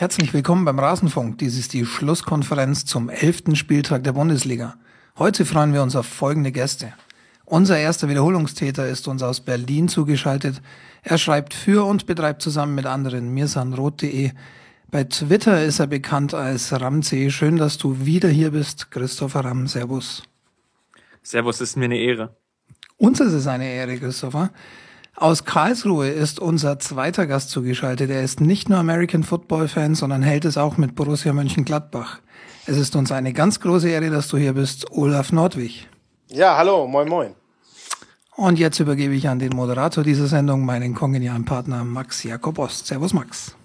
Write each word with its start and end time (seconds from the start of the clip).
Herzlich 0.00 0.32
willkommen 0.32 0.64
beim 0.64 0.78
Rasenfunk. 0.78 1.38
Dies 1.38 1.58
ist 1.58 1.72
die 1.72 1.84
Schlusskonferenz 1.84 2.84
zum 2.84 3.08
elften 3.08 3.56
Spieltag 3.56 4.04
der 4.04 4.12
Bundesliga. 4.12 4.76
Heute 5.18 5.44
freuen 5.44 5.72
wir 5.72 5.82
uns 5.82 5.96
auf 5.96 6.06
folgende 6.06 6.52
Gäste. 6.52 6.92
Unser 7.44 7.78
erster 7.78 8.08
Wiederholungstäter 8.08 8.86
ist 8.86 9.08
uns 9.08 9.24
aus 9.24 9.40
Berlin 9.40 9.88
zugeschaltet. 9.88 10.62
Er 11.02 11.18
schreibt 11.18 11.52
für 11.52 11.84
und 11.84 12.06
betreibt 12.06 12.42
zusammen 12.42 12.76
mit 12.76 12.86
anderen 12.86 13.34
mirsanrot.de. 13.34 14.30
Bei 14.88 15.02
Twitter 15.02 15.64
ist 15.64 15.80
er 15.80 15.88
bekannt 15.88 16.32
als 16.32 16.72
Ramsey. 16.72 17.32
Schön, 17.32 17.56
dass 17.56 17.76
du 17.76 18.06
wieder 18.06 18.28
hier 18.28 18.52
bist, 18.52 18.92
Christopher 18.92 19.40
Ram. 19.40 19.66
Servus. 19.66 20.22
Servus, 21.24 21.60
ist 21.60 21.76
mir 21.76 21.86
eine 21.86 21.98
Ehre. 21.98 22.36
Uns 22.98 23.18
ist 23.18 23.32
es 23.32 23.48
eine 23.48 23.68
Ehre, 23.68 23.98
Christopher. 23.98 24.50
Aus 25.20 25.44
Karlsruhe 25.44 26.10
ist 26.10 26.38
unser 26.38 26.78
zweiter 26.78 27.26
Gast 27.26 27.50
zugeschaltet. 27.50 28.08
Er 28.08 28.22
ist 28.22 28.40
nicht 28.40 28.68
nur 28.68 28.78
American 28.78 29.24
Football 29.24 29.66
Fan, 29.66 29.96
sondern 29.96 30.22
hält 30.22 30.44
es 30.44 30.56
auch 30.56 30.76
mit 30.76 30.94
Borussia 30.94 31.32
Mönchengladbach. 31.32 32.20
Es 32.66 32.76
ist 32.76 32.94
uns 32.94 33.10
eine 33.10 33.32
ganz 33.32 33.58
große 33.58 33.88
Ehre, 33.88 34.10
dass 34.10 34.28
du 34.28 34.36
hier 34.36 34.52
bist, 34.52 34.92
Olaf 34.92 35.32
Nordwig. 35.32 35.88
Ja, 36.28 36.56
hallo, 36.56 36.86
moin 36.86 37.08
moin. 37.08 37.34
Und 38.36 38.60
jetzt 38.60 38.78
übergebe 38.78 39.12
ich 39.12 39.28
an 39.28 39.40
den 39.40 39.56
Moderator 39.56 40.04
dieser 40.04 40.28
Sendung, 40.28 40.64
meinen 40.64 40.94
kongenialen 40.94 41.44
Partner 41.44 41.82
Max 41.82 42.22
Jakob 42.22 42.56
Ost. 42.60 42.86
Servus 42.86 43.12
Max. 43.12 43.56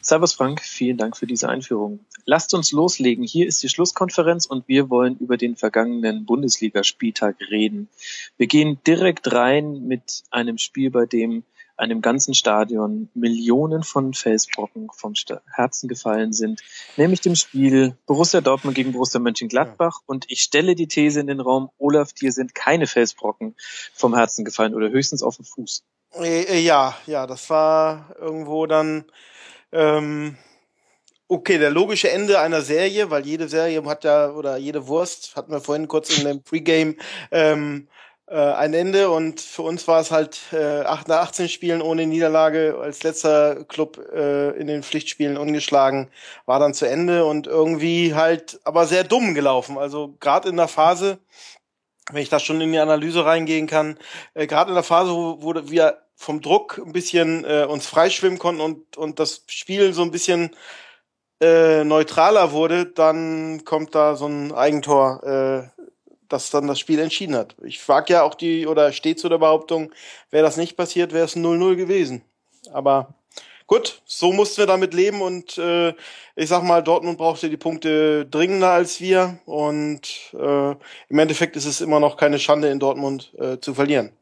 Servus 0.00 0.32
Frank, 0.32 0.60
vielen 0.62 0.96
Dank 0.96 1.16
für 1.16 1.26
diese 1.26 1.48
Einführung. 1.48 2.00
Lasst 2.26 2.54
uns 2.54 2.72
loslegen. 2.72 3.24
Hier 3.24 3.46
ist 3.46 3.62
die 3.62 3.68
Schlusskonferenz 3.68 4.46
und 4.46 4.68
wir 4.68 4.90
wollen 4.90 5.16
über 5.18 5.36
den 5.36 5.56
vergangenen 5.56 6.24
Bundesligaspieltag 6.26 7.36
reden. 7.50 7.88
Wir 8.36 8.46
gehen 8.46 8.78
direkt 8.86 9.32
rein 9.32 9.86
mit 9.86 10.24
einem 10.30 10.58
Spiel, 10.58 10.90
bei 10.90 11.06
dem 11.06 11.44
einem 11.76 12.00
ganzen 12.00 12.34
Stadion 12.34 13.08
Millionen 13.14 13.82
von 13.82 14.14
Felsbrocken 14.14 14.88
vom 14.94 15.14
Herzen 15.52 15.88
gefallen 15.88 16.32
sind, 16.32 16.62
nämlich 16.96 17.20
dem 17.20 17.34
Spiel 17.34 17.96
Borussia 18.06 18.40
Dortmund 18.40 18.76
gegen 18.76 18.92
Borussia 18.92 19.20
Mönchengladbach. 19.20 20.00
Und 20.06 20.26
ich 20.28 20.40
stelle 20.40 20.74
die 20.74 20.86
These 20.86 21.20
in 21.20 21.26
den 21.26 21.40
Raum, 21.40 21.70
Olaf, 21.78 22.12
dir 22.12 22.32
sind 22.32 22.54
keine 22.54 22.86
Felsbrocken 22.86 23.56
vom 23.92 24.14
Herzen 24.14 24.44
gefallen 24.44 24.74
oder 24.74 24.90
höchstens 24.90 25.22
auf 25.22 25.36
dem 25.36 25.44
Fuß. 25.44 25.84
Äh, 26.20 26.42
äh, 26.42 26.60
ja, 26.60 26.96
ja, 27.06 27.26
das 27.26 27.50
war 27.50 28.14
irgendwo 28.20 28.66
dann 28.66 29.04
ähm, 29.74 30.36
okay, 31.28 31.58
der 31.58 31.70
logische 31.70 32.10
Ende 32.10 32.40
einer 32.40 32.62
Serie, 32.62 33.10
weil 33.10 33.26
jede 33.26 33.48
Serie 33.48 33.84
hat 33.84 34.04
ja, 34.04 34.30
oder 34.30 34.56
jede 34.56 34.86
Wurst, 34.86 35.36
hatten 35.36 35.52
wir 35.52 35.60
vorhin 35.60 35.88
kurz 35.88 36.16
in 36.16 36.24
dem 36.24 36.42
Pre-Game, 36.42 36.96
ähm, 37.30 37.88
äh, 38.26 38.36
ein 38.36 38.72
Ende 38.72 39.10
und 39.10 39.40
für 39.40 39.62
uns 39.62 39.86
war 39.86 40.00
es 40.00 40.10
halt 40.10 40.40
äh, 40.52 40.80
8 40.82 41.08
nach 41.08 41.28
18 41.28 41.48
Spielen 41.48 41.82
ohne 41.82 42.06
Niederlage 42.06 42.78
als 42.80 43.02
letzter 43.02 43.64
Club 43.64 43.98
äh, 44.14 44.50
in 44.52 44.66
den 44.66 44.82
Pflichtspielen 44.82 45.36
ungeschlagen 45.36 46.08
war 46.46 46.58
dann 46.58 46.72
zu 46.72 46.86
Ende 46.86 47.26
und 47.26 47.46
irgendwie 47.46 48.14
halt 48.14 48.60
aber 48.64 48.86
sehr 48.86 49.04
dumm 49.04 49.34
gelaufen. 49.34 49.76
Also 49.76 50.14
gerade 50.20 50.48
in 50.48 50.56
der 50.56 50.68
Phase, 50.68 51.18
wenn 52.12 52.22
ich 52.22 52.30
da 52.30 52.38
schon 52.38 52.60
in 52.60 52.72
die 52.72 52.78
Analyse 52.78 53.26
reingehen 53.26 53.66
kann, 53.66 53.98
äh, 54.34 54.46
gerade 54.46 54.70
in 54.70 54.74
der 54.74 54.84
Phase, 54.84 55.10
wo, 55.10 55.42
wo 55.42 55.54
wir 55.70 56.03
vom 56.16 56.40
Druck 56.40 56.80
ein 56.84 56.92
bisschen 56.92 57.44
äh, 57.44 57.66
uns 57.68 57.86
freischwimmen 57.86 58.38
konnten 58.38 58.60
und, 58.60 58.96
und 58.96 59.18
das 59.18 59.42
Spiel 59.48 59.92
so 59.92 60.02
ein 60.02 60.10
bisschen 60.10 60.50
äh, 61.40 61.84
neutraler 61.84 62.52
wurde, 62.52 62.86
dann 62.86 63.64
kommt 63.64 63.94
da 63.94 64.16
so 64.16 64.26
ein 64.26 64.52
Eigentor, 64.52 65.22
äh, 65.24 65.82
das 66.28 66.50
dann 66.50 66.66
das 66.66 66.78
Spiel 66.78 67.00
entschieden 67.00 67.36
hat. 67.36 67.56
Ich 67.62 67.86
wage 67.88 68.14
ja 68.14 68.22
auch 68.22 68.34
die, 68.34 68.66
oder 68.66 68.92
steht 68.92 69.18
zu 69.18 69.28
der 69.28 69.38
Behauptung, 69.38 69.92
wäre 70.30 70.44
das 70.44 70.56
nicht 70.56 70.76
passiert, 70.76 71.12
wäre 71.12 71.26
es 71.26 71.36
0-0 71.36 71.76
gewesen. 71.76 72.22
Aber 72.72 73.14
gut, 73.66 74.02
so 74.06 74.32
mussten 74.32 74.58
wir 74.58 74.66
damit 74.66 74.94
leben 74.94 75.20
und 75.20 75.58
äh, 75.58 75.90
ich 76.36 76.48
sag 76.48 76.62
mal, 76.62 76.82
Dortmund 76.82 77.18
brauchte 77.18 77.50
die 77.50 77.56
Punkte 77.56 78.26
dringender 78.26 78.70
als 78.70 79.00
wir 79.00 79.38
und 79.44 80.32
äh, 80.32 80.70
im 80.70 81.18
Endeffekt 81.18 81.56
ist 81.56 81.66
es 81.66 81.80
immer 81.80 82.00
noch 82.00 82.16
keine 82.16 82.38
Schande 82.38 82.68
in 82.70 82.78
Dortmund 82.78 83.34
äh, 83.38 83.58
zu 83.58 83.74
verlieren 83.74 84.12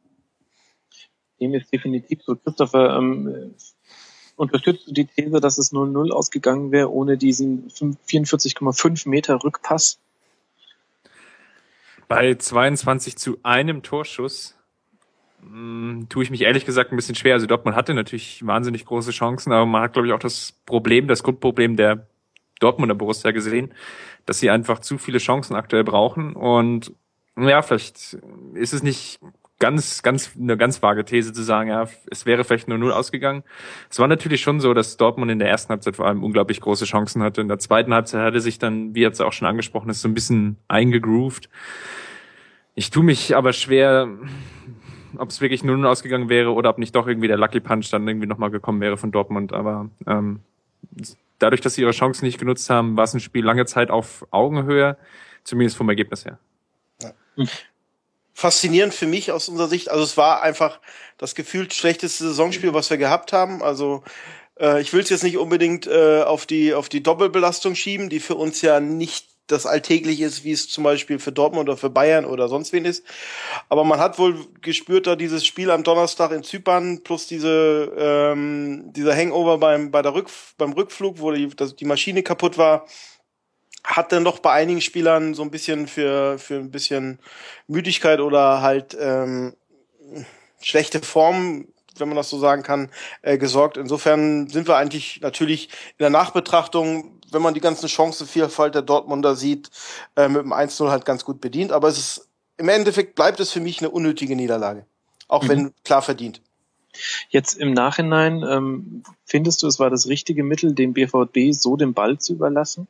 dem 1.43 1.55
ist 1.55 1.73
definitiv 1.73 2.23
so. 2.23 2.37
Christopher, 2.37 2.97
ähm, 2.97 3.55
unterstützt 4.37 4.87
du 4.87 4.93
die 4.93 5.07
These, 5.07 5.41
dass 5.41 5.59
es 5.59 5.73
0-0 5.73 6.11
ausgegangen 6.11 6.73
wäre 6.73 6.91
ohne 6.91 7.19
diesen 7.19 7.69
44,5 7.69 9.09
Meter 9.09 9.43
Rückpass? 9.43 9.99
Bei 12.09 12.35
22 12.35 13.17
zu 13.17 13.39
einem 13.43 13.83
Torschuss 13.83 14.57
mh, 15.41 15.49
hm, 15.51 16.09
tue 16.09 16.23
ich 16.23 16.31
mich 16.31 16.43
ehrlich 16.43 16.65
gesagt 16.65 16.93
ein 16.93 16.97
bisschen 16.97 17.15
schwer. 17.15 17.35
Also 17.35 17.47
Dortmund 17.47 17.77
hatte 17.77 17.95
natürlich 17.95 18.47
wahnsinnig 18.47 18.85
große 18.85 19.11
Chancen, 19.11 19.53
aber 19.53 19.67
man 19.67 19.83
hat, 19.83 19.95
glaube 19.95 20.09
ich, 20.09 20.15
auch 20.15 20.19
das 20.19 20.53
Problem, 20.67 21.09
das 21.09 21.23
Grundproblem 21.23 21.77
der 21.77 22.07
Dortmunder 22.61 22.95
Borussia 22.95 23.33
gesehen, 23.33 23.75
dass 24.25 24.39
sie 24.39 24.51
einfach 24.51 24.79
zu 24.79 24.99
viele 24.99 25.19
Chancen 25.19 25.57
aktuell 25.57 25.83
brauchen 25.83 26.35
und 26.37 26.93
ja, 27.37 27.63
vielleicht 27.63 28.19
ist 28.55 28.75
es 28.75 28.83
nicht 28.83 29.19
ganz, 29.63 30.03
ganz, 30.03 30.33
eine 30.37 30.57
ganz 30.57 30.83
vage 30.83 31.05
These 31.05 31.33
zu 31.33 31.45
sagen, 31.45 31.71
ja, 31.71 31.87
es 32.11 32.27
wäre 32.27 32.43
vielleicht 32.43 32.67
nur 32.67 32.79
null 32.79 32.91
ausgegangen. 32.91 33.45
Es 33.89 34.01
war 34.01 34.09
natürlich 34.09 34.41
schon 34.41 34.59
so, 34.59 34.75
dass 34.75 34.97
Dortmund 34.97 35.31
in 35.31 35.39
der 35.39 35.49
ersten 35.49 35.71
Halbzeit 35.71 35.95
vor 35.95 36.09
allem 36.09 36.25
unglaublich 36.25 36.61
große 36.61 36.85
Chancen 36.85 37.23
hatte. 37.23 37.43
In 37.43 37.47
der 37.47 37.61
zweiten 37.61 37.95
Halbzeit 37.95 38.23
hatte 38.23 38.41
sich 38.41 38.59
dann, 38.59 38.97
wie 38.97 39.03
jetzt 39.03 39.23
auch 39.23 39.33
schon 39.33 39.47
angesprochen 39.47 39.89
ist, 39.89 40.03
so 40.03 40.09
ein 40.09 40.15
bisschen 40.15 40.57
eingegroovt. 40.67 41.49
Ich 42.75 42.91
tue 42.91 43.05
mich 43.05 43.37
aber 43.37 43.53
schwer, 43.53 44.09
ob 45.17 45.29
es 45.29 45.41
wirklich 45.41 45.63
nur 45.63 45.77
0 45.77 45.87
ausgegangen 45.87 46.29
wäre 46.29 46.53
oder 46.55 46.69
ob 46.69 46.79
nicht 46.79 46.97
doch 46.97 47.07
irgendwie 47.07 47.29
der 47.29 47.39
Lucky 47.39 47.61
Punch 47.61 47.89
dann 47.93 48.09
irgendwie 48.09 48.27
nochmal 48.27 48.51
gekommen 48.51 48.81
wäre 48.81 48.97
von 48.97 49.13
Dortmund. 49.13 49.53
Aber 49.53 49.91
ähm, 50.09 50.41
dadurch, 51.39 51.61
dass 51.61 51.75
sie 51.75 51.83
ihre 51.83 51.93
Chancen 51.93 52.25
nicht 52.25 52.41
genutzt 52.41 52.69
haben, 52.69 52.97
war 52.97 53.05
es 53.05 53.15
ein 53.15 53.21
Spiel 53.21 53.45
lange 53.45 53.65
Zeit 53.67 53.93
auf 53.93 54.27
Augenhöhe, 54.33 54.97
zumindest 55.45 55.77
vom 55.77 55.89
Ergebnis 55.89 56.25
her. 56.25 56.41
Ja 57.01 57.13
faszinierend 58.35 58.95
für 58.95 59.07
mich 59.07 59.33
aus 59.33 59.49
unserer 59.49 59.69
Sicht. 59.69 59.91
Also 59.91 60.05
es 60.05 60.17
war 60.17 60.43
einfach 60.43 60.81
das 61.19 61.35
gefühlt 61.35 61.75
schlechteste 61.75 62.25
Saisonspiel, 62.25 62.75
was 62.75 62.91
wir 62.91 62.97
gehabt 62.97 63.33
haben. 63.33 63.63
Also 63.63 64.03
äh, 64.59 64.81
ich 64.81 64.93
will 64.93 65.01
es 65.01 65.11
jetzt 65.11 65.23
nicht 65.23 65.37
unbedingt 65.37 65.87
äh, 65.87 66.23
auf 66.23 66.47
die 66.47 66.75
auf 66.75 66.89
die 66.89 67.03
Doppelbelastung 67.03 67.75
schieben, 67.75 68.09
die 68.09 68.21
für 68.21 68.35
uns 68.35 68.63
ja 68.63 68.81
nicht 68.81 69.33
das 69.49 69.67
alltäglich 69.67 70.21
ist, 70.21 70.45
wie 70.45 70.53
es 70.53 70.69
zum 70.69 70.85
Beispiel 70.85 71.19
für 71.19 71.33
Dortmund 71.33 71.69
oder 71.69 71.77
für 71.77 71.91
Bayern 71.91 72.25
oder 72.25 72.49
sonst 72.49 72.73
wen 72.73 72.85
ist. 72.85 73.05
Aber 73.69 73.85
man 73.85 73.99
hat 73.99 74.19
wohl 74.19 74.47
gespürt, 74.63 75.07
da 75.07 75.17
dieses 75.17 75.45
Spiel 75.45 75.71
am 75.71 75.83
Donnerstag 75.83 76.33
in 76.33 76.43
Zypern 76.43 77.03
plus 77.03 77.27
diese 77.27 77.93
ähm, 77.97 78.93
dieser 78.93 79.15
Hangover 79.15 79.59
beim 79.59 79.91
bei 79.91 80.01
der 80.01 80.15
Rück, 80.15 80.31
beim 80.59 80.73
Rückflug, 80.73 81.21
wo 81.21 81.33
die, 81.33 81.49
dass 81.49 81.77
die 81.77 81.85
Maschine 81.85 82.23
kaputt 82.23 82.57
war 82.57 82.87
hat 83.85 84.13
dann 84.13 84.25
doch 84.25 84.39
bei 84.39 84.53
einigen 84.53 84.81
Spielern 84.81 85.35
so 85.35 85.43
ein 85.43 85.51
bisschen 85.51 85.87
für, 85.89 86.39
für 86.39 86.57
ein 86.57 86.71
bisschen 86.71 87.19
Müdigkeit 87.67 88.21
oder 88.21 88.63
halt 88.63 88.97
ähm, 88.99 89.55
schlechte 90.61 91.01
Form, 91.01 91.67
wenn 91.99 92.09
man 92.09 92.17
das 92.17 92.31
so 92.31 92.39
sagen 92.39 92.63
kann, 92.63 92.91
äh, 93.23 93.39
gesorgt. 93.39 93.77
Insofern 93.77 94.49
sind 94.49 94.69
wir 94.69 94.77
eigentlich 94.77 95.21
natürlich 95.21 95.67
in 95.99 96.05
der 96.05 96.11
Nachbetrachtung, 96.11 97.21
wenn 97.31 97.43
man 97.43 97.55
die 97.55 97.61
ganzen 97.61 97.89
Chancenvielfalt 97.89 98.75
der 98.75 98.83
Dortmunder 98.83 99.37
sieht, 99.37 99.71
äh, 100.17 100.29
mit 100.29 100.43
dem 100.43 100.53
1-0 100.53 100.91
halt 100.91 101.05
ganz 101.05 101.25
gut 101.25 101.41
bedient. 101.41 101.73
Aber 101.73 101.89
es 101.89 101.99
ist 101.99 102.29
im 102.59 102.69
Endeffekt 102.69 103.15
bleibt 103.15 103.41
es 103.41 103.51
für 103.51 103.61
mich 103.61 103.81
eine 103.81 103.91
unnötige 103.91 104.37
Niederlage. 104.37 104.87
Auch 105.29 105.43
mhm. 105.43 105.49
wenn 105.49 105.75
klar 105.85 106.03
verdient. 106.03 106.41
Jetzt 107.31 107.57
im 107.57 107.73
Nachhinein, 107.73 108.45
ähm, 108.49 109.03
findest 109.25 109.63
du, 109.63 109.67
es 109.67 109.79
war 109.79 109.89
das 109.89 110.07
richtige 110.07 110.45
Mittel, 110.45 110.75
dem 110.75 110.93
BVB 110.93 111.53
so 111.53 111.77
den 111.77 111.95
Ball 111.95 112.19
zu 112.19 112.35
überlassen? 112.35 112.87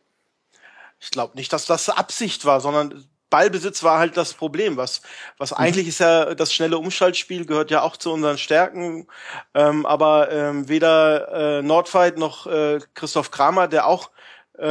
Ich 1.03 1.11
glaube 1.11 1.37
nicht, 1.37 1.53
dass 1.53 1.67
das 1.67 1.89
Absicht 1.89 2.45
war, 2.45 2.61
sondern 2.61 3.05
Ballbesitz 3.29 3.83
war 3.83 3.99
halt 3.99 4.17
das 4.17 4.35
Problem. 4.35 4.77
Was, 4.77 5.03
was 5.37 5.51
mhm. 5.51 5.57
eigentlich 5.57 5.89
ist 5.89 5.99
ja 5.99 6.35
das 6.35 6.55
schnelle 6.55 6.79
Umschaltspiel 6.79 7.45
gehört 7.45 7.73
ja 7.73 7.83
auch 7.83 7.97
zu 7.97 8.13
unseren 8.13 8.39
Stärken. 8.39 9.09
Ähm, 9.53 9.85
aber 9.85 10.31
ähm, 10.31 10.69
weder 10.69 11.59
äh, 11.59 11.63
Nordfight 11.63 12.19
noch 12.19 12.47
äh, 12.47 12.79
Christoph 12.95 13.33
Kramer, 13.33 13.67
der 13.67 13.89
auch 13.89 14.11
äh, 14.59 14.65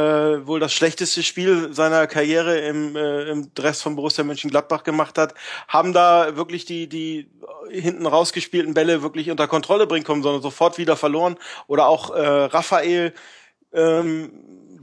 wohl 0.46 0.58
das 0.58 0.72
schlechteste 0.72 1.22
Spiel 1.22 1.74
seiner 1.74 2.06
Karriere 2.06 2.60
im, 2.60 2.96
äh, 2.96 3.24
im 3.24 3.52
Dress 3.52 3.82
von 3.82 3.94
Borussia 3.94 4.24
Mönchengladbach 4.24 4.84
gemacht 4.84 5.18
hat, 5.18 5.34
haben 5.68 5.92
da 5.92 6.36
wirklich 6.36 6.64
die, 6.64 6.88
die 6.88 7.28
hinten 7.68 8.06
rausgespielten 8.06 8.72
Bälle 8.72 9.02
wirklich 9.02 9.30
unter 9.30 9.48
Kontrolle 9.48 9.86
bringen 9.86 10.04
können, 10.06 10.22
sondern 10.22 10.40
sofort 10.40 10.78
wieder 10.78 10.96
verloren. 10.96 11.36
Oder 11.66 11.88
auch 11.88 12.08
äh, 12.10 12.44
Raphael, 12.44 13.12
ähm, 13.74 14.30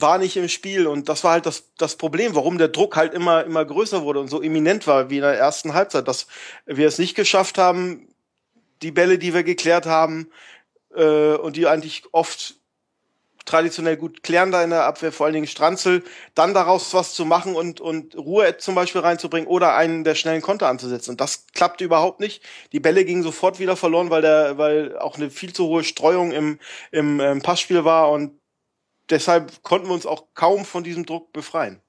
war 0.02 0.18
nicht 0.18 0.38
im 0.38 0.50
Spiel 0.50 0.88
und 0.88 1.10
das 1.10 1.24
war 1.24 1.32
halt 1.32 1.46
das, 1.46 1.72
das 1.78 1.96
Problem, 1.96 2.36
warum 2.36 2.58
der 2.58 2.70
Druck 2.70 2.96
halt 2.96 3.14
immer, 3.14 3.44
immer 3.44 3.66
größer 3.66 4.04
wurde 4.04 4.20
und 4.20 4.30
so 4.30 4.42
eminent 4.42 4.88
war 4.88 5.10
wie 5.10 5.18
in 5.18 5.24
der 5.24 5.38
ersten 5.38 5.74
Halbzeit, 5.74 6.08
dass 6.08 6.28
wir 6.66 6.88
es 6.88 7.00
nicht 7.00 7.16
geschafft 7.16 7.58
haben, 7.58 8.08
die 8.82 8.92
Bälle, 8.92 9.18
die 9.18 9.34
wir 9.34 9.44
geklärt 9.44 9.86
haben 9.86 10.30
äh, 10.96 11.34
und 11.34 11.56
die 11.56 11.68
eigentlich 11.68 12.04
oft 12.12 12.56
traditionell 13.50 13.98
gut 13.98 14.22
klären 14.22 14.52
da 14.52 14.64
in 14.64 14.70
der 14.70 14.86
Abwehr, 14.86 15.12
vor 15.12 15.26
allen 15.26 15.34
Dingen 15.34 15.48
Stranzel, 15.48 16.04
dann 16.36 16.54
daraus 16.54 16.94
was 16.94 17.14
zu 17.16 17.26
machen 17.26 17.56
und, 17.56 17.82
und 17.82 18.16
Ruhe 18.16 18.58
zum 18.58 18.76
Beispiel 18.76 19.02
reinzubringen 19.02 19.48
oder 19.48 19.76
einen 19.76 20.04
der 20.04 20.14
schnellen 20.14 20.42
Konter 20.42 20.68
anzusetzen. 20.68 21.12
Und 21.12 21.22
das 21.22 21.48
klappte 21.54 21.84
überhaupt 21.84 22.20
nicht. 22.20 22.44
Die 22.74 22.80
Bälle 22.80 23.06
gingen 23.06 23.24
sofort 23.24 23.60
wieder 23.60 23.76
verloren, 23.76 24.12
weil 24.12 24.22
der, 24.22 24.60
weil 24.60 24.98
auch 25.00 25.18
eine 25.18 25.32
viel 25.32 25.52
zu 25.52 25.66
hohe 25.66 25.84
Streuung 25.84 26.32
im, 26.32 26.60
im, 26.92 27.20
im 27.20 27.42
Passspiel 27.42 27.86
war 27.86 28.12
und 28.12 28.39
deshalb 29.10 29.64
konnten 29.64 29.88
wir 29.88 29.94
uns 29.94 30.06
auch 30.06 30.28
kaum 30.34 30.66
von 30.66 30.84
diesem 30.84 31.06
Druck 31.06 31.34
befreien. 31.34 31.82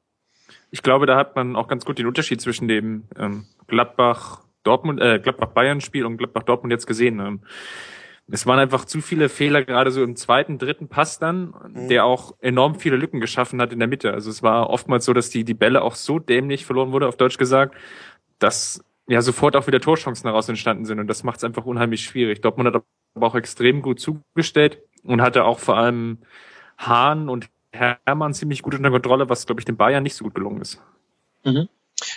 Ich 0.70 0.82
glaube, 0.82 1.06
da 1.06 1.16
hat 1.16 1.36
man 1.36 1.56
auch 1.56 1.68
ganz 1.68 1.84
gut 1.84 1.98
den 1.98 2.06
Unterschied 2.06 2.40
zwischen 2.40 2.68
dem 2.68 3.04
ähm, 3.16 3.46
Gladbach 3.66 4.42
Dortmund, 4.62 5.00
äh, 5.00 5.18
Gladbach 5.18 5.48
Bayern 5.48 5.80
Spiel 5.80 6.04
und 6.04 6.16
Gladbach 6.16 6.42
Dortmund 6.42 6.72
jetzt 6.72 6.86
gesehen. 6.86 7.20
Ähm, 7.20 7.40
es 8.32 8.46
waren 8.46 8.58
einfach 8.58 8.84
zu 8.84 9.00
viele 9.00 9.28
Fehler, 9.28 9.64
gerade 9.64 9.90
so 9.90 10.02
im 10.02 10.14
zweiten, 10.14 10.58
dritten 10.58 10.88
Pass 10.88 11.18
dann, 11.18 11.54
mhm. 11.72 11.88
der 11.88 12.04
auch 12.04 12.34
enorm 12.40 12.76
viele 12.76 12.96
Lücken 12.96 13.20
geschaffen 13.20 13.60
hat 13.60 13.72
in 13.72 13.78
der 13.78 13.88
Mitte. 13.88 14.12
Also 14.12 14.30
es 14.30 14.42
war 14.42 14.70
oftmals 14.70 15.04
so, 15.04 15.12
dass 15.12 15.30
die, 15.30 15.44
die 15.44 15.54
Bälle 15.54 15.82
auch 15.82 15.96
so 15.96 16.18
dämlich 16.18 16.64
verloren 16.64 16.92
wurde, 16.92 17.08
auf 17.08 17.16
Deutsch 17.16 17.38
gesagt, 17.38 17.74
dass 18.38 18.84
ja 19.08 19.22
sofort 19.22 19.56
auch 19.56 19.66
wieder 19.66 19.80
Torchancen 19.80 20.24
daraus 20.26 20.48
entstanden 20.48 20.84
sind. 20.84 21.00
Und 21.00 21.08
das 21.08 21.24
macht 21.24 21.38
es 21.38 21.44
einfach 21.44 21.66
unheimlich 21.66 22.04
schwierig. 22.04 22.40
Dortmund 22.40 22.72
hat 22.72 22.82
aber 23.14 23.26
auch 23.26 23.34
extrem 23.34 23.82
gut 23.82 23.98
zugestellt 23.98 24.80
und 25.02 25.20
hatte 25.20 25.44
auch 25.44 25.58
vor 25.58 25.76
allem 25.76 26.18
Hahn 26.80 27.28
und 27.28 27.48
Hermann 27.72 28.34
ziemlich 28.34 28.62
gut 28.62 28.74
unter 28.74 28.90
Kontrolle, 28.90 29.28
was, 29.28 29.46
glaube 29.46 29.60
ich, 29.60 29.64
den 29.64 29.76
Bayern 29.76 30.02
nicht 30.02 30.16
so 30.16 30.24
gut 30.24 30.34
gelungen 30.34 30.60
ist. 30.60 30.80
Mhm. 31.44 31.68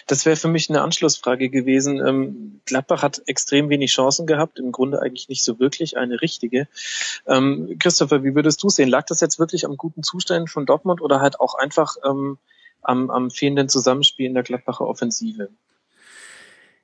Das 0.07 0.25
wäre 0.25 0.37
für 0.37 0.47
mich 0.47 0.69
eine 0.69 0.81
Anschlussfrage 0.81 1.49
gewesen. 1.49 2.05
Ähm, 2.05 2.61
Gladbach 2.65 3.03
hat 3.03 3.21
extrem 3.25 3.69
wenig 3.69 3.91
Chancen 3.91 4.25
gehabt, 4.25 4.57
im 4.57 4.71
Grunde 4.71 5.01
eigentlich 5.01 5.27
nicht 5.27 5.43
so 5.43 5.59
wirklich 5.59 5.97
eine 5.97 6.21
richtige. 6.21 6.67
Ähm, 7.27 7.77
Christopher, 7.79 8.23
wie 8.23 8.33
würdest 8.33 8.63
du 8.63 8.69
sehen? 8.69 8.89
Lag 8.89 9.05
das 9.05 9.19
jetzt 9.19 9.39
wirklich 9.39 9.65
am 9.65 9.75
guten 9.75 10.03
Zustand 10.03 10.49
von 10.49 10.65
Dortmund 10.65 11.01
oder 11.01 11.19
halt 11.19 11.39
auch 11.39 11.55
einfach 11.55 11.97
ähm, 12.05 12.37
am, 12.81 13.09
am 13.09 13.29
fehlenden 13.29 13.69
Zusammenspiel 13.69 14.27
in 14.27 14.33
der 14.33 14.43
Gladbacher 14.43 14.87
Offensive? 14.87 15.49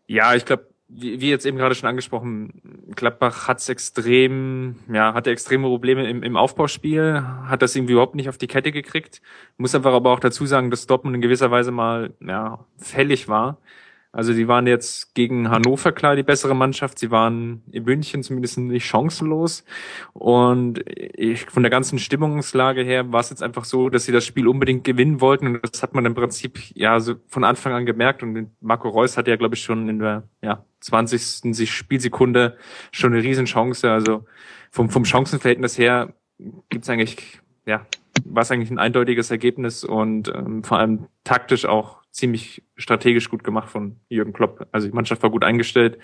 Ja, 0.07 0.35
ich 0.35 0.45
glaube, 0.45 0.67
wie, 0.89 1.21
wie 1.21 1.29
jetzt 1.29 1.45
eben 1.45 1.57
gerade 1.57 1.75
schon 1.75 1.87
angesprochen, 1.87 2.61
Gladbach 2.95 3.47
hat's 3.47 3.69
extrem, 3.69 4.75
ja, 4.91 5.13
hatte 5.13 5.29
extreme 5.29 5.67
Probleme 5.67 6.09
im, 6.09 6.23
im 6.23 6.35
Aufbauspiel, 6.35 7.23
hat 7.45 7.61
das 7.61 7.75
irgendwie 7.75 7.93
überhaupt 7.93 8.15
nicht 8.15 8.27
auf 8.27 8.37
die 8.37 8.47
Kette 8.47 8.71
gekriegt. 8.71 9.21
Muss 9.57 9.75
einfach 9.75 9.93
aber 9.93 10.11
auch 10.11 10.19
dazu 10.19 10.45
sagen, 10.45 10.71
dass 10.71 10.87
Dortmund 10.87 11.15
in 11.15 11.21
gewisser 11.21 11.51
Weise 11.51 11.71
mal 11.71 12.13
ja, 12.19 12.65
fällig 12.77 13.27
war. 13.27 13.59
Also 14.11 14.33
die 14.33 14.47
waren 14.47 14.65
jetzt 14.65 15.13
gegen 15.13 15.51
Hannover 15.51 15.91
klar 15.91 16.15
die 16.15 16.23
bessere 16.23 16.55
Mannschaft. 16.55 16.97
Sie 16.97 17.11
waren 17.11 17.61
in 17.71 17.83
München 17.83 18.23
zumindest 18.23 18.57
nicht 18.57 18.85
chancenlos. 18.85 19.63
Und 20.13 20.83
ich, 20.87 21.45
von 21.45 21.61
der 21.61 21.69
ganzen 21.69 21.99
Stimmungslage 21.99 22.81
her 22.81 23.11
war 23.11 23.19
es 23.19 23.29
jetzt 23.29 23.43
einfach 23.43 23.65
so, 23.65 23.89
dass 23.89 24.05
sie 24.05 24.11
das 24.11 24.25
Spiel 24.25 24.47
unbedingt 24.47 24.83
gewinnen 24.83 25.21
wollten. 25.21 25.45
Und 25.45 25.59
das 25.61 25.83
hat 25.83 25.93
man 25.93 26.05
im 26.05 26.15
Prinzip 26.15 26.59
ja 26.73 26.99
so 26.99 27.15
von 27.27 27.43
Anfang 27.43 27.73
an 27.73 27.85
gemerkt. 27.85 28.23
Und 28.23 28.49
Marco 28.61 28.89
Reus 28.89 29.15
hat 29.15 29.27
ja, 29.27 29.35
glaube 29.35 29.53
ich, 29.53 29.61
schon 29.61 29.87
in 29.87 29.99
der 29.99 30.23
ja, 30.41 30.65
20. 30.81 31.69
Spielsekunde 31.69 32.57
schon 32.91 33.13
eine 33.13 33.23
Riesenchance. 33.23 33.91
Also 33.91 34.25
vom, 34.71 34.89
vom 34.89 35.05
Chancenverhältnis 35.05 35.77
her 35.77 36.13
gibt's 36.69 36.89
eigentlich, 36.89 37.39
ja, 37.65 37.85
war 38.25 38.41
es 38.41 38.51
eigentlich 38.51 38.71
ein 38.71 38.79
eindeutiges 38.79 39.31
Ergebnis 39.31 39.83
und 39.83 40.31
ähm, 40.33 40.63
vor 40.63 40.79
allem 40.79 41.07
taktisch 41.23 41.65
auch 41.65 41.99
ziemlich 42.11 42.63
strategisch 42.75 43.29
gut 43.29 43.43
gemacht 43.43 43.69
von 43.69 43.97
Jürgen 44.09 44.33
Klopp. 44.33 44.67
Also 44.71 44.87
die 44.87 44.93
Mannschaft 44.93 45.21
war 45.23 45.29
gut 45.29 45.43
eingestellt, 45.43 45.99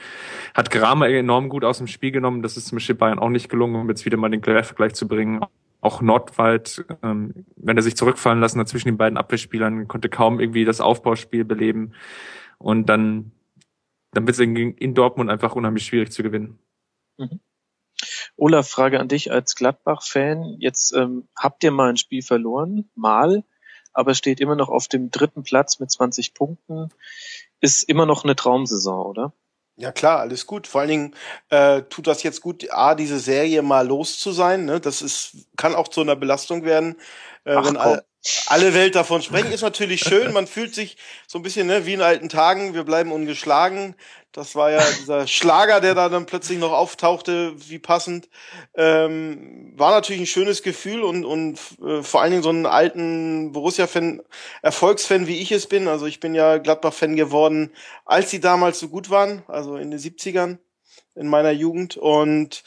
hat 0.54 0.69
Kramer 0.69 1.10
enorm 1.10 1.50
gut 1.50 1.63
aus 1.63 1.80
dem 1.80 1.88
Spiel 1.88 2.12
genommen. 2.12 2.42
Das 2.42 2.57
ist 2.57 2.68
zum 2.68 2.78
Beispiel 2.78 2.95
Bayern 2.95 3.19
auch 3.19 3.30
nicht 3.30 3.50
gelungen, 3.50 3.75
um 3.75 3.89
jetzt 3.89 4.06
wieder 4.06 4.18
mal 4.18 4.30
den 4.30 4.44
Vergleich 4.44 4.94
zu 4.94 5.07
bringen. 5.07 5.42
Auch 5.81 6.01
Nordwald, 6.01 6.86
ähm, 7.04 7.45
wenn 7.57 7.78
er 7.78 7.83
sich 7.83 7.95
zurückfallen 7.95 8.39
lassen 8.39 8.60
hat 8.60 8.68
zwischen 8.68 8.88
den 8.88 8.98
beiden 8.98 9.18
Abwehrspielern, 9.18 9.88
konnte 9.88 10.10
kaum 10.10 10.39
irgendwie 10.39 10.66
das 10.66 10.81
Aufbauspiel 10.81 11.44
beleben. 11.44 11.94
Und 12.57 12.88
dann, 12.88 13.31
dann 14.16 14.28
wird 14.28 14.36
es 14.36 14.40
in, 14.40 14.94
Dortmund 14.94 15.30
einfach 15.30 15.56
unheimlich 15.56 15.86
schwierig 15.86 16.12
zu 16.12 16.24
gewinnen. 16.24 16.60
Mhm. 17.18 17.40
Olaf, 18.36 18.68
Frage 18.68 19.00
an 19.00 19.08
dich 19.08 19.32
als 19.32 19.56
Gladbach-Fan. 19.56 20.58
Jetzt 20.60 20.94
ähm, 20.94 21.28
habt 21.36 21.64
ihr 21.64 21.72
mal 21.72 21.90
ein 21.90 21.98
Spiel 21.98 22.22
verloren, 22.22 22.90
mal 22.96 23.44
aber 23.96 24.14
steht 24.14 24.42
immer 24.42 24.56
noch 24.56 24.70
auf 24.70 24.88
dem 24.88 25.10
dritten 25.10 25.44
Platz 25.44 25.80
mit 25.80 25.90
20 25.90 26.34
Punkten. 26.34 26.90
Ist 27.62 27.84
immer 27.84 28.06
noch 28.06 28.24
eine 28.24 28.36
Traumsaison, 28.36 29.06
oder? 29.06 29.34
Ja 29.78 29.92
klar, 29.92 30.20
alles 30.20 30.46
gut. 30.46 30.68
Vor 30.68 30.82
allen 30.82 30.90
Dingen 30.90 31.16
äh, 31.50 31.82
tut 31.84 32.08
das 32.08 32.22
jetzt 32.24 32.42
gut, 32.42 32.68
a 32.72 32.96
diese 32.96 33.20
Serie 33.20 33.62
mal 33.62 33.88
los 33.88 34.20
zu 34.20 34.32
sein. 34.32 34.66
Ne? 34.66 34.80
Das 34.80 35.02
ist 35.02 35.48
kann 35.58 35.76
auch 35.76 35.88
zu 35.88 36.02
einer 36.02 36.16
Belastung 36.16 36.64
werden, 36.64 36.96
äh, 37.46 37.56
Ach, 37.56 37.66
wenn 37.66 37.78
all, 37.78 38.06
alle 38.48 38.74
Welt 38.74 38.95
davon 38.95 39.22
sprechen. 39.22 39.51
Ist 39.51 39.62
natürlich 39.62 40.01
schön. 40.01 40.33
Man 40.33 40.48
fühlt 40.48 40.74
sich 40.74 40.98
so 41.27 41.39
ein 41.39 41.44
bisschen 41.44 41.68
ne, 41.68 41.86
wie 41.86 41.94
in 41.94 42.01
alten 42.01 42.30
Tagen. 42.30 42.74
Wir 42.74 42.83
bleiben 42.83 43.12
ungeschlagen. 43.12 43.95
Das 44.31 44.54
war 44.54 44.69
ja 44.69 44.81
dieser 45.00 45.27
Schlager, 45.27 45.80
der 45.80 45.95
da 45.95 46.10
dann 46.10 46.25
plötzlich 46.25 46.60
noch 46.60 46.74
auftauchte, 46.74 47.54
wie 47.69 47.80
passend. 47.80 48.27
Ähm, 48.75 49.72
war 49.77 49.92
natürlich 49.92 50.24
ein 50.24 50.27
schönes 50.27 50.62
Gefühl 50.62 51.04
und, 51.04 51.24
und 51.24 51.57
äh, 51.81 52.04
vor 52.04 52.22
allen 52.22 52.31
Dingen 52.31 52.44
so 52.44 52.50
einen 52.50 52.66
alten 52.66 53.54
Borussia-Fan, 53.54 54.22
Erfolgsfan, 54.62 55.28
wie 55.28 55.39
ich 55.39 55.54
es 55.54 55.68
bin. 55.68 55.88
Also 55.88 56.06
ich 56.06 56.19
bin 56.19 56.36
ja 56.36 56.57
Gladbach-Fan 56.57 57.16
geworden, 57.16 57.71
als 58.04 58.30
sie 58.30 58.42
damals 58.42 58.80
so 58.80 58.89
gut 58.89 59.10
waren, 59.10 59.44
also 59.48 59.78
in 59.78 59.89
den 59.89 60.01
70ern 60.01 60.57
in 61.16 61.28
meiner 61.30 61.51
Jugend. 61.51 61.95
Und 61.95 62.63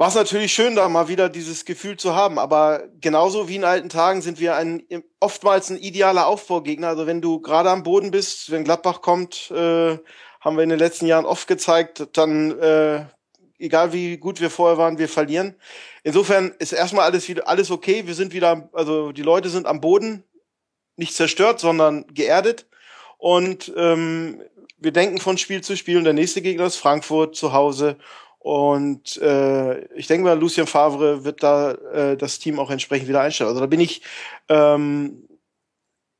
war 0.00 0.08
es 0.08 0.14
natürlich 0.14 0.54
schön, 0.54 0.76
da 0.76 0.88
mal 0.88 1.08
wieder 1.08 1.28
dieses 1.28 1.66
Gefühl 1.66 1.98
zu 1.98 2.14
haben. 2.14 2.38
Aber 2.38 2.84
genauso 3.02 3.50
wie 3.50 3.56
in 3.56 3.64
alten 3.64 3.90
Tagen 3.90 4.22
sind 4.22 4.40
wir 4.40 4.56
ein, 4.56 4.82
oftmals 5.20 5.68
ein 5.68 5.76
idealer 5.76 6.26
Aufbaugegner. 6.26 6.88
Also 6.88 7.06
wenn 7.06 7.20
du 7.20 7.38
gerade 7.42 7.68
am 7.68 7.82
Boden 7.82 8.10
bist, 8.10 8.50
wenn 8.50 8.64
Gladbach 8.64 9.02
kommt, 9.02 9.50
äh, 9.50 9.98
haben 10.40 10.56
wir 10.56 10.62
in 10.62 10.70
den 10.70 10.78
letzten 10.78 11.04
Jahren 11.04 11.26
oft 11.26 11.46
gezeigt, 11.46 12.08
dann 12.14 12.58
äh, 12.58 13.04
egal 13.58 13.92
wie 13.92 14.16
gut 14.16 14.40
wir 14.40 14.48
vorher 14.48 14.78
waren, 14.78 14.96
wir 14.96 15.06
verlieren. 15.06 15.54
Insofern 16.02 16.54
ist 16.58 16.72
erstmal 16.72 17.04
alles 17.04 17.28
wieder 17.28 17.46
alles 17.46 17.70
okay. 17.70 18.06
Wir 18.06 18.14
sind 18.14 18.32
wieder, 18.32 18.70
also 18.72 19.12
die 19.12 19.20
Leute 19.20 19.50
sind 19.50 19.66
am 19.66 19.82
Boden, 19.82 20.24
nicht 20.96 21.14
zerstört, 21.14 21.60
sondern 21.60 22.06
geerdet. 22.06 22.66
Und 23.18 23.70
ähm, 23.76 24.40
wir 24.78 24.92
denken 24.92 25.18
von 25.18 25.36
Spiel 25.36 25.60
zu 25.60 25.76
Spiel. 25.76 25.98
Und 25.98 26.04
der 26.04 26.14
nächste 26.14 26.40
Gegner 26.40 26.64
ist 26.64 26.76
Frankfurt 26.76 27.36
zu 27.36 27.52
Hause. 27.52 27.98
Und 28.40 29.18
äh, 29.18 29.84
ich 29.94 30.06
denke 30.06 30.24
mal, 30.24 30.38
Lucien 30.38 30.66
Favre 30.66 31.24
wird 31.24 31.42
da 31.42 31.72
äh, 31.72 32.16
das 32.16 32.38
Team 32.38 32.58
auch 32.58 32.70
entsprechend 32.70 33.06
wieder 33.06 33.20
einstellen. 33.20 33.48
Also 33.48 33.60
da 33.60 33.66
bin 33.66 33.80
ich 33.80 34.00
ähm, 34.48 35.28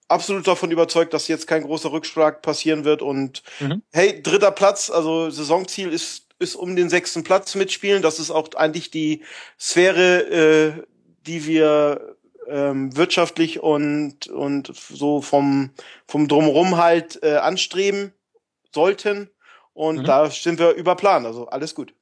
absolut 0.06 0.46
davon 0.46 0.70
überzeugt, 0.70 1.14
dass 1.14 1.28
jetzt 1.28 1.46
kein 1.46 1.62
großer 1.62 1.90
Rückschlag 1.92 2.42
passieren 2.42 2.84
wird. 2.84 3.00
Und 3.00 3.42
mhm. 3.58 3.82
hey, 3.90 4.22
dritter 4.22 4.50
Platz, 4.50 4.90
also 4.90 5.30
Saisonziel 5.30 5.90
ist, 5.90 6.26
ist 6.38 6.56
um 6.56 6.76
den 6.76 6.90
sechsten 6.90 7.24
Platz 7.24 7.54
mitspielen. 7.54 8.02
Das 8.02 8.18
ist 8.18 8.30
auch 8.30 8.52
eigentlich 8.54 8.90
die 8.90 9.24
Sphäre, 9.58 10.20
äh, 10.20 10.72
die 11.26 11.46
wir 11.46 12.16
ähm, 12.48 12.94
wirtschaftlich 12.96 13.60
und, 13.60 14.26
und 14.26 14.70
so 14.74 15.22
vom, 15.22 15.70
vom 16.06 16.28
Drumherum 16.28 16.76
halt 16.76 17.22
äh, 17.22 17.36
anstreben 17.36 18.12
sollten. 18.74 19.30
Und 19.72 20.00
mhm. 20.00 20.04
da 20.04 20.28
sind 20.28 20.58
wir 20.58 20.72
über 20.72 20.96
Plan. 20.96 21.24
Also 21.24 21.46
alles 21.46 21.74
gut. 21.74 21.94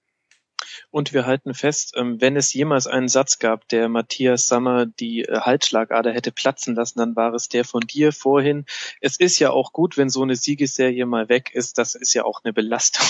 Und 0.90 1.12
wir 1.12 1.26
halten 1.26 1.52
fest, 1.54 1.92
ähm, 1.96 2.20
wenn 2.20 2.36
es 2.36 2.52
jemals 2.52 2.86
einen 2.86 3.08
Satz 3.08 3.38
gab, 3.38 3.68
der 3.68 3.88
Matthias 3.88 4.46
Sammer 4.46 4.86
die 4.86 5.22
äh, 5.22 5.40
Halsschlagader 5.40 6.12
hätte 6.12 6.32
platzen 6.32 6.74
lassen, 6.74 6.98
dann 6.98 7.14
war 7.14 7.34
es 7.34 7.48
der 7.48 7.64
von 7.64 7.82
dir 7.82 8.12
vorhin. 8.12 8.64
Es 9.00 9.18
ist 9.18 9.38
ja 9.38 9.50
auch 9.50 9.72
gut, 9.72 9.98
wenn 9.98 10.08
so 10.08 10.22
eine 10.22 10.36
Siegesserie 10.36 11.04
mal 11.04 11.28
weg 11.28 11.50
ist. 11.52 11.76
Das 11.76 11.94
ist 11.94 12.14
ja 12.14 12.24
auch 12.24 12.40
eine 12.42 12.52
Belastung. 12.54 13.06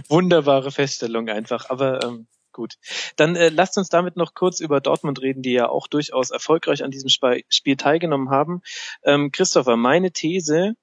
Wunderbare 0.08 0.70
Feststellung 0.70 1.28
einfach. 1.30 1.70
Aber 1.70 2.04
ähm, 2.04 2.26
gut. 2.54 2.76
Dann 3.16 3.36
äh, 3.36 3.50
lasst 3.50 3.76
uns 3.76 3.90
damit 3.90 4.16
noch 4.16 4.32
kurz 4.32 4.60
über 4.60 4.80
Dortmund 4.80 5.20
reden, 5.20 5.42
die 5.42 5.52
ja 5.52 5.68
auch 5.68 5.86
durchaus 5.86 6.30
erfolgreich 6.30 6.82
an 6.82 6.90
diesem 6.90 7.10
Spiel 7.10 7.76
teilgenommen 7.76 8.30
haben. 8.30 8.62
Ähm, 9.02 9.30
Christopher, 9.32 9.76
meine 9.76 10.12
These, 10.12 10.74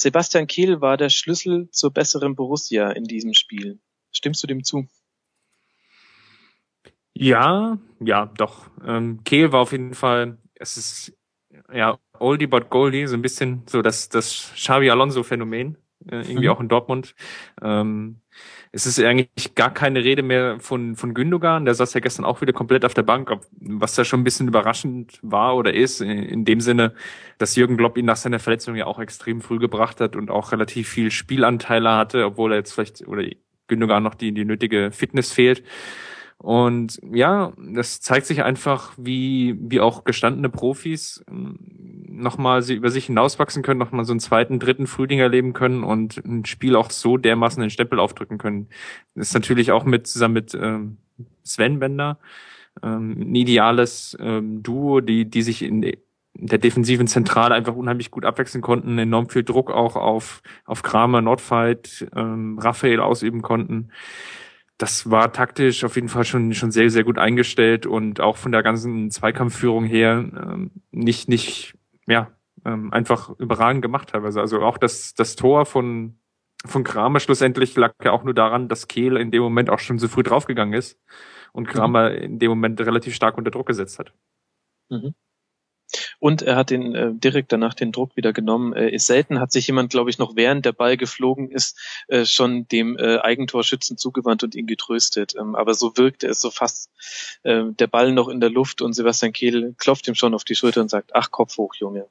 Sebastian 0.00 0.46
Kehl 0.46 0.80
war 0.80 0.96
der 0.96 1.08
Schlüssel 1.08 1.68
zur 1.70 1.92
besseren 1.92 2.36
Borussia 2.36 2.90
in 2.90 3.04
diesem 3.04 3.34
Spiel. 3.34 3.80
Stimmst 4.12 4.42
du 4.42 4.46
dem 4.46 4.62
zu? 4.62 4.86
Ja, 7.14 7.78
ja, 7.98 8.26
doch. 8.36 8.70
Ähm, 8.86 9.24
Kehl 9.24 9.50
war 9.50 9.60
auf 9.60 9.72
jeden 9.72 9.94
Fall, 9.94 10.38
es 10.54 10.76
ist 10.76 11.12
ja 11.72 11.98
Oldie 12.20 12.46
but 12.46 12.70
Goldie, 12.70 13.06
so 13.06 13.16
ein 13.16 13.22
bisschen 13.22 13.64
so 13.66 13.82
das, 13.82 14.08
das 14.08 14.52
Xavi 14.54 14.88
Alonso 14.88 15.24
Phänomen, 15.24 15.76
äh, 16.06 16.18
irgendwie 16.18 16.46
mhm. 16.46 16.50
auch 16.50 16.60
in 16.60 16.68
Dortmund. 16.68 17.16
Ähm, 17.60 18.20
es 18.72 18.86
ist 18.86 19.00
eigentlich 19.00 19.54
gar 19.54 19.72
keine 19.72 20.04
Rede 20.04 20.22
mehr 20.22 20.58
von, 20.60 20.96
von 20.96 21.14
Gündogan. 21.14 21.64
Der 21.64 21.74
saß 21.74 21.94
ja 21.94 22.00
gestern 22.00 22.24
auch 22.24 22.40
wieder 22.40 22.52
komplett 22.52 22.84
auf 22.84 22.94
der 22.94 23.02
Bank, 23.02 23.30
was 23.60 23.96
ja 23.96 24.04
schon 24.04 24.20
ein 24.20 24.24
bisschen 24.24 24.48
überraschend 24.48 25.18
war 25.22 25.56
oder 25.56 25.72
ist, 25.72 26.00
in 26.00 26.44
dem 26.44 26.60
Sinne, 26.60 26.92
dass 27.38 27.56
Jürgen 27.56 27.76
Klopp 27.76 27.96
ihn 27.96 28.04
nach 28.04 28.16
seiner 28.16 28.38
Verletzung 28.38 28.76
ja 28.76 28.86
auch 28.86 28.98
extrem 28.98 29.40
früh 29.40 29.58
gebracht 29.58 30.00
hat 30.00 30.16
und 30.16 30.30
auch 30.30 30.52
relativ 30.52 30.88
viel 30.88 31.10
Spielanteile 31.10 31.94
hatte, 31.94 32.24
obwohl 32.24 32.52
er 32.52 32.58
jetzt 32.58 32.72
vielleicht 32.72 33.06
oder 33.06 33.24
Gündogan 33.68 34.02
noch 34.02 34.14
die, 34.14 34.32
die 34.32 34.44
nötige 34.44 34.90
Fitness 34.90 35.32
fehlt. 35.32 35.62
Und 36.38 37.00
ja, 37.12 37.52
das 37.58 38.00
zeigt 38.00 38.26
sich 38.26 38.44
einfach, 38.44 38.92
wie, 38.96 39.56
wie 39.60 39.80
auch 39.80 40.04
gestandene 40.04 40.48
Profis 40.48 41.24
ähm, 41.28 41.58
nochmal 42.08 42.62
sie 42.62 42.74
über 42.74 42.90
sich 42.90 43.06
hinauswachsen 43.06 43.62
können, 43.62 43.80
nochmal 43.80 44.04
so 44.04 44.12
einen 44.12 44.20
zweiten, 44.20 44.60
dritten 44.60 44.86
Frühling 44.86 45.18
erleben 45.18 45.52
können 45.52 45.82
und 45.82 46.18
ein 46.24 46.44
Spiel 46.44 46.76
auch 46.76 46.90
so 46.90 47.16
dermaßen 47.16 47.60
den 47.60 47.70
Stempel 47.70 47.98
aufdrücken 47.98 48.38
können. 48.38 48.68
Das 49.14 49.28
ist 49.28 49.34
natürlich 49.34 49.72
auch 49.72 49.84
mit 49.84 50.06
zusammen 50.06 50.34
mit 50.34 50.54
ähm, 50.54 50.98
Sven 51.42 51.80
Bender 51.80 52.18
ähm, 52.82 53.16
ein 53.20 53.34
ideales 53.34 54.16
ähm, 54.20 54.62
Duo, 54.62 55.00
die, 55.00 55.24
die 55.28 55.42
sich 55.42 55.62
in 55.62 55.82
der 56.34 56.58
defensiven 56.58 57.08
Zentrale 57.08 57.54
einfach 57.54 57.74
unheimlich 57.74 58.12
gut 58.12 58.24
abwechseln 58.24 58.62
konnten, 58.62 58.96
enorm 58.98 59.28
viel 59.28 59.42
Druck 59.42 59.72
auch 59.72 59.96
auf, 59.96 60.42
auf 60.64 60.82
Kramer, 60.84 61.20
Nordfight, 61.20 62.06
ähm, 62.14 62.58
Raphael 62.60 63.00
ausüben 63.00 63.42
konnten. 63.42 63.90
Das 64.78 65.10
war 65.10 65.32
taktisch 65.32 65.82
auf 65.82 65.96
jeden 65.96 66.08
Fall 66.08 66.24
schon, 66.24 66.54
schon 66.54 66.70
sehr, 66.70 66.88
sehr 66.88 67.02
gut 67.04 67.18
eingestellt 67.18 67.84
und 67.84 68.20
auch 68.20 68.36
von 68.36 68.52
der 68.52 68.62
ganzen 68.62 69.10
Zweikampfführung 69.10 69.84
her 69.84 70.18
ähm, 70.18 70.70
nicht, 70.92 71.28
nicht, 71.28 71.74
ja, 72.06 72.30
ähm, 72.64 72.92
einfach 72.92 73.30
überragend 73.38 73.82
gemacht 73.82 74.10
teilweise. 74.10 74.40
Also 74.40 74.62
auch 74.62 74.78
das, 74.78 75.14
das 75.14 75.34
Tor 75.34 75.66
von, 75.66 76.18
von 76.64 76.84
Kramer 76.84 77.18
schlussendlich 77.18 77.74
lag 77.76 77.92
ja 78.04 78.12
auch 78.12 78.22
nur 78.22 78.34
daran, 78.34 78.68
dass 78.68 78.86
Kehl 78.86 79.16
in 79.16 79.32
dem 79.32 79.42
Moment 79.42 79.68
auch 79.68 79.80
schon 79.80 79.98
so 79.98 80.06
früh 80.06 80.22
draufgegangen 80.22 80.74
ist 80.74 80.98
und 81.52 81.64
mhm. 81.64 81.72
Kramer 81.72 82.12
in 82.12 82.38
dem 82.38 82.50
Moment 82.50 82.80
relativ 82.80 83.14
stark 83.14 83.36
unter 83.36 83.50
Druck 83.50 83.66
gesetzt 83.66 83.98
hat. 83.98 84.12
Mhm. 84.90 85.14
Und 86.20 86.42
er 86.42 86.56
hat 86.56 86.70
den 86.70 86.94
äh, 86.94 87.10
direkt 87.12 87.52
danach 87.52 87.74
den 87.74 87.92
Druck 87.92 88.16
wieder 88.16 88.32
genommen. 88.32 88.72
Äh, 88.72 88.90
ist 88.90 89.06
selten 89.06 89.38
hat 89.40 89.52
sich 89.52 89.66
jemand, 89.68 89.90
glaube 89.90 90.10
ich, 90.10 90.18
noch 90.18 90.34
während 90.34 90.64
der 90.64 90.72
Ball 90.72 90.96
geflogen 90.96 91.50
ist, 91.50 91.78
äh, 92.08 92.24
schon 92.24 92.66
dem 92.68 92.96
äh, 92.98 93.18
Eigentorschützen 93.18 93.96
zugewandt 93.96 94.42
und 94.42 94.54
ihn 94.54 94.66
getröstet. 94.66 95.34
Ähm, 95.38 95.54
aber 95.54 95.74
so 95.74 95.96
wirkte 95.96 96.26
es 96.26 96.40
so 96.40 96.50
fast 96.50 96.90
äh, 97.44 97.64
der 97.66 97.86
Ball 97.86 98.12
noch 98.12 98.28
in 98.28 98.40
der 98.40 98.50
Luft 98.50 98.82
und 98.82 98.94
Sebastian 98.94 99.32
Kehl 99.32 99.74
klopft 99.78 100.08
ihm 100.08 100.16
schon 100.16 100.34
auf 100.34 100.44
die 100.44 100.56
Schulter 100.56 100.80
und 100.80 100.90
sagt, 100.90 101.14
ach, 101.14 101.30
Kopf 101.30 101.56
hoch, 101.56 101.74
Junge. 101.76 102.08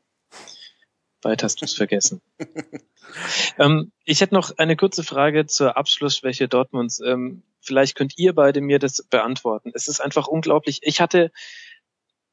Bald 1.22 1.44
hast 1.44 1.62
du 1.62 1.66
es 1.66 1.74
vergessen. 1.74 2.22
ähm, 3.58 3.92
ich 4.06 4.22
hätte 4.22 4.36
noch 4.36 4.58
eine 4.58 4.78
kurze 4.78 5.04
Frage 5.04 5.48
zur 5.48 5.76
Abschlussschwäche 5.76 6.48
Dortmunds. 6.48 7.02
Ähm, 7.02 7.44
vielleicht 7.60 7.96
könnt 7.96 8.18
ihr 8.18 8.34
beide 8.34 8.62
mir 8.62 8.80
das 8.80 9.04
beantworten. 9.10 9.72
Es 9.74 9.88
ist 9.88 10.00
einfach 10.00 10.28
unglaublich. 10.28 10.80
Ich 10.84 11.02
hatte 11.02 11.32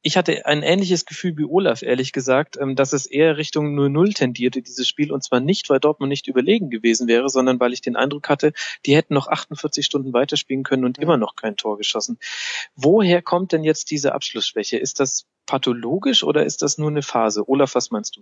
ich 0.05 0.17
hatte 0.17 0.45
ein 0.45 0.61
ähnliches 0.61 1.05
Gefühl 1.05 1.35
wie 1.35 1.45
Olaf, 1.45 1.81
ehrlich 1.81 2.11
gesagt, 2.11 2.57
ähm, 2.61 2.75
dass 2.75 2.93
es 2.93 3.07
eher 3.07 3.37
Richtung 3.37 3.75
0-0 3.75 4.13
tendierte, 4.13 4.61
dieses 4.61 4.87
Spiel. 4.87 5.11
Und 5.11 5.23
zwar 5.23 5.39
nicht, 5.39 5.67
weil 5.71 5.79
Dortmund 5.79 6.11
nicht 6.11 6.27
überlegen 6.27 6.69
gewesen 6.69 7.07
wäre, 7.07 7.27
sondern 7.27 7.59
weil 7.59 7.73
ich 7.73 7.81
den 7.81 7.95
Eindruck 7.95 8.29
hatte, 8.29 8.53
die 8.85 8.95
hätten 8.95 9.15
noch 9.15 9.27
48 9.27 9.83
Stunden 9.83 10.13
weiterspielen 10.13 10.61
können 10.61 10.85
und 10.85 10.99
immer 10.99 11.17
noch 11.17 11.35
kein 11.35 11.57
Tor 11.57 11.79
geschossen. 11.79 12.19
Woher 12.75 13.23
kommt 13.23 13.51
denn 13.51 13.63
jetzt 13.63 13.89
diese 13.89 14.13
Abschlussschwäche? 14.13 14.77
Ist 14.77 14.99
das 14.99 15.25
pathologisch 15.45 16.23
oder 16.23 16.45
ist 16.45 16.61
das 16.61 16.77
nur 16.77 16.89
eine 16.89 17.01
Phase? 17.01 17.47
Olaf, 17.47 17.75
was 17.75 17.91
meinst 17.91 18.15
du? 18.15 18.21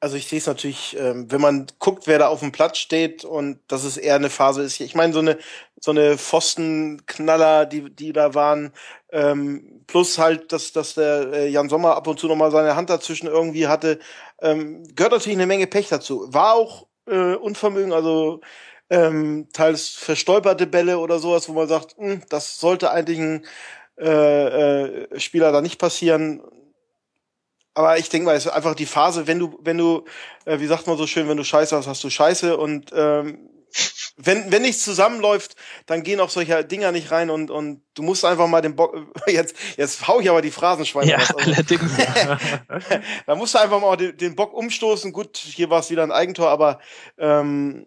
Also 0.00 0.16
ich 0.16 0.26
sehe 0.26 0.38
es 0.38 0.46
natürlich, 0.46 0.96
ähm, 0.98 1.30
wenn 1.30 1.40
man 1.40 1.66
guckt, 1.78 2.06
wer 2.06 2.18
da 2.18 2.28
auf 2.28 2.40
dem 2.40 2.52
Platz 2.52 2.78
steht 2.78 3.24
und 3.24 3.60
dass 3.68 3.84
es 3.84 3.96
eher 3.96 4.16
eine 4.16 4.30
Phase 4.30 4.62
ist. 4.62 4.80
Ich 4.80 4.94
meine, 4.94 5.12
so 5.12 5.20
eine 5.20 5.38
so 5.78 5.90
eine 5.90 6.16
Pfostenknaller, 6.18 7.66
die 7.66 7.94
die 7.94 8.12
da 8.12 8.34
waren, 8.34 8.72
ähm, 9.12 9.82
plus 9.86 10.18
halt, 10.18 10.52
dass 10.52 10.72
dass 10.72 10.94
der 10.94 11.32
äh, 11.32 11.48
Jan 11.48 11.68
Sommer 11.68 11.96
ab 11.96 12.06
und 12.06 12.18
zu 12.18 12.26
noch 12.28 12.36
mal 12.36 12.50
seine 12.50 12.76
Hand 12.76 12.90
dazwischen 12.90 13.26
irgendwie 13.26 13.68
hatte, 13.68 13.98
ähm, 14.40 14.84
gehört 14.94 15.12
natürlich 15.12 15.38
eine 15.38 15.46
Menge 15.46 15.66
Pech 15.66 15.88
dazu. 15.88 16.32
War 16.32 16.54
auch 16.54 16.86
äh, 17.06 17.34
Unvermögen, 17.34 17.92
also 17.92 18.40
ähm, 18.90 19.48
teils 19.52 19.88
verstolperte 19.88 20.66
Bälle 20.66 20.98
oder 20.98 21.18
sowas, 21.18 21.48
wo 21.48 21.52
man 21.52 21.68
sagt, 21.68 21.98
mh, 21.98 22.12
hm, 22.12 22.22
das 22.28 22.60
sollte 22.60 22.90
eigentlich 22.90 23.18
ein 23.18 23.46
äh, 23.98 25.04
äh, 25.04 25.20
Spieler 25.20 25.52
da 25.52 25.60
nicht 25.60 25.78
passieren. 25.78 26.42
Aber 27.74 27.98
ich 27.98 28.08
denke 28.08 28.26
mal, 28.26 28.36
es 28.36 28.46
ist 28.46 28.52
einfach 28.52 28.74
die 28.74 28.86
Phase, 28.86 29.26
wenn 29.26 29.38
du, 29.38 29.58
wenn 29.62 29.76
du, 29.76 30.04
äh, 30.46 30.60
wie 30.60 30.66
sagt 30.66 30.86
man 30.86 30.96
so 30.96 31.06
schön, 31.06 31.28
wenn 31.28 31.36
du 31.36 31.44
Scheiße 31.44 31.76
hast, 31.76 31.86
hast 31.86 32.02
du 32.04 32.10
Scheiße 32.10 32.56
und 32.56 32.90
ähm, 32.94 33.50
wenn, 34.16 34.50
wenn 34.50 34.62
nichts 34.62 34.82
zusammenläuft, 34.82 35.56
dann 35.84 36.02
gehen 36.02 36.20
auch 36.20 36.30
solche 36.30 36.64
Dinger 36.64 36.90
nicht 36.92 37.10
rein 37.10 37.28
und, 37.28 37.50
und 37.50 37.82
du 37.94 38.02
musst 38.02 38.24
einfach 38.24 38.46
mal 38.46 38.62
den 38.62 38.76
Bock, 38.76 38.96
jetzt, 39.26 39.54
jetzt 39.76 40.08
hau 40.08 40.20
ich 40.20 40.30
aber 40.30 40.40
die 40.40 40.50
Phrasenschweine 40.50 41.10
ja, 41.10 41.18
raus. 41.18 41.34
Also, 41.36 41.50
allerdings. 41.50 41.92
da 43.26 43.34
musst 43.34 43.54
du 43.54 43.58
einfach 43.58 43.80
mal 43.80 43.96
den, 43.96 44.16
den 44.16 44.34
Bock 44.34 44.54
umstoßen. 44.54 45.12
Gut, 45.12 45.36
hier 45.36 45.68
war 45.68 45.80
es 45.80 45.90
wieder 45.90 46.02
ein 46.02 46.12
Eigentor, 46.12 46.48
aber 46.48 46.80
ähm, 47.18 47.86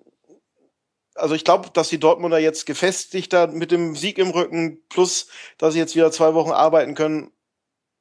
also 1.19 1.35
ich 1.35 1.43
glaube, 1.43 1.69
dass 1.73 1.89
die 1.89 1.99
Dortmunder 1.99 2.39
jetzt 2.39 2.65
gefestigter 2.65 3.47
mit 3.47 3.71
dem 3.71 3.95
Sieg 3.95 4.17
im 4.17 4.29
Rücken, 4.29 4.81
plus 4.89 5.27
dass 5.57 5.73
sie 5.73 5.79
jetzt 5.79 5.95
wieder 5.95 6.11
zwei 6.11 6.33
Wochen 6.33 6.51
arbeiten 6.51 6.95
können, 6.95 7.31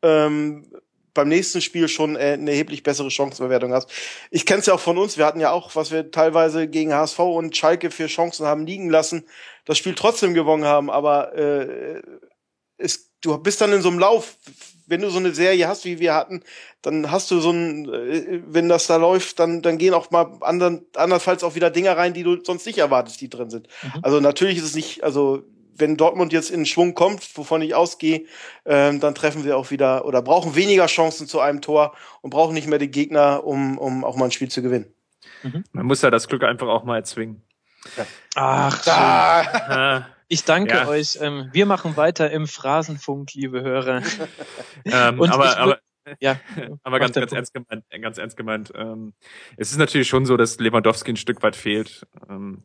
ähm, 0.02 0.70
beim 1.14 1.28
nächsten 1.28 1.60
Spiel 1.60 1.88
schon 1.88 2.14
äh, 2.14 2.34
eine 2.34 2.52
erheblich 2.52 2.84
bessere 2.84 3.10
Chancenbewertung 3.10 3.72
hast. 3.72 3.90
Ich 4.30 4.46
kenne 4.46 4.60
es 4.60 4.66
ja 4.66 4.74
auch 4.74 4.80
von 4.80 4.98
uns, 4.98 5.18
wir 5.18 5.26
hatten 5.26 5.40
ja 5.40 5.50
auch, 5.50 5.74
was 5.74 5.90
wir 5.90 6.10
teilweise 6.12 6.68
gegen 6.68 6.94
HSV 6.94 7.18
und 7.18 7.56
Schalke 7.56 7.90
für 7.90 8.06
Chancen 8.06 8.46
haben 8.46 8.66
liegen 8.66 8.88
lassen, 8.88 9.26
das 9.64 9.78
Spiel 9.78 9.96
trotzdem 9.96 10.32
gewonnen 10.32 10.64
haben, 10.64 10.90
aber 10.90 11.34
äh, 11.34 12.02
es, 12.76 13.07
du 13.22 13.36
bist 13.38 13.60
dann 13.60 13.72
in 13.72 13.82
so 13.82 13.88
einem 13.88 13.98
Lauf, 13.98 14.36
wenn 14.86 15.02
du 15.02 15.10
so 15.10 15.18
eine 15.18 15.34
Serie 15.34 15.68
hast, 15.68 15.84
wie 15.84 15.98
wir 15.98 16.14
hatten, 16.14 16.42
dann 16.82 17.10
hast 17.10 17.30
du 17.30 17.40
so 17.40 17.50
ein, 17.50 17.88
äh, 17.88 18.40
wenn 18.46 18.68
das 18.68 18.86
da 18.86 18.96
läuft, 18.96 19.38
dann, 19.38 19.62
dann 19.62 19.78
gehen 19.78 19.94
auch 19.94 20.10
mal 20.10 20.38
andern, 20.40 20.82
andernfalls 20.94 21.44
auch 21.44 21.54
wieder 21.54 21.70
Dinger 21.70 21.96
rein, 21.96 22.14
die 22.14 22.22
du 22.22 22.42
sonst 22.42 22.66
nicht 22.66 22.78
erwartest, 22.78 23.20
die 23.20 23.28
drin 23.28 23.50
sind. 23.50 23.68
Mhm. 23.82 24.00
Also 24.02 24.20
natürlich 24.20 24.58
ist 24.58 24.64
es 24.64 24.74
nicht, 24.74 25.04
also 25.04 25.44
wenn 25.76 25.96
Dortmund 25.96 26.32
jetzt 26.32 26.50
in 26.50 26.66
Schwung 26.66 26.94
kommt, 26.94 27.36
wovon 27.36 27.62
ich 27.62 27.74
ausgehe, 27.74 28.24
ähm, 28.64 28.98
dann 28.98 29.14
treffen 29.14 29.44
wir 29.44 29.56
auch 29.56 29.70
wieder 29.70 30.06
oder 30.06 30.22
brauchen 30.22 30.56
weniger 30.56 30.86
Chancen 30.86 31.28
zu 31.28 31.40
einem 31.40 31.60
Tor 31.60 31.94
und 32.20 32.30
brauchen 32.30 32.54
nicht 32.54 32.66
mehr 32.66 32.80
die 32.80 32.90
Gegner, 32.90 33.44
um, 33.44 33.78
um 33.78 34.04
auch 34.04 34.16
mal 34.16 34.26
ein 34.26 34.32
Spiel 34.32 34.50
zu 34.50 34.62
gewinnen. 34.62 34.92
Mhm. 35.42 35.64
Man 35.72 35.86
muss 35.86 36.02
ja 36.02 36.10
das 36.10 36.26
Glück 36.26 36.42
einfach 36.42 36.66
auch 36.66 36.84
mal 36.84 36.96
erzwingen. 36.96 37.42
Ja. 37.96 38.06
Ach, 38.34 38.84
da. 38.84 40.06
Ich 40.28 40.44
danke 40.44 40.74
ja. 40.74 40.88
euch. 40.88 41.18
Ähm, 41.20 41.48
wir 41.52 41.66
machen 41.66 41.96
weiter 41.96 42.30
im 42.30 42.46
Phrasenfunk, 42.46 43.32
liebe 43.34 43.62
Hörer. 43.62 44.02
ähm, 44.84 45.20
Und 45.20 45.30
aber, 45.30 45.56
aber, 45.56 45.78
ja, 46.20 46.38
aber 46.82 46.98
ganz, 46.98 47.14
ganz 47.14 47.32
ernst 47.32 47.54
gemeint, 47.54 47.84
ganz 48.02 48.18
ernst 48.18 48.36
gemeint. 48.36 48.72
Ähm, 48.74 49.14
es 49.56 49.70
ist 49.70 49.78
natürlich 49.78 50.08
schon 50.08 50.26
so, 50.26 50.36
dass 50.36 50.58
Lewandowski 50.58 51.12
ein 51.12 51.16
Stück 51.16 51.42
weit 51.42 51.56
fehlt. 51.56 52.06
Ähm, 52.28 52.64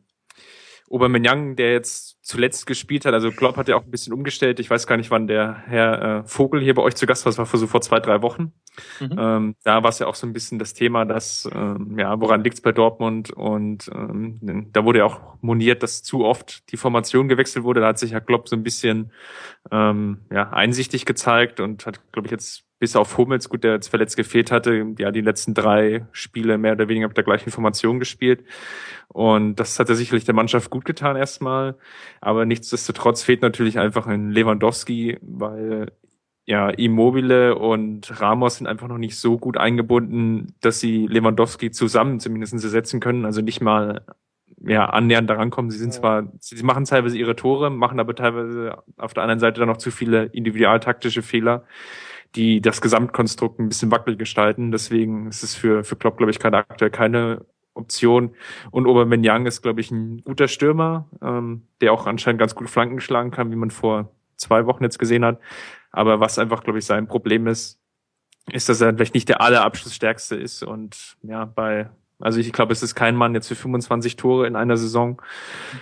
Aubameyang, 0.90 1.56
der 1.56 1.72
jetzt 1.72 2.18
zuletzt 2.22 2.66
gespielt 2.66 3.06
hat, 3.06 3.14
also 3.14 3.30
Klopp 3.30 3.56
hat 3.56 3.68
ja 3.68 3.76
auch 3.76 3.84
ein 3.84 3.90
bisschen 3.90 4.12
umgestellt. 4.12 4.60
Ich 4.60 4.68
weiß 4.68 4.86
gar 4.86 4.98
nicht, 4.98 5.10
wann 5.10 5.26
der 5.26 5.62
Herr 5.66 6.02
äh, 6.02 6.28
Vogel 6.28 6.60
hier 6.60 6.74
bei 6.74 6.82
euch 6.82 6.94
zu 6.94 7.06
Gast 7.06 7.24
war. 7.24 7.30
Das 7.30 7.38
war 7.38 7.46
vor 7.46 7.58
so 7.58 7.66
vor 7.66 7.80
zwei, 7.80 8.00
drei 8.00 8.20
Wochen. 8.20 8.52
Mhm. 9.00 9.16
Ähm, 9.18 9.56
da 9.64 9.82
war 9.82 9.90
es 9.90 9.98
ja 9.98 10.06
auch 10.06 10.14
so 10.14 10.26
ein 10.26 10.32
bisschen 10.32 10.58
das 10.58 10.74
Thema, 10.74 11.04
dass, 11.04 11.48
ähm, 11.54 11.98
ja, 11.98 12.20
woran 12.20 12.42
liegt's 12.42 12.60
bei 12.60 12.72
Dortmund? 12.72 13.30
Und 13.30 13.90
ähm, 13.94 14.68
da 14.72 14.84
wurde 14.84 15.00
ja 15.00 15.04
auch 15.04 15.20
moniert, 15.40 15.82
dass 15.82 16.02
zu 16.02 16.24
oft 16.24 16.70
die 16.72 16.76
Formation 16.76 17.28
gewechselt 17.28 17.64
wurde. 17.64 17.80
Da 17.80 17.88
hat 17.88 17.98
sich 17.98 18.12
ja 18.12 18.20
Klopp 18.20 18.48
so 18.48 18.56
ein 18.56 18.62
bisschen 18.62 19.12
ähm, 19.70 20.22
ja, 20.32 20.50
einsichtig 20.50 21.06
gezeigt 21.06 21.60
und 21.60 21.86
hat, 21.86 22.00
glaube 22.12 22.26
ich, 22.26 22.32
jetzt 22.32 22.64
bis 22.78 22.96
auf 22.96 23.16
Hummels, 23.16 23.48
gut, 23.48 23.64
der 23.64 23.74
jetzt 23.74 23.88
verletzt 23.88 24.16
gefehlt 24.16 24.50
hatte, 24.50 24.94
ja, 24.98 25.10
die 25.10 25.20
letzten 25.20 25.54
drei 25.54 26.06
Spiele 26.12 26.58
mehr 26.58 26.72
oder 26.72 26.88
weniger 26.88 27.08
mit 27.08 27.16
der 27.16 27.24
gleichen 27.24 27.50
Formation 27.50 27.98
gespielt. 27.98 28.44
Und 29.08 29.56
das 29.56 29.78
hat 29.78 29.88
er 29.88 29.94
sicherlich 29.94 30.24
der 30.24 30.34
Mannschaft 30.34 30.70
gut 30.70 30.84
getan 30.84 31.16
erstmal. 31.16 31.76
Aber 32.20 32.44
nichtsdestotrotz 32.44 33.22
fehlt 33.22 33.42
natürlich 33.42 33.78
einfach 33.78 34.06
ein 34.06 34.30
Lewandowski, 34.32 35.18
weil 35.22 35.92
ja, 36.46 36.68
Immobile 36.70 37.56
und 37.56 38.20
Ramos 38.20 38.56
sind 38.56 38.66
einfach 38.66 38.88
noch 38.88 38.98
nicht 38.98 39.18
so 39.18 39.38
gut 39.38 39.56
eingebunden, 39.56 40.54
dass 40.60 40.80
sie 40.80 41.06
Lewandowski 41.06 41.70
zusammen 41.70 42.20
zumindest 42.20 42.52
ersetzen 42.52 43.00
können. 43.00 43.24
Also 43.24 43.40
nicht 43.40 43.60
mal 43.60 44.04
ja, 44.60 44.86
annähernd 44.86 45.28
daran 45.28 45.50
kommen. 45.50 45.70
Sie 45.70 45.78
sind 45.78 45.94
ja. 45.94 46.00
zwar, 46.00 46.32
sie 46.40 46.62
machen 46.62 46.84
teilweise 46.84 47.16
ihre 47.16 47.36
Tore, 47.36 47.70
machen 47.70 47.98
aber 47.98 48.14
teilweise 48.14 48.82
auf 48.96 49.14
der 49.14 49.22
anderen 49.22 49.40
Seite 49.40 49.60
dann 49.60 49.68
noch 49.68 49.78
zu 49.78 49.90
viele 49.90 50.24
individualtaktische 50.24 51.22
Fehler 51.22 51.64
die 52.34 52.60
das 52.60 52.80
Gesamtkonstrukt 52.80 53.60
ein 53.60 53.68
bisschen 53.68 53.90
wackelig 53.90 54.18
gestalten. 54.18 54.72
Deswegen 54.72 55.28
ist 55.28 55.42
es 55.42 55.54
für, 55.54 55.84
für 55.84 55.96
Klopp, 55.96 56.16
glaube 56.16 56.30
ich, 56.30 56.38
gerade 56.38 56.58
aktuell 56.58 56.90
keine 56.90 57.44
Option. 57.74 58.34
Und 58.70 58.86
Aubameyang 58.86 59.46
ist, 59.46 59.62
glaube 59.62 59.80
ich, 59.80 59.90
ein 59.90 60.22
guter 60.24 60.48
Stürmer, 60.48 61.08
ähm, 61.22 61.62
der 61.80 61.92
auch 61.92 62.06
anscheinend 62.06 62.40
ganz 62.40 62.54
gut 62.54 62.70
Flanken 62.70 63.00
schlagen 63.00 63.30
kann, 63.30 63.50
wie 63.50 63.56
man 63.56 63.70
vor 63.70 64.10
zwei 64.36 64.66
Wochen 64.66 64.82
jetzt 64.82 64.98
gesehen 64.98 65.24
hat. 65.24 65.38
Aber 65.94 66.20
was 66.20 66.38
einfach, 66.38 66.64
glaube 66.64 66.80
ich, 66.80 66.84
sein 66.84 67.06
Problem 67.06 67.46
ist, 67.46 67.80
ist, 68.50 68.68
dass 68.68 68.80
er 68.80 68.94
vielleicht 68.94 69.14
nicht 69.14 69.28
der 69.28 69.40
allerabschlussstärkste 69.40 70.36
ist 70.36 70.62
und 70.62 71.16
ja, 71.22 71.44
bei 71.44 71.88
also 72.20 72.38
ich 72.38 72.52
glaube, 72.52 72.72
es 72.72 72.82
ist 72.82 72.94
kein 72.94 73.16
Mann 73.16 73.34
jetzt 73.34 73.48
für 73.48 73.56
25 73.56 74.16
Tore 74.16 74.46
in 74.46 74.56
einer 74.56 74.76
Saison. 74.76 75.20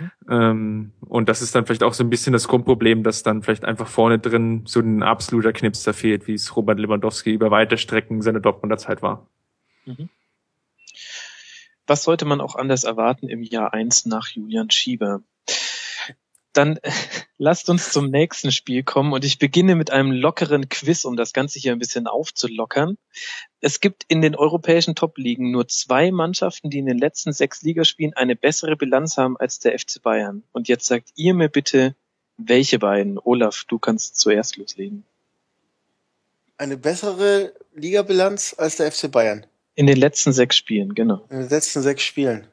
Mhm. 0.00 0.10
Ähm, 0.30 0.92
und 1.00 1.28
das 1.28 1.42
ist 1.42 1.54
dann 1.54 1.66
vielleicht 1.66 1.82
auch 1.82 1.92
so 1.92 2.02
ein 2.02 2.10
bisschen 2.10 2.32
das 2.32 2.48
Grundproblem, 2.48 3.02
dass 3.02 3.22
dann 3.22 3.42
vielleicht 3.42 3.64
einfach 3.64 3.86
vorne 3.86 4.18
drin 4.18 4.62
so 4.66 4.80
ein 4.80 5.02
absoluter 5.02 5.52
Knipster 5.52 5.92
fehlt, 5.92 6.26
wie 6.26 6.34
es 6.34 6.56
Robert 6.56 6.78
Lewandowski 6.78 7.32
über 7.32 7.50
weite 7.50 7.76
Strecken 7.76 8.22
seiner 8.22 8.40
Dortmunder 8.40 8.78
Zeit 8.78 9.02
war. 9.02 9.28
Mhm. 9.84 10.08
Was 11.86 12.04
sollte 12.04 12.24
man 12.24 12.40
auch 12.40 12.56
anders 12.56 12.84
erwarten 12.84 13.28
im 13.28 13.42
Jahr 13.42 13.74
eins 13.74 14.06
nach 14.06 14.28
Julian 14.28 14.70
Schieber? 14.70 15.22
Dann 16.52 16.78
lasst 17.38 17.70
uns 17.70 17.92
zum 17.92 18.10
nächsten 18.10 18.52
Spiel 18.52 18.82
kommen 18.82 19.12
und 19.12 19.24
ich 19.24 19.38
beginne 19.38 19.74
mit 19.74 19.90
einem 19.90 20.12
lockeren 20.12 20.68
Quiz, 20.68 21.04
um 21.04 21.16
das 21.16 21.32
Ganze 21.32 21.58
hier 21.58 21.72
ein 21.72 21.78
bisschen 21.78 22.06
aufzulockern. 22.06 22.98
Es 23.60 23.80
gibt 23.80 24.04
in 24.08 24.22
den 24.22 24.34
europäischen 24.34 24.94
Top-Ligen 24.94 25.50
nur 25.50 25.68
zwei 25.68 26.10
Mannschaften, 26.10 26.70
die 26.70 26.78
in 26.78 26.86
den 26.86 26.98
letzten 26.98 27.32
sechs 27.32 27.62
Ligaspielen 27.62 28.14
eine 28.14 28.36
bessere 28.36 28.76
Bilanz 28.76 29.16
haben 29.16 29.36
als 29.36 29.58
der 29.58 29.78
FC 29.78 30.02
Bayern. 30.02 30.42
Und 30.52 30.68
jetzt 30.68 30.86
sagt 30.86 31.10
ihr 31.16 31.34
mir 31.34 31.48
bitte, 31.48 31.94
welche 32.36 32.78
beiden? 32.78 33.18
Olaf, 33.18 33.64
du 33.68 33.78
kannst 33.78 34.18
zuerst 34.18 34.56
loslegen. 34.56 35.04
Eine 36.56 36.76
bessere 36.76 37.52
Ligabilanz 37.74 38.54
als 38.56 38.76
der 38.76 38.90
FC 38.92 39.10
Bayern. 39.10 39.46
In 39.74 39.86
den 39.86 39.96
letzten 39.96 40.32
sechs 40.32 40.56
Spielen, 40.56 40.94
genau. 40.94 41.26
In 41.30 41.40
den 41.40 41.48
letzten 41.48 41.82
sechs 41.82 42.02
Spielen. 42.02 42.46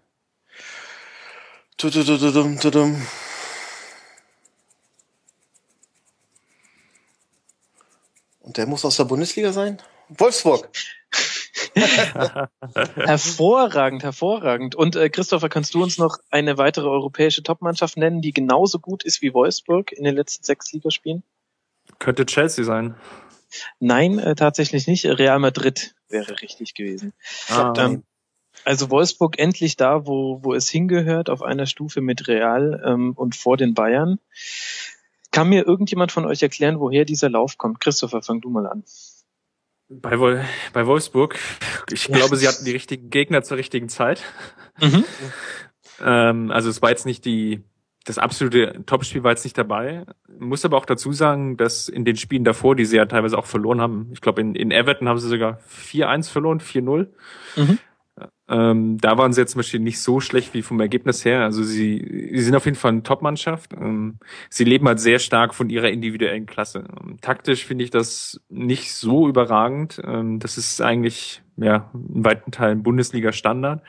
Tududududum, 1.78 2.60
tudum. 2.60 3.06
Und 8.50 8.58
der 8.58 8.66
muss 8.66 8.84
aus 8.84 8.98
der 8.98 9.04
Bundesliga 9.04 9.54
sein? 9.54 9.78
Wolfsburg. 10.08 10.72
hervorragend, 12.96 14.02
hervorragend. 14.02 14.74
Und 14.74 14.96
äh, 14.96 15.12
Christopher, 15.12 15.50
kannst 15.50 15.76
du 15.76 15.84
uns 15.84 16.00
noch 16.00 16.18
eine 16.32 16.58
weitere 16.58 16.88
europäische 16.88 17.44
Topmannschaft 17.44 17.96
nennen, 17.96 18.24
die 18.24 18.34
genauso 18.34 18.80
gut 18.80 19.04
ist 19.04 19.22
wie 19.22 19.36
Wolfsburg 19.36 19.92
in 19.92 20.04
den 20.04 20.16
letzten 20.16 20.44
sechs 20.44 20.74
Ligaspielen? 20.74 21.22
Könnte 22.00 22.26
Chelsea 22.26 22.66
sein. 22.66 22.96
Nein, 23.80 24.18
äh, 24.18 24.34
tatsächlich 24.34 24.88
nicht. 24.88 25.06
Real 25.06 25.38
Madrid 25.38 25.94
wäre 26.08 26.42
richtig 26.42 26.74
gewesen. 26.74 27.14
Ah. 27.50 27.76
Ähm, 27.78 28.02
also 28.66 28.90
Wolfsburg 28.90 29.38
endlich 29.38 29.76
da, 29.78 30.08
wo, 30.08 30.44
wo 30.44 30.56
es 30.56 30.68
hingehört, 30.70 31.30
auf 31.30 31.44
einer 31.44 31.68
Stufe 31.68 32.02
mit 32.02 32.28
Real 32.28 32.82
ähm, 32.84 33.14
und 33.16 33.36
vor 33.36 33.58
den 33.58 33.76
Bayern. 33.76 34.18
Kann 35.32 35.50
mir 35.50 35.66
irgendjemand 35.66 36.12
von 36.12 36.26
euch 36.26 36.42
erklären, 36.42 36.80
woher 36.80 37.06
dieser 37.06 37.30
Lauf 37.30 37.58
kommt? 37.58 37.80
Christopher, 37.80 38.22
fang 38.22 38.42
du 38.42 38.50
mal 38.50 38.66
an. 38.68 38.84
Bei, 39.90 40.20
Wol 40.20 40.46
bei 40.74 40.86
Wolfsburg, 40.86 41.40
ich 41.92 42.06
glaube, 42.06 42.36
sie 42.38 42.48
hatten 42.48 42.64
die 42.64 42.72
richtigen 42.72 43.10
Gegner 43.10 43.42
zur 43.42 43.58
richtigen 43.58 43.90
Zeit. 43.90 44.24
Mhm. 44.80 45.04
Ähm, 46.02 46.50
also 46.50 46.70
es 46.70 46.82
war 46.82 46.92
jetzt 46.92 47.06
nicht 47.06 47.26
die, 47.26 47.62
das 48.06 48.18
absolute 48.18 48.86
Topspiel 48.86 49.24
war 49.24 49.32
jetzt 49.32 49.44
nicht 49.44 49.58
dabei. 49.58 50.06
Muss 50.40 50.66
aber 50.66 50.78
auch 50.78 50.86
dazu 50.86 51.12
sagen, 51.12 51.58
dass 51.58 51.90
in 51.90 52.06
den 52.06 52.16
Spielen 52.16 52.44
davor, 52.44 52.76
die 52.76 52.86
sie 52.86 52.98
ja 52.98 53.06
teilweise 53.06 53.38
auch 53.38 53.46
verloren 53.46 53.82
haben, 53.82 54.10
ich 54.14 54.22
glaube 54.22 54.42
in, 54.42 54.56
in 54.56 54.72
Everton 54.72 55.10
haben 55.10 55.20
sie 55.20 55.28
sogar 55.28 55.60
4-1 55.70 56.32
verloren, 56.32 56.60
4-0. 56.62 57.08
Mhm. 57.58 57.80
Ähm, 58.50 58.98
da 58.98 59.18
waren 59.18 59.32
sie 59.32 59.42
jetzt 59.42 59.52
zum 59.52 59.60
Beispiel 59.60 59.80
nicht 59.80 60.00
so 60.00 60.20
schlecht 60.20 60.54
wie 60.54 60.64
vom 60.64 60.80
Ergebnis 60.80 61.24
her. 61.24 61.44
Also 61.44 61.64
sie, 61.64 62.30
sie 62.34 62.42
sind 62.42 62.56
auf 62.56 62.66
jeden 62.66 62.78
Fall 62.78 62.92
eine 62.92 63.04
Top-Mannschaft. 63.04 63.74
Ähm, 63.74 64.18
sie 64.50 64.64
leben 64.64 64.88
halt 64.88 65.00
sehr 65.00 65.20
stark 65.20 65.54
von 65.54 65.70
ihrer 65.70 65.90
individuellen 65.90 66.46
Klasse. 66.48 66.86
Ähm, 67.02 67.18
taktisch 67.22 67.66
finde 67.66 67.84
ich 67.84 67.92
das 67.92 68.42
nicht 68.50 68.94
so 68.94 69.28
überragend. 69.28 70.02
Ähm, 70.04 70.40
das 70.40 70.58
ist 70.58 70.82
eigentlich 70.82 71.44
ja 71.58 71.92
in 71.94 72.26
weiten 72.26 72.52
Teilen 72.52 72.82
Bundesliga-Standard. 72.82 73.84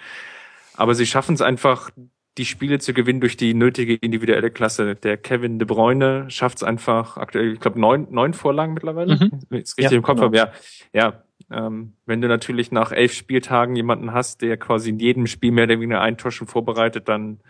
Aber 0.77 0.95
sie 0.95 1.07
schaffen 1.07 1.35
es 1.35 1.41
einfach, 1.41 1.91
die 2.39 2.45
Spiele 2.45 2.79
zu 2.79 2.93
gewinnen 2.93 3.21
durch 3.21 3.37
die 3.37 3.55
nötige 3.55 3.95
individuelle 3.95 4.51
Klasse. 4.51 4.95
Der 4.95 5.17
Kevin 5.17 5.59
De 5.59 5.67
Bruyne 5.67 6.27
schafft 6.29 6.59
es 6.59 6.63
einfach 6.63 7.17
aktuell, 7.17 7.55
ich 7.55 7.61
glaube, 7.61 7.81
neun, 7.81 8.07
neun 8.11 8.35
Vorlagen 8.35 8.75
mittlerweile. 8.75 9.17
Mhm. 9.17 9.31
Wenn 9.49 9.59
ich 9.59 9.65
es 9.65 9.79
richtig 9.79 9.93
Ja, 9.93 9.97
im 9.97 10.03
Kopf 10.03 10.21
genau. 10.21 10.27
habe. 10.27 10.37
Ja, 10.37 10.53
ja. 10.93 11.23
Ähm, 11.51 11.95
wenn 12.07 12.21
du 12.21 12.29
natürlich 12.29 12.71
nach 12.71 12.93
elf 12.93 13.13
Spieltagen 13.13 13.75
jemanden 13.75 14.13
hast, 14.13 14.43
der 14.43 14.57
quasi 14.57 14.91
in 14.91 14.99
jedem 14.99 15.27
Spiel 15.27 15.51
mehr 15.51 15.65
oder 15.65 15.81
weniger 15.81 16.01
ein 16.01 16.17
Tor 16.17 16.31
schon 16.31 16.47
vorbereitet, 16.47 17.09
dann, 17.09 17.41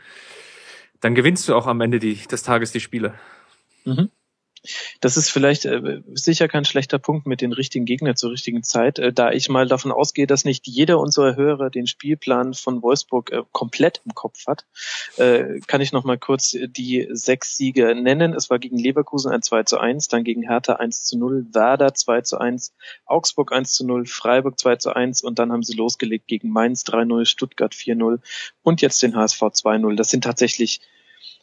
dann 1.00 1.14
gewinnst 1.14 1.48
du 1.48 1.54
auch 1.54 1.66
am 1.66 1.80
Ende 1.80 1.98
die, 1.98 2.14
des 2.14 2.42
Tages 2.42 2.72
die 2.72 2.80
Spiele. 2.80 3.14
Mhm. 3.84 4.10
Das 5.00 5.16
ist 5.16 5.30
vielleicht 5.30 5.64
äh, 5.64 6.02
sicher 6.12 6.46
kein 6.46 6.66
schlechter 6.66 6.98
Punkt 6.98 7.26
mit 7.26 7.40
den 7.40 7.52
richtigen 7.52 7.86
Gegnern 7.86 8.16
zur 8.16 8.32
richtigen 8.32 8.62
Zeit, 8.62 8.98
äh, 8.98 9.12
da 9.12 9.32
ich 9.32 9.48
mal 9.48 9.66
davon 9.66 9.90
ausgehe, 9.90 10.26
dass 10.26 10.44
nicht 10.44 10.66
jeder 10.66 10.98
unserer 10.98 11.34
Hörer 11.34 11.70
den 11.70 11.86
Spielplan 11.86 12.52
von 12.52 12.82
Wolfsburg 12.82 13.32
äh, 13.32 13.42
komplett 13.52 14.02
im 14.04 14.14
Kopf 14.14 14.46
hat. 14.46 14.66
Äh, 15.16 15.60
kann 15.66 15.80
ich 15.80 15.92
noch 15.92 16.04
mal 16.04 16.18
kurz 16.18 16.54
die 16.60 17.08
sechs 17.10 17.56
Siege 17.56 17.94
nennen. 17.94 18.34
Es 18.34 18.50
war 18.50 18.58
gegen 18.58 18.76
Leverkusen 18.76 19.32
ein 19.32 19.42
2 19.42 19.62
zu 19.62 19.78
1, 19.78 20.08
dann 20.08 20.24
gegen 20.24 20.42
Hertha 20.42 20.74
1 20.74 21.04
zu 21.04 21.18
0, 21.18 21.46
Werder 21.52 21.94
2 21.94 22.20
zu 22.20 22.38
1, 22.38 22.74
Augsburg 23.06 23.52
1 23.52 23.72
zu 23.72 23.86
0, 23.86 24.04
Freiburg 24.06 24.58
2 24.58 24.76
zu 24.76 24.94
1 24.94 25.22
und 25.22 25.38
dann 25.38 25.52
haben 25.52 25.62
sie 25.62 25.74
losgelegt 25.74 26.26
gegen 26.28 26.50
Mainz 26.50 26.82
3-0, 26.84 27.24
Stuttgart 27.24 27.72
4-0 27.72 28.20
und 28.62 28.82
jetzt 28.82 29.02
den 29.02 29.16
HSV 29.16 29.40
2-0. 29.40 29.96
Das 29.96 30.10
sind 30.10 30.24
tatsächlich 30.24 30.80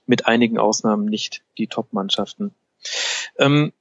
mit 0.05 0.27
einigen 0.27 0.59
Ausnahmen 0.59 1.05
nicht 1.05 1.43
die 1.57 1.67
Top-Mannschaften. 1.67 2.53
Ähm, 3.37 3.71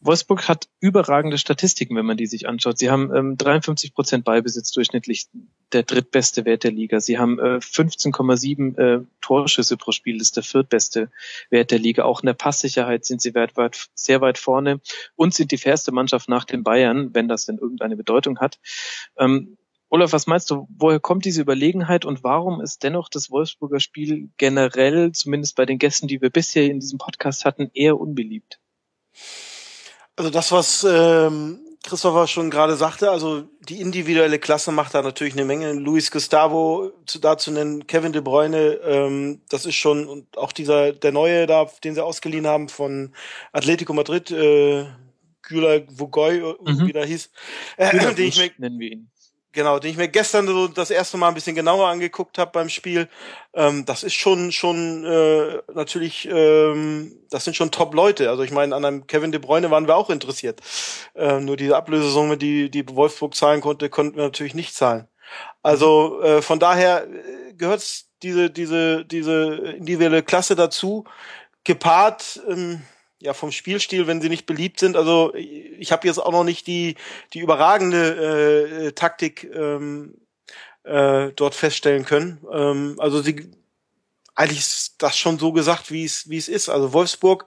Wolfsburg 0.00 0.48
hat 0.48 0.68
überragende 0.80 1.38
Statistiken, 1.38 1.96
wenn 1.96 2.06
man 2.06 2.16
die 2.16 2.26
sich 2.26 2.48
anschaut. 2.48 2.78
Sie 2.78 2.90
haben 2.90 3.14
ähm, 3.14 3.36
53 3.36 3.94
Prozent 3.94 4.24
Ballbesitz 4.24 4.70
durchschnittlich, 4.70 5.26
der 5.72 5.82
drittbeste 5.82 6.44
Wert 6.44 6.64
der 6.64 6.70
Liga. 6.70 7.00
Sie 7.00 7.18
haben 7.18 7.38
äh, 7.38 7.58
15,7 7.58 8.78
äh, 8.78 9.04
Torschüsse 9.20 9.76
pro 9.76 9.92
Spiel, 9.92 10.18
das 10.18 10.28
ist 10.28 10.36
der 10.36 10.42
viertbeste 10.44 11.10
Wert 11.50 11.70
der 11.70 11.78
Liga. 11.78 12.04
Auch 12.04 12.22
in 12.22 12.26
der 12.26 12.34
Passsicherheit 12.34 13.04
sind 13.04 13.20
sie 13.20 13.34
weit, 13.34 13.56
weit, 13.56 13.88
sehr 13.94 14.20
weit 14.20 14.38
vorne 14.38 14.80
und 15.16 15.34
sind 15.34 15.50
die 15.50 15.58
fairste 15.58 15.92
Mannschaft 15.92 16.28
nach 16.28 16.44
den 16.44 16.62
Bayern, 16.62 17.14
wenn 17.14 17.26
das 17.26 17.46
denn 17.46 17.58
irgendeine 17.58 17.96
Bedeutung 17.96 18.38
hat. 18.38 18.60
Ähm, 19.16 19.56
Olaf, 19.96 20.12
was 20.12 20.26
meinst 20.26 20.50
du, 20.50 20.68
woher 20.76 21.00
kommt 21.00 21.24
diese 21.24 21.40
Überlegenheit 21.40 22.04
und 22.04 22.22
warum 22.22 22.60
ist 22.60 22.82
dennoch 22.82 23.08
das 23.08 23.30
Wolfsburger 23.30 23.80
Spiel 23.80 24.28
generell, 24.36 25.12
zumindest 25.12 25.56
bei 25.56 25.64
den 25.64 25.78
Gästen, 25.78 26.06
die 26.06 26.20
wir 26.20 26.28
bisher 26.28 26.64
in 26.64 26.80
diesem 26.80 26.98
Podcast 26.98 27.46
hatten, 27.46 27.70
eher 27.72 27.98
unbeliebt? 27.98 28.60
Also 30.16 30.30
das, 30.30 30.52
was 30.52 30.86
ähm, 30.86 31.60
Christopher 31.82 32.26
schon 32.26 32.50
gerade 32.50 32.76
sagte, 32.76 33.10
also 33.10 33.44
die 33.70 33.80
individuelle 33.80 34.38
Klasse 34.38 34.70
macht 34.70 34.92
da 34.92 35.00
natürlich 35.00 35.32
eine 35.32 35.46
Menge. 35.46 35.72
Luis 35.72 36.10
Gustavo 36.10 36.92
zu, 37.06 37.18
da 37.18 37.38
zu 37.38 37.50
nennen, 37.50 37.86
Kevin 37.86 38.12
De 38.12 38.20
Bruyne, 38.20 38.78
ähm, 38.84 39.40
das 39.48 39.64
ist 39.64 39.76
schon 39.76 40.06
und 40.06 40.36
auch 40.36 40.52
dieser 40.52 40.92
der 40.92 41.12
neue 41.12 41.46
da, 41.46 41.70
den 41.84 41.94
sie 41.94 42.04
ausgeliehen 42.04 42.46
haben 42.46 42.68
von 42.68 43.14
Atletico 43.52 43.94
Madrid, 43.94 44.30
äh, 44.30 44.84
Güler 45.40 45.84
Vogoy, 45.88 46.36
äh, 46.36 46.54
Mhm. 46.70 46.86
wie 46.86 46.92
der 46.92 47.06
hieß, 47.06 47.30
äh, 47.78 47.90
den 48.14 48.26
ich 48.28 48.36
mir 48.36 48.50
nennen 48.58 48.78
wir 48.78 48.92
ihn. 48.92 49.10
Genau, 49.56 49.78
den 49.78 49.90
ich 49.90 49.96
mir 49.96 50.08
gestern 50.08 50.46
so 50.46 50.68
das 50.68 50.90
erste 50.90 51.16
Mal 51.16 51.28
ein 51.28 51.34
bisschen 51.34 51.56
genauer 51.56 51.88
angeguckt 51.88 52.36
habe 52.36 52.50
beim 52.52 52.68
Spiel. 52.68 53.08
Ähm, 53.54 53.86
das 53.86 54.02
ist 54.02 54.12
schon 54.12 54.52
schon 54.52 55.02
äh, 55.06 55.62
natürlich, 55.72 56.28
ähm, 56.30 57.18
das 57.30 57.44
sind 57.44 57.56
schon 57.56 57.70
Top-Leute. 57.70 58.28
Also 58.28 58.42
ich 58.42 58.50
meine, 58.50 58.76
an 58.76 58.84
einem 58.84 59.06
Kevin 59.06 59.32
De 59.32 59.40
Bruyne 59.40 59.70
waren 59.70 59.86
wir 59.86 59.96
auch 59.96 60.10
interessiert. 60.10 60.60
Ähm, 61.14 61.46
nur 61.46 61.56
diese 61.56 61.74
Ablösesumme, 61.74 62.36
die 62.36 62.70
die 62.70 62.86
Wolfsburg 62.86 63.34
zahlen 63.34 63.62
konnte, 63.62 63.88
konnten 63.88 64.16
wir 64.16 64.24
natürlich 64.24 64.52
nicht 64.54 64.74
zahlen. 64.74 65.08
Also 65.62 66.20
äh, 66.20 66.42
von 66.42 66.58
daher 66.60 67.06
äh, 67.06 67.54
gehört 67.54 67.82
diese 68.22 68.50
diese 68.50 69.06
diese 69.06 69.54
individuelle 69.78 70.22
Klasse 70.22 70.54
dazu, 70.54 71.04
gepaart. 71.64 72.42
Ähm, 72.46 72.82
ja 73.20 73.34
vom 73.34 73.52
Spielstil, 73.52 74.06
wenn 74.06 74.20
sie 74.20 74.28
nicht 74.28 74.46
beliebt 74.46 74.80
sind. 74.80 74.96
Also 74.96 75.34
ich 75.34 75.92
habe 75.92 76.06
jetzt 76.06 76.18
auch 76.18 76.32
noch 76.32 76.44
nicht 76.44 76.66
die 76.66 76.96
die 77.32 77.40
überragende 77.40 78.88
äh, 78.88 78.92
Taktik 78.92 79.44
ähm, 79.44 80.14
äh, 80.84 81.32
dort 81.34 81.54
feststellen 81.54 82.04
können. 82.04 82.44
Ähm, 82.52 82.96
also 82.98 83.22
sie 83.22 83.50
eigentlich 84.34 84.58
ist 84.58 84.96
das 84.98 85.16
schon 85.16 85.38
so 85.38 85.52
gesagt, 85.52 85.90
wie 85.90 86.04
es 86.04 86.28
wie 86.28 86.36
es 86.36 86.48
ist. 86.48 86.68
Also 86.68 86.92
Wolfsburg 86.92 87.46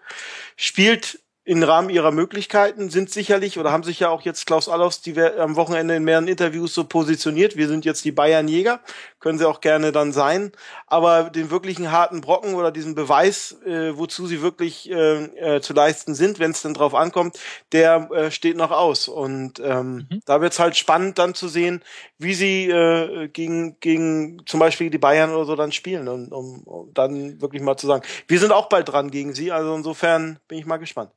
spielt 0.55 1.19
im 1.49 1.63
Rahmen 1.63 1.89
ihrer 1.89 2.11
Möglichkeiten, 2.11 2.91
sind 2.91 3.09
sicherlich 3.09 3.57
oder 3.57 3.71
haben 3.71 3.81
sich 3.81 3.99
ja 3.99 4.09
auch 4.09 4.21
jetzt 4.21 4.45
Klaus 4.45 4.69
Allofs 4.69 5.01
die 5.01 5.15
wir 5.15 5.39
am 5.39 5.55
Wochenende 5.55 5.95
in 5.95 6.03
mehreren 6.03 6.27
Interviews 6.27 6.75
so 6.75 6.83
positioniert. 6.83 7.57
Wir 7.57 7.67
sind 7.67 7.85
jetzt 7.85 8.05
die 8.05 8.11
Bayern-Jäger, 8.11 8.81
können 9.19 9.39
sie 9.39 9.47
auch 9.47 9.59
gerne 9.59 9.91
dann 9.91 10.11
sein. 10.11 10.51
Aber 10.85 11.31
den 11.31 11.49
wirklichen 11.49 11.91
harten 11.91 12.21
Brocken 12.21 12.53
oder 12.53 12.71
diesen 12.71 12.93
Beweis, 12.93 13.57
äh, 13.65 13.97
wozu 13.97 14.27
sie 14.27 14.43
wirklich 14.43 14.91
äh, 14.91 15.23
äh, 15.55 15.61
zu 15.61 15.73
leisten 15.73 16.13
sind, 16.13 16.37
wenn 16.37 16.51
es 16.51 16.61
denn 16.61 16.75
drauf 16.75 16.93
ankommt, 16.93 17.39
der 17.71 18.09
äh, 18.11 18.29
steht 18.31 18.55
noch 18.55 18.69
aus. 18.71 19.07
Und 19.07 19.59
ähm, 19.59 20.07
Mhm. 20.11 20.21
da 20.25 20.41
wird's 20.41 20.59
halt 20.59 20.77
spannend 20.77 21.17
dann 21.17 21.33
zu 21.33 21.47
sehen, 21.47 21.83
wie 22.19 22.35
sie 22.35 22.69
äh, 22.69 23.27
gegen, 23.29 23.79
gegen 23.79 24.41
zum 24.45 24.59
Beispiel 24.59 24.91
die 24.91 24.99
Bayern 24.99 25.31
oder 25.33 25.45
so 25.45 25.55
dann 25.55 25.71
spielen, 25.71 26.07
um, 26.07 26.27
um, 26.31 26.63
um 26.63 26.93
dann 26.93 27.41
wirklich 27.41 27.63
mal 27.63 27.75
zu 27.77 27.87
sagen, 27.87 28.03
wir 28.27 28.39
sind 28.39 28.51
auch 28.51 28.69
bald 28.69 28.87
dran 28.89 29.09
gegen 29.09 29.33
sie. 29.33 29.51
Also 29.51 29.73
insofern 29.73 30.37
bin 30.47 30.59
ich 30.59 30.65
mal 30.67 30.77
gespannt. 30.77 31.11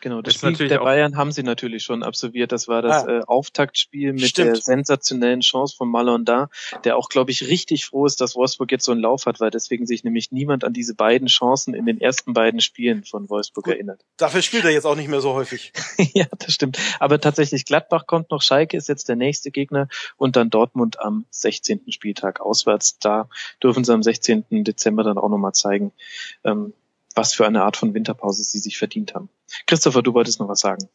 Genau, 0.00 0.20
das 0.20 0.34
Spiel 0.34 0.68
der 0.68 0.80
Bayern 0.80 1.16
haben 1.16 1.32
sie 1.32 1.42
natürlich 1.42 1.82
schon 1.82 2.02
absolviert. 2.02 2.52
Das 2.52 2.68
war 2.68 2.82
das 2.82 3.04
Ah. 3.06 3.20
äh, 3.20 3.22
Auftaktspiel 3.26 4.12
mit 4.12 4.22
Stimmt. 4.22 4.48
der 4.48 4.56
sensationellen 4.56 5.40
Chance 5.40 5.74
von 5.76 5.88
Malonda, 5.88 6.50
der 6.84 6.96
auch, 6.98 7.08
glaube 7.08 7.30
ich, 7.30 7.48
richtig 7.48 7.86
froh 7.86 8.04
ist, 8.04 8.20
dass 8.20 8.34
Wolfsburg 8.36 8.70
jetzt 8.70 8.84
so 8.84 8.92
einen 8.92 9.00
Lauf 9.00 9.24
hat, 9.26 9.40
weil 9.40 9.50
deswegen 9.50 9.86
sich 9.86 10.04
nämlich 10.04 10.30
niemand 10.30 10.62
an 10.64 10.72
diese 10.74 10.94
beiden 10.94 11.28
Chancen 11.28 11.72
in 11.74 11.86
den 11.86 12.00
ersten 12.00 12.34
beiden 12.34 12.60
Spielen 12.60 13.04
von 13.04 13.30
Wolfsburg 13.30 13.64
Gut. 13.64 13.74
erinnert. 13.74 14.02
Dafür 14.18 14.42
spielt 14.42 14.64
er 14.64 14.70
jetzt 14.72 14.84
auch 14.84 14.96
nicht 14.96 15.08
mehr 15.08 15.20
so 15.22 15.32
häufig. 15.32 15.72
ja, 16.14 16.26
das 16.38 16.52
stimmt. 16.52 16.78
Aber 17.00 17.18
tatsächlich, 17.20 17.64
Gladbach 17.64 18.06
kommt 18.06 18.30
noch, 18.30 18.42
Schalke 18.42 18.76
ist 18.76 18.88
jetzt 18.88 19.08
der 19.08 19.16
nächste 19.16 19.50
Gegner 19.50 19.88
und 20.16 20.36
dann 20.36 20.50
Dortmund 20.50 21.00
am 21.00 21.24
16. 21.30 21.80
Spieltag 21.92 22.40
auswärts. 22.40 22.98
Da 22.98 23.28
dürfen 23.62 23.84
sie 23.84 23.92
am 23.94 24.02
16. 24.02 24.44
Dezember 24.64 25.02
dann 25.02 25.16
auch 25.18 25.28
nochmal 25.30 25.52
zeigen, 25.54 25.92
ähm, 26.44 26.74
was 27.14 27.34
für 27.34 27.46
eine 27.46 27.62
Art 27.62 27.76
von 27.76 27.94
Winterpause 27.94 28.42
sie 28.42 28.58
sich 28.58 28.76
verdient 28.78 29.14
haben. 29.14 29.28
Christopher, 29.66 30.02
du 30.02 30.14
wolltest 30.14 30.40
noch 30.40 30.48
was 30.48 30.60
sagen. 30.60 30.88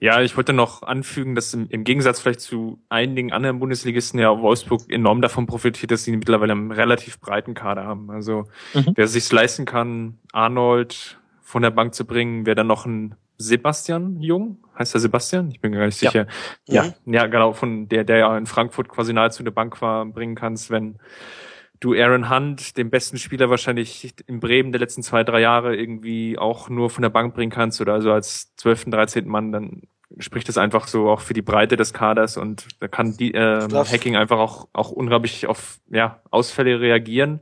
Ja, 0.00 0.20
ich 0.20 0.36
wollte 0.36 0.52
noch 0.52 0.82
anfügen, 0.82 1.34
dass 1.34 1.54
im, 1.54 1.68
im 1.70 1.84
Gegensatz 1.84 2.20
vielleicht 2.20 2.40
zu 2.40 2.78
einigen 2.88 3.32
anderen 3.32 3.58
Bundesligisten 3.58 4.20
ja 4.20 4.40
Wolfsburg 4.40 4.82
enorm 4.90 5.22
davon 5.22 5.46
profitiert, 5.46 5.90
dass 5.90 6.04
sie 6.04 6.16
mittlerweile 6.16 6.52
einen 6.52 6.72
relativ 6.72 7.20
breiten 7.20 7.54
Kader 7.54 7.84
haben. 7.84 8.10
Also 8.10 8.44
Mhm. 8.74 8.92
wer 8.94 9.08
sich's 9.08 9.32
leisten 9.32 9.64
kann, 9.64 10.18
Arnold, 10.32 11.18
von 11.42 11.62
der 11.62 11.70
Bank 11.70 11.94
zu 11.94 12.04
bringen, 12.04 12.44
wäre 12.44 12.56
dann 12.56 12.66
noch 12.66 12.86
ein 12.86 13.14
Sebastian 13.38 14.20
Jung, 14.20 14.58
heißt 14.78 14.94
er 14.94 15.00
Sebastian? 15.00 15.50
Ich 15.50 15.60
bin 15.60 15.72
gar 15.72 15.86
nicht 15.86 15.96
sicher. 15.98 16.26
Ja, 16.66 16.84
ja, 16.84 16.94
ja, 17.04 17.26
genau, 17.26 17.52
von 17.52 17.88
der, 17.88 18.04
der 18.04 18.16
ja 18.18 18.36
in 18.38 18.46
Frankfurt 18.46 18.88
quasi 18.88 19.12
nahezu 19.12 19.42
der 19.42 19.50
Bank 19.50 19.80
war, 19.80 20.06
bringen 20.06 20.34
kannst, 20.34 20.70
wenn 20.70 20.98
du 21.80 21.94
Aaron 21.94 22.30
Hunt, 22.30 22.76
den 22.76 22.90
besten 22.90 23.18
Spieler 23.18 23.50
wahrscheinlich 23.50 24.14
in 24.26 24.40
Bremen 24.40 24.72
der 24.72 24.80
letzten 24.80 25.02
zwei, 25.02 25.24
drei 25.24 25.40
Jahre 25.40 25.76
irgendwie 25.76 26.38
auch 26.38 26.68
nur 26.68 26.90
von 26.90 27.02
der 27.02 27.10
Bank 27.10 27.34
bringen 27.34 27.52
kannst 27.52 27.80
oder 27.80 27.94
also 27.94 28.12
als 28.12 28.54
zwölften, 28.56 28.90
dreizehnten 28.90 29.30
Mann, 29.30 29.52
dann 29.52 29.82
spricht 30.18 30.48
das 30.48 30.58
einfach 30.58 30.86
so 30.86 31.10
auch 31.10 31.20
für 31.20 31.34
die 31.34 31.42
Breite 31.42 31.76
des 31.76 31.92
Kaders 31.92 32.36
und 32.36 32.66
da 32.80 32.88
kann 32.88 33.16
die 33.16 33.34
äh, 33.34 33.68
Hacking 33.70 34.16
einfach 34.16 34.38
auch, 34.38 34.68
auch 34.72 34.90
unglaublich 34.90 35.46
auf 35.46 35.78
ja, 35.90 36.20
Ausfälle 36.30 36.80
reagieren, 36.80 37.40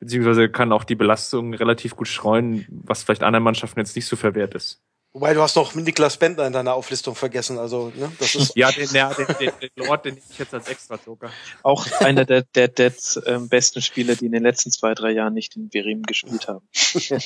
beziehungsweise 0.00 0.48
kann 0.48 0.72
auch 0.72 0.84
die 0.84 0.94
Belastung 0.94 1.54
relativ 1.54 1.96
gut 1.96 2.08
streuen, 2.08 2.66
was 2.70 3.02
vielleicht 3.02 3.22
anderen 3.22 3.44
Mannschaften 3.44 3.80
jetzt 3.80 3.94
nicht 3.94 4.06
so 4.06 4.16
verwehrt 4.16 4.54
ist. 4.54 4.82
Wobei 5.14 5.32
du 5.32 5.40
hast 5.40 5.56
noch 5.56 5.74
Niklas 5.74 6.18
Bentner 6.18 6.46
in 6.46 6.52
deiner 6.52 6.74
Auflistung 6.74 7.14
vergessen, 7.14 7.58
also 7.58 7.90
ne, 7.96 8.12
das 8.18 8.34
ist 8.34 8.52
ja 8.56 8.70
den, 8.70 8.90
ja, 8.92 9.12
den, 9.14 9.26
den, 9.40 9.52
den 9.60 9.70
Lord, 9.76 10.04
den 10.04 10.18
ich 10.18 10.38
jetzt 10.38 10.52
als 10.52 10.68
extra 10.68 10.98
Joker. 11.04 11.30
Auch 11.62 11.86
einer 12.00 12.26
der 12.26 12.42
der, 12.42 12.68
der 12.68 12.92
ähm, 13.26 13.48
besten 13.48 13.80
Spieler, 13.80 14.16
die 14.16 14.26
in 14.26 14.32
den 14.32 14.42
letzten 14.42 14.70
zwei 14.70 14.94
drei 14.94 15.12
Jahren 15.12 15.32
nicht 15.32 15.56
in 15.56 15.70
Bremen 15.70 16.02
gespielt 16.02 16.46
haben. 16.46 16.68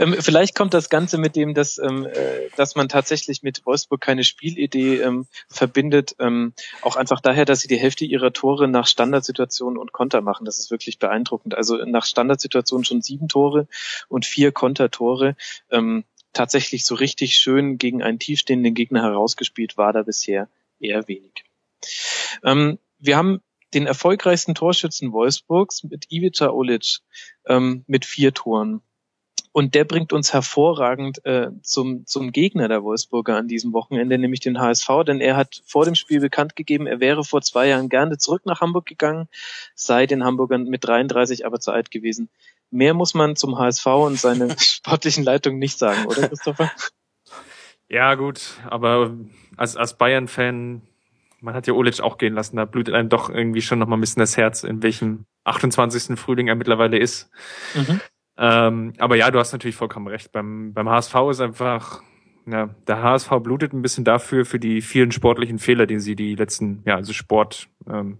ähm, 0.00 0.16
vielleicht 0.18 0.56
kommt 0.56 0.74
das 0.74 0.88
Ganze 0.88 1.16
mit 1.16 1.36
dem, 1.36 1.54
dass 1.54 1.78
ähm, 1.78 2.06
äh, 2.06 2.48
dass 2.56 2.74
man 2.74 2.88
tatsächlich 2.88 3.44
mit 3.44 3.64
Wolfsburg 3.64 4.00
keine 4.00 4.24
Spielidee 4.24 4.96
ähm, 4.96 5.28
verbindet, 5.48 6.16
ähm, 6.18 6.54
auch 6.82 6.96
einfach 6.96 7.20
daher, 7.20 7.44
dass 7.44 7.60
sie 7.60 7.68
die 7.68 7.78
Hälfte 7.78 8.04
ihrer 8.04 8.32
Tore 8.32 8.66
nach 8.66 8.88
Standardsituationen 8.88 9.78
und 9.78 9.92
Konter 9.92 10.22
machen. 10.22 10.44
Das 10.44 10.58
ist 10.58 10.72
wirklich 10.72 10.98
beeindruckend. 10.98 11.54
Also 11.54 11.76
nach 11.84 12.04
Standardsituationen 12.04 12.84
schon 12.84 13.00
sieben 13.00 13.28
Tore 13.28 13.68
und 14.08 14.26
vier 14.26 14.50
Kontertore. 14.50 15.36
Ähm, 15.70 16.04
tatsächlich 16.36 16.84
so 16.84 16.94
richtig 16.94 17.36
schön 17.36 17.78
gegen 17.78 18.02
einen 18.02 18.18
tiefstehenden 18.18 18.74
Gegner 18.74 19.02
herausgespielt 19.02 19.76
war 19.76 19.92
da 19.92 20.02
bisher 20.02 20.48
eher 20.78 21.08
wenig. 21.08 21.44
Ähm, 22.44 22.78
wir 22.98 23.16
haben 23.16 23.40
den 23.74 23.86
erfolgreichsten 23.86 24.54
Torschützen 24.54 25.12
Wolfsburgs 25.12 25.82
mit 25.84 26.10
Ivica 26.10 26.50
Olic 26.50 27.00
ähm, 27.46 27.84
mit 27.86 28.04
vier 28.04 28.32
Toren. 28.32 28.80
Und 29.52 29.74
der 29.74 29.84
bringt 29.84 30.12
uns 30.12 30.34
hervorragend 30.34 31.24
äh, 31.24 31.48
zum, 31.62 32.04
zum 32.04 32.30
Gegner 32.30 32.68
der 32.68 32.84
Wolfsburger 32.84 33.38
an 33.38 33.48
diesem 33.48 33.72
Wochenende, 33.72 34.18
nämlich 34.18 34.40
den 34.40 34.60
HSV, 34.60 34.88
denn 35.06 35.22
er 35.22 35.34
hat 35.34 35.62
vor 35.64 35.86
dem 35.86 35.94
Spiel 35.94 36.20
bekannt 36.20 36.56
gegeben, 36.56 36.86
er 36.86 37.00
wäre 37.00 37.24
vor 37.24 37.40
zwei 37.40 37.68
Jahren 37.68 37.88
gerne 37.88 38.18
zurück 38.18 38.44
nach 38.44 38.60
Hamburg 38.60 38.84
gegangen, 38.84 39.28
sei 39.74 40.04
den 40.06 40.24
Hamburgern 40.24 40.64
mit 40.64 40.84
33 40.84 41.46
aber 41.46 41.58
zu 41.58 41.72
alt 41.72 41.90
gewesen. 41.90 42.28
Mehr 42.70 42.94
muss 42.94 43.14
man 43.14 43.36
zum 43.36 43.58
HSV 43.58 43.86
und 43.86 44.18
seine 44.18 44.56
sportlichen 44.58 45.24
Leitung 45.24 45.58
nicht 45.58 45.78
sagen, 45.78 46.06
oder 46.06 46.28
Christopher? 46.28 46.70
Ja, 47.88 48.14
gut, 48.14 48.60
aber 48.68 49.14
als, 49.56 49.76
als 49.76 49.96
Bayern-Fan, 49.96 50.82
man 51.40 51.54
hat 51.54 51.66
ja 51.66 51.74
Olic 51.74 52.00
auch 52.00 52.18
gehen 52.18 52.34
lassen, 52.34 52.56
da 52.56 52.64
blutet 52.64 52.94
einem 52.94 53.08
doch 53.08 53.30
irgendwie 53.30 53.62
schon 53.62 53.78
noch 53.78 53.86
mal 53.86 53.96
ein 53.96 54.00
bisschen 54.00 54.20
das 54.20 54.36
Herz, 54.36 54.64
in 54.64 54.82
welchem 54.82 55.26
28. 55.44 56.18
Frühling 56.18 56.48
er 56.48 56.56
mittlerweile 56.56 56.98
ist. 56.98 57.30
Mhm. 57.74 58.00
Ähm, 58.38 58.92
aber 58.98 59.16
ja, 59.16 59.30
du 59.30 59.38
hast 59.38 59.52
natürlich 59.52 59.76
vollkommen 59.76 60.08
recht. 60.08 60.32
Beim, 60.32 60.74
beim 60.74 60.88
HSV 60.88 61.14
ist 61.30 61.40
einfach, 61.40 62.02
ja, 62.48 62.70
der 62.86 63.02
HSV 63.02 63.30
blutet 63.42 63.72
ein 63.72 63.82
bisschen 63.82 64.04
dafür, 64.04 64.44
für 64.44 64.60
die 64.60 64.80
vielen 64.80 65.10
sportlichen 65.10 65.58
Fehler, 65.58 65.86
die 65.86 65.98
sie 65.98 66.14
die 66.14 66.36
letzten, 66.36 66.82
ja, 66.86 66.94
also 66.94 67.12
Sport, 67.12 67.68
ähm, 67.88 68.18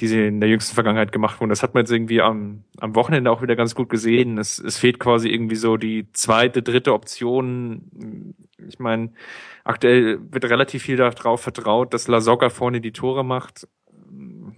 die 0.00 0.06
sie 0.06 0.26
in 0.26 0.40
der 0.40 0.48
jüngsten 0.48 0.74
Vergangenheit 0.74 1.10
gemacht 1.10 1.40
wurden. 1.40 1.50
Das 1.50 1.62
hat 1.64 1.74
man 1.74 1.82
jetzt 1.82 1.90
irgendwie 1.90 2.22
am, 2.22 2.62
am 2.78 2.94
Wochenende 2.94 3.30
auch 3.30 3.42
wieder 3.42 3.56
ganz 3.56 3.74
gut 3.74 3.88
gesehen. 3.88 4.38
Es, 4.38 4.58
es 4.60 4.78
fehlt 4.78 5.00
quasi 5.00 5.28
irgendwie 5.28 5.56
so 5.56 5.76
die 5.76 6.06
zweite, 6.12 6.62
dritte 6.62 6.94
Option. 6.94 8.34
Ich 8.68 8.78
meine, 8.78 9.12
aktuell 9.64 10.20
wird 10.30 10.44
relativ 10.44 10.84
viel 10.84 10.96
darauf 10.96 11.42
vertraut, 11.42 11.92
dass 11.92 12.08
La 12.08 12.20
vorne 12.50 12.80
die 12.80 12.92
Tore 12.92 13.24
macht, 13.24 13.66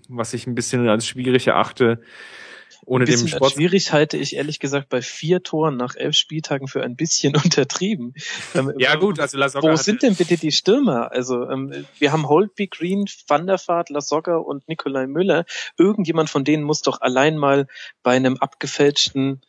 was 0.09 0.35
ich 0.35 0.47
ein 0.47 0.55
bisschen 0.55 0.87
als 0.87 1.07
schwierig 1.07 1.47
erachte 1.47 2.03
ohne 2.85 3.05
dem 3.05 3.27
Sport. 3.27 3.53
Schwierig 3.53 3.93
halte 3.93 4.17
ich 4.17 4.37
ehrlich 4.37 4.59
gesagt 4.59 4.89
bei 4.89 5.03
vier 5.03 5.43
Toren 5.43 5.77
nach 5.77 5.95
elf 5.97 6.17
Spieltagen 6.17 6.69
für 6.69 6.83
ein 6.83 6.97
bisschen 6.97 7.37
untertrieben. 7.45 8.15
Ähm, 8.55 8.73
ja 8.79 8.95
gut, 8.97 9.21
also 9.21 9.39
Lasogga 9.39 9.71
Wo 9.71 9.77
sind 9.77 10.03
denn 10.03 10.15
bitte 10.15 10.37
die 10.37 10.53
Stürmer? 10.53 11.13
Also 11.13 11.49
ähm, 11.49 11.87
wir 11.99 12.13
haben 12.13 12.29
Holtby, 12.29 12.69
Green, 12.69 13.07
Van 13.27 13.47
der 13.47 13.59
Vaart, 13.59 13.91
Lasogga 13.91 14.37
und 14.37 14.69
Nikolai 14.69 15.07
Müller. 15.07 15.45
Irgendjemand 15.79 16.31
von 16.31 16.45
denen 16.45 16.63
muss 16.63 16.83
doch 16.83 17.01
allein 17.01 17.37
mal 17.37 17.67
bei 18.03 18.13
einem 18.13 18.37
abgefälschten 18.37 19.43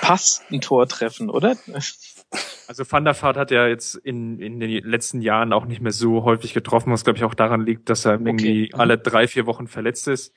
Pass 0.00 0.42
ein 0.50 0.60
Tor 0.60 0.88
treffen, 0.88 1.30
oder? 1.30 1.56
Also 2.66 2.84
Van 2.90 3.04
der 3.04 3.20
Vaart 3.20 3.36
hat 3.36 3.50
ja 3.50 3.66
jetzt 3.68 3.94
in, 3.94 4.40
in 4.40 4.58
den 4.58 4.84
letzten 4.84 5.20
Jahren 5.20 5.52
auch 5.52 5.64
nicht 5.64 5.80
mehr 5.80 5.92
so 5.92 6.24
häufig 6.24 6.52
getroffen, 6.52 6.92
was 6.92 7.04
glaube 7.04 7.18
ich 7.18 7.24
auch 7.24 7.34
daran 7.34 7.64
liegt, 7.64 7.88
dass 7.88 8.04
er 8.04 8.14
irgendwie 8.14 8.70
okay. 8.72 8.80
alle 8.80 8.98
drei, 8.98 9.28
vier 9.28 9.46
Wochen 9.46 9.68
verletzt 9.68 10.08
ist. 10.08 10.34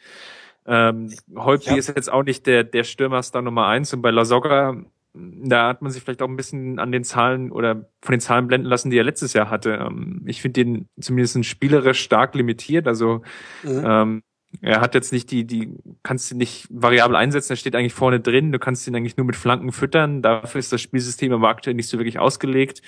Ähm, 0.70 1.12
Holpi 1.36 1.76
ist 1.76 1.88
jetzt 1.88 2.12
auch 2.12 2.24
nicht 2.24 2.46
der, 2.46 2.64
der 2.64 2.84
Stürmerstar 2.84 3.42
Nummer 3.42 3.66
eins 3.66 3.92
und 3.92 4.04
bei 4.04 4.12
La 4.12 4.24
Soga, 4.24 4.78
da 5.16 5.70
hat 5.70 5.82
man 5.82 5.92
sich 5.92 6.04
vielleicht 6.04 6.22
auch 6.22 6.28
ein 6.28 6.36
bisschen 6.36 6.78
an 6.78 6.92
den 6.92 7.04
Zahlen 7.04 7.52
oder 7.52 7.90
von 8.02 8.14
den 8.14 8.20
Zahlen 8.20 8.48
blenden 8.48 8.68
lassen, 8.68 8.92
die 8.92 8.98
er 8.98 9.04
letztes 9.04 9.34
Jahr 9.34 9.50
hatte. 9.50 9.80
Ähm, 9.82 10.22
ich 10.28 10.44
finde 10.44 10.64
den 10.64 10.90
zumindest 11.02 11.44
spielerisch 11.46 12.00
stark 12.00 12.36
limitiert. 12.36 12.88
Also 12.88 13.24
mhm. 13.64 13.84
ähm, 13.84 14.24
er 14.62 14.82
hat 14.82 14.94
jetzt 14.94 15.12
nicht 15.12 15.32
die, 15.32 15.46
die 15.46 15.74
kannst 16.04 16.30
du 16.30 16.36
nicht 16.36 16.68
variabel 16.70 17.16
einsetzen, 17.16 17.54
er 17.54 17.58
steht 17.58 17.76
eigentlich 17.76 17.94
vorne 17.94 18.20
drin, 18.20 18.52
du 18.52 18.60
kannst 18.60 18.88
ihn 18.88 18.96
eigentlich 18.96 19.18
nur 19.18 19.26
mit 19.26 19.36
Flanken 19.36 19.72
füttern. 19.72 20.22
Dafür 20.22 20.60
ist 20.60 20.72
das 20.72 20.82
Spielsystem 20.82 21.34
aber 21.34 21.50
aktuell 21.50 21.76
nicht 21.76 21.90
so 21.90 21.98
wirklich 21.98 22.20
ausgelegt. 22.20 22.82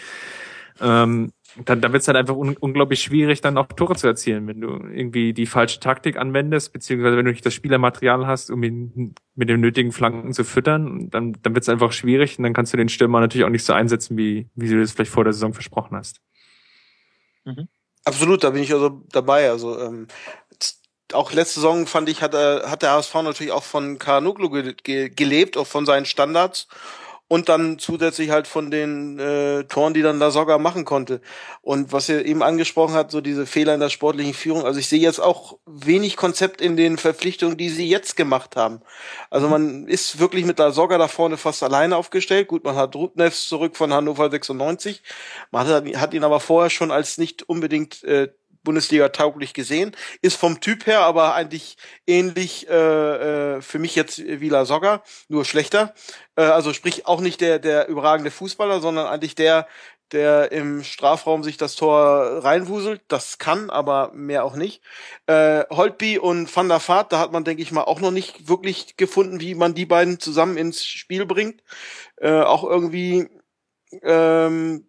Ähm, 0.79 1.31
dann, 1.65 1.81
dann 1.81 1.91
wird 1.91 2.01
es 2.01 2.07
halt 2.07 2.17
einfach 2.17 2.35
un 2.35 2.55
unglaublich 2.57 3.01
schwierig, 3.01 3.41
dann 3.41 3.57
auch 3.57 3.67
Tore 3.67 3.95
zu 3.95 4.07
erzielen, 4.07 4.47
wenn 4.47 4.61
du 4.61 4.69
irgendwie 4.69 5.33
die 5.33 5.45
falsche 5.45 5.79
Taktik 5.79 6.17
anwendest, 6.17 6.73
beziehungsweise 6.73 7.17
wenn 7.17 7.25
du 7.25 7.31
nicht 7.31 7.45
das 7.45 7.53
Spielermaterial 7.53 8.25
hast, 8.25 8.49
um 8.49 8.63
ihn 8.63 9.15
mit 9.35 9.49
den 9.49 9.59
nötigen 9.59 9.91
Flanken 9.91 10.33
zu 10.33 10.43
füttern, 10.43 11.09
dann, 11.09 11.37
dann 11.41 11.53
wird 11.53 11.63
es 11.63 11.69
einfach 11.69 11.91
schwierig 11.91 12.37
und 12.37 12.43
dann 12.43 12.53
kannst 12.53 12.73
du 12.73 12.77
den 12.77 12.89
Stürmer 12.89 13.19
natürlich 13.19 13.45
auch 13.45 13.49
nicht 13.49 13.65
so 13.65 13.73
einsetzen, 13.73 14.17
wie, 14.17 14.49
wie 14.55 14.69
du 14.69 14.79
das 14.79 14.91
vielleicht 14.91 15.11
vor 15.11 15.23
der 15.23 15.33
Saison 15.33 15.53
versprochen 15.53 15.97
hast. 15.97 16.21
Mhm. 17.45 17.67
Absolut, 18.05 18.43
da 18.43 18.49
bin 18.51 18.63
ich 18.63 18.73
also 18.73 19.03
dabei. 19.11 19.49
Also 19.49 19.79
ähm, 19.79 20.07
auch 21.13 21.33
letzte 21.33 21.55
Saison 21.55 21.85
fand 21.85 22.09
ich, 22.09 22.21
hat, 22.21 22.33
er, 22.33 22.69
hat 22.69 22.81
der 22.81 22.91
HSV 22.91 23.13
natürlich 23.15 23.51
auch 23.51 23.63
von 23.63 23.99
Karanoglu 23.99 24.49
ge 24.49 24.73
ge 24.81 25.09
gelebt, 25.09 25.57
auch 25.57 25.67
von 25.67 25.85
seinen 25.85 26.05
Standards 26.05 26.67
und 27.31 27.47
dann 27.47 27.79
zusätzlich 27.79 28.29
halt 28.29 28.45
von 28.45 28.71
den 28.71 29.17
äh, 29.17 29.63
Toren, 29.63 29.93
die 29.93 30.01
dann 30.01 30.19
da 30.19 30.31
sogar 30.31 30.59
machen 30.59 30.83
konnte. 30.83 31.21
Und 31.61 31.93
was 31.93 32.09
er 32.09 32.25
eben 32.25 32.43
angesprochen 32.43 32.93
hat, 32.93 33.09
so 33.09 33.21
diese 33.21 33.45
Fehler 33.45 33.73
in 33.73 33.79
der 33.79 33.87
sportlichen 33.87 34.33
Führung. 34.33 34.65
Also 34.65 34.81
ich 34.81 34.89
sehe 34.89 34.99
jetzt 34.99 35.21
auch 35.21 35.57
wenig 35.65 36.17
Konzept 36.17 36.59
in 36.59 36.75
den 36.75 36.97
Verpflichtungen, 36.97 37.55
die 37.55 37.69
sie 37.69 37.87
jetzt 37.87 38.17
gemacht 38.17 38.57
haben. 38.57 38.81
Also 39.29 39.47
man 39.47 39.87
ist 39.87 40.19
wirklich 40.19 40.43
mit 40.43 40.59
der 40.59 40.73
Sorga 40.73 40.97
da 40.97 41.07
vorne 41.07 41.37
fast 41.37 41.63
alleine 41.63 41.95
aufgestellt. 41.95 42.49
Gut, 42.49 42.65
man 42.65 42.75
hat 42.75 42.97
Rudnevs 42.97 43.47
zurück 43.47 43.77
von 43.77 43.93
Hannover 43.93 44.29
96. 44.29 45.01
Man 45.51 45.65
hat, 45.65 45.85
hat 45.85 46.13
ihn 46.13 46.25
aber 46.25 46.41
vorher 46.41 46.69
schon 46.69 46.91
als 46.91 47.17
nicht 47.17 47.43
unbedingt 47.43 48.03
äh, 48.03 48.27
Bundesliga 48.63 49.09
tauglich 49.09 49.53
gesehen. 49.53 49.95
Ist 50.21 50.37
vom 50.37 50.59
Typ 50.61 50.85
her 50.85 51.01
aber 51.01 51.33
eigentlich 51.35 51.77
ähnlich 52.07 52.67
äh, 52.69 53.55
äh, 53.57 53.61
für 53.61 53.79
mich 53.79 53.95
jetzt 53.95 54.19
wie 54.19 54.49
La 54.49 54.65
Soga, 54.65 55.03
nur 55.27 55.45
schlechter. 55.45 55.93
Äh, 56.35 56.43
also 56.43 56.73
sprich 56.73 57.05
auch 57.07 57.21
nicht 57.21 57.41
der, 57.41 57.59
der 57.59 57.87
überragende 57.87 58.31
Fußballer, 58.31 58.81
sondern 58.81 59.07
eigentlich 59.07 59.35
der, 59.35 59.67
der 60.11 60.51
im 60.51 60.83
Strafraum 60.83 61.43
sich 61.43 61.57
das 61.57 61.75
Tor 61.75 62.43
reinwuselt. 62.43 63.01
Das 63.07 63.37
kann, 63.37 63.69
aber 63.69 64.11
mehr 64.13 64.43
auch 64.45 64.55
nicht. 64.55 64.81
Äh, 65.27 65.63
Holtby 65.69 66.19
und 66.19 66.53
Van 66.53 66.69
der 66.69 66.85
Vaart, 66.85 67.13
da 67.13 67.19
hat 67.19 67.31
man, 67.31 67.43
denke 67.43 67.63
ich 67.63 67.71
mal, 67.71 67.83
auch 67.83 67.99
noch 67.99 68.11
nicht 68.11 68.47
wirklich 68.47 68.97
gefunden, 68.97 69.39
wie 69.39 69.55
man 69.55 69.73
die 69.73 69.85
beiden 69.85 70.19
zusammen 70.19 70.57
ins 70.57 70.85
Spiel 70.85 71.25
bringt. 71.25 71.63
Äh, 72.17 72.41
auch 72.41 72.63
irgendwie 72.63 73.29
ähm, 74.03 74.87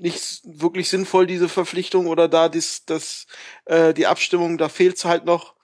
nicht 0.00 0.40
wirklich 0.44 0.88
sinnvoll, 0.88 1.26
diese 1.26 1.48
Verpflichtung 1.48 2.06
oder 2.06 2.28
da 2.28 2.48
dies, 2.48 2.84
das, 2.84 3.26
äh, 3.64 3.94
die 3.94 4.06
Abstimmung, 4.06 4.58
da 4.58 4.68
fehlt's 4.68 5.04
halt 5.04 5.24
noch. 5.24 5.54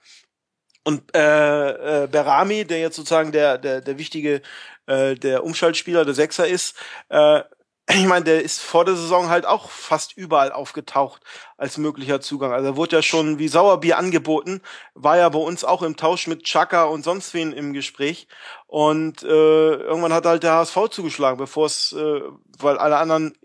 Und 0.83 1.15
äh, 1.15 2.03
äh, 2.03 2.07
Berami, 2.07 2.65
der 2.65 2.79
jetzt 2.79 2.97
sozusagen 2.97 3.31
der, 3.31 3.57
der, 3.57 3.81
der 3.81 3.97
wichtige, 3.97 4.41
äh, 4.85 5.15
der 5.15 5.43
Umschaltspieler, 5.43 6.03
der 6.03 6.13
Sechser 6.13 6.47
ist, 6.47 6.75
äh, 7.09 7.41
ich 7.89 8.05
meine, 8.05 8.25
der 8.25 8.43
ist 8.43 8.61
vor 8.61 8.85
der 8.85 8.95
Saison 8.95 9.29
halt 9.29 9.45
auch 9.45 9.69
fast 9.69 10.15
überall 10.17 10.51
aufgetaucht 10.51 11.21
als 11.57 11.77
möglicher 11.77 12.21
Zugang. 12.21 12.51
Also 12.53 12.69
er 12.69 12.75
wurde 12.77 12.97
ja 12.97 13.01
schon 13.01 13.39
wie 13.39 13.47
Sauerbier 13.47 13.97
angeboten, 13.97 14.61
war 14.93 15.17
ja 15.17 15.27
bei 15.29 15.39
uns 15.39 15.63
auch 15.63 15.81
im 15.83 15.97
Tausch 15.97 16.27
mit 16.27 16.43
Chaka 16.43 16.85
und 16.85 17.03
sonst 17.03 17.33
wen 17.33 17.51
im 17.51 17.73
Gespräch. 17.73 18.27
Und 18.67 19.23
äh, 19.23 19.27
irgendwann 19.27 20.13
hat 20.13 20.25
halt 20.25 20.43
der 20.43 20.53
HSV 20.53 20.89
zugeschlagen, 20.91 21.37
bevor 21.37 21.65
es, 21.65 21.93
äh, 21.93 22.21
weil 22.59 22.77
alle 22.77 22.97
anderen 22.97 23.37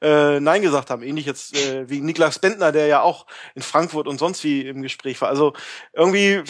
äh, 0.00 0.40
Nein 0.40 0.62
gesagt 0.62 0.90
haben. 0.90 1.02
Ähnlich 1.02 1.26
jetzt 1.26 1.56
äh, 1.56 1.88
wie 1.88 2.00
Niklas 2.00 2.38
Bentner, 2.38 2.72
der 2.72 2.86
ja 2.86 3.02
auch 3.02 3.26
in 3.54 3.62
Frankfurt 3.62 4.06
und 4.06 4.18
sonst 4.18 4.44
wie 4.44 4.66
im 4.66 4.82
Gespräch 4.82 5.20
war. 5.20 5.28
Also 5.28 5.52
irgendwie 5.92 6.42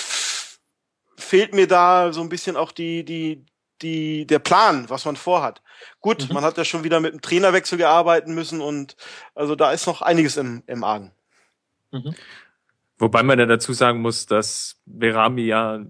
fehlt 1.16 1.54
mir 1.54 1.66
da 1.66 2.12
so 2.12 2.20
ein 2.20 2.28
bisschen 2.28 2.56
auch 2.56 2.72
die, 2.72 3.04
die, 3.04 3.44
die, 3.82 4.26
der 4.26 4.38
Plan, 4.38 4.88
was 4.88 5.04
man 5.04 5.16
vorhat. 5.16 5.62
Gut, 6.00 6.28
mhm. 6.28 6.34
man 6.34 6.44
hat 6.44 6.56
ja 6.58 6.64
schon 6.64 6.84
wieder 6.84 7.00
mit 7.00 7.12
dem 7.12 7.20
Trainerwechsel 7.20 7.78
gearbeitet 7.78 8.28
müssen 8.28 8.60
und 8.60 8.96
also 9.34 9.54
da 9.54 9.72
ist 9.72 9.86
noch 9.86 10.02
einiges 10.02 10.36
im, 10.36 10.62
im 10.66 10.84
Argen. 10.84 11.12
Mhm. 11.90 12.14
Wobei 12.98 13.22
man 13.22 13.38
ja 13.38 13.46
dazu 13.46 13.72
sagen 13.72 14.02
muss, 14.02 14.26
dass 14.26 14.76
Berami 14.84 15.42
ja 15.42 15.80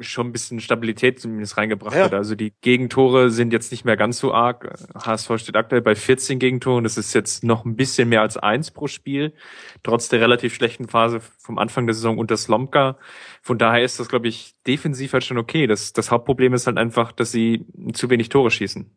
schon 0.00 0.28
ein 0.28 0.32
bisschen 0.32 0.60
Stabilität 0.60 1.20
zumindest 1.20 1.56
reingebracht 1.56 1.96
ja. 1.96 2.04
hat. 2.04 2.14
Also 2.14 2.34
die 2.34 2.52
Gegentore 2.60 3.30
sind 3.30 3.52
jetzt 3.52 3.70
nicht 3.70 3.84
mehr 3.84 3.96
ganz 3.96 4.18
so 4.18 4.32
arg. 4.32 4.72
HSV 4.94 5.38
steht 5.38 5.56
aktuell 5.56 5.82
bei 5.82 5.94
14 5.94 6.38
Gegentoren. 6.38 6.84
Das 6.84 6.96
ist 6.96 7.14
jetzt 7.14 7.44
noch 7.44 7.64
ein 7.64 7.76
bisschen 7.76 8.08
mehr 8.08 8.22
als 8.22 8.36
eins 8.36 8.70
pro 8.70 8.86
Spiel, 8.86 9.34
trotz 9.82 10.08
der 10.08 10.20
relativ 10.20 10.54
schlechten 10.54 10.88
Phase 10.88 11.20
vom 11.38 11.58
Anfang 11.58 11.86
der 11.86 11.94
Saison 11.94 12.18
unter 12.18 12.36
Slomka. 12.36 12.98
Von 13.42 13.58
daher 13.58 13.82
ist 13.82 14.00
das, 14.00 14.08
glaube 14.08 14.28
ich, 14.28 14.54
defensiv 14.66 15.12
halt 15.12 15.24
schon 15.24 15.38
okay. 15.38 15.66
Das, 15.66 15.92
das 15.92 16.10
Hauptproblem 16.10 16.54
ist 16.54 16.66
halt 16.66 16.78
einfach, 16.78 17.12
dass 17.12 17.32
sie 17.32 17.66
zu 17.92 18.10
wenig 18.10 18.28
Tore 18.28 18.50
schießen. 18.50 18.90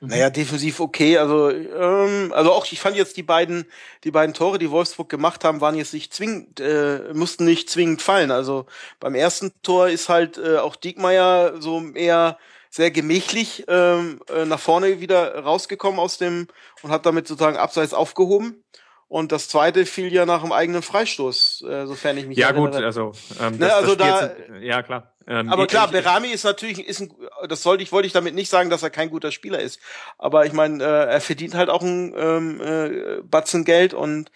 Mhm. 0.00 0.08
Naja, 0.08 0.30
defensiv 0.30 0.80
okay. 0.80 1.18
Also, 1.18 1.50
ähm, 1.50 2.32
also 2.34 2.52
auch 2.52 2.66
ich 2.70 2.80
fand 2.80 2.96
jetzt 2.96 3.16
die 3.16 3.22
beiden, 3.22 3.66
die 4.04 4.10
beiden 4.10 4.34
Tore, 4.34 4.58
die 4.58 4.70
Wolfsburg 4.70 5.08
gemacht 5.08 5.44
haben, 5.44 5.60
waren 5.60 5.76
jetzt 5.76 5.94
nicht 5.94 6.12
zwingend, 6.14 6.60
äh, 6.60 7.12
mussten 7.12 7.44
nicht 7.44 7.70
zwingend 7.70 8.02
fallen. 8.02 8.30
Also 8.30 8.66
beim 9.00 9.14
ersten 9.14 9.52
Tor 9.62 9.88
ist 9.88 10.08
halt 10.08 10.38
äh, 10.38 10.58
auch 10.58 10.76
Diekmeyer 10.76 11.60
so 11.60 11.82
eher 11.94 12.38
sehr 12.70 12.90
gemächlich 12.90 13.64
ähm, 13.68 14.20
äh, 14.28 14.44
nach 14.44 14.60
vorne 14.60 15.00
wieder 15.00 15.38
rausgekommen 15.38 15.98
aus 15.98 16.18
dem 16.18 16.46
und 16.82 16.90
hat 16.90 17.06
damit 17.06 17.26
sozusagen 17.26 17.56
abseits 17.56 17.94
aufgehoben. 17.94 18.62
Und 19.08 19.32
das 19.32 19.48
zweite 19.48 19.86
fiel 19.86 20.12
ja 20.12 20.26
nach 20.26 20.42
einem 20.42 20.52
eigenen 20.52 20.82
Freistoß, 20.82 21.64
äh, 21.68 21.86
sofern 21.86 22.18
ich 22.18 22.26
mich 22.26 22.38
ja, 22.38 22.48
erinnere. 22.48 22.72
Ja 22.72 22.78
gut, 22.78 22.84
also, 22.84 23.12
ähm, 23.40 23.52
ne, 23.52 23.58
das, 23.58 23.68
ne, 23.68 23.74
also 23.74 23.94
da, 23.94 24.22
jetzt, 24.22 24.36
ja 24.60 24.82
klar. 24.82 25.15
Ähm, 25.28 25.48
aber 25.50 25.66
klar, 25.66 25.88
Berami 25.88 26.28
ist 26.28 26.44
natürlich, 26.44 26.86
ist 26.86 27.00
ein, 27.00 27.12
das 27.48 27.62
sollte 27.62 27.82
ich, 27.82 27.90
wollte 27.90 28.06
ich 28.06 28.12
damit 28.12 28.34
nicht 28.34 28.48
sagen, 28.48 28.70
dass 28.70 28.82
er 28.82 28.90
kein 28.90 29.10
guter 29.10 29.32
Spieler 29.32 29.58
ist. 29.58 29.80
Aber 30.18 30.46
ich 30.46 30.52
meine, 30.52 30.82
äh, 30.82 31.12
er 31.14 31.20
verdient 31.20 31.54
halt 31.54 31.68
auch 31.68 31.82
ein 31.82 32.14
ähm, 32.16 32.60
äh, 32.60 33.22
Batzen 33.22 33.64
Geld 33.64 33.92
und 33.92 34.30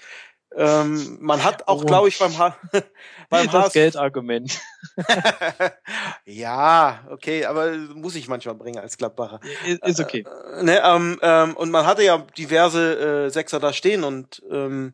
ähm, 0.56 1.18
man 1.20 1.44
hat 1.44 1.68
auch, 1.68 1.82
oh. 1.82 1.86
glaube 1.86 2.08
ich, 2.08 2.18
beim, 2.18 2.36
ha 2.36 2.56
beim 3.30 3.46
das 3.46 3.66
HS 3.66 3.72
Geldargument. 3.72 4.60
ja, 6.24 7.06
okay, 7.08 7.44
aber 7.44 7.70
muss 7.94 8.16
ich 8.16 8.26
manchmal 8.26 8.56
bringen 8.56 8.80
als 8.80 8.98
Gladbacher. 8.98 9.38
Ist 9.84 10.00
okay. 10.00 10.24
Äh, 10.58 10.64
ne, 10.64 10.82
ähm, 10.84 11.20
ähm, 11.22 11.56
und 11.56 11.70
man 11.70 11.86
hatte 11.86 12.02
ja 12.02 12.18
diverse 12.36 13.26
äh, 13.26 13.30
Sechser 13.30 13.60
da 13.60 13.72
stehen 13.72 14.02
und 14.02 14.42
ähm, 14.50 14.92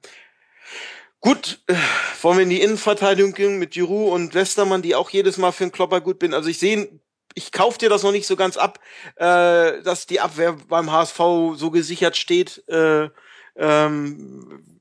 Gut, 1.20 1.60
äh, 1.66 1.74
wollen 2.22 2.38
wir 2.38 2.42
in 2.44 2.50
die 2.50 2.60
Innenverteidigung 2.60 3.32
gehen 3.32 3.58
mit 3.58 3.72
Giroud 3.72 4.12
und 4.12 4.34
Westermann, 4.34 4.82
die 4.82 4.94
auch 4.94 5.10
jedes 5.10 5.38
Mal 5.38 5.52
für 5.52 5.64
einen 5.64 5.72
Klopper 5.72 6.00
gut 6.00 6.18
bin. 6.18 6.34
Also 6.34 6.48
ich 6.48 6.58
sehe, 6.58 7.00
ich 7.34 7.52
kauf 7.52 7.78
dir 7.78 7.88
das 7.88 8.02
noch 8.02 8.12
nicht 8.12 8.26
so 8.26 8.36
ganz 8.36 8.56
ab, 8.56 8.78
äh, 9.16 9.82
dass 9.82 10.06
die 10.06 10.20
Abwehr 10.20 10.56
beim 10.68 10.90
HSV 10.92 11.18
so 11.56 11.70
gesichert 11.70 12.16
steht, 12.16 12.66
äh, 12.68 13.08
ähm, 13.56 14.80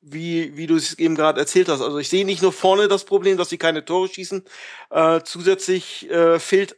wie, 0.00 0.56
wie 0.56 0.66
du 0.66 0.76
es 0.76 0.98
eben 0.98 1.14
gerade 1.14 1.40
erzählt 1.40 1.68
hast. 1.68 1.80
Also 1.80 1.98
ich 1.98 2.08
sehe 2.08 2.24
nicht 2.24 2.42
nur 2.42 2.52
vorne 2.52 2.88
das 2.88 3.04
Problem, 3.04 3.36
dass 3.36 3.48
sie 3.48 3.58
keine 3.58 3.84
Tore 3.84 4.08
schießen, 4.08 4.44
äh, 4.90 5.20
zusätzlich 5.24 6.08
äh, 6.10 6.38
fehlt 6.38 6.76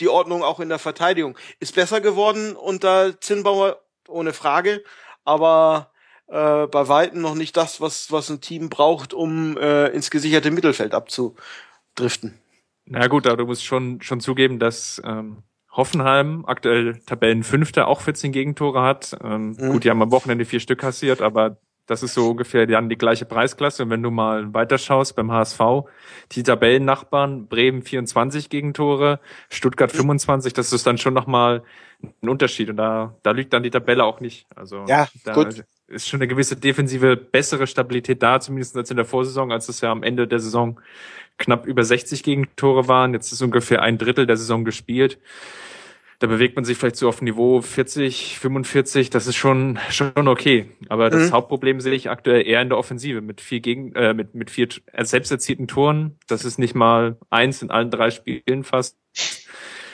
die 0.00 0.08
Ordnung 0.08 0.42
auch 0.42 0.60
in 0.60 0.68
der 0.68 0.78
Verteidigung. 0.78 1.38
Ist 1.60 1.74
besser 1.74 2.00
geworden 2.00 2.56
unter 2.56 3.20
Zinnbauer, 3.20 3.82
ohne 4.08 4.32
Frage, 4.32 4.84
aber 5.24 5.91
äh, 6.32 6.66
bei 6.66 6.88
Weitem 6.88 7.20
noch 7.20 7.34
nicht 7.34 7.56
das, 7.56 7.80
was, 7.80 8.10
was 8.10 8.30
ein 8.30 8.40
Team 8.40 8.70
braucht, 8.70 9.12
um 9.12 9.56
äh, 9.58 9.88
ins 9.88 10.10
gesicherte 10.10 10.50
Mittelfeld 10.50 10.94
abzudriften. 10.94 12.38
Na 12.86 13.06
gut, 13.06 13.26
aber 13.26 13.36
du 13.36 13.46
musst 13.46 13.64
schon, 13.64 14.00
schon 14.00 14.20
zugeben, 14.20 14.58
dass 14.58 15.00
ähm, 15.04 15.42
Hoffenheim 15.70 16.44
aktuell 16.46 16.98
Tabellenfünfter 17.06 17.86
auch 17.86 18.00
14 18.00 18.32
Gegentore 18.32 18.82
hat. 18.82 19.16
Ähm, 19.22 19.56
mhm. 19.58 19.72
Gut, 19.72 19.84
die 19.84 19.90
haben 19.90 20.02
am 20.02 20.10
Wochenende 20.10 20.44
vier 20.44 20.60
Stück 20.60 20.80
kassiert, 20.80 21.20
aber 21.20 21.58
das 21.86 22.02
ist 22.02 22.14
so 22.14 22.30
ungefähr 22.30 22.66
dann 22.66 22.88
die 22.88 22.96
gleiche 22.96 23.24
Preisklasse. 23.24 23.82
Und 23.82 23.90
wenn 23.90 24.02
du 24.02 24.10
mal 24.10 24.54
weiterschaust 24.54 25.14
beim 25.16 25.30
HSV, 25.30 25.60
die 26.32 26.42
Tabellennachbarn, 26.42 27.48
Bremen 27.48 27.82
24 27.82 28.48
Gegentore, 28.48 29.20
Stuttgart 29.50 29.92
25, 29.92 30.52
das 30.52 30.72
ist 30.72 30.86
dann 30.86 30.98
schon 30.98 31.14
nochmal 31.14 31.62
ein 32.22 32.28
Unterschied. 32.28 32.70
Und 32.70 32.76
da, 32.76 33.16
da 33.22 33.30
liegt 33.32 33.52
dann 33.52 33.62
die 33.62 33.70
Tabelle 33.70 34.04
auch 34.04 34.20
nicht. 34.20 34.46
Also 34.54 34.84
ja, 34.88 35.08
da 35.24 35.34
gut. 35.34 35.64
ist 35.88 36.08
schon 36.08 36.18
eine 36.18 36.28
gewisse 36.28 36.56
defensive, 36.56 37.16
bessere 37.16 37.66
Stabilität 37.66 38.22
da, 38.22 38.40
zumindest 38.40 38.76
als 38.76 38.90
in 38.90 38.96
der 38.96 39.06
Vorsaison, 39.06 39.52
als 39.52 39.68
es 39.68 39.80
ja 39.80 39.90
am 39.90 40.02
Ende 40.02 40.26
der 40.26 40.38
Saison 40.38 40.80
knapp 41.38 41.66
über 41.66 41.84
60 41.84 42.22
Gegentore 42.22 42.88
waren. 42.88 43.14
Jetzt 43.14 43.32
ist 43.32 43.42
ungefähr 43.42 43.82
ein 43.82 43.98
Drittel 43.98 44.26
der 44.26 44.36
Saison 44.36 44.64
gespielt 44.64 45.18
da 46.22 46.28
bewegt 46.28 46.54
man 46.54 46.64
sich 46.64 46.78
vielleicht 46.78 46.94
so 46.94 47.08
auf 47.08 47.20
Niveau 47.20 47.60
40, 47.60 48.38
45, 48.38 49.10
das 49.10 49.26
ist 49.26 49.34
schon 49.34 49.80
schon 49.90 50.28
okay. 50.28 50.70
Aber 50.88 51.10
das 51.10 51.28
mhm. 51.28 51.32
Hauptproblem 51.32 51.80
sehe 51.80 51.94
ich 51.94 52.10
aktuell 52.10 52.46
eher 52.46 52.62
in 52.62 52.68
der 52.68 52.78
Offensive 52.78 53.20
mit 53.20 53.40
vier 53.40 53.58
gegen 53.58 53.92
äh, 53.96 54.14
mit 54.14 54.32
mit 54.32 54.48
vier 54.48 54.68
selbst 55.00 55.32
erzielten 55.32 55.66
Toren. 55.66 56.16
Das 56.28 56.44
ist 56.44 56.60
nicht 56.60 56.76
mal 56.76 57.16
eins 57.28 57.60
in 57.60 57.72
allen 57.72 57.90
drei 57.90 58.10
Spielen 58.10 58.62
fast. 58.62 58.96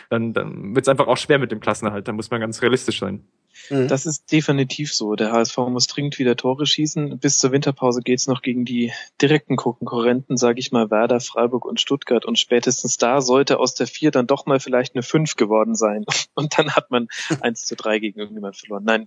Dann 0.08 0.32
dann 0.32 0.74
wird 0.74 0.86
es 0.86 0.88
einfach 0.88 1.06
auch 1.06 1.16
schwer 1.16 1.38
mit 1.38 1.50
dem 1.50 1.60
Klassenerhalt. 1.60 2.08
Da 2.08 2.12
muss 2.12 2.30
man 2.30 2.40
ganz 2.40 2.62
realistisch 2.62 3.00
sein. 3.00 3.24
Mhm. 3.70 3.88
Das 3.88 4.06
ist 4.06 4.30
definitiv 4.32 4.94
so. 4.94 5.14
Der 5.14 5.32
HSV 5.32 5.56
muss 5.68 5.86
dringend 5.86 6.18
wieder 6.18 6.36
Tore 6.36 6.66
schießen. 6.66 7.18
Bis 7.18 7.38
zur 7.38 7.52
Winterpause 7.52 8.00
geht's 8.02 8.26
noch 8.26 8.42
gegen 8.42 8.64
die 8.64 8.92
direkten 9.20 9.56
Konkurrenten, 9.56 10.36
sage 10.36 10.60
ich 10.60 10.72
mal, 10.72 10.90
Werder, 10.90 11.20
Freiburg 11.20 11.64
und 11.64 11.80
Stuttgart. 11.80 12.24
Und 12.24 12.38
spätestens 12.38 12.96
da 12.96 13.20
sollte 13.20 13.58
aus 13.58 13.74
der 13.74 13.86
vier 13.86 14.10
dann 14.10 14.26
doch 14.26 14.46
mal 14.46 14.60
vielleicht 14.60 14.94
eine 14.94 15.02
fünf 15.02 15.36
geworden 15.36 15.74
sein. 15.74 16.04
Und 16.34 16.58
dann 16.58 16.76
hat 16.76 16.90
man 16.90 17.08
eins 17.40 17.64
zu 17.64 17.74
drei 17.76 17.98
gegen 17.98 18.18
irgendjemand 18.18 18.56
verloren. 18.56 18.84
Nein, 18.84 19.06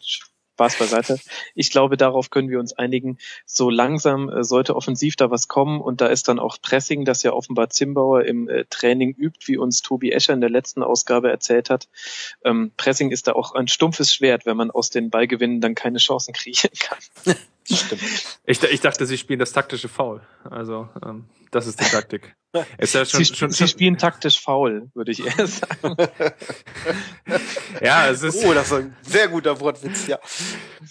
Spaß 0.62 0.78
beiseite. 0.78 1.19
Ich 1.56 1.71
glaube, 1.71 1.97
darauf 1.97 2.30
können 2.30 2.50
wir 2.50 2.60
uns 2.60 2.74
einigen. 2.74 3.17
So 3.45 3.69
langsam 3.69 4.30
äh, 4.30 4.43
sollte 4.43 4.76
offensiv 4.76 5.15
da 5.15 5.32
was 5.32 5.47
kommen 5.47 5.82
und 5.82 6.02
da 6.02 6.08
ist 6.08 6.28
dann 6.28 6.39
auch 6.39 6.58
Pressing, 6.62 7.06
das 7.06 7.24
ja 7.24 7.34
offenbar 7.34 7.69
Zimbauer 7.69 8.26
im 8.26 8.47
äh, 8.47 8.65
Training 8.69 9.13
übt, 9.13 9.47
wie 9.47 9.58
uns 9.58 9.82
Tobi 9.82 10.12
Escher 10.12 10.34
in 10.34 10.41
der 10.41 10.50
letzten 10.50 10.84
Ausgabe 10.84 11.32
erzählt 11.32 11.69
hat. 11.69 11.88
Ähm, 12.43 12.71
Pressing 12.78 13.12
ist 13.12 13.28
da 13.28 13.34
auch 13.34 13.56
ein 13.56 13.67
stumpfes 13.67 14.13
Schwert, 14.13 14.45
wenn 14.45 14.58
man 14.58 14.71
aus 14.71 14.89
den 14.89 15.10
Ballgewinnen 15.10 15.62
dann 15.62 15.76
keine 15.76 15.97
Chancen 15.97 16.34
kreieren 16.34 16.71
kann. 16.80 17.00
Stimmt. 17.63 18.02
Ich, 18.45 18.62
ich 18.63 18.82
dachte, 18.82 19.06
sie 19.06 19.17
spielen 19.17 19.39
das 19.39 19.54
taktische 19.54 19.88
Foul. 19.88 20.21
Also 20.43 20.89
ähm, 21.04 21.26
das 21.52 21.67
ist 21.67 21.80
die 21.80 21.86
Taktik. 21.86 22.36
Ist 22.78 22.94
ja 22.94 23.06
schon, 23.06 23.24
sie, 23.24 23.36
schon, 23.36 23.52
sie 23.52 23.68
spielen 23.68 23.98
taktisch 23.98 24.42
faul, 24.42 24.90
würde 24.94 25.12
ich 25.12 25.26
eher 25.26 25.48
sagen. 25.48 25.96
ja, 27.82 28.10
es 28.10 28.24
ist. 28.24 28.44
Oh, 28.44 28.54
das 28.54 28.68
ist 28.68 28.74
ein 28.74 28.96
sehr 29.02 29.28
guter 29.28 29.60
Wortwitz, 29.60 30.08
ja. 30.08 30.20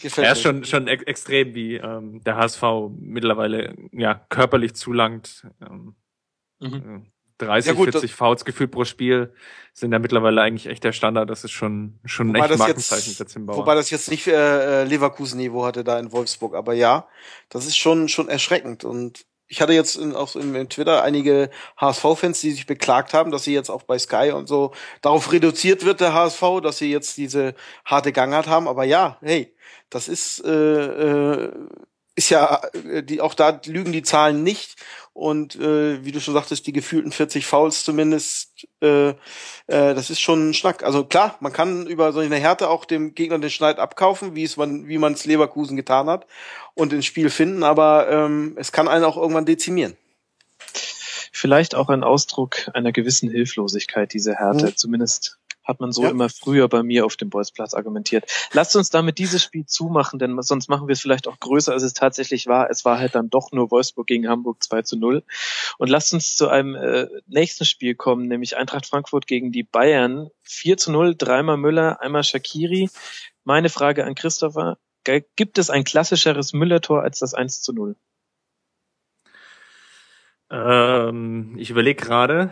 Gefällt 0.00 0.26
er 0.26 0.32
ist 0.32 0.42
schon, 0.42 0.64
schon 0.64 0.88
ex 0.88 1.02
extrem, 1.04 1.54
wie 1.54 1.76
ähm, 1.76 2.22
der 2.24 2.36
HSV 2.36 2.62
mittlerweile 2.98 3.74
ja 3.92 4.14
körperlich 4.14 4.74
zulangt. 4.74 5.46
Ähm, 5.60 5.94
mhm. 6.60 7.06
30, 7.38 7.68
ja, 7.68 7.74
gut, 7.74 7.90
40 7.90 8.14
Fouls 8.14 8.44
gefühlt 8.44 8.70
pro 8.70 8.84
Spiel 8.84 9.32
sind 9.72 9.92
ja 9.92 9.98
mittlerweile 9.98 10.42
eigentlich 10.42 10.66
echt 10.66 10.84
der 10.84 10.92
Standard. 10.92 11.30
Das 11.30 11.42
ist 11.42 11.52
schon 11.52 11.98
schon 12.04 12.30
ein 12.30 12.34
echt 12.34 12.58
Markenzeichen 12.58 13.14
jetzt, 13.18 13.34
der 13.34 13.46
Wobei 13.46 13.74
das 13.74 13.88
jetzt 13.88 14.10
nicht 14.10 14.26
äh, 14.26 14.84
Leverkusen-Niveau 14.84 15.64
hatte 15.64 15.82
da 15.82 15.98
in 15.98 16.12
Wolfsburg, 16.12 16.54
aber 16.54 16.74
ja, 16.74 17.08
das 17.48 17.66
ist 17.66 17.78
schon 17.78 18.08
schon 18.08 18.28
erschreckend. 18.28 18.84
Und 18.84 19.24
ich 19.50 19.60
hatte 19.60 19.72
jetzt 19.72 19.96
in, 19.96 20.14
auch 20.14 20.36
in, 20.36 20.54
in 20.54 20.68
Twitter 20.68 21.02
einige 21.02 21.50
HSV-Fans, 21.76 22.40
die 22.40 22.52
sich 22.52 22.66
beklagt 22.66 23.12
haben, 23.12 23.32
dass 23.32 23.42
sie 23.42 23.52
jetzt 23.52 23.68
auch 23.68 23.82
bei 23.82 23.98
Sky 23.98 24.30
und 24.32 24.46
so 24.46 24.72
darauf 25.02 25.32
reduziert 25.32 25.84
wird, 25.84 26.00
der 26.00 26.14
HSV, 26.14 26.60
dass 26.62 26.78
sie 26.78 26.90
jetzt 26.90 27.16
diese 27.16 27.54
harte 27.84 28.12
Gangart 28.12 28.46
haben. 28.46 28.68
Aber 28.68 28.84
ja, 28.84 29.18
hey, 29.22 29.52
das 29.90 30.06
ist 30.06 30.44
äh, 30.44 30.50
äh, 30.50 31.52
ist 32.20 32.28
ja, 32.28 32.60
äh, 32.74 33.02
die, 33.02 33.22
auch 33.22 33.32
da 33.32 33.60
lügen 33.64 33.92
die 33.92 34.02
Zahlen 34.02 34.42
nicht. 34.42 34.76
Und 35.14 35.56
äh, 35.56 36.04
wie 36.04 36.12
du 36.12 36.20
schon 36.20 36.34
sagtest, 36.34 36.66
die 36.66 36.72
gefühlten 36.72 37.12
40 37.12 37.46
Fouls 37.46 37.82
zumindest, 37.82 38.66
äh, 38.82 39.08
äh, 39.08 39.14
das 39.66 40.10
ist 40.10 40.20
schon 40.20 40.50
ein 40.50 40.54
Schnack. 40.54 40.84
Also 40.84 41.04
klar, 41.04 41.36
man 41.40 41.52
kann 41.52 41.86
über 41.86 42.12
solche 42.12 42.34
Härte 42.34 42.68
auch 42.68 42.84
dem 42.84 43.14
Gegner 43.14 43.38
den 43.38 43.50
Schneid 43.50 43.78
abkaufen, 43.78 44.34
wie 44.34 44.44
es 44.44 44.56
man, 44.56 44.86
wie 44.86 44.98
man 44.98 45.14
es 45.14 45.24
Leverkusen 45.24 45.76
getan 45.76 46.08
hat 46.08 46.26
und 46.74 46.92
ins 46.92 47.06
Spiel 47.06 47.30
finden, 47.30 47.64
aber 47.64 48.08
ähm, 48.08 48.54
es 48.56 48.70
kann 48.70 48.86
einen 48.86 49.04
auch 49.04 49.16
irgendwann 49.16 49.46
dezimieren. 49.46 49.96
Vielleicht 51.32 51.74
auch 51.74 51.88
ein 51.88 52.04
Ausdruck 52.04 52.70
einer 52.74 52.92
gewissen 52.92 53.30
Hilflosigkeit, 53.30 54.12
diese 54.12 54.36
Härte, 54.36 54.66
mhm. 54.66 54.76
zumindest 54.76 55.39
hat 55.70 55.80
man 55.80 55.92
so 55.92 56.02
ja. 56.02 56.10
immer 56.10 56.28
früher 56.28 56.68
bei 56.68 56.82
mir 56.82 57.06
auf 57.06 57.16
dem 57.16 57.30
Bolzplatz 57.30 57.72
argumentiert. 57.72 58.30
Lasst 58.52 58.76
uns 58.76 58.90
damit 58.90 59.18
dieses 59.18 59.42
Spiel 59.42 59.64
zumachen, 59.64 60.18
denn 60.18 60.40
sonst 60.42 60.68
machen 60.68 60.88
wir 60.88 60.92
es 60.92 61.00
vielleicht 61.00 61.26
auch 61.28 61.38
größer, 61.40 61.72
als 61.72 61.82
es 61.82 61.94
tatsächlich 61.94 62.46
war. 62.46 62.68
Es 62.68 62.84
war 62.84 62.98
halt 62.98 63.14
dann 63.14 63.30
doch 63.30 63.52
nur 63.52 63.70
Wolfsburg 63.70 64.06
gegen 64.06 64.28
Hamburg 64.28 64.62
2 64.62 64.82
zu 64.82 64.98
0. 64.98 65.22
Und 65.78 65.88
lasst 65.88 66.12
uns 66.12 66.36
zu 66.36 66.48
einem 66.48 66.74
äh, 66.74 67.06
nächsten 67.26 67.64
Spiel 67.64 67.94
kommen, 67.94 68.28
nämlich 68.28 68.56
Eintracht 68.56 68.86
Frankfurt 68.86 69.26
gegen 69.26 69.52
die 69.52 69.62
Bayern. 69.62 70.28
4 70.42 70.76
zu 70.76 70.92
0, 70.92 71.14
dreimal 71.16 71.56
Müller, 71.56 72.00
einmal 72.02 72.24
Shakiri. 72.24 72.90
Meine 73.44 73.70
Frage 73.70 74.04
an 74.04 74.14
Christopher, 74.14 74.76
gibt 75.36 75.58
es 75.58 75.70
ein 75.70 75.84
klassischeres 75.84 76.52
Müller-Tor 76.52 77.02
als 77.02 77.20
das 77.20 77.32
1 77.32 77.62
zu 77.62 77.72
0? 77.72 77.96
Ähm, 80.50 81.54
ich 81.58 81.70
überlege 81.70 82.02
gerade. 82.02 82.50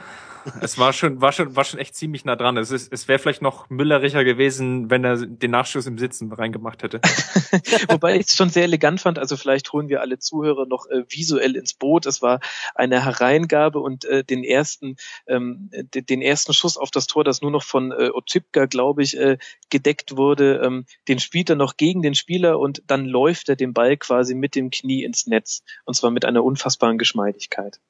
Es 0.60 0.78
war 0.78 0.92
schon, 0.92 1.20
war 1.20 1.32
schon, 1.32 1.54
war 1.56 1.64
schon 1.64 1.78
echt 1.78 1.94
ziemlich 1.94 2.24
nah 2.24 2.36
dran. 2.36 2.56
Es 2.56 2.70
ist, 2.70 2.92
es 2.92 3.08
wäre 3.08 3.18
vielleicht 3.18 3.42
noch 3.42 3.68
müllericher 3.70 4.24
gewesen, 4.24 4.90
wenn 4.90 5.04
er 5.04 5.16
den 5.16 5.50
Nachschuss 5.50 5.86
im 5.86 5.98
Sitzen 5.98 6.32
reingemacht 6.32 6.82
hätte. 6.82 7.00
Wobei 7.88 8.16
ich 8.16 8.26
es 8.26 8.36
schon 8.36 8.50
sehr 8.50 8.64
elegant 8.64 9.00
fand. 9.00 9.18
Also 9.18 9.36
vielleicht 9.36 9.72
holen 9.72 9.88
wir 9.88 10.00
alle 10.00 10.18
Zuhörer 10.18 10.66
noch 10.66 10.86
äh, 10.86 11.04
visuell 11.08 11.56
ins 11.56 11.74
Boot. 11.74 12.06
Es 12.06 12.22
war 12.22 12.40
eine 12.74 13.04
Hereingabe 13.04 13.80
und 13.80 14.04
äh, 14.04 14.24
den 14.24 14.44
ersten, 14.44 14.96
ähm, 15.26 15.70
den 15.72 16.22
ersten 16.22 16.52
Schuss 16.52 16.76
auf 16.76 16.90
das 16.90 17.06
Tor, 17.06 17.24
das 17.24 17.42
nur 17.42 17.50
noch 17.50 17.62
von 17.62 17.92
äh, 17.92 18.10
Otipka, 18.12 18.66
glaube 18.66 19.02
ich, 19.02 19.16
äh, 19.16 19.38
gedeckt 19.70 20.16
wurde. 20.16 20.60
Ähm, 20.64 20.86
den 21.08 21.18
spielt 21.18 21.50
er 21.50 21.56
noch 21.56 21.76
gegen 21.76 22.02
den 22.02 22.14
Spieler 22.14 22.58
und 22.58 22.82
dann 22.86 23.04
läuft 23.04 23.48
er 23.48 23.56
den 23.56 23.72
Ball 23.72 23.96
quasi 23.96 24.34
mit 24.34 24.54
dem 24.54 24.70
Knie 24.70 25.04
ins 25.04 25.26
Netz. 25.26 25.62
Und 25.84 25.94
zwar 25.94 26.10
mit 26.10 26.24
einer 26.24 26.44
unfassbaren 26.44 26.98
Geschmeidigkeit. 26.98 27.80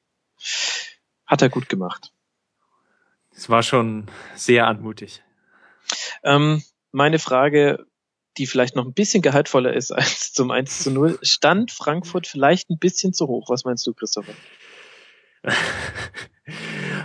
Hat 1.25 1.41
er 1.41 1.49
gut 1.49 1.69
gemacht. 1.69 2.11
Es 3.39 3.49
war 3.49 3.63
schon 3.63 4.07
sehr 4.35 4.67
anmutig. 4.67 5.23
Ähm, 6.25 6.61
meine 6.91 7.19
Frage, 7.19 7.85
die 8.37 8.47
vielleicht 8.47 8.75
noch 8.75 8.85
ein 8.85 8.93
bisschen 8.93 9.21
gehaltvoller 9.21 9.71
ist 9.71 9.91
als 9.91 10.33
zum 10.33 10.51
1 10.51 10.83
zu 10.83 10.91
0. 10.91 11.19
Stand 11.21 11.71
Frankfurt 11.71 12.27
vielleicht 12.27 12.69
ein 12.69 12.79
bisschen 12.79 13.13
zu 13.13 13.27
hoch? 13.27 13.49
Was 13.49 13.63
meinst 13.63 13.87
du, 13.87 13.93
Christopher? 13.93 14.33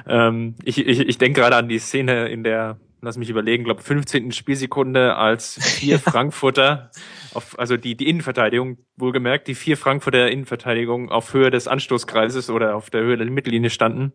ähm, 0.09 0.57
ich 0.65 0.79
ich, 0.79 0.99
ich 0.99 1.19
denke 1.19 1.41
gerade 1.41 1.55
an 1.55 1.69
die 1.69 1.79
Szene 1.79 2.27
in 2.27 2.43
der, 2.43 2.81
lass 3.01 3.17
mich 3.17 3.31
überlegen, 3.31 3.63
glaube 3.63 3.83
15. 3.83 4.33
Spielsekunde, 4.33 5.15
als 5.15 5.63
vier 5.63 5.99
Frankfurter 6.01 6.91
auf, 7.33 7.57
also 7.61 7.77
die, 7.77 7.97
die 7.97 8.09
Innenverteidigung, 8.09 8.79
wohlgemerkt, 8.97 9.47
die 9.47 9.55
vier 9.55 9.77
Frankfurter 9.77 10.29
Innenverteidigung 10.33 11.11
auf 11.11 11.33
Höhe 11.33 11.53
des 11.53 11.69
Anstoßkreises 11.69 12.51
oder 12.51 12.75
auf 12.75 12.91
der 12.91 13.03
Höhe 13.03 13.17
der 13.17 13.31
Mittellinie 13.31 13.71
standen 13.71 14.15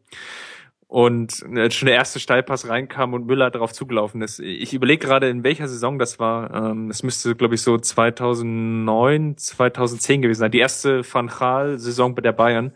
und 0.89 1.31
schon 1.31 1.85
der 1.85 1.93
erste 1.93 2.19
Steilpass 2.19 2.67
reinkam 2.67 3.13
und 3.13 3.27
Müller 3.27 3.51
darauf 3.51 3.73
zugelaufen 3.73 4.23
ist. 4.23 4.39
Ich 4.39 4.73
überlege 4.73 5.05
gerade, 5.05 5.29
in 5.29 5.43
welcher 5.43 5.67
Saison 5.67 5.99
das 5.99 6.17
war. 6.17 6.51
Ähm, 6.51 6.89
es 6.89 7.03
müsste, 7.03 7.35
glaube 7.35 7.53
ich, 7.53 7.61
so 7.61 7.77
2009, 7.77 9.37
2010 9.37 10.23
gewesen 10.23 10.39
sein. 10.39 10.49
Die 10.49 10.57
erste 10.57 11.03
Van 11.03 11.27
Gaal-Saison 11.27 12.15
bei 12.15 12.23
der 12.23 12.31
Bayern. 12.31 12.73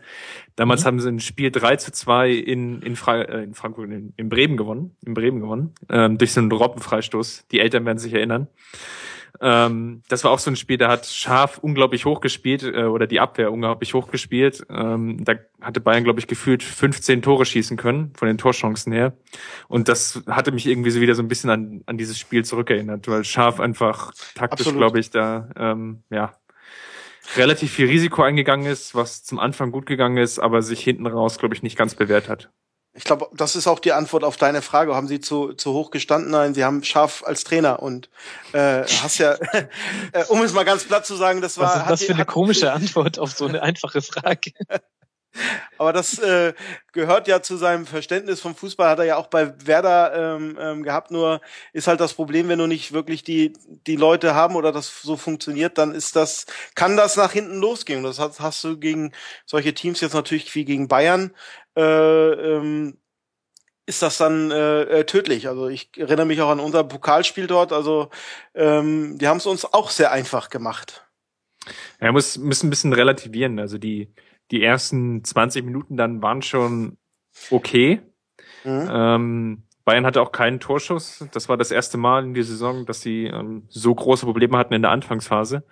Damals 0.54 0.82
mhm. 0.82 0.86
haben 0.86 1.00
sie 1.00 1.08
ein 1.08 1.18
Spiel 1.18 1.50
3 1.50 1.74
zu 1.74 1.90
2 1.90 2.30
in, 2.30 2.82
in, 2.82 2.94
Fra 2.94 3.20
äh, 3.20 3.42
in 3.42 3.54
Frankfurt, 3.54 3.90
in, 3.90 4.14
in 4.16 4.28
Bremen 4.28 4.56
gewonnen, 4.56 4.94
in 5.04 5.14
Bremen 5.14 5.40
gewonnen, 5.40 5.74
ähm, 5.90 6.16
durch 6.16 6.34
so 6.34 6.40
einen 6.40 6.52
Robbenfreistoß. 6.52 7.48
Die 7.50 7.58
Eltern 7.58 7.84
werden 7.84 7.98
sich 7.98 8.14
erinnern. 8.14 8.46
Ähm, 9.40 10.02
das 10.08 10.22
war 10.24 10.30
auch 10.30 10.38
so 10.38 10.50
ein 10.50 10.56
Spiel, 10.56 10.78
da 10.78 10.88
hat 10.88 11.06
Scharf 11.06 11.58
unglaublich 11.58 12.04
hochgespielt 12.04 12.62
äh, 12.62 12.84
oder 12.84 13.06
die 13.06 13.20
Abwehr 13.20 13.52
unglaublich 13.52 13.94
hochgespielt. 13.94 14.64
Ähm, 14.70 15.24
da 15.24 15.34
hatte 15.60 15.80
Bayern, 15.80 16.04
glaube 16.04 16.20
ich, 16.20 16.26
gefühlt 16.26 16.62
15 16.62 17.22
Tore 17.22 17.44
schießen 17.44 17.76
können 17.76 18.12
von 18.16 18.28
den 18.28 18.38
Torchancen 18.38 18.92
her. 18.92 19.14
Und 19.68 19.88
das 19.88 20.22
hatte 20.28 20.52
mich 20.52 20.66
irgendwie 20.66 20.90
so 20.90 21.00
wieder 21.00 21.14
so 21.14 21.22
ein 21.22 21.28
bisschen 21.28 21.50
an, 21.50 21.82
an 21.86 21.98
dieses 21.98 22.18
Spiel 22.18 22.44
zurückerinnert, 22.44 23.08
weil 23.08 23.24
Scharf 23.24 23.60
einfach 23.60 24.12
taktisch, 24.34 24.72
glaube 24.72 25.00
ich, 25.00 25.10
da 25.10 25.48
ähm, 25.56 26.02
ja 26.10 26.34
relativ 27.36 27.72
viel 27.72 27.86
Risiko 27.86 28.22
eingegangen 28.22 28.66
ist, 28.66 28.94
was 28.94 29.24
zum 29.24 29.38
Anfang 29.38 29.72
gut 29.72 29.86
gegangen 29.86 30.18
ist, 30.18 30.38
aber 30.38 30.62
sich 30.62 30.80
hinten 30.80 31.06
raus, 31.06 31.38
glaube 31.38 31.54
ich, 31.54 31.62
nicht 31.62 31.76
ganz 31.76 31.94
bewährt 31.94 32.28
hat. 32.28 32.50
Ich 32.96 33.02
glaube, 33.02 33.28
das 33.32 33.56
ist 33.56 33.66
auch 33.66 33.80
die 33.80 33.92
Antwort 33.92 34.22
auf 34.22 34.36
deine 34.36 34.62
Frage. 34.62 34.94
Haben 34.94 35.08
Sie 35.08 35.20
zu, 35.20 35.52
zu 35.52 35.72
hoch 35.72 35.90
gestanden? 35.90 36.30
Nein, 36.30 36.54
Sie 36.54 36.64
haben 36.64 36.84
scharf 36.84 37.24
als 37.26 37.42
Trainer 37.42 37.82
und 37.82 38.08
äh, 38.52 38.84
hast 39.02 39.18
ja, 39.18 39.32
äh, 40.12 40.24
um 40.28 40.42
es 40.42 40.52
mal 40.52 40.64
ganz 40.64 40.84
platt 40.84 41.04
zu 41.04 41.16
sagen, 41.16 41.40
das 41.40 41.58
war. 41.58 41.74
Was 41.74 41.82
ist 41.82 41.90
das 41.90 42.04
für 42.04 42.14
eine 42.14 42.24
komische 42.24 42.72
Antwort 42.72 43.18
auf 43.18 43.32
so 43.32 43.46
eine 43.46 43.62
einfache 43.62 44.00
Frage? 44.00 44.52
Aber 45.78 45.92
das 45.92 46.18
äh, 46.18 46.54
gehört 46.92 47.28
ja 47.28 47.42
zu 47.42 47.56
seinem 47.56 47.86
Verständnis 47.86 48.40
vom 48.40 48.54
Fußball, 48.54 48.88
hat 48.88 48.98
er 48.98 49.04
ja 49.04 49.16
auch 49.16 49.26
bei 49.26 49.52
Werder 49.66 50.36
ähm, 50.36 50.56
ähm, 50.60 50.82
gehabt. 50.82 51.10
Nur 51.10 51.40
ist 51.72 51.88
halt 51.88 52.00
das 52.00 52.14
Problem, 52.14 52.48
wenn 52.48 52.58
du 52.58 52.66
nicht 52.66 52.92
wirklich 52.92 53.24
die 53.24 53.52
die 53.86 53.96
Leute 53.96 54.34
haben 54.34 54.56
oder 54.56 54.72
das 54.72 55.02
so 55.02 55.16
funktioniert, 55.16 55.78
dann 55.78 55.92
ist 55.92 56.16
das 56.16 56.46
kann 56.74 56.96
das 56.96 57.16
nach 57.16 57.32
hinten 57.32 57.58
losgehen. 57.58 58.04
Das 58.04 58.18
hast, 58.18 58.40
hast 58.40 58.62
du 58.64 58.78
gegen 58.78 59.12
solche 59.46 59.74
Teams 59.74 60.00
jetzt 60.00 60.14
natürlich 60.14 60.54
wie 60.54 60.64
gegen 60.64 60.88
Bayern. 60.88 61.32
Äh, 61.76 61.82
ähm, 61.82 62.98
ist 63.86 64.02
das 64.02 64.16
dann 64.16 64.50
äh, 64.50 64.82
äh, 64.82 65.04
tödlich. 65.04 65.48
Also 65.48 65.68
ich 65.68 65.90
erinnere 65.96 66.26
mich 66.26 66.40
auch 66.40 66.50
an 66.50 66.60
unser 66.60 66.84
Pokalspiel 66.84 67.46
dort. 67.46 67.72
Also 67.72 68.08
ähm, 68.54 69.18
die 69.18 69.28
haben 69.28 69.36
es 69.36 69.46
uns 69.46 69.64
auch 69.64 69.90
sehr 69.90 70.10
einfach 70.10 70.48
gemacht. 70.48 71.06
Ja, 72.00 72.12
muss 72.12 72.38
müssen 72.38 72.68
ein 72.68 72.70
bisschen 72.70 72.92
relativieren. 72.92 73.58
Also 73.58 73.78
die 73.78 74.12
die 74.50 74.62
ersten 74.62 75.24
20 75.24 75.64
Minuten 75.64 75.96
dann 75.96 76.22
waren 76.22 76.42
schon 76.42 76.98
okay. 77.50 78.00
Mhm. 78.64 78.88
Ähm, 78.90 79.62
Bayern 79.84 80.06
hatte 80.06 80.22
auch 80.22 80.32
keinen 80.32 80.60
Torschuss. 80.60 81.26
Das 81.32 81.48
war 81.48 81.56
das 81.56 81.70
erste 81.70 81.98
Mal 81.98 82.24
in 82.24 82.34
der 82.34 82.44
Saison, 82.44 82.86
dass 82.86 83.02
sie 83.02 83.26
ähm, 83.26 83.64
so 83.68 83.94
große 83.94 84.24
Probleme 84.24 84.56
hatten 84.56 84.74
in 84.74 84.82
der 84.82 84.90
Anfangsphase. 84.90 85.64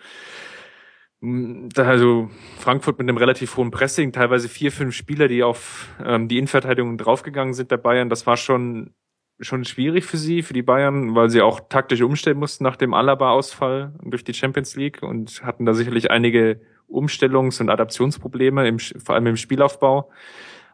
Mm, 1.21 1.69
also 1.77 2.31
Frankfurt 2.59 2.99
mit 2.99 3.09
einem 3.09 3.17
relativ 3.17 3.57
hohen 3.57 3.71
Pressing, 3.71 4.13
teilweise 4.13 4.49
vier, 4.49 4.71
fünf 4.73 4.95
Spieler, 4.95 5.29
die 5.29 5.43
auf 5.43 5.89
ähm, 6.05 6.29
die 6.29 6.39
Innenverteidigung 6.39 6.99
draufgegangen 6.99 7.55
sind 7.55 7.71
der 7.71 7.79
Bayern. 7.79 8.11
Das 8.11 8.27
war 8.27 8.37
schon 8.37 8.95
schon 9.41 9.65
schwierig 9.65 10.05
für 10.05 10.19
sie, 10.19 10.43
für 10.43 10.53
die 10.53 10.63
Bayern, 10.63 11.15
weil 11.17 11.31
sie 11.31 11.41
auch 11.41 11.61
taktisch 11.69 12.03
umstellen 12.03 12.39
mussten 12.39 12.63
nach 12.65 12.77
dem 12.77 12.95
Alaba-Ausfall 12.95 13.93
durch 14.05 14.23
die 14.23 14.35
Champions 14.35 14.77
League 14.77 15.03
und 15.03 15.43
hatten 15.43 15.67
da 15.67 15.75
sicherlich 15.75 16.11
einige 16.13 16.61
Umstellungs- 16.93 17.61
und 17.61 17.71
Adaptionsprobleme, 17.71 18.69
im, 18.69 18.79
vor 18.79 19.15
allem 19.15 19.27
im 19.27 19.37
Spielaufbau. 19.37 20.11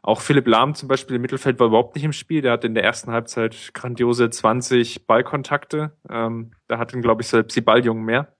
Auch 0.03 0.21
Philipp 0.21 0.47
Lahm 0.47 0.75
zum 0.75 0.89
Beispiel 0.89 1.17
im 1.17 1.23
Mittelfeld 1.23 1.59
war 1.59 1.67
überhaupt 1.67 1.95
nicht 1.95 2.05
im 2.05 2.13
Spiel. 2.13 2.41
Der 2.43 2.53
hat 2.53 2.65
in 2.65 2.75
der 2.75 2.85
ersten 2.85 3.11
Halbzeit 3.11 3.73
grandiose 3.75 4.31
20 4.31 5.07
Ballkontakte. 5.07 5.93
Ähm, 6.09 6.53
da 6.67 6.79
hatten, 6.79 7.03
glaube 7.03 7.23
ich, 7.23 7.29
selbst 7.29 7.57
die 7.57 7.61
Balljungen 7.61 8.05
mehr. 8.05 8.35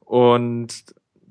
Und 0.00 0.84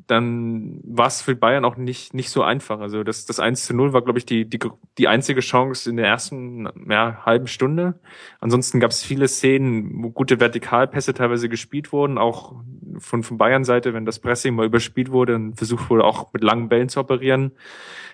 dann 0.09 0.79
war 0.83 1.07
es 1.07 1.21
für 1.21 1.35
Bayern 1.35 1.65
auch 1.65 1.77
nicht, 1.77 2.13
nicht 2.15 2.31
so 2.31 2.41
einfach. 2.41 2.79
Also 2.79 3.03
das, 3.03 3.27
das 3.27 3.39
1 3.39 3.65
zu 3.65 3.75
0 3.75 3.93
war, 3.93 4.01
glaube 4.01 4.17
ich, 4.17 4.25
die, 4.25 4.49
die, 4.49 4.59
die 4.97 5.07
einzige 5.07 5.41
Chance 5.41 5.89
in 5.89 5.97
der 5.97 6.07
ersten 6.07 6.67
ja, 6.89 7.23
halben 7.25 7.45
Stunde. 7.45 7.99
Ansonsten 8.39 8.79
gab 8.79 8.89
es 8.89 9.03
viele 9.03 9.27
Szenen, 9.27 10.03
wo 10.03 10.09
gute 10.09 10.39
Vertikalpässe 10.39 11.13
teilweise 11.13 11.47
gespielt 11.47 11.91
wurden, 11.91 12.17
auch 12.17 12.55
von, 12.99 13.23
von 13.23 13.37
Bayern-Seite, 13.37 13.93
wenn 13.93 14.05
das 14.05 14.19
Pressing 14.19 14.55
mal 14.55 14.65
überspielt 14.65 15.11
wurde 15.11 15.35
und 15.35 15.55
versucht 15.55 15.89
wurde, 15.89 16.03
auch 16.03 16.33
mit 16.33 16.43
langen 16.43 16.69
Bällen 16.69 16.89
zu 16.89 16.99
operieren. 16.99 17.51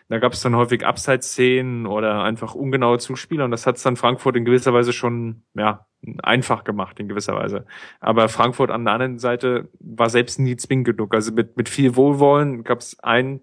Da 0.08 0.20
gab 0.20 0.34
es 0.34 0.42
dann 0.42 0.56
häufig 0.56 0.86
Abseits-Szenen 0.86 1.88
oder 1.88 2.24
einfach 2.24 2.54
ungenaue 2.54 3.00
Zuspieler 3.00 3.46
und 3.46 3.52
das 3.52 3.66
hat 3.66 3.78
es 3.78 3.84
dann 3.84 3.96
Frankfurt 3.96 4.36
in 4.36 4.46
gewisser 4.46 4.74
Weise 4.74 4.94
schon 4.94 5.44
ja, 5.56 5.88
einfach 6.22 6.64
gemacht 6.64 7.00
in 7.00 7.08
gewisser 7.08 7.36
Weise. 7.36 7.66
Aber 8.00 8.30
Frankfurt 8.30 8.70
an 8.70 8.86
der 8.86 8.94
anderen 8.94 9.18
Seite 9.18 9.70
war 9.80 10.10
selbst 10.10 10.40
nie 10.40 10.56
zwingend 10.58 10.86
genug. 10.86 11.16
Also 11.16 11.32
mit, 11.32 11.58
mit 11.58 11.70
viel 11.70 11.96
Wohlwollen 11.96 12.64
gab 12.64 12.80
es 12.80 13.00
einen 13.00 13.42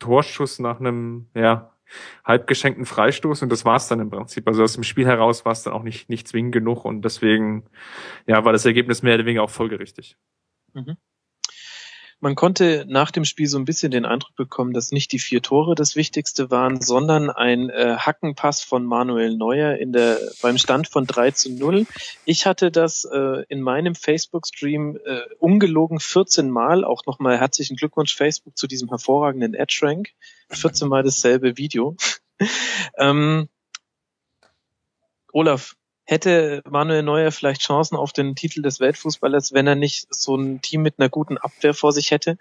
Torschuss 0.00 0.58
nach 0.58 0.80
einem 0.80 1.28
ja, 1.36 1.72
halb 2.24 2.46
geschenkten 2.46 2.86
Freistoß 2.86 3.42
und 3.42 3.50
das 3.50 3.64
war 3.64 3.76
es 3.76 3.88
dann 3.88 4.00
im 4.00 4.10
Prinzip. 4.10 4.46
Also 4.48 4.62
aus 4.62 4.74
dem 4.74 4.82
Spiel 4.82 5.06
heraus 5.06 5.44
war 5.44 5.52
es 5.52 5.62
dann 5.62 5.72
auch 5.72 5.82
nicht, 5.82 6.08
nicht 6.08 6.28
zwingend 6.28 6.52
genug 6.52 6.84
und 6.84 7.02
deswegen 7.04 7.64
ja, 8.26 8.44
war 8.44 8.52
das 8.52 8.66
Ergebnis 8.66 9.02
mehr 9.02 9.14
oder 9.14 9.24
weniger 9.24 9.42
auch 9.42 9.50
folgerichtig. 9.50 10.16
Mhm. 10.74 10.96
Man 12.22 12.36
konnte 12.36 12.84
nach 12.86 13.10
dem 13.10 13.24
Spiel 13.24 13.48
so 13.48 13.58
ein 13.58 13.64
bisschen 13.64 13.90
den 13.90 14.04
Eindruck 14.04 14.36
bekommen, 14.36 14.72
dass 14.72 14.92
nicht 14.92 15.10
die 15.10 15.18
vier 15.18 15.42
Tore 15.42 15.74
das 15.74 15.96
Wichtigste 15.96 16.52
waren, 16.52 16.80
sondern 16.80 17.30
ein 17.30 17.68
äh, 17.68 17.96
Hackenpass 17.98 18.62
von 18.62 18.84
Manuel 18.86 19.36
Neuer 19.36 19.74
in 19.74 19.92
der, 19.92 20.20
beim 20.40 20.56
Stand 20.56 20.86
von 20.86 21.04
3 21.04 21.32
zu 21.32 21.50
0. 21.50 21.84
Ich 22.24 22.46
hatte 22.46 22.70
das 22.70 23.04
äh, 23.04 23.42
in 23.48 23.60
meinem 23.60 23.96
Facebook-Stream 23.96 25.00
äh, 25.04 25.22
ungelogen 25.40 25.98
14 25.98 26.48
Mal, 26.48 26.84
auch 26.84 27.06
nochmal 27.06 27.40
herzlichen 27.40 27.76
Glückwunsch 27.76 28.14
Facebook 28.14 28.56
zu 28.56 28.68
diesem 28.68 28.88
hervorragenden 28.88 29.56
Ad-Rank. 29.58 30.10
14 30.50 30.86
Mal 30.86 31.02
dasselbe 31.02 31.56
Video. 31.56 31.96
ähm, 32.98 33.48
Olaf, 35.32 35.74
hätte 36.12 36.62
Manuel 36.68 37.02
Neuer 37.02 37.32
vielleicht 37.32 37.62
Chancen 37.62 37.96
auf 37.96 38.12
den 38.12 38.36
Titel 38.36 38.62
des 38.62 38.78
Weltfußballers, 38.78 39.52
wenn 39.52 39.66
er 39.66 39.74
nicht 39.74 40.06
so 40.14 40.36
ein 40.36 40.60
Team 40.60 40.82
mit 40.82 40.98
einer 40.98 41.08
guten 41.08 41.38
Abwehr 41.38 41.74
vor 41.74 41.92
sich 41.92 42.10
hätte? 42.10 42.36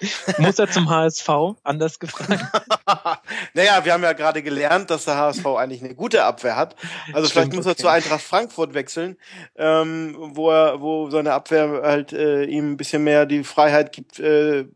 Muss 0.38 0.58
er 0.58 0.70
zum 0.70 0.88
HSV? 0.88 1.28
Anders 1.64 1.98
gefragt. 1.98 2.44
naja, 3.54 3.84
wir 3.84 3.92
haben 3.92 4.02
ja 4.02 4.12
gerade 4.12 4.42
gelernt, 4.42 4.90
dass 4.90 5.06
der 5.06 5.16
HSV 5.16 5.44
eigentlich 5.46 5.82
eine 5.82 5.94
gute 5.94 6.22
Abwehr 6.22 6.54
hat. 6.54 6.76
Also 7.12 7.28
Stimmt, 7.28 7.32
vielleicht 7.32 7.52
muss 7.54 7.66
er 7.66 7.72
okay. 7.72 7.82
zu 7.82 7.88
Eintracht 7.88 8.22
Frankfurt 8.22 8.74
wechseln, 8.74 9.16
ähm, 9.56 10.14
wo 10.18 10.50
er, 10.50 10.80
wo 10.80 11.10
seine 11.10 11.32
Abwehr 11.32 11.80
halt 11.82 12.12
äh, 12.12 12.44
ihm 12.44 12.72
ein 12.72 12.76
bisschen 12.76 13.02
mehr 13.02 13.26
die 13.26 13.42
Freiheit 13.42 13.92
gibt, 13.92 14.20
äh, 14.20 14.66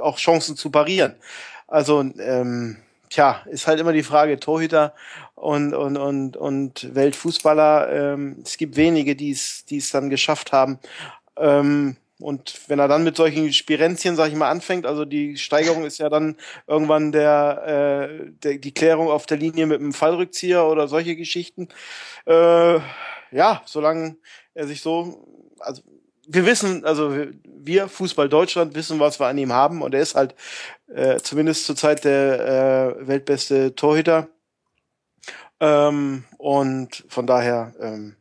auch 0.00 0.18
Chancen 0.18 0.56
zu 0.56 0.70
parieren. 0.70 1.14
Also 1.68 2.00
ähm, 2.00 2.78
tja, 3.10 3.42
ist 3.46 3.66
halt 3.66 3.78
immer 3.78 3.92
die 3.92 4.02
Frage 4.02 4.40
Torhüter 4.40 4.94
und 5.42 5.74
und 5.74 5.96
und 5.96 6.36
und 6.36 6.94
Weltfußballer. 6.94 8.14
Ähm, 8.14 8.36
es 8.44 8.56
gibt 8.56 8.76
wenige, 8.76 9.16
die 9.16 9.32
es 9.32 9.64
die 9.64 9.78
es 9.78 9.90
dann 9.90 10.08
geschafft 10.08 10.52
haben. 10.52 10.78
Ähm, 11.36 11.96
und 12.20 12.60
wenn 12.68 12.78
er 12.78 12.86
dann 12.86 13.02
mit 13.02 13.16
solchen 13.16 13.52
Spirenzchen, 13.52 14.14
sag 14.14 14.28
ich 14.28 14.36
mal, 14.36 14.48
anfängt, 14.48 14.86
also 14.86 15.04
die 15.04 15.36
Steigerung 15.36 15.84
ist 15.84 15.98
ja 15.98 16.08
dann 16.08 16.36
irgendwann 16.68 17.10
der, 17.10 18.08
äh, 18.20 18.30
der 18.44 18.58
die 18.58 18.72
Klärung 18.72 19.10
auf 19.10 19.26
der 19.26 19.38
Linie 19.38 19.66
mit 19.66 19.80
einem 19.80 19.92
Fallrückzieher 19.92 20.64
oder 20.66 20.86
solche 20.86 21.16
Geschichten. 21.16 21.68
Äh, 22.26 22.78
ja, 23.32 23.62
solange 23.66 24.16
er 24.54 24.68
sich 24.68 24.80
so, 24.82 25.26
also 25.58 25.82
wir 26.28 26.46
wissen, 26.46 26.84
also 26.84 27.16
wir, 27.44 27.88
Fußball 27.88 28.28
Deutschland, 28.28 28.76
wissen, 28.76 29.00
was 29.00 29.18
wir 29.18 29.26
an 29.26 29.38
ihm 29.38 29.52
haben 29.52 29.82
und 29.82 29.92
er 29.92 30.02
ist 30.02 30.14
halt 30.14 30.36
äh, 30.94 31.18
zumindest 31.18 31.66
zurzeit 31.66 32.04
der 32.04 32.96
äh, 33.00 33.08
weltbeste 33.08 33.74
Torhüter. 33.74 34.28
Ähm, 35.62 36.24
und 36.38 37.04
von 37.08 37.26
daher, 37.28 37.72
ähm, 37.80 38.16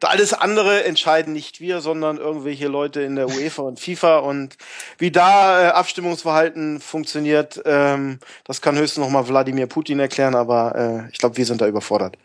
da 0.00 0.08
alles 0.08 0.34
andere 0.34 0.84
entscheiden 0.84 1.32
nicht 1.32 1.60
wir, 1.60 1.80
sondern 1.80 2.18
irgendwelche 2.18 2.68
Leute 2.68 3.00
in 3.00 3.16
der 3.16 3.28
UEFA 3.28 3.62
und 3.62 3.80
FIFA 3.80 4.18
und 4.18 4.56
wie 4.98 5.10
da 5.10 5.62
äh, 5.62 5.70
Abstimmungsverhalten 5.70 6.80
funktioniert, 6.80 7.60
ähm, 7.64 8.18
das 8.44 8.60
kann 8.60 8.76
höchstens 8.76 9.02
noch 9.02 9.10
mal 9.10 9.26
Wladimir 9.28 9.66
Putin 9.66 9.98
erklären, 9.98 10.34
aber 10.34 11.06
äh, 11.06 11.10
ich 11.10 11.18
glaube, 11.18 11.38
wir 11.38 11.46
sind 11.46 11.60
da 11.62 11.66
überfordert. 11.66 12.16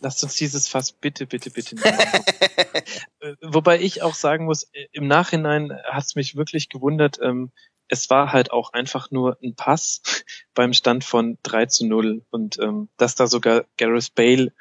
Lasst 0.00 0.22
uns 0.22 0.36
dieses 0.36 0.68
Fass 0.68 0.92
bitte, 0.92 1.26
bitte, 1.26 1.50
bitte 1.50 1.74
nicht 1.74 1.84
äh, 3.20 3.34
Wobei 3.42 3.80
ich 3.80 4.02
auch 4.02 4.14
sagen 4.14 4.44
muss, 4.44 4.64
äh, 4.72 4.86
im 4.92 5.08
Nachhinein 5.08 5.72
hat 5.90 6.04
es 6.04 6.14
mich 6.14 6.36
wirklich 6.36 6.68
gewundert, 6.68 7.18
ähm, 7.22 7.50
es 7.90 8.08
war 8.08 8.32
halt 8.32 8.52
auch 8.52 8.72
einfach 8.72 9.10
nur 9.10 9.36
ein 9.42 9.54
Pass 9.54 10.00
beim 10.54 10.72
Stand 10.72 11.04
von 11.04 11.38
3 11.42 11.66
zu 11.66 11.86
0 11.86 12.24
und 12.30 12.58
ähm, 12.58 12.88
dass 12.96 13.14
da 13.14 13.26
sogar 13.26 13.64
Gareth 13.76 14.14
Bale 14.14 14.52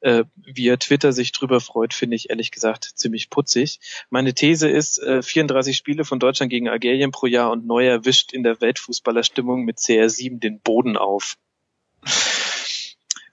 äh, 0.00 0.24
via 0.36 0.76
Twitter 0.76 1.12
sich 1.12 1.32
drüber 1.32 1.60
freut, 1.60 1.92
finde 1.92 2.16
ich 2.16 2.30
ehrlich 2.30 2.52
gesagt 2.52 2.84
ziemlich 2.94 3.28
putzig. 3.28 3.80
Meine 4.08 4.34
These 4.34 4.68
ist, 4.68 4.98
äh, 4.98 5.22
34 5.22 5.76
Spiele 5.76 6.04
von 6.04 6.20
Deutschland 6.20 6.50
gegen 6.50 6.68
Algerien 6.68 7.10
pro 7.10 7.26
Jahr 7.26 7.50
und 7.50 7.66
Neuer 7.66 8.04
wischt 8.04 8.32
in 8.32 8.42
der 8.42 8.60
Weltfußballerstimmung 8.60 9.64
mit 9.64 9.78
CR7 9.78 10.38
den 10.38 10.60
Boden 10.60 10.96
auf. 10.96 11.36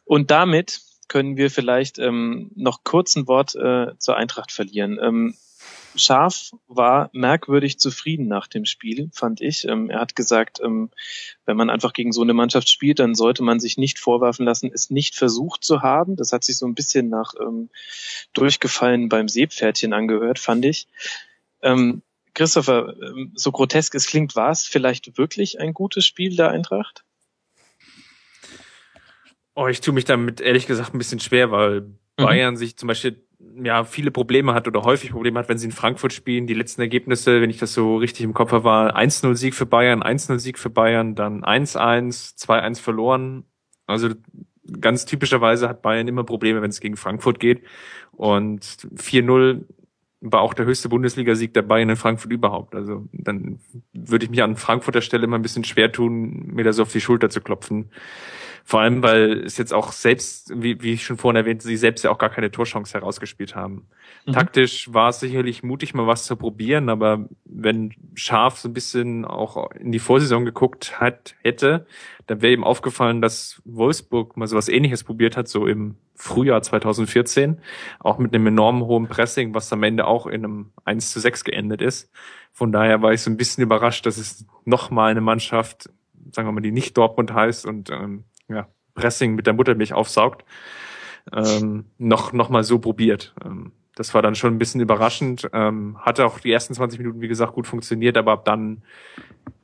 Und 0.06 0.32
damit 0.32 0.82
können 1.08 1.38
wir 1.38 1.52
vielleicht 1.52 2.00
ähm, 2.00 2.52
noch 2.56 2.84
kurz 2.84 3.16
ein 3.16 3.28
Wort 3.28 3.56
äh, 3.56 3.98
zur 4.00 4.18
Eintracht 4.18 4.52
verlieren. 4.52 5.00
Ähm, 5.02 5.36
Scharf 5.96 6.52
war 6.68 7.10
merkwürdig 7.14 7.80
zufrieden 7.80 8.28
nach 8.28 8.48
dem 8.48 8.66
Spiel, 8.66 9.10
fand 9.14 9.42
ich. 9.42 9.68
Ähm, 9.68 9.90
er 9.90 10.00
hat 10.00 10.16
gesagt, 10.16 10.60
ähm, 10.64 10.90
wenn 11.46 11.58
man 11.58 11.70
einfach 11.70 11.94
gegen 11.94 12.12
so 12.12 12.22
eine 12.22 12.34
Mannschaft 12.34 12.70
spielt, 12.70 13.00
dann 13.00 13.16
sollte 13.16 13.44
man 13.44 13.60
sich 13.60 13.78
nicht 13.78 14.00
vorwerfen 14.00 14.46
lassen, 14.46 14.72
es 14.74 14.90
nicht 14.90 15.16
versucht 15.16 15.64
zu 15.64 15.82
haben. 15.82 16.16
Das 16.16 16.32
hat 16.32 16.44
sich 16.44 16.58
so 16.58 16.66
ein 16.66 16.76
bisschen 16.76 17.10
nach 17.10 17.34
ähm, 17.40 17.70
durchgefallen 18.34 19.10
beim 19.10 19.28
Seepferdchen 19.28 19.94
angehört, 19.94 20.40
fand 20.40 20.66
ich. 20.66 20.88
Christopher, 22.34 22.94
so 23.36 23.52
grotesk 23.54 23.96
es 23.96 24.08
klingt, 24.08 24.36
war 24.36 24.52
es 24.52 24.64
vielleicht 24.64 25.18
wirklich 25.18 25.62
ein 25.62 25.74
gutes 25.74 26.06
Spiel 26.06 26.36
der 26.36 26.50
Eintracht? 26.50 27.06
Oh, 29.56 29.68
ich 29.68 29.82
tue 29.82 29.94
mich 29.94 30.06
damit 30.06 30.42
ehrlich 30.42 30.66
gesagt 30.66 30.94
ein 30.94 30.98
bisschen 30.98 31.20
schwer, 31.20 31.52
weil 31.52 31.82
mhm. 31.82 31.98
Bayern 32.18 32.58
sich 32.58 32.76
zum 32.76 32.88
Beispiel 32.88 33.23
ja 33.62 33.84
viele 33.84 34.12
Probleme 34.12 34.54
hat 34.54 34.68
oder 34.68 34.84
häufig 34.84 35.12
Probleme 35.12 35.40
hat, 35.40 35.50
wenn 35.50 35.58
sie 35.58 35.68
in 35.68 35.72
Frankfurt 35.72 36.14
spielen. 36.14 36.48
Die 36.48 36.54
letzten 36.54 36.82
Ergebnisse, 36.82 37.42
wenn 37.42 37.50
ich 37.50 37.58
das 37.58 37.74
so 37.74 37.98
richtig 37.98 38.24
im 38.24 38.34
Kopf 38.34 38.52
habe, 38.52 38.64
war 38.64 38.98
1-0 38.98 39.36
Sieg 39.36 39.54
für 39.56 39.66
Bayern, 39.66 40.04
1-0 40.04 40.40
Sieg 40.40 40.58
für 40.58 40.70
Bayern, 40.70 41.16
dann 41.16 41.44
1-1, 41.44 42.38
2-1 42.38 42.82
verloren. 42.82 43.44
Also 43.86 44.10
ganz 44.80 45.06
typischerweise 45.06 45.68
hat 45.70 45.82
Bayern 45.82 46.08
immer 46.08 46.24
Probleme, 46.24 46.62
wenn 46.62 46.70
es 46.70 46.80
gegen 46.80 46.98
Frankfurt 46.98 47.40
geht. 47.40 47.64
Und 48.12 48.64
4-0 48.64 49.66
war 50.22 50.42
auch 50.42 50.54
der 50.54 50.66
höchste 50.66 50.88
Bundesligasieg 50.88 51.54
der 51.54 51.64
Bayern 51.64 51.90
in 51.90 51.96
Frankfurt 51.98 52.32
überhaupt. 52.32 52.76
Also 52.76 53.08
dann 53.12 53.60
würde 53.92 54.26
ich 54.26 54.32
mich 54.32 54.42
an 54.42 54.56
Frankfurter 54.56 55.02
Stelle 55.02 55.26
immer 55.26 55.38
ein 55.38 55.42
bisschen 55.42 55.66
schwer 55.66 55.92
tun, 55.92 56.48
mir 56.54 56.64
da 56.64 56.72
so 56.72 56.84
auf 56.84 56.92
die 56.92 57.02
Schulter 57.02 57.30
zu 57.30 57.42
klopfen. 57.42 57.90
Vor 58.66 58.80
allem, 58.80 59.04
weil 59.04 59.44
es 59.44 59.58
jetzt 59.58 59.74
auch 59.74 59.92
selbst, 59.92 60.54
wie, 60.56 60.82
wie 60.82 60.94
ich 60.94 61.04
schon 61.04 61.18
vorhin 61.18 61.36
erwähnt, 61.36 61.62
sie 61.62 61.76
selbst 61.76 62.04
ja 62.04 62.12
auch 62.12 62.18
gar 62.18 62.30
keine 62.30 62.50
Torchance 62.50 62.94
herausgespielt 62.94 63.56
haben. 63.56 63.88
Mhm. 64.26 64.32
Taktisch 64.32 64.94
war 64.94 65.10
es 65.10 65.20
sicherlich 65.20 65.64
mutig, 65.64 65.94
mal 65.94 66.08
was 66.08 66.24
zu 66.24 66.38
probieren, 66.38 66.88
aber 66.88 67.28
wenn 67.44 67.94
Scharf 68.16 68.58
so 68.58 68.70
ein 68.70 68.74
bisschen 68.74 69.26
auch 69.26 69.70
in 69.72 69.92
die 69.92 70.00
Vorsaison 70.00 70.46
geguckt 70.46 71.02
hat, 71.02 71.36
hätte, 71.42 71.86
dann 72.28 72.42
wäre 72.42 72.54
ihm 72.54 72.64
aufgefallen, 72.64 73.22
dass 73.22 73.62
Wolfsburg 73.66 74.38
mal 74.38 74.48
so 74.48 74.56
was 74.56 74.70
ähnliches 74.70 75.04
probiert 75.04 75.36
hat, 75.36 75.50
so 75.50 75.68
im 75.68 75.96
Frühjahr 76.16 76.62
2014, 76.62 77.60
auch 78.00 78.18
mit 78.18 78.34
einem 78.34 78.48
enormen 78.48 78.84
hohen 78.84 79.08
Pressing, 79.08 79.54
was 79.54 79.74
am 79.74 79.84
Ende 79.84 80.08
auch 80.08 80.26
in 80.26 80.46
einem 80.46 80.72
1 80.86 81.12
zu 81.12 81.20
6 81.20 81.44
geendet 81.44 81.82
ist. 81.82 82.10
Von 82.54 82.72
daher 82.72 83.02
war 83.02 83.12
ich 83.12 83.22
so 83.22 83.30
ein 83.30 83.36
bisschen 83.36 83.64
überrascht, 83.64 84.06
dass 84.06 84.18
es 84.18 84.46
nochmal 84.64 85.12
eine 85.12 85.22
Mannschaft, 85.22 85.90
sagen 86.32 86.48
wir 86.48 86.54
mal, 86.54 86.62
die 86.62 86.72
nicht 86.72 86.96
Dortmund 86.96 87.34
heißt 87.34 87.66
und 87.66 87.90
ähm, 87.90 88.24
ja, 88.54 88.68
Pressing 88.96 89.36
mit 89.36 89.48
der 89.48 89.54
Muttermilch 89.54 89.94
aufsaugt, 89.94 90.46
ähm, 91.32 91.86
noch, 91.98 92.34
noch 92.34 92.50
mal 92.50 92.64
so 92.64 92.80
probiert. 92.80 93.34
Ähm, 93.44 93.72
das 93.96 94.14
war 94.14 94.22
dann 94.22 94.36
schon 94.36 94.56
ein 94.56 94.58
bisschen 94.58 94.82
überraschend. 94.82 95.50
Ähm, 95.54 95.98
hatte 96.00 96.26
auch 96.26 96.40
die 96.40 96.52
ersten 96.52 96.74
20 96.74 97.00
Minuten, 97.00 97.22
wie 97.22 97.28
gesagt, 97.28 97.54
gut 97.54 97.68
funktioniert, 97.68 98.18
aber 98.18 98.32
ab 98.34 98.46
dann 98.46 98.84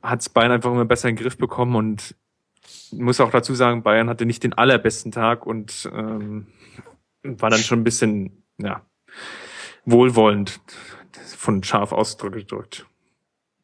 hat's 0.02 0.28
Bayern 0.28 0.52
einfach 0.52 0.70
immer 0.70 0.84
besser 0.84 1.08
in 1.08 1.16
den 1.16 1.22
Griff 1.22 1.36
bekommen 1.36 1.74
und 1.74 2.14
muss 2.92 3.20
auch 3.20 3.30
dazu 3.30 3.54
sagen, 3.54 3.82
Bayern 3.82 4.08
hatte 4.08 4.26
nicht 4.26 4.42
den 4.42 4.52
allerbesten 4.52 5.12
Tag 5.12 5.46
und 5.46 5.88
ähm, 5.92 6.46
war 7.22 7.50
dann 7.50 7.60
schon 7.60 7.80
ein 7.80 7.84
bisschen, 7.84 8.44
ja, 8.58 8.82
wohlwollend 9.84 10.60
von 11.36 11.62
scharf 11.62 11.92
ausgedrückt. 11.92 12.86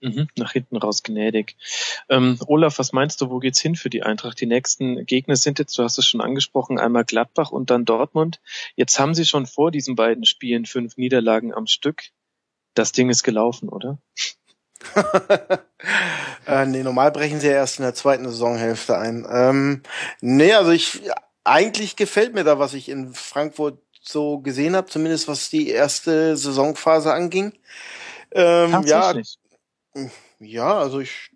Mhm, 0.06 0.28
nach 0.36 0.52
hinten 0.52 0.76
raus 0.76 1.02
gnädig. 1.02 1.56
Ähm, 2.08 2.38
Olaf, 2.46 2.78
was 2.78 2.92
meinst 2.92 3.20
du, 3.20 3.30
wo 3.30 3.40
geht's 3.40 3.60
hin 3.60 3.74
für 3.74 3.90
die 3.90 4.04
Eintracht? 4.04 4.40
Die 4.40 4.46
nächsten 4.46 5.04
Gegner 5.04 5.34
sind 5.34 5.58
jetzt, 5.58 5.76
du 5.76 5.82
hast 5.82 5.98
es 5.98 6.06
schon 6.06 6.20
angesprochen, 6.20 6.78
einmal 6.78 7.04
Gladbach 7.04 7.50
und 7.50 7.70
dann 7.70 7.84
Dortmund. 7.84 8.40
Jetzt 8.76 9.00
haben 9.00 9.14
sie 9.14 9.24
schon 9.24 9.46
vor 9.46 9.72
diesen 9.72 9.96
beiden 9.96 10.24
Spielen 10.24 10.64
fünf 10.64 10.96
Niederlagen 10.96 11.52
am 11.52 11.66
Stück. 11.66 12.04
Das 12.74 12.92
Ding 12.92 13.10
ist 13.10 13.24
gelaufen, 13.24 13.68
oder? 13.68 13.98
äh, 16.46 16.66
nee, 16.66 16.84
normal 16.84 17.10
brechen 17.10 17.40
sie 17.40 17.48
ja 17.48 17.54
erst 17.54 17.80
in 17.80 17.82
der 17.84 17.94
zweiten 17.94 18.26
Saisonhälfte 18.26 18.96
ein. 18.96 19.26
Ähm, 19.28 19.82
nee, 20.20 20.52
also 20.52 20.70
ich 20.70 21.00
eigentlich 21.42 21.96
gefällt 21.96 22.32
mir 22.34 22.44
da, 22.44 22.60
was 22.60 22.74
ich 22.74 22.88
in 22.88 23.12
Frankfurt 23.12 23.80
so 24.00 24.38
gesehen 24.38 24.76
habe, 24.76 24.88
zumindest 24.88 25.26
was 25.26 25.50
die 25.50 25.68
erste 25.68 26.36
Saisonphase 26.36 27.12
anging. 27.12 27.54
Ähm, 28.30 28.84
ja, 28.84 29.14
ja, 30.40 30.78
also 30.78 31.00
ich 31.00 31.30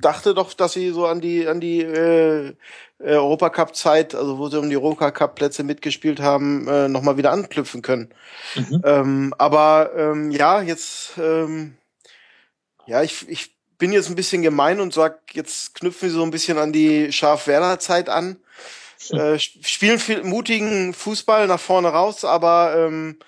dachte 0.00 0.34
doch, 0.34 0.52
dass 0.54 0.72
sie 0.72 0.90
so 0.90 1.06
an 1.06 1.20
die 1.20 1.46
an 1.46 1.60
die 1.60 1.80
äh, 1.80 2.54
Europacup 2.98 3.74
Zeit, 3.74 4.14
also 4.14 4.38
wo 4.38 4.48
sie 4.48 4.58
um 4.58 4.68
die 4.68 4.76
Europacup 4.76 5.34
Plätze 5.34 5.64
mitgespielt 5.64 6.20
haben, 6.20 6.68
äh, 6.68 6.88
noch 6.88 7.02
mal 7.02 7.16
wieder 7.16 7.32
anknüpfen 7.32 7.82
können. 7.82 8.12
Mhm. 8.54 8.82
Ähm, 8.84 9.34
aber 9.38 9.92
ähm, 9.96 10.30
ja, 10.30 10.62
jetzt 10.62 11.12
ähm, 11.18 11.76
ja, 12.86 13.02
ich 13.02 13.28
ich 13.28 13.54
bin 13.78 13.92
jetzt 13.92 14.08
ein 14.08 14.14
bisschen 14.14 14.42
gemein 14.42 14.80
und 14.80 14.94
sag, 14.94 15.34
jetzt 15.34 15.74
knüpfen 15.74 16.08
sie 16.08 16.14
so 16.14 16.22
ein 16.22 16.30
bisschen 16.30 16.56
an 16.56 16.72
die 16.72 17.10
Scharf-Werner-Zeit 17.10 18.08
an. 18.08 18.36
Mhm. 19.10 19.18
Äh, 19.18 19.38
spielen 19.40 19.98
viel 19.98 20.22
mutigen 20.22 20.94
Fußball 20.94 21.48
nach 21.48 21.58
vorne 21.58 21.88
raus, 21.88 22.24
aber 22.24 22.74
ähm, 22.76 23.18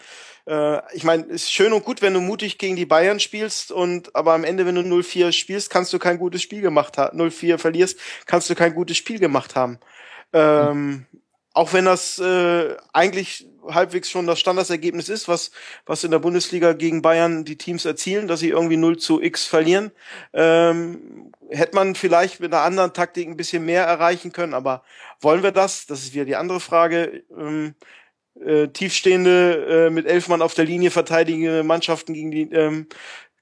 äh, 0.46 0.94
ich 0.94 1.04
meine, 1.04 1.24
ist 1.24 1.52
schön 1.52 1.72
und 1.72 1.84
gut, 1.84 2.02
wenn 2.02 2.14
du 2.14 2.20
mutig 2.20 2.58
gegen 2.58 2.76
die 2.76 2.86
Bayern 2.86 3.20
spielst 3.20 3.72
und 3.72 4.14
aber 4.14 4.34
am 4.34 4.44
Ende, 4.44 4.66
wenn 4.66 4.74
du 4.74 4.82
0-4 4.82 5.32
spielst, 5.32 5.70
kannst 5.70 5.92
du 5.92 5.98
kein 5.98 6.18
gutes 6.18 6.42
Spiel 6.42 6.60
gemacht 6.60 6.98
haben. 6.98 7.18
0-4 7.18 7.58
verlierst, 7.58 7.98
kannst 8.26 8.50
du 8.50 8.54
kein 8.54 8.74
gutes 8.74 8.96
Spiel 8.96 9.18
gemacht 9.18 9.56
haben. 9.56 9.78
Ähm. 10.32 11.06
Auch 11.56 11.72
wenn 11.72 11.84
das 11.84 12.18
äh, 12.18 12.76
eigentlich 12.92 13.46
halbwegs 13.68 14.10
schon 14.10 14.26
das 14.26 14.40
Standardsergebnis 14.40 15.08
ist, 15.08 15.28
was, 15.28 15.52
was 15.86 16.02
in 16.02 16.10
der 16.10 16.18
Bundesliga 16.18 16.72
gegen 16.72 17.00
Bayern 17.00 17.44
die 17.44 17.56
Teams 17.56 17.84
erzielen, 17.84 18.26
dass 18.26 18.40
sie 18.40 18.48
irgendwie 18.48 18.76
0 18.76 18.98
zu 18.98 19.22
X 19.22 19.46
verlieren, 19.46 19.92
ähm, 20.32 21.32
hätte 21.48 21.76
man 21.76 21.94
vielleicht 21.94 22.40
mit 22.40 22.52
einer 22.52 22.64
anderen 22.64 22.92
Taktik 22.92 23.28
ein 23.28 23.36
bisschen 23.36 23.64
mehr 23.64 23.84
erreichen 23.84 24.32
können, 24.32 24.52
aber 24.52 24.82
wollen 25.20 25.44
wir 25.44 25.52
das? 25.52 25.86
Das 25.86 26.02
ist 26.02 26.12
wieder 26.12 26.24
die 26.24 26.34
andere 26.34 26.58
Frage. 26.58 27.22
Ähm, 27.30 27.76
äh, 28.40 28.68
tiefstehende, 28.68 29.86
äh, 29.86 29.90
mit 29.90 30.06
elf 30.06 30.28
Mann 30.28 30.42
auf 30.42 30.54
der 30.54 30.64
Linie 30.64 30.90
verteidigende 30.90 31.62
Mannschaften 31.62 32.14
gegen 32.14 32.30
die, 32.30 32.42
ähm, 32.52 32.88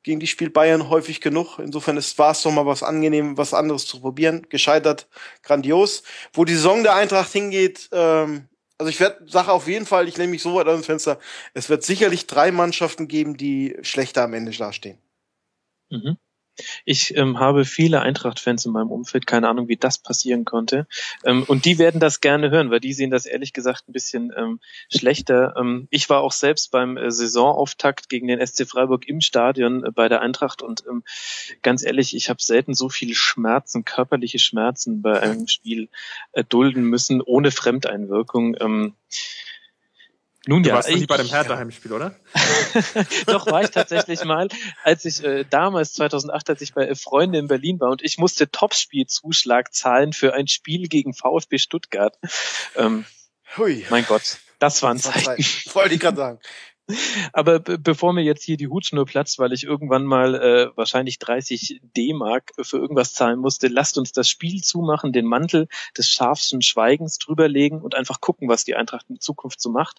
gegen 0.02 0.20
die 0.20 0.26
spielt 0.26 0.52
Bayern 0.52 0.88
häufig 0.88 1.20
genug. 1.20 1.58
Insofern 1.58 1.96
war 1.96 2.32
es 2.32 2.42
doch 2.42 2.50
mal 2.50 2.66
was 2.66 2.82
angenehm, 2.82 3.36
was 3.36 3.54
anderes 3.54 3.86
zu 3.86 4.00
probieren. 4.00 4.46
Gescheitert, 4.48 5.08
grandios. 5.42 6.02
Wo 6.32 6.44
die 6.44 6.54
Saison 6.54 6.82
der 6.82 6.94
Eintracht 6.94 7.32
hingeht, 7.32 7.88
ähm, 7.92 8.48
also 8.78 8.90
ich 8.90 8.98
werde 8.98 9.24
sage 9.28 9.52
auf 9.52 9.68
jeden 9.68 9.86
Fall, 9.86 10.08
ich 10.08 10.16
lehne 10.16 10.30
mich 10.32 10.42
so 10.42 10.54
weit 10.56 10.66
aus 10.66 10.80
dem 10.80 10.84
Fenster, 10.84 11.20
es 11.54 11.68
wird 11.68 11.84
sicherlich 11.84 12.26
drei 12.26 12.50
Mannschaften 12.50 13.06
geben, 13.06 13.36
die 13.36 13.76
schlechter 13.82 14.24
am 14.24 14.34
Ende 14.34 14.50
dastehen. 14.50 14.98
Mhm. 15.90 16.16
Ich 16.84 17.16
ähm, 17.16 17.38
habe 17.38 17.64
viele 17.64 18.02
Eintracht-Fans 18.02 18.66
in 18.66 18.72
meinem 18.72 18.90
Umfeld, 18.90 19.26
keine 19.26 19.48
Ahnung, 19.48 19.68
wie 19.68 19.76
das 19.76 19.98
passieren 19.98 20.44
konnte. 20.44 20.86
Ähm, 21.24 21.44
und 21.44 21.64
die 21.64 21.78
werden 21.78 22.00
das 22.00 22.20
gerne 22.20 22.50
hören, 22.50 22.70
weil 22.70 22.80
die 22.80 22.92
sehen 22.92 23.10
das 23.10 23.26
ehrlich 23.26 23.52
gesagt 23.52 23.88
ein 23.88 23.92
bisschen 23.92 24.32
ähm, 24.36 24.60
schlechter. 24.90 25.54
Ähm, 25.56 25.88
ich 25.90 26.10
war 26.10 26.20
auch 26.20 26.32
selbst 26.32 26.70
beim 26.70 26.96
äh, 26.96 27.10
Saisonauftakt 27.10 28.08
gegen 28.08 28.26
den 28.26 28.44
SC 28.44 28.66
Freiburg 28.68 29.08
im 29.08 29.20
Stadion 29.20 29.84
äh, 29.84 29.90
bei 29.90 30.08
der 30.08 30.20
Eintracht 30.20 30.62
und 30.62 30.84
ähm, 30.88 31.02
ganz 31.62 31.84
ehrlich, 31.84 32.14
ich 32.14 32.28
habe 32.28 32.42
selten 32.42 32.74
so 32.74 32.88
viele 32.88 33.14
Schmerzen, 33.14 33.84
körperliche 33.84 34.38
Schmerzen 34.38 35.02
bei 35.02 35.20
einem 35.20 35.48
Spiel 35.48 35.88
äh, 36.32 36.44
dulden 36.44 36.84
müssen, 36.84 37.20
ohne 37.20 37.50
Fremdeinwirkung. 37.50 38.56
Nun 40.46 40.62
du 40.62 40.70
ja, 40.70 40.74
warst 40.74 40.88
ich, 40.88 40.96
nicht 40.96 41.08
bei 41.08 41.16
dem 41.16 41.28
Hertha-Heimspiel, 41.28 41.92
oder? 41.92 42.16
Doch, 43.26 43.46
war 43.46 43.62
ich 43.62 43.70
tatsächlich 43.70 44.24
mal, 44.24 44.48
als 44.82 45.04
ich 45.04 45.22
äh, 45.22 45.44
damals, 45.48 45.92
2008, 45.94 46.50
als 46.50 46.60
ich 46.62 46.74
bei 46.74 46.88
äh, 46.88 46.94
Freunden 46.96 47.34
in 47.34 47.46
Berlin 47.46 47.78
war 47.78 47.90
und 47.90 48.02
ich 48.02 48.18
musste 48.18 48.50
Topspielzuschlag 48.50 49.72
zahlen 49.72 50.12
für 50.12 50.34
ein 50.34 50.48
Spiel 50.48 50.88
gegen 50.88 51.14
VfB 51.14 51.58
Stuttgart. 51.58 52.18
Ähm, 52.74 53.04
Hui. 53.56 53.86
Mein 53.90 54.04
Gott, 54.06 54.38
das 54.58 54.82
waren 54.82 54.98
Zeiten. 54.98 55.24
Zeit. 55.24 55.74
Wollte 55.74 55.94
ich 55.94 56.00
gerade 56.00 56.16
sagen. 56.16 56.40
Aber 57.32 57.60
bevor 57.60 58.12
mir 58.12 58.22
jetzt 58.22 58.42
hier 58.42 58.56
die 58.56 58.68
Hutschnur 58.68 59.06
platzt, 59.06 59.38
weil 59.38 59.52
ich 59.52 59.64
irgendwann 59.64 60.04
mal 60.04 60.34
äh, 60.34 60.76
wahrscheinlich 60.76 61.18
30 61.18 61.80
D-Mark 61.96 62.52
für 62.60 62.78
irgendwas 62.78 63.14
zahlen 63.14 63.38
musste, 63.38 63.68
lasst 63.68 63.98
uns 63.98 64.12
das 64.12 64.28
Spiel 64.28 64.62
zumachen, 64.62 65.12
den 65.12 65.26
Mantel 65.26 65.68
des 65.96 66.10
scharfsten 66.10 66.60
Schweigens 66.60 67.18
drüberlegen 67.18 67.80
und 67.80 67.94
einfach 67.94 68.20
gucken, 68.20 68.48
was 68.48 68.64
die 68.64 68.74
Eintracht 68.74 69.06
in 69.08 69.20
Zukunft 69.20 69.60
so 69.60 69.70
macht. 69.70 69.98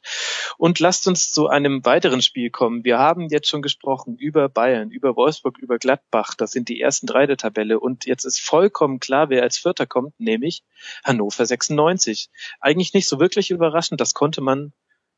Und 0.58 0.80
lasst 0.80 1.08
uns 1.08 1.32
zu 1.32 1.48
einem 1.48 1.86
weiteren 1.86 2.22
Spiel 2.22 2.50
kommen. 2.50 2.84
Wir 2.84 3.00
haben 3.00 3.30
jetzt 3.30 3.48
schon 3.48 3.62
gesprochen 3.62 4.18
über 4.18 4.50
Bayern, 4.50 4.92
über 4.92 5.16
Wolfsburg, 5.16 5.58
über 5.60 5.78
Gladbach. 5.78 6.36
Das 6.36 6.52
sind 6.52 6.68
die 6.70 6.82
ersten 6.82 7.08
drei 7.08 7.26
der 7.26 7.38
Tabelle. 7.38 7.80
Und 7.80 8.06
jetzt 8.06 8.26
ist 8.26 8.42
vollkommen 8.42 9.00
klar, 9.00 9.30
wer 9.30 9.44
als 9.44 9.58
Vierter 9.58 9.86
kommt, 9.86 10.20
nämlich 10.20 10.64
Hannover 11.04 11.46
96. 11.46 12.30
Eigentlich 12.60 12.94
nicht 12.94 13.08
so 13.08 13.20
wirklich 13.20 13.52
überraschend. 13.52 14.02
Das 14.02 14.14
konnte 14.14 14.42
man 14.42 14.74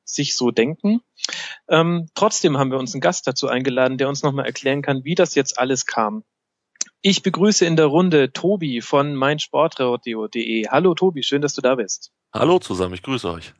sich 0.05 0.35
so 0.35 0.51
denken. 0.51 1.01
Ähm, 1.67 2.07
trotzdem 2.15 2.57
haben 2.57 2.71
wir 2.71 2.79
uns 2.79 2.93
einen 2.93 3.01
Gast 3.01 3.27
dazu 3.27 3.47
eingeladen, 3.47 3.97
der 3.97 4.07
uns 4.07 4.23
nochmal 4.23 4.45
erklären 4.45 4.81
kann, 4.81 5.03
wie 5.03 5.15
das 5.15 5.35
jetzt 5.35 5.59
alles 5.59 5.85
kam. 5.85 6.23
Ich 7.01 7.21
begrüße 7.21 7.65
in 7.65 7.75
der 7.75 7.87
Runde 7.87 8.31
Tobi 8.31 8.81
von 8.81 9.15
meinsportradio.de. 9.15 10.67
Hallo 10.69 10.95
Tobi, 10.95 11.23
schön, 11.23 11.41
dass 11.41 11.53
du 11.53 11.61
da 11.61 11.75
bist. 11.75 12.11
Hallo 12.33 12.59
zusammen, 12.59 12.93
ich 12.93 13.03
grüße 13.03 13.29
euch. 13.29 13.53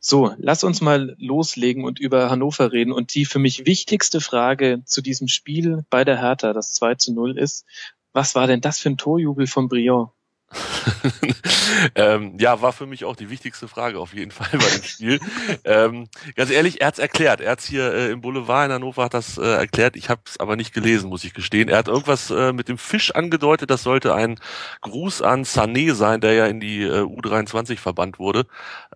So, 0.00 0.34
lass 0.38 0.62
uns 0.62 0.80
mal 0.80 1.16
loslegen 1.18 1.84
und 1.84 1.98
über 1.98 2.30
Hannover 2.30 2.72
reden. 2.72 2.92
Und 2.92 3.14
die 3.14 3.24
für 3.24 3.38
mich 3.38 3.66
wichtigste 3.66 4.20
Frage 4.20 4.82
zu 4.84 5.00
diesem 5.02 5.28
Spiel 5.28 5.84
bei 5.90 6.04
der 6.04 6.20
Hertha, 6.20 6.52
das 6.52 6.74
2 6.74 6.96
zu 6.96 7.14
0 7.14 7.38
ist, 7.38 7.64
was 8.12 8.34
war 8.34 8.46
denn 8.46 8.60
das 8.60 8.78
für 8.78 8.90
ein 8.90 8.98
Torjubel 8.98 9.46
von 9.46 9.68
Briand? 9.68 10.10
ähm, 11.94 12.36
ja, 12.38 12.62
war 12.62 12.72
für 12.72 12.86
mich 12.86 13.04
auch 13.04 13.16
die 13.16 13.28
wichtigste 13.30 13.68
Frage 13.68 13.98
auf 13.98 14.14
jeden 14.14 14.30
Fall 14.30 14.48
bei 14.52 14.58
dem 14.58 14.82
Spiel. 14.82 15.20
ähm, 15.64 16.08
ganz 16.36 16.50
ehrlich, 16.50 16.80
er 16.80 16.88
hat's 16.88 16.98
erklärt. 16.98 17.40
Er 17.40 17.52
hat's 17.52 17.66
hier 17.66 17.92
äh, 17.92 18.10
im 18.10 18.20
Boulevard 18.20 18.66
in 18.66 18.72
Hannover 18.72 19.04
hat 19.04 19.14
das 19.14 19.38
äh, 19.38 19.42
erklärt. 19.42 19.96
Ich 19.96 20.08
habe 20.08 20.22
es 20.26 20.40
aber 20.40 20.56
nicht 20.56 20.72
gelesen, 20.72 21.10
muss 21.10 21.24
ich 21.24 21.34
gestehen. 21.34 21.68
Er 21.68 21.78
hat 21.78 21.88
irgendwas 21.88 22.30
äh, 22.30 22.52
mit 22.52 22.68
dem 22.68 22.78
Fisch 22.78 23.14
angedeutet. 23.14 23.70
Das 23.70 23.82
sollte 23.82 24.14
ein 24.14 24.40
Gruß 24.80 25.22
an 25.22 25.44
Sané 25.44 25.94
sein, 25.94 26.20
der 26.20 26.32
ja 26.32 26.46
in 26.46 26.60
die 26.60 26.82
äh, 26.82 27.02
U23 27.02 27.76
verbannt 27.76 28.18
wurde. 28.18 28.46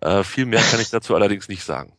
Äh, 0.01 0.23
viel 0.23 0.45
mehr 0.45 0.61
kann 0.61 0.81
ich 0.81 0.89
dazu 0.89 1.15
allerdings 1.15 1.47
nicht 1.49 1.63
sagen. 1.63 1.93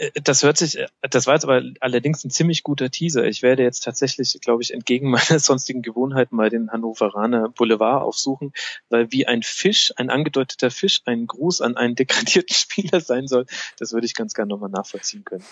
Äh, 0.00 0.10
das 0.22 0.42
hört 0.42 0.56
sich, 0.56 0.78
äh, 0.78 0.88
das 1.02 1.26
war 1.26 1.34
jetzt 1.34 1.44
aber 1.44 1.62
allerdings 1.80 2.24
ein 2.24 2.30
ziemlich 2.30 2.62
guter 2.62 2.90
Teaser. 2.90 3.24
Ich 3.24 3.42
werde 3.42 3.62
jetzt 3.62 3.84
tatsächlich, 3.84 4.38
glaube 4.40 4.62
ich, 4.62 4.72
entgegen 4.72 5.10
meiner 5.10 5.38
sonstigen 5.38 5.82
Gewohnheit 5.82 6.32
mal 6.32 6.50
den 6.50 6.70
Hannoveraner 6.70 7.50
Boulevard 7.50 8.02
aufsuchen, 8.02 8.52
weil 8.88 9.12
wie 9.12 9.26
ein 9.26 9.42
Fisch, 9.42 9.92
ein 9.96 10.10
angedeuteter 10.10 10.70
Fisch, 10.70 11.02
ein 11.04 11.26
Gruß 11.26 11.60
an 11.60 11.76
einen 11.76 11.94
degradierten 11.94 12.54
Spieler 12.54 13.00
sein 13.00 13.28
soll, 13.28 13.46
das 13.78 13.92
würde 13.92 14.06
ich 14.06 14.14
ganz 14.14 14.34
gerne 14.34 14.48
nochmal 14.48 14.70
nachvollziehen 14.70 15.24
können. 15.24 15.44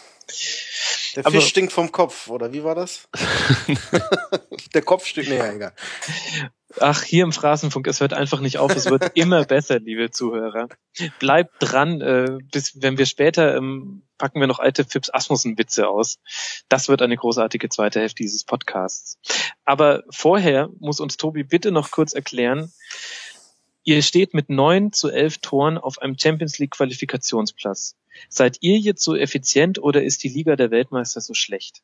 Der 1.16 1.26
aber, 1.26 1.40
Fisch 1.40 1.48
stinkt 1.48 1.72
vom 1.72 1.92
Kopf, 1.92 2.28
oder 2.28 2.52
wie 2.52 2.64
war 2.64 2.74
das? 2.74 3.08
Der 4.74 4.82
Kopf 4.82 5.06
stinkt, 5.06 5.30
nee, 5.30 5.38
egal. 5.38 5.72
Ach, 6.80 7.02
hier 7.02 7.24
im 7.24 7.32
Phrasenfunk, 7.32 7.86
es 7.86 8.00
hört 8.00 8.12
einfach 8.12 8.40
nicht 8.40 8.58
auf, 8.58 8.76
es 8.76 8.90
wird 8.90 9.12
immer 9.16 9.44
besser, 9.44 9.78
liebe 9.78 10.10
Zuhörer. 10.10 10.68
Bleibt 11.18 11.54
dran, 11.60 12.00
äh, 12.00 12.38
bis 12.52 12.82
wenn 12.82 12.98
wir 12.98 13.06
später 13.06 13.56
ähm, 13.56 14.02
packen 14.18 14.40
wir 14.40 14.46
noch 14.46 14.58
alte 14.58 14.84
Fips 14.84 15.08
Asmussen-Witze 15.08 15.88
aus. 15.88 16.18
Das 16.68 16.88
wird 16.88 17.00
eine 17.00 17.16
großartige 17.16 17.70
zweite 17.70 18.00
Hälfte 18.00 18.22
dieses 18.22 18.44
Podcasts. 18.44 19.18
Aber 19.64 20.02
vorher 20.10 20.68
muss 20.78 21.00
uns 21.00 21.16
Tobi 21.16 21.42
bitte 21.42 21.70
noch 21.70 21.90
kurz 21.90 22.12
erklären, 22.12 22.70
ihr 23.84 24.02
steht 24.02 24.34
mit 24.34 24.50
neun 24.50 24.92
zu 24.92 25.08
elf 25.08 25.38
Toren 25.38 25.78
auf 25.78 26.02
einem 26.02 26.18
Champions 26.18 26.58
League 26.58 26.72
Qualifikationsplatz. 26.72 27.96
Seid 28.28 28.58
ihr 28.60 28.76
jetzt 28.78 29.02
so 29.02 29.16
effizient 29.16 29.78
oder 29.78 30.02
ist 30.02 30.22
die 30.22 30.28
Liga 30.28 30.56
der 30.56 30.70
Weltmeister 30.70 31.22
so 31.22 31.32
schlecht? 31.32 31.82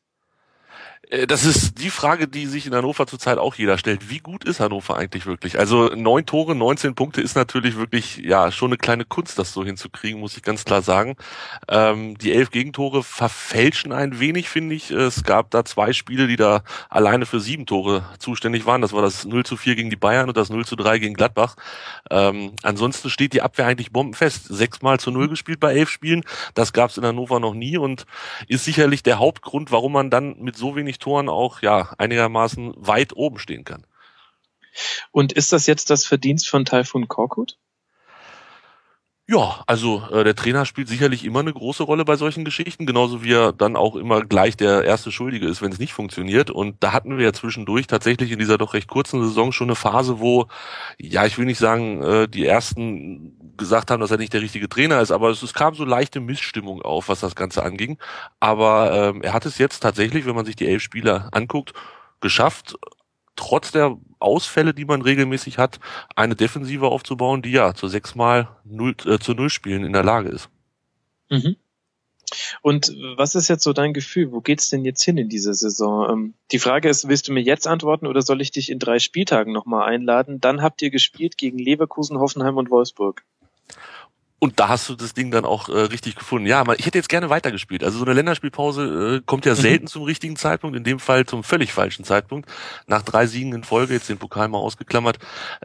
Äh, 1.09 1.27
das 1.27 1.45
ist 1.45 1.79
die 1.81 1.89
Frage, 1.89 2.27
die 2.27 2.45
sich 2.45 2.67
in 2.67 2.75
Hannover 2.75 3.07
zurzeit 3.07 3.37
auch 3.37 3.55
jeder 3.55 3.77
stellt. 3.77 4.09
Wie 4.09 4.19
gut 4.19 4.43
ist 4.43 4.59
Hannover 4.59 4.97
eigentlich 4.97 5.25
wirklich? 5.25 5.59
Also 5.59 5.87
neun 5.95 6.25
Tore, 6.25 6.55
19 6.55 6.95
Punkte 6.95 7.21
ist 7.21 7.35
natürlich 7.35 7.77
wirklich 7.77 8.17
ja 8.17 8.51
schon 8.51 8.69
eine 8.69 8.77
kleine 8.77 9.05
Kunst, 9.05 9.39
das 9.39 9.53
so 9.53 9.63
hinzukriegen, 9.63 10.19
muss 10.19 10.37
ich 10.37 10.43
ganz 10.43 10.65
klar 10.65 10.81
sagen. 10.81 11.15
Ähm, 11.69 12.17
die 12.17 12.33
elf 12.33 12.51
Gegentore 12.51 13.03
verfälschen 13.03 13.91
ein 13.91 14.19
wenig, 14.19 14.49
finde 14.49 14.75
ich. 14.75 14.91
Es 14.91 15.23
gab 15.23 15.51
da 15.51 15.65
zwei 15.65 15.93
Spiele, 15.93 16.27
die 16.27 16.35
da 16.35 16.63
alleine 16.89 17.25
für 17.25 17.39
sieben 17.39 17.65
Tore 17.65 18.03
zuständig 18.19 18.65
waren. 18.65 18.81
Das 18.81 18.93
war 18.93 19.01
das 19.01 19.25
0 19.25 19.45
zu 19.45 19.57
4 19.57 19.75
gegen 19.75 19.89
die 19.89 19.95
Bayern 19.95 20.27
und 20.27 20.37
das 20.37 20.49
0 20.49 20.65
zu 20.65 20.75
3 20.75 20.99
gegen 20.99 21.13
Gladbach. 21.13 21.55
Ähm, 22.09 22.53
ansonsten 22.63 23.09
steht 23.09 23.33
die 23.33 23.41
Abwehr 23.41 23.67
eigentlich 23.67 23.91
bombenfest. 23.91 24.45
Sechsmal 24.45 24.99
zu 24.99 25.11
null 25.11 25.29
gespielt 25.29 25.59
bei 25.59 25.73
elf 25.73 25.89
Spielen. 25.89 26.23
Das 26.53 26.73
gab 26.73 26.89
es 26.89 26.97
in 26.97 27.05
Hannover 27.05 27.39
noch 27.39 27.53
nie 27.53 27.77
und 27.77 28.05
ist 28.47 28.65
sicherlich 28.65 29.03
der 29.03 29.19
Hauptgrund, 29.19 29.71
warum 29.71 29.93
man 29.93 30.09
dann 30.09 30.35
mit 30.39 30.55
so 30.55 30.64
wenig 30.73 30.97
Toren 30.97 31.29
auch 31.29 31.61
ja 31.61 31.93
einigermaßen 31.97 32.73
weit 32.77 33.13
oben 33.15 33.37
stehen 33.37 33.65
kann. 33.65 33.85
Und 35.11 35.33
ist 35.33 35.53
das 35.53 35.67
jetzt 35.67 35.89
das 35.89 36.05
Verdienst 36.05 36.49
von 36.49 36.65
Taifun 36.65 37.07
Korkut? 37.07 37.59
Ja, 39.27 39.63
also 39.65 40.03
äh, 40.11 40.23
der 40.23 40.35
Trainer 40.35 40.65
spielt 40.67 40.87
sicherlich 40.87 41.25
immer 41.25 41.39
eine 41.39 41.51
große 41.51 41.81
Rolle 41.81 42.05
bei 42.05 42.15
solchen 42.15 42.45
Geschichten, 42.45 42.85
genauso 42.85 43.23
wie 43.23 43.33
er 43.33 43.53
dann 43.53 43.75
auch 43.75 43.95
immer 43.95 44.21
gleich 44.23 44.55
der 44.55 44.83
erste 44.83 45.11
Schuldige 45.11 45.47
ist, 45.47 45.63
wenn 45.63 45.71
es 45.71 45.79
nicht 45.79 45.93
funktioniert. 45.93 46.51
Und 46.51 46.75
da 46.83 46.93
hatten 46.93 47.17
wir 47.17 47.25
ja 47.25 47.33
zwischendurch 47.33 47.87
tatsächlich 47.87 48.29
in 48.31 48.37
dieser 48.37 48.59
doch 48.59 48.75
recht 48.75 48.87
kurzen 48.87 49.23
Saison 49.23 49.51
schon 49.51 49.69
eine 49.69 49.75
Phase, 49.75 50.19
wo, 50.19 50.45
ja, 50.99 51.25
ich 51.25 51.39
will 51.39 51.45
nicht 51.45 51.57
sagen, 51.57 52.03
äh, 52.03 52.27
die 52.27 52.45
ersten 52.45 53.55
gesagt 53.57 53.89
haben, 53.89 53.99
dass 53.99 54.11
er 54.11 54.17
nicht 54.17 54.33
der 54.33 54.41
richtige 54.41 54.69
Trainer 54.69 55.01
ist, 55.01 55.09
aber 55.09 55.31
es, 55.31 55.41
es 55.41 55.55
kam 55.55 55.73
so 55.73 55.85
leichte 55.85 56.19
Missstimmung 56.19 56.83
auf, 56.83 57.09
was 57.09 57.21
das 57.21 57.35
Ganze 57.35 57.63
anging. 57.63 57.97
Aber 58.39 58.91
ähm, 59.15 59.23
er 59.23 59.33
hat 59.33 59.47
es 59.47 59.57
jetzt 59.57 59.79
tatsächlich, 59.79 60.27
wenn 60.27 60.35
man 60.35 60.45
sich 60.45 60.55
die 60.55 60.67
elf 60.67 60.83
Spieler 60.83 61.29
anguckt, 61.31 61.73
geschafft, 62.21 62.75
trotz 63.35 63.71
der 63.71 63.97
Ausfälle, 64.19 64.73
die 64.73 64.85
man 64.85 65.01
regelmäßig 65.01 65.57
hat, 65.57 65.79
eine 66.15 66.35
Defensive 66.35 66.87
aufzubauen, 66.87 67.41
die 67.41 67.51
ja 67.51 67.73
zu 67.73 67.87
sechsmal 67.87 68.49
null, 68.63 68.95
äh, 69.05 69.19
zu 69.19 69.33
null 69.33 69.49
Spielen 69.49 69.83
in 69.83 69.93
der 69.93 70.03
Lage 70.03 70.29
ist. 70.29 70.49
Mhm. 71.29 71.55
Und 72.61 72.95
was 73.17 73.35
ist 73.35 73.47
jetzt 73.47 73.63
so 73.63 73.73
dein 73.73 73.93
Gefühl? 73.93 74.31
Wo 74.31 74.41
geht's 74.41 74.69
denn 74.69 74.83
jetzt 74.83 75.03
hin 75.03 75.17
in 75.17 75.29
dieser 75.29 75.53
Saison? 75.53 76.09
Ähm, 76.09 76.33
die 76.51 76.59
Frage 76.59 76.89
ist, 76.89 77.07
willst 77.07 77.27
du 77.27 77.33
mir 77.33 77.41
jetzt 77.41 77.67
antworten 77.67 78.07
oder 78.07 78.21
soll 78.21 78.41
ich 78.41 78.51
dich 78.51 78.71
in 78.71 78.79
drei 78.79 78.99
Spieltagen 78.99 79.53
nochmal 79.53 79.87
einladen? 79.87 80.41
Dann 80.41 80.61
habt 80.61 80.81
ihr 80.81 80.89
gespielt 80.89 81.37
gegen 81.37 81.59
Leverkusen, 81.59 82.19
Hoffenheim 82.19 82.57
und 82.57 82.69
Wolfsburg. 82.69 83.23
Und 84.45 84.59
da 84.59 84.67
hast 84.67 84.87
du 84.87 84.93
das 84.93 85.15
Ding 85.15 85.31
dann 85.31 85.43
auch 85.43 85.69
äh, 85.69 85.71
richtig 85.71 86.15
gefunden. 86.15 86.45
Ja, 86.45 86.63
ich 86.77 86.85
hätte 86.85 86.99
jetzt 86.99 87.09
gerne 87.09 87.31
weitergespielt. 87.31 87.83
Also 87.83 87.97
so 87.97 88.05
eine 88.05 88.13
Länderspielpause 88.13 89.15
äh, 89.15 89.21
kommt 89.25 89.43
ja 89.47 89.53
mhm. 89.53 89.57
selten 89.57 89.87
zum 89.87 90.03
richtigen 90.03 90.35
Zeitpunkt, 90.35 90.77
in 90.77 90.83
dem 90.83 90.99
Fall 90.99 91.25
zum 91.25 91.43
völlig 91.43 91.73
falschen 91.73 92.05
Zeitpunkt. 92.05 92.47
Nach 92.85 93.01
drei 93.01 93.25
Siegen 93.25 93.53
in 93.53 93.63
Folge, 93.63 93.95
jetzt 93.95 94.07
den 94.07 94.19
Pokal 94.19 94.47
mal 94.47 94.59
ausgeklammert, 94.59 95.17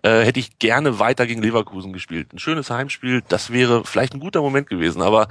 äh, 0.03 0.23
hätte 0.23 0.41
ich 0.41 0.59
gerne 0.59 0.99
weiter 0.99 1.27
gegen 1.27 1.43
Leverkusen 1.43 1.93
gespielt. 1.93 2.33
Ein 2.33 2.39
schönes 2.39 2.71
Heimspiel, 2.71 3.23
das 3.29 3.53
wäre 3.53 3.85
vielleicht 3.85 4.15
ein 4.15 4.21
guter 4.21 4.41
Moment 4.41 4.67
gewesen. 4.67 5.03
Aber 5.03 5.29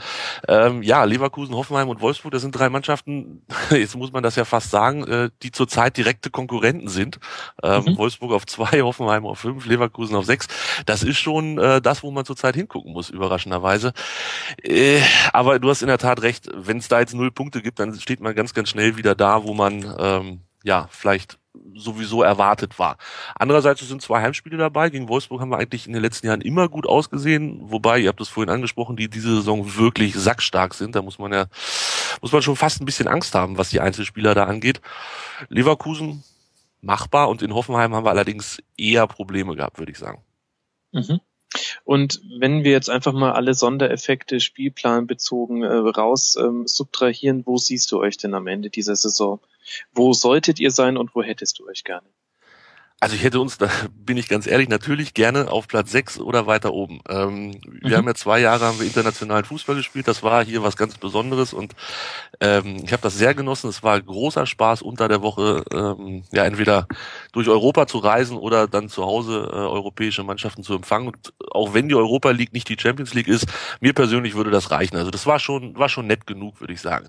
ähm, 0.47 0.83
ja, 0.83 1.03
Leverkusen, 1.05 1.55
Hoffenheim 1.55 1.89
und 1.89 2.01
Wolfsburg, 2.01 2.31
das 2.31 2.43
sind 2.43 2.51
drei 2.51 2.69
Mannschaften, 2.69 3.41
jetzt 3.71 3.95
muss 3.95 4.11
man 4.11 4.21
das 4.21 4.35
ja 4.35 4.45
fast 4.45 4.69
sagen, 4.69 5.07
äh, 5.07 5.31
die 5.41 5.51
zurzeit 5.51 5.97
direkte 5.97 6.29
Konkurrenten 6.29 6.87
sind. 6.87 7.17
Ähm, 7.63 7.83
mhm. 7.85 7.97
Wolfsburg 7.97 8.31
auf 8.31 8.45
zwei, 8.45 8.83
Hoffenheim 8.83 9.25
auf 9.25 9.39
fünf, 9.39 9.65
Leverkusen 9.65 10.15
auf 10.15 10.25
sechs. 10.25 10.47
Das 10.85 11.01
ist 11.01 11.17
schon 11.17 11.57
äh, 11.57 11.81
das, 11.81 12.03
wo 12.03 12.11
man 12.11 12.25
zurzeit 12.25 12.53
hingucken 12.53 12.93
muss, 12.93 13.09
überraschend 13.09 13.38
überraschenderweise. 13.39 13.93
Äh, 14.61 15.01
aber 15.33 15.59
du 15.59 15.69
hast 15.69 15.81
in 15.81 15.87
der 15.87 15.97
Tat 15.97 16.21
recht, 16.21 16.49
wenn 16.53 16.77
es 16.77 16.87
da 16.87 16.99
jetzt 16.99 17.13
null 17.13 17.31
Punkte 17.31 17.61
gibt, 17.61 17.79
dann 17.79 17.93
steht 17.99 18.19
man 18.19 18.35
ganz, 18.35 18.53
ganz 18.53 18.69
schnell 18.69 18.97
wieder 18.97 19.15
da, 19.15 19.43
wo 19.43 19.53
man 19.53 19.95
ähm, 19.99 20.41
ja 20.63 20.87
vielleicht 20.91 21.37
sowieso 21.73 22.21
erwartet 22.21 22.77
war. 22.77 22.97
Andererseits 23.35 23.85
sind 23.87 24.01
zwei 24.01 24.21
Heimspiele 24.21 24.57
dabei. 24.57 24.89
Gegen 24.89 25.09
Wolfsburg 25.09 25.41
haben 25.41 25.49
wir 25.49 25.57
eigentlich 25.57 25.87
in 25.87 25.93
den 25.93 26.01
letzten 26.01 26.27
Jahren 26.27 26.41
immer 26.41 26.69
gut 26.69 26.85
ausgesehen, 26.85 27.59
wobei, 27.63 27.99
ihr 27.99 28.09
habt 28.09 28.21
es 28.21 28.29
vorhin 28.29 28.53
angesprochen, 28.53 28.95
die 28.95 29.09
diese 29.09 29.35
Saison 29.35 29.75
wirklich 29.75 30.15
sackstark 30.15 30.73
sind. 30.73 30.95
Da 30.95 31.01
muss 31.01 31.19
man 31.19 31.33
ja, 31.33 31.45
muss 32.21 32.31
man 32.31 32.41
schon 32.41 32.55
fast 32.55 32.81
ein 32.81 32.85
bisschen 32.85 33.07
Angst 33.07 33.33
haben, 33.35 33.57
was 33.57 33.69
die 33.69 33.79
Einzelspieler 33.79 34.35
da 34.35 34.45
angeht. 34.45 34.81
Leverkusen 35.49 36.23
machbar 36.81 37.29
und 37.29 37.41
in 37.41 37.53
Hoffenheim 37.53 37.93
haben 37.93 38.05
wir 38.05 38.11
allerdings 38.11 38.61
eher 38.77 39.07
Probleme 39.07 39.55
gehabt, 39.55 39.79
würde 39.79 39.91
ich 39.91 39.97
sagen. 39.97 40.23
Mhm. 40.91 41.19
Und 41.83 42.21
wenn 42.39 42.63
wir 42.63 42.71
jetzt 42.71 42.89
einfach 42.89 43.13
mal 43.13 43.31
alle 43.33 43.53
Sondereffekte 43.53 44.39
spielplanbezogen 44.39 45.63
äh, 45.63 45.73
raus 45.73 46.35
ähm, 46.35 46.67
subtrahieren, 46.67 47.45
wo 47.45 47.57
siehst 47.57 47.91
du 47.91 47.99
euch 47.99 48.17
denn 48.17 48.33
am 48.33 48.47
Ende 48.47 48.69
dieser 48.69 48.95
Saison? 48.95 49.39
Wo 49.93 50.13
solltet 50.13 50.59
ihr 50.59 50.71
sein 50.71 50.97
und 50.97 51.15
wo 51.15 51.23
hättest 51.23 51.59
du 51.59 51.67
euch 51.67 51.83
gerne? 51.83 52.07
Also 53.01 53.15
ich 53.15 53.23
hätte 53.23 53.39
uns, 53.39 53.57
da 53.57 53.69
bin 53.95 54.17
ich 54.17 54.27
ganz 54.27 54.45
ehrlich, 54.45 54.67
natürlich 54.67 55.13
gerne 55.13 55.49
auf 55.51 55.67
Platz 55.67 55.91
sechs 55.91 56.19
oder 56.19 56.47
weiter 56.47 56.73
oben. 56.73 57.01
Ähm, 57.07 57.59
wir 57.63 57.91
mhm. 57.91 57.95
haben 57.95 58.07
ja 58.07 58.15
zwei 58.15 58.39
Jahre 58.39 58.65
haben 58.65 58.79
wir 58.79 58.85
internationalen 58.85 59.45
Fußball 59.45 59.75
gespielt. 59.75 60.07
Das 60.07 60.21
war 60.21 60.43
hier 60.43 60.63
was 60.63 60.75
ganz 60.75 60.97
Besonderes 60.97 61.53
und 61.53 61.75
ähm, 62.41 62.81
ich 62.83 62.91
habe 62.91 63.01
das 63.01 63.17
sehr 63.17 63.33
genossen. 63.33 63.69
Es 63.69 63.83
war 63.83 64.01
großer 64.01 64.45
Spaß 64.45 64.81
unter 64.81 65.07
der 65.07 65.21
Woche, 65.21 65.63
ähm, 65.71 66.23
ja 66.31 66.43
entweder 66.45 66.87
durch 67.31 67.47
Europa 67.47 67.87
zu 67.87 67.99
reisen 67.99 68.37
oder 68.37 68.67
dann 68.67 68.89
zu 68.89 69.05
Hause 69.05 69.49
äh, 69.51 69.55
europäische 69.55 70.23
Mannschaften 70.23 70.63
zu 70.63 70.73
empfangen. 70.73 71.07
Und 71.07 71.33
auch 71.51 71.73
wenn 71.73 71.87
die 71.87 71.95
Europa 71.95 72.31
League 72.31 72.53
nicht 72.53 72.67
die 72.67 72.77
Champions 72.79 73.13
League 73.13 73.27
ist, 73.27 73.45
mir 73.79 73.93
persönlich 73.93 74.35
würde 74.35 74.51
das 74.51 74.71
reichen. 74.71 74.97
Also 74.97 75.11
das 75.11 75.25
war 75.25 75.39
schon 75.39 75.77
war 75.77 75.89
schon 75.89 76.07
nett 76.07 76.27
genug, 76.27 76.59
würde 76.59 76.73
ich 76.73 76.81
sagen. 76.81 77.07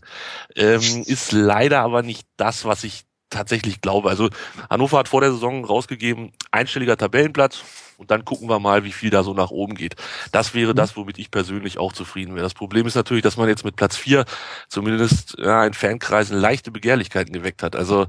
Ähm, 0.55 0.81
ist 1.07 1.33
leider 1.33 1.81
aber 1.81 2.03
nicht 2.03 2.29
das, 2.37 2.65
was 2.65 2.85
ich 2.85 3.05
tatsächlich 3.31 3.81
glaube. 3.81 4.11
Also 4.11 4.29
Hannover 4.69 4.99
hat 4.99 5.09
vor 5.09 5.21
der 5.21 5.33
Saison 5.33 5.65
rausgegeben, 5.65 6.33
einstelliger 6.51 6.97
Tabellenplatz 6.97 7.63
und 7.97 8.11
dann 8.11 8.25
gucken 8.25 8.49
wir 8.49 8.59
mal, 8.59 8.85
wie 8.85 8.93
viel 8.93 9.11
da 9.11 9.23
so 9.23 9.35
nach 9.35 9.51
oben 9.51 9.75
geht. 9.75 9.95
Das 10.33 10.55
wäre 10.55 10.75
das, 10.75 10.97
womit 10.97 11.19
ich 11.19 11.31
persönlich 11.31 11.79
auch 11.79 11.93
zufrieden 11.93 12.35
wäre. 12.35 12.45
Das 12.45 12.55
Problem 12.55 12.87
ist 12.87 12.95
natürlich, 12.95 13.23
dass 13.23 13.37
man 13.37 13.49
jetzt 13.49 13.65
mit 13.65 13.77
Platz 13.77 13.97
vier 13.97 14.25
zumindest 14.69 15.37
ja, 15.39 15.65
in 15.65 15.75
Fankreisen 15.75 16.37
leichte 16.37 16.71
Begehrlichkeiten 16.71 17.33
geweckt 17.33 17.63
hat. 17.63 17.77
Also 17.77 18.07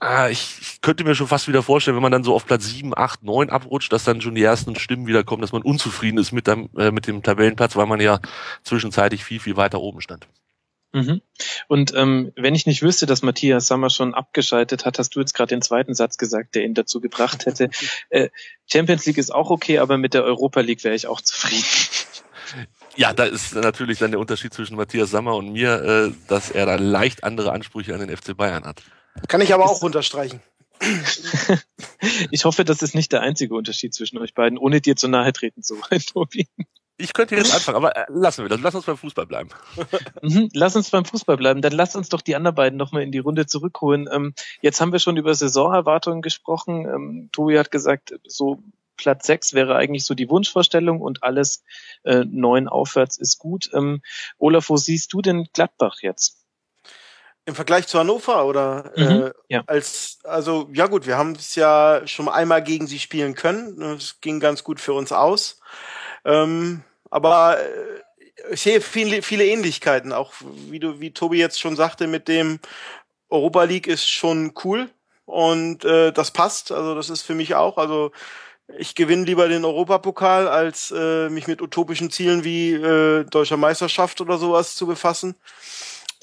ah, 0.00 0.28
ich, 0.28 0.58
ich 0.60 0.80
könnte 0.80 1.04
mir 1.04 1.14
schon 1.14 1.26
fast 1.26 1.48
wieder 1.48 1.62
vorstellen, 1.62 1.96
wenn 1.96 2.02
man 2.02 2.12
dann 2.12 2.24
so 2.24 2.34
auf 2.34 2.46
Platz 2.46 2.66
sieben, 2.66 2.96
acht, 2.96 3.22
neun 3.22 3.50
abrutscht, 3.50 3.92
dass 3.92 4.04
dann 4.04 4.20
schon 4.20 4.34
die 4.34 4.42
ersten 4.42 4.76
Stimmen 4.76 5.06
wieder 5.06 5.24
kommen, 5.24 5.42
dass 5.42 5.52
man 5.52 5.62
unzufrieden 5.62 6.18
ist 6.18 6.32
mit 6.32 6.46
dem, 6.46 6.68
äh, 6.76 6.90
mit 6.90 7.06
dem 7.06 7.22
Tabellenplatz, 7.22 7.76
weil 7.76 7.86
man 7.86 8.00
ja 8.00 8.20
zwischenzeitlich 8.62 9.24
viel, 9.24 9.40
viel 9.40 9.56
weiter 9.56 9.80
oben 9.80 10.00
stand. 10.00 10.28
Mhm. 10.94 11.22
Und 11.66 11.92
ähm, 11.94 12.32
wenn 12.36 12.54
ich 12.54 12.66
nicht 12.66 12.82
wüsste, 12.82 13.04
dass 13.06 13.22
Matthias 13.22 13.66
Sammer 13.66 13.90
schon 13.90 14.14
abgeschaltet 14.14 14.86
hat, 14.86 15.00
hast 15.00 15.16
du 15.16 15.20
jetzt 15.20 15.34
gerade 15.34 15.48
den 15.48 15.60
zweiten 15.60 15.92
Satz 15.92 16.18
gesagt, 16.18 16.54
der 16.54 16.64
ihn 16.64 16.74
dazu 16.74 17.00
gebracht 17.00 17.46
hätte. 17.46 17.68
Äh, 18.10 18.28
Champions 18.66 19.06
League 19.06 19.18
ist 19.18 19.34
auch 19.34 19.50
okay, 19.50 19.78
aber 19.78 19.98
mit 19.98 20.14
der 20.14 20.24
Europa 20.24 20.60
League 20.60 20.84
wäre 20.84 20.94
ich 20.94 21.06
auch 21.06 21.20
zufrieden. 21.20 21.64
Ja, 22.96 23.12
da 23.12 23.24
ist 23.24 23.54
natürlich 23.54 23.98
dann 23.98 24.12
der 24.12 24.20
Unterschied 24.20 24.54
zwischen 24.54 24.76
Matthias 24.76 25.10
Sammer 25.10 25.34
und 25.34 25.52
mir, 25.52 25.82
äh, 25.82 26.12
dass 26.28 26.50
er 26.50 26.66
da 26.66 26.76
leicht 26.76 27.24
andere 27.24 27.52
Ansprüche 27.52 27.94
an 27.94 28.00
den 28.00 28.16
FC 28.16 28.36
Bayern 28.36 28.64
hat. 28.64 28.82
Kann 29.26 29.40
ich 29.40 29.52
aber 29.52 29.64
auch 29.64 29.82
unterstreichen. 29.82 30.40
ich 32.30 32.44
hoffe, 32.44 32.64
das 32.64 32.82
ist 32.82 32.94
nicht 32.94 33.12
der 33.12 33.22
einzige 33.22 33.54
Unterschied 33.54 33.94
zwischen 33.94 34.18
euch 34.18 34.34
beiden, 34.34 34.58
ohne 34.58 34.80
dir 34.80 34.96
zu 34.96 35.08
nahe 35.08 35.32
treten 35.32 35.62
zu 35.62 35.76
wollen, 35.76 36.02
Tobi. 36.12 36.46
Ich 36.96 37.12
könnte 37.12 37.34
jetzt 37.34 37.52
anfangen, 37.52 37.76
aber 37.76 37.96
äh, 37.96 38.04
lassen 38.08 38.44
wir 38.44 38.48
das. 38.48 38.60
Lass 38.60 38.74
uns 38.74 38.84
beim 38.84 38.96
Fußball 38.96 39.26
bleiben. 39.26 39.50
Mhm, 40.22 40.48
lass 40.54 40.74
uns 40.74 40.90
beim 40.90 41.04
Fußball 41.04 41.36
bleiben. 41.36 41.60
Dann 41.60 41.72
lass 41.72 41.96
uns 41.96 42.08
doch 42.08 42.22
die 42.22 42.34
anderen 42.34 42.54
beiden 42.54 42.78
nochmal 42.78 43.02
in 43.02 43.12
die 43.12 43.18
Runde 43.18 43.46
zurückholen. 43.46 44.08
Ähm, 44.10 44.34
jetzt 44.62 44.80
haben 44.80 44.92
wir 44.92 44.98
schon 44.98 45.18
über 45.18 45.34
Saisonerwartungen 45.34 46.22
gesprochen. 46.22 46.86
Ähm, 46.86 47.28
Tobi 47.30 47.58
hat 47.58 47.70
gesagt, 47.70 48.14
so 48.26 48.62
Platz 48.96 49.26
sechs 49.26 49.52
wäre 49.52 49.76
eigentlich 49.76 50.04
so 50.04 50.14
die 50.14 50.30
Wunschvorstellung 50.30 51.00
und 51.00 51.22
alles 51.22 51.62
äh, 52.04 52.24
neun 52.26 52.68
aufwärts 52.68 53.18
ist 53.18 53.38
gut. 53.38 53.70
Ähm, 53.74 54.02
Olaf, 54.38 54.70
wo 54.70 54.76
siehst 54.76 55.12
du 55.12 55.20
denn 55.20 55.48
Gladbach 55.52 55.98
jetzt? 56.00 56.40
Im 57.44 57.54
Vergleich 57.54 57.86
zu 57.86 57.98
Hannover 57.98 58.46
oder 58.46 58.92
mhm, 58.96 59.02
äh, 59.02 59.32
ja. 59.48 59.62
als 59.66 60.20
also 60.24 60.70
ja 60.72 60.86
gut, 60.86 61.06
wir 61.06 61.18
haben 61.18 61.32
es 61.32 61.54
ja 61.54 62.00
schon 62.06 62.28
einmal 62.28 62.62
gegen 62.62 62.86
sie 62.86 62.98
spielen 62.98 63.34
können. 63.34 63.82
Es 63.82 64.20
ging 64.22 64.40
ganz 64.40 64.64
gut 64.64 64.80
für 64.80 64.94
uns 64.94 65.12
aus. 65.12 65.60
Ähm, 66.24 66.82
aber 67.10 67.58
äh, 67.60 68.52
ich 68.52 68.62
sehe 68.62 68.80
viele, 68.80 69.22
viele 69.22 69.46
Ähnlichkeiten, 69.46 70.12
auch 70.12 70.32
wie 70.70 70.80
du, 70.80 71.00
wie 71.00 71.12
Tobi 71.12 71.38
jetzt 71.38 71.60
schon 71.60 71.76
sagte, 71.76 72.06
mit 72.06 72.28
dem 72.28 72.58
Europa 73.30 73.64
League 73.64 73.86
ist 73.86 74.08
schon 74.08 74.52
cool 74.64 74.90
und 75.24 75.84
äh, 75.84 76.12
das 76.12 76.30
passt. 76.30 76.72
Also 76.72 76.94
das 76.94 77.10
ist 77.10 77.22
für 77.22 77.34
mich 77.34 77.54
auch. 77.54 77.78
Also 77.78 78.12
ich 78.78 78.94
gewinne 78.94 79.24
lieber 79.24 79.48
den 79.48 79.64
Europapokal, 79.64 80.48
als 80.48 80.90
äh, 80.90 81.28
mich 81.28 81.46
mit 81.46 81.60
utopischen 81.60 82.10
Zielen 82.10 82.44
wie 82.44 82.72
äh, 82.72 83.24
deutscher 83.24 83.56
Meisterschaft 83.56 84.20
oder 84.20 84.38
sowas 84.38 84.74
zu 84.74 84.86
befassen. 84.86 85.36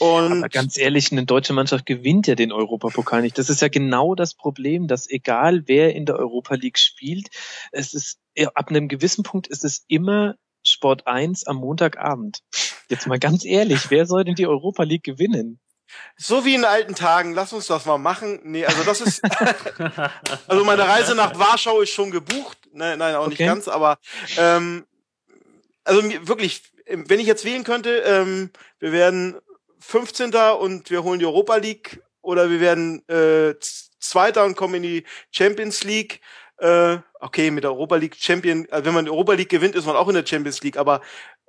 Und 0.02 0.40
Aber 0.40 0.50
ganz 0.50 0.80
ehrlich, 0.80 1.12
eine 1.12 1.26
deutsche 1.26 1.54
Mannschaft 1.54 1.86
gewinnt 1.86 2.26
ja 2.26 2.34
den 2.34 2.52
Europapokal 2.52 3.22
nicht. 3.22 3.38
Das 3.38 3.52
ist 3.52 3.62
ja 3.62 3.68
genau 3.68 4.16
das 4.16 4.34
Problem, 4.34 4.88
dass 4.88 5.08
egal 5.08 5.68
wer 5.68 5.94
in 5.94 6.08
der 6.08 6.16
Europa 6.16 6.56
League 6.56 6.80
spielt, 6.80 7.28
es 7.72 7.94
ist 7.94 8.18
ab 8.56 8.70
einem 8.70 8.88
gewissen 8.88 9.24
Punkt 9.24 9.46
ist 9.46 9.64
es 9.64 9.86
immer 9.88 10.38
Sport 10.66 11.06
1 11.06 11.46
am 11.46 11.58
Montagabend. 11.58 12.40
Jetzt 12.90 13.06
mal 13.06 13.20
ganz 13.20 13.46
ehrlich, 13.46 13.92
wer 13.92 14.08
soll 14.08 14.24
denn 14.24 14.34
die 14.34 14.48
Europa 14.48 14.82
League 14.82 15.04
gewinnen? 15.04 15.60
So 16.18 16.46
wie 16.46 16.56
in 16.56 16.66
alten 16.66 16.96
Tagen, 16.96 17.36
lass 17.36 17.54
uns 17.54 17.68
das 17.68 17.86
mal 17.86 18.00
machen. 18.00 18.40
Nee, 18.44 18.66
also 18.66 18.82
das 18.82 19.02
ist 19.02 19.22
also 20.48 20.66
meine 20.66 20.88
Reise 20.88 21.14
nach 21.14 21.38
Warschau 21.38 21.80
ist 21.80 21.92
schon 21.92 22.10
gebucht. 22.10 22.58
Nein, 22.74 22.98
nein, 22.98 23.14
auch 23.14 23.28
okay. 23.28 23.30
nicht 23.30 23.46
ganz, 23.46 23.68
aber 23.68 24.00
ähm, 24.40 24.84
also 25.84 26.02
wirklich, 26.28 26.64
wenn 26.88 27.20
ich 27.20 27.28
jetzt 27.28 27.46
wählen 27.46 27.64
könnte, 27.64 27.98
ähm, 27.98 28.50
wir 28.80 28.94
werden 28.94 29.40
15. 29.82 30.34
und 30.60 30.90
wir 30.90 31.04
holen 31.04 31.20
die 31.20 31.26
Europa 31.26 31.56
League 31.58 32.02
oder 32.22 32.50
wir 32.50 32.60
werden 32.60 33.08
äh, 33.10 33.56
Zweiter 34.00 34.46
und 34.46 34.56
kommen 34.56 34.76
in 34.76 34.84
die 34.84 35.04
Champions 35.32 35.84
League. 35.84 36.22
Äh, 36.58 36.98
okay, 37.20 37.52
mit 37.52 37.64
der 37.64 37.72
Europa 37.72 37.96
League 37.96 38.16
Champion, 38.16 38.68
also 38.70 38.86
wenn 38.86 38.94
man 38.94 39.06
die 39.06 39.12
Europa 39.12 39.34
League 39.34 39.50
gewinnt, 39.50 39.76
ist 39.76 39.86
man 39.86 39.96
auch 39.96 40.08
in 40.08 40.14
der 40.14 40.26
Champions 40.26 40.62
League, 40.62 40.78
aber 40.78 41.02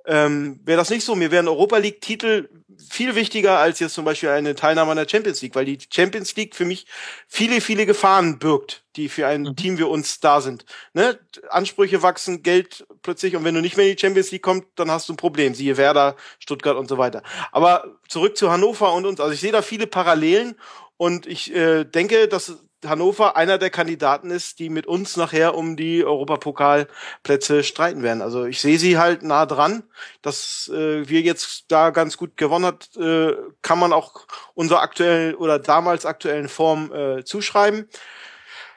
ähm, 0.05 0.59
wäre 0.63 0.77
das 0.77 0.89
nicht 0.89 1.05
so. 1.05 1.15
Mir 1.15 1.31
wären 1.31 1.47
Europa 1.47 1.77
League 1.77 2.01
Titel 2.01 2.49
viel 2.89 3.15
wichtiger 3.15 3.59
als 3.59 3.79
jetzt 3.79 3.93
zum 3.93 4.05
Beispiel 4.05 4.29
eine 4.29 4.55
Teilnahme 4.55 4.91
an 4.91 4.97
der 4.97 5.07
Champions 5.07 5.41
League, 5.41 5.55
weil 5.55 5.65
die 5.65 5.77
Champions 5.89 6.35
League 6.35 6.55
für 6.55 6.65
mich 6.65 6.85
viele, 7.27 7.61
viele 7.61 7.85
Gefahren 7.85 8.39
birgt, 8.39 8.83
die 8.95 9.09
für 9.09 9.27
ein 9.27 9.43
mhm. 9.43 9.55
Team 9.55 9.77
wie 9.77 9.83
uns 9.83 10.19
da 10.19 10.41
sind. 10.41 10.65
Ne? 10.93 11.19
Ansprüche 11.49 12.01
wachsen, 12.01 12.43
Geld 12.43 12.85
plötzlich 13.01 13.35
und 13.35 13.43
wenn 13.43 13.55
du 13.55 13.61
nicht 13.61 13.77
mehr 13.77 13.87
in 13.87 13.95
die 13.95 14.01
Champions 14.01 14.31
League 14.31 14.43
kommst, 14.43 14.67
dann 14.75 14.91
hast 14.91 15.07
du 15.09 15.13
ein 15.13 15.17
Problem. 15.17 15.53
Siehe 15.53 15.77
Werder, 15.77 16.15
Stuttgart 16.39 16.77
und 16.77 16.89
so 16.89 16.97
weiter. 16.97 17.23
Aber 17.51 17.97
zurück 18.07 18.37
zu 18.37 18.51
Hannover 18.51 18.93
und 18.93 19.05
uns. 19.05 19.19
Also 19.19 19.33
ich 19.33 19.39
sehe 19.39 19.51
da 19.51 19.61
viele 19.61 19.87
Parallelen 19.87 20.55
und 20.97 21.25
ich 21.25 21.53
äh, 21.53 21.85
denke, 21.85 22.27
dass 22.27 22.57
Hannover 22.87 23.35
einer 23.35 23.57
der 23.57 23.69
Kandidaten 23.69 24.29
ist, 24.29 24.59
die 24.59 24.69
mit 24.69 24.87
uns 24.87 25.17
nachher 25.17 25.55
um 25.55 25.75
die 25.75 26.03
Europapokalplätze 26.03 27.63
streiten 27.63 28.03
werden. 28.03 28.21
Also 28.21 28.45
ich 28.45 28.61
sehe 28.61 28.79
sie 28.79 28.97
halt 28.97 29.23
nah 29.23 29.45
dran. 29.45 29.83
Dass 30.21 30.69
äh, 30.73 31.07
wir 31.07 31.21
jetzt 31.21 31.65
da 31.69 31.89
ganz 31.89 32.17
gut 32.17 32.37
gewonnen 32.37 32.65
hat, 32.65 32.95
äh, 32.97 33.33
kann 33.61 33.79
man 33.79 33.93
auch 33.93 34.25
unserer 34.53 34.81
aktuellen 34.81 35.35
oder 35.35 35.59
damals 35.59 36.05
aktuellen 36.05 36.49
Form 36.49 36.91
äh, 36.93 37.23
zuschreiben. 37.23 37.87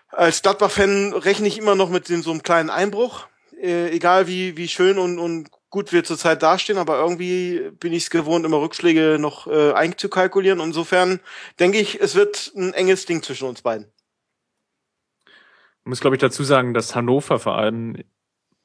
Als 0.09 0.43
Gladbach-Fan 0.43 1.13
rechne 1.13 1.49
ich 1.49 1.59
immer 1.59 1.75
noch 1.75 1.91
mit 1.91 2.07
so 2.07 2.31
einem 2.31 2.43
kleinen 2.43 2.71
Einbruch. 2.71 3.27
Äh, 3.61 3.91
egal 3.91 4.27
wie, 4.27 4.57
wie 4.57 4.69
schön 4.69 4.99
und, 4.99 5.19
und 5.19 5.51
gut 5.71 5.93
wir 5.93 6.05
zurzeit 6.05 6.43
dastehen, 6.43 6.79
aber 6.79 6.99
irgendwie 6.99 7.71
bin 7.81 7.93
ich 7.93 8.05
es 8.05 8.11
gewohnt, 8.11 8.45
immer 8.47 8.61
Rückschläge 8.61 9.19
noch 9.19 9.47
äh, 9.47 9.73
einzukalkulieren. 9.73 10.61
Insofern 10.61 11.21
denke 11.61 11.79
ich, 11.79 12.01
es 12.01 12.15
wird 12.15 12.53
ein 12.57 12.73
enges 12.73 13.07
Ding 13.07 13.23
zwischen 13.23 13.49
uns 13.49 13.63
beiden. 13.63 13.87
Ich 15.87 15.89
muss, 15.89 16.01
glaube 16.01 16.17
ich, 16.17 16.21
dazu 16.21 16.43
sagen, 16.43 16.75
dass 16.75 16.97
Hannover 16.97 17.39
vor 17.39 17.57
allem 17.57 18.03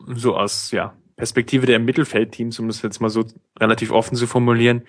so 0.08 0.36
aus 0.36 0.72
ja, 0.72 0.96
Perspektive 1.16 1.68
der 1.68 1.78
Mittelfeldteams, 1.78 2.58
um 2.58 2.66
das 2.66 2.82
jetzt 2.82 3.00
mal 3.00 3.12
so 3.12 3.26
relativ 3.60 3.92
offen 3.92 4.16
zu 4.16 4.26
formulieren, 4.26 4.82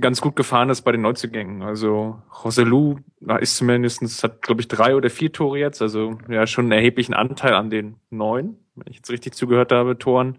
ganz 0.00 0.20
gut 0.20 0.34
gefahren 0.34 0.70
ist 0.70 0.82
bei 0.82 0.90
den 0.90 1.02
Neuzugängen. 1.02 1.62
Also 1.62 2.20
Roselu 2.42 2.96
ist 3.38 3.58
zumindest, 3.58 4.24
hat 4.24 4.42
glaube 4.42 4.60
ich 4.60 4.66
drei 4.66 4.96
oder 4.96 5.08
vier 5.08 5.30
Tore 5.32 5.60
jetzt, 5.60 5.80
also 5.80 6.18
ja 6.28 6.48
schon 6.48 6.64
einen 6.64 6.72
erheblichen 6.72 7.14
Anteil 7.14 7.54
an 7.54 7.70
den 7.70 7.94
neun, 8.10 8.56
wenn 8.74 8.90
ich 8.90 8.96
jetzt 8.96 9.10
richtig 9.10 9.34
zugehört 9.34 9.70
habe, 9.70 9.98
Toren. 9.98 10.38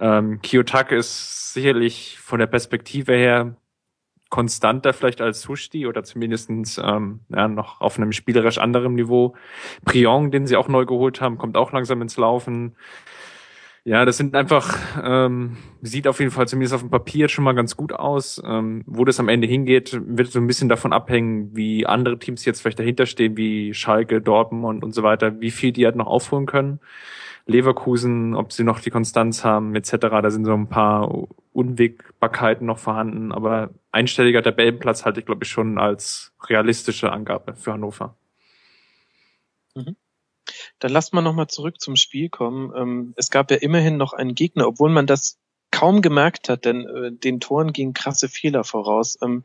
Ähm, 0.00 0.40
Kiyotake 0.40 0.96
ist 0.96 1.52
sicherlich 1.52 2.18
von 2.18 2.38
der 2.38 2.46
Perspektive 2.46 3.12
her 3.12 3.56
konstanter 4.36 4.92
vielleicht 4.92 5.22
als 5.22 5.48
Hushti 5.48 5.86
oder 5.86 6.04
zumindestens 6.04 6.76
ähm, 6.76 7.20
ja, 7.30 7.48
noch 7.48 7.80
auf 7.80 7.96
einem 7.96 8.12
spielerisch 8.12 8.58
anderen 8.58 8.94
Niveau. 8.94 9.34
Priong, 9.86 10.30
den 10.30 10.46
sie 10.46 10.56
auch 10.58 10.68
neu 10.68 10.84
geholt 10.84 11.22
haben, 11.22 11.38
kommt 11.38 11.56
auch 11.56 11.72
langsam 11.72 12.02
ins 12.02 12.18
Laufen. 12.18 12.76
Ja, 13.84 14.04
das 14.04 14.18
sind 14.18 14.36
einfach, 14.36 14.76
ähm, 15.02 15.56
sieht 15.80 16.06
auf 16.06 16.20
jeden 16.20 16.32
Fall 16.32 16.46
zumindest 16.46 16.74
auf 16.74 16.82
dem 16.82 16.90
Papier 16.90 17.30
schon 17.30 17.44
mal 17.44 17.54
ganz 17.54 17.78
gut 17.78 17.94
aus. 17.94 18.38
Ähm, 18.44 18.82
wo 18.84 19.06
das 19.06 19.18
am 19.18 19.30
Ende 19.30 19.46
hingeht, 19.46 19.98
wird 20.04 20.30
so 20.30 20.38
ein 20.38 20.46
bisschen 20.46 20.68
davon 20.68 20.92
abhängen, 20.92 21.56
wie 21.56 21.86
andere 21.86 22.18
Teams 22.18 22.44
jetzt 22.44 22.60
vielleicht 22.60 22.78
dahinter 22.78 23.06
stehen, 23.06 23.38
wie 23.38 23.72
Schalke, 23.72 24.20
Dortmund 24.20 24.84
und 24.84 24.92
so 24.92 25.02
weiter, 25.02 25.40
wie 25.40 25.50
viel 25.50 25.72
die 25.72 25.86
halt 25.86 25.96
noch 25.96 26.08
aufholen 26.08 26.44
können. 26.44 26.78
Leverkusen, 27.46 28.34
ob 28.34 28.52
sie 28.52 28.64
noch 28.64 28.80
die 28.80 28.90
Konstanz 28.90 29.44
haben, 29.44 29.74
etc. 29.76 29.92
Da 30.00 30.30
sind 30.30 30.44
so 30.44 30.52
ein 30.52 30.68
paar 30.68 31.26
Unwägbarkeiten 31.52 32.66
noch 32.66 32.78
vorhanden, 32.78 33.32
aber 33.32 33.70
einstelliger 33.92 34.42
Tabellenplatz 34.42 35.04
halte 35.04 35.20
ich, 35.20 35.26
glaube 35.26 35.44
ich, 35.44 35.50
schon 35.50 35.78
als 35.78 36.32
realistische 36.48 37.12
Angabe 37.12 37.54
für 37.54 37.72
Hannover. 37.72 38.16
Mhm. 39.74 39.96
Dann 40.80 40.92
lasst 40.92 41.14
mal 41.14 41.22
nochmal 41.22 41.46
zurück 41.46 41.80
zum 41.80 41.96
Spiel 41.96 42.28
kommen. 42.28 42.72
Ähm, 42.76 43.14
es 43.16 43.30
gab 43.30 43.50
ja 43.50 43.56
immerhin 43.56 43.96
noch 43.96 44.12
einen 44.12 44.34
Gegner, 44.34 44.66
obwohl 44.66 44.90
man 44.90 45.06
das 45.06 45.38
kaum 45.70 46.02
gemerkt 46.02 46.48
hat, 46.48 46.64
denn 46.64 46.86
äh, 46.86 47.12
den 47.12 47.40
Toren 47.40 47.72
gingen 47.72 47.94
krasse 47.94 48.28
Fehler 48.28 48.64
voraus. 48.64 49.18
Ähm, 49.22 49.44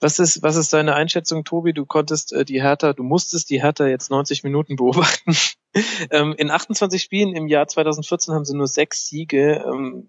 was 0.00 0.18
ist, 0.18 0.42
was 0.42 0.56
ist 0.56 0.72
deine 0.72 0.94
Einschätzung, 0.94 1.44
Tobi? 1.44 1.72
Du 1.72 1.86
konntest 1.86 2.32
äh, 2.32 2.44
die 2.44 2.62
Hertha, 2.62 2.92
du 2.92 3.02
musstest 3.02 3.50
die 3.50 3.62
Hertha 3.62 3.86
jetzt 3.86 4.10
90 4.10 4.44
Minuten 4.44 4.76
beobachten. 4.76 5.36
Ähm, 6.10 6.34
in 6.36 6.50
28 6.50 7.02
Spielen 7.02 7.34
im 7.34 7.46
Jahr 7.46 7.68
2014 7.68 8.34
haben 8.34 8.44
sie 8.44 8.56
nur 8.56 8.66
sechs 8.66 9.06
Siege. 9.06 9.64
Ähm, 9.66 10.08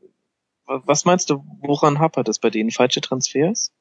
was 0.65 1.05
meinst 1.05 1.29
du, 1.29 1.43
woran 1.59 1.99
hapert 1.99 2.29
es 2.29 2.39
bei 2.39 2.49
denen? 2.49 2.71
Falsche 2.71 3.01
Transfers? 3.01 3.71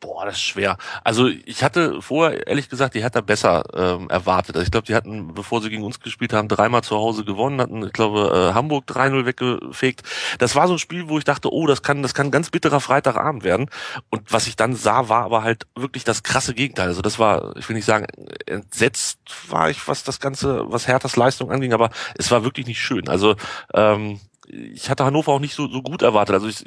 Boah, 0.00 0.24
das 0.24 0.36
ist 0.36 0.42
schwer. 0.42 0.78
Also 1.04 1.28
ich 1.28 1.62
hatte 1.62 2.00
vorher, 2.00 2.46
ehrlich 2.46 2.70
gesagt, 2.70 2.94
die 2.94 3.02
Hertha 3.02 3.20
besser 3.20 3.64
ähm, 3.74 4.08
erwartet. 4.08 4.56
Also 4.56 4.64
ich 4.64 4.70
glaube, 4.70 4.86
die 4.86 4.94
hatten, 4.94 5.34
bevor 5.34 5.60
sie 5.60 5.68
gegen 5.68 5.82
uns 5.82 6.00
gespielt 6.00 6.32
haben, 6.32 6.48
dreimal 6.48 6.82
zu 6.82 6.96
Hause 6.96 7.22
gewonnen, 7.22 7.60
hatten, 7.60 7.84
ich 7.84 7.92
glaube, 7.92 8.32
äh, 8.50 8.54
Hamburg 8.54 8.86
3-0 8.86 9.26
weggefegt. 9.26 10.02
Das 10.38 10.54
war 10.54 10.68
so 10.68 10.74
ein 10.74 10.78
Spiel, 10.78 11.10
wo 11.10 11.18
ich 11.18 11.24
dachte, 11.24 11.52
oh, 11.52 11.66
das 11.66 11.82
kann, 11.82 12.02
das 12.02 12.14
kann 12.14 12.28
ein 12.28 12.30
ganz 12.30 12.48
bitterer 12.48 12.80
Freitagabend 12.80 13.44
werden. 13.44 13.68
Und 14.08 14.32
was 14.32 14.46
ich 14.46 14.56
dann 14.56 14.74
sah, 14.74 15.10
war 15.10 15.24
aber 15.24 15.42
halt 15.42 15.66
wirklich 15.76 16.04
das 16.04 16.22
krasse 16.22 16.54
Gegenteil. 16.54 16.88
Also 16.88 17.02
das 17.02 17.18
war, 17.18 17.54
ich 17.58 17.68
will 17.68 17.76
nicht 17.76 17.84
sagen, 17.84 18.06
entsetzt 18.46 19.18
war 19.50 19.68
ich, 19.68 19.86
was 19.86 20.02
das 20.02 20.18
Ganze, 20.18 20.64
was 20.72 20.88
Herthas 20.88 21.16
Leistung 21.16 21.50
anging, 21.50 21.74
aber 21.74 21.90
es 22.16 22.30
war 22.30 22.42
wirklich 22.42 22.66
nicht 22.66 22.80
schön. 22.80 23.06
Also 23.06 23.36
ähm, 23.74 24.18
ich 24.48 24.88
hatte 24.88 25.04
Hannover 25.04 25.32
auch 25.32 25.40
nicht 25.40 25.54
so, 25.54 25.68
so 25.68 25.82
gut 25.82 26.00
erwartet. 26.00 26.34
Also 26.34 26.48
ich, 26.48 26.64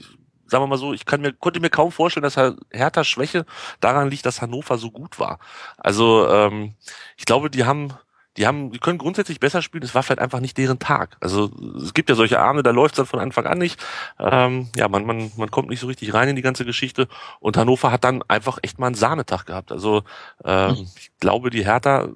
sagen 0.54 0.64
wir 0.64 0.68
mal 0.68 0.78
so, 0.78 0.94
ich 0.94 1.06
kann 1.06 1.22
mir, 1.22 1.34
konnte 1.34 1.60
mir 1.60 1.72
kaum 1.72 1.92
vorstellen, 1.92 2.24
dass 2.24 2.38
Hertha 2.72 3.04
Schwäche 3.04 3.46
daran 3.80 4.12
liegt, 4.12 4.26
dass 4.26 4.40
Hannover 4.40 4.78
so 4.78 4.92
gut 4.92 5.20
war. 5.20 5.40
Also 5.78 6.30
ähm, 6.30 6.76
ich 7.18 7.26
glaube, 7.26 7.50
die 7.50 7.66
haben 7.66 7.94
die 8.38 8.48
haben, 8.48 8.72
die 8.72 8.80
können 8.80 8.98
grundsätzlich 8.98 9.40
besser 9.40 9.62
spielen, 9.62 9.84
es 9.84 9.94
war 9.94 10.02
vielleicht 10.02 10.22
einfach 10.22 10.40
nicht 10.40 10.58
deren 10.58 10.80
Tag. 10.80 11.18
Also 11.20 11.52
es 11.78 11.94
gibt 11.94 12.10
ja 12.10 12.16
solche 12.16 12.40
Abende, 12.40 12.64
da 12.64 12.72
läuft 12.72 12.94
es 12.94 12.98
dann 12.98 13.06
von 13.06 13.20
Anfang 13.20 13.46
an 13.46 13.60
nicht. 13.60 13.80
Ähm, 14.20 14.70
ja, 14.76 14.88
man, 14.88 15.06
man, 15.06 15.32
man 15.38 15.52
kommt 15.52 15.70
nicht 15.70 15.80
so 15.80 15.88
richtig 15.88 16.14
rein 16.14 16.30
in 16.30 16.36
die 16.36 16.42
ganze 16.42 16.66
Geschichte. 16.66 17.08
Und 17.40 17.58
Hannover 17.58 17.92
hat 17.92 18.04
dann 18.04 18.24
einfach 18.28 18.58
echt 18.64 18.80
mal 18.80 18.88
einen 18.88 18.96
Sahnetag 18.96 19.46
gehabt. 19.46 19.72
Also 19.72 20.04
ähm, 20.44 20.72
mhm. 20.72 20.88
ich 20.98 21.12
glaube, 21.20 21.52
die 21.52 21.66
Hertha, 21.66 22.10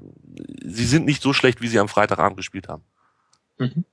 sie 0.63 0.85
sind 0.85 1.05
nicht 1.05 1.21
so 1.21 1.33
schlecht, 1.33 1.61
wie 1.61 1.67
sie 1.67 1.79
am 1.79 1.87
Freitagabend 1.87 2.37
gespielt 2.37 2.67
haben. 2.67 2.83
Mhm. 3.59 3.85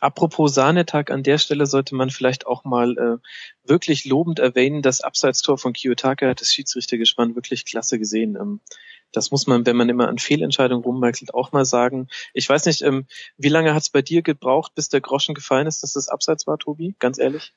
Apropos 0.00 0.54
Sahnetag, 0.54 1.10
an 1.10 1.22
der 1.22 1.38
Stelle 1.38 1.66
sollte 1.66 1.94
man 1.94 2.10
vielleicht 2.10 2.46
auch 2.46 2.64
mal 2.64 2.96
äh, 2.98 3.68
wirklich 3.68 4.04
lobend 4.04 4.38
erwähnen, 4.38 4.82
das 4.82 5.00
Abseitstor 5.00 5.56
von 5.58 5.72
Kiyotaka 5.72 6.28
hat 6.28 6.40
das 6.40 6.52
Schiedsrichtergespann 6.52 7.34
wirklich 7.34 7.64
klasse 7.64 7.98
gesehen. 7.98 8.36
Ähm, 8.36 8.60
das 9.12 9.30
muss 9.30 9.46
man, 9.46 9.64
wenn 9.64 9.76
man 9.76 9.88
immer 9.88 10.08
an 10.08 10.18
Fehlentscheidungen 10.18 10.84
rummerkelt, 10.84 11.32
auch 11.34 11.52
mal 11.52 11.64
sagen. 11.64 12.08
Ich 12.32 12.48
weiß 12.48 12.66
nicht, 12.66 12.82
ähm, 12.82 13.06
wie 13.36 13.48
lange 13.48 13.74
hat 13.74 13.82
es 13.82 13.90
bei 13.90 14.02
dir 14.02 14.22
gebraucht, 14.22 14.74
bis 14.74 14.88
der 14.88 15.00
Groschen 15.00 15.34
gefallen 15.34 15.66
ist, 15.66 15.82
dass 15.82 15.92
das 15.92 16.08
Abseits 16.08 16.46
war, 16.46 16.58
Tobi? 16.58 16.94
Ganz 16.98 17.18
ehrlich? 17.18 17.54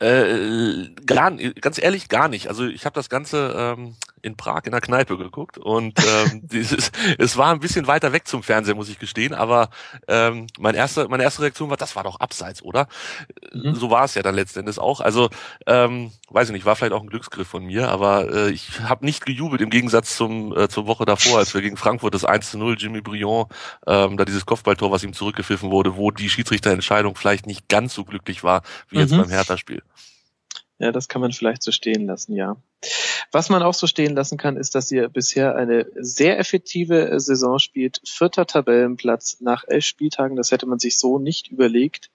Äh, 0.00 0.88
gar, 1.04 1.30
ganz 1.32 1.78
ehrlich, 1.78 2.08
gar 2.08 2.28
nicht. 2.28 2.48
Also 2.48 2.66
ich 2.66 2.86
habe 2.86 2.94
das 2.94 3.10
Ganze 3.10 3.54
ähm, 3.54 3.96
in 4.22 4.34
Prag 4.34 4.62
in 4.64 4.72
der 4.72 4.80
Kneipe 4.80 5.18
geguckt 5.18 5.58
und 5.58 5.98
ähm, 5.98 6.40
dieses, 6.48 6.90
es 7.18 7.36
war 7.36 7.52
ein 7.52 7.60
bisschen 7.60 7.86
weiter 7.86 8.12
weg 8.12 8.26
zum 8.26 8.42
Fernseher, 8.42 8.74
muss 8.74 8.88
ich 8.88 8.98
gestehen, 8.98 9.34
aber 9.34 9.68
ähm, 10.08 10.46
mein 10.58 10.74
erste, 10.74 11.08
meine 11.08 11.22
erste 11.22 11.42
Reaktion 11.42 11.68
war, 11.68 11.76
das 11.76 11.96
war 11.96 12.04
doch 12.04 12.18
abseits, 12.18 12.62
oder? 12.62 12.88
Mhm. 13.52 13.74
So 13.74 13.90
war 13.90 14.04
es 14.04 14.14
ja 14.14 14.22
dann 14.22 14.34
letzten 14.34 14.60
Endes 14.60 14.78
auch. 14.78 15.00
Also 15.02 15.28
ähm, 15.66 16.12
weiß 16.30 16.48
ich 16.48 16.54
nicht, 16.54 16.64
war 16.64 16.76
vielleicht 16.76 16.94
auch 16.94 17.02
ein 17.02 17.08
Glücksgriff 17.08 17.48
von 17.48 17.64
mir, 17.66 17.90
aber 17.90 18.32
äh, 18.32 18.50
ich 18.50 18.80
habe 18.80 19.04
nicht 19.04 19.26
gejubelt 19.26 19.60
im 19.60 19.68
Gegensatz 19.70 20.16
zum 20.16 20.56
äh, 20.56 20.68
zur 20.68 20.86
Woche 20.86 21.04
davor, 21.04 21.38
als 21.38 21.52
wir 21.52 21.60
gegen 21.60 21.76
Frankfurt 21.76 22.14
das 22.14 22.24
1 22.24 22.52
zu 22.52 22.58
0 22.58 22.76
Jimmy 22.78 23.02
Briand, 23.02 23.48
ähm, 23.86 24.16
da 24.16 24.24
dieses 24.24 24.46
Kopfballtor, 24.46 24.90
was 24.90 25.04
ihm 25.04 25.12
zurückgepfiffen 25.12 25.70
wurde, 25.70 25.96
wo 25.96 26.10
die 26.10 26.30
Schiedsrichterentscheidung 26.30 27.16
vielleicht 27.16 27.46
nicht 27.46 27.68
ganz 27.68 27.94
so 27.94 28.04
glücklich 28.04 28.42
war 28.44 28.62
wie 28.88 28.96
mhm. 28.96 29.02
jetzt 29.02 29.10
beim 29.10 29.28
Hertha-Spiel. 29.28 29.82
Ja, 30.80 30.92
das 30.92 31.08
kann 31.08 31.20
man 31.20 31.30
vielleicht 31.30 31.62
so 31.62 31.72
stehen 31.72 32.06
lassen, 32.06 32.34
ja. 32.34 32.56
Was 33.32 33.50
man 33.50 33.62
auch 33.62 33.74
so 33.74 33.86
stehen 33.86 34.14
lassen 34.14 34.38
kann, 34.38 34.56
ist, 34.56 34.74
dass 34.74 34.90
ihr 34.90 35.10
bisher 35.10 35.54
eine 35.54 35.86
sehr 35.94 36.38
effektive 36.38 37.20
Saison 37.20 37.58
spielt. 37.58 38.00
Vierter 38.06 38.46
Tabellenplatz 38.46 39.36
nach 39.40 39.64
elf 39.68 39.84
Spieltagen, 39.84 40.38
das 40.38 40.52
hätte 40.52 40.64
man 40.64 40.78
sich 40.78 40.96
so 40.96 41.18
nicht 41.18 41.48
überlegt. 41.48 42.10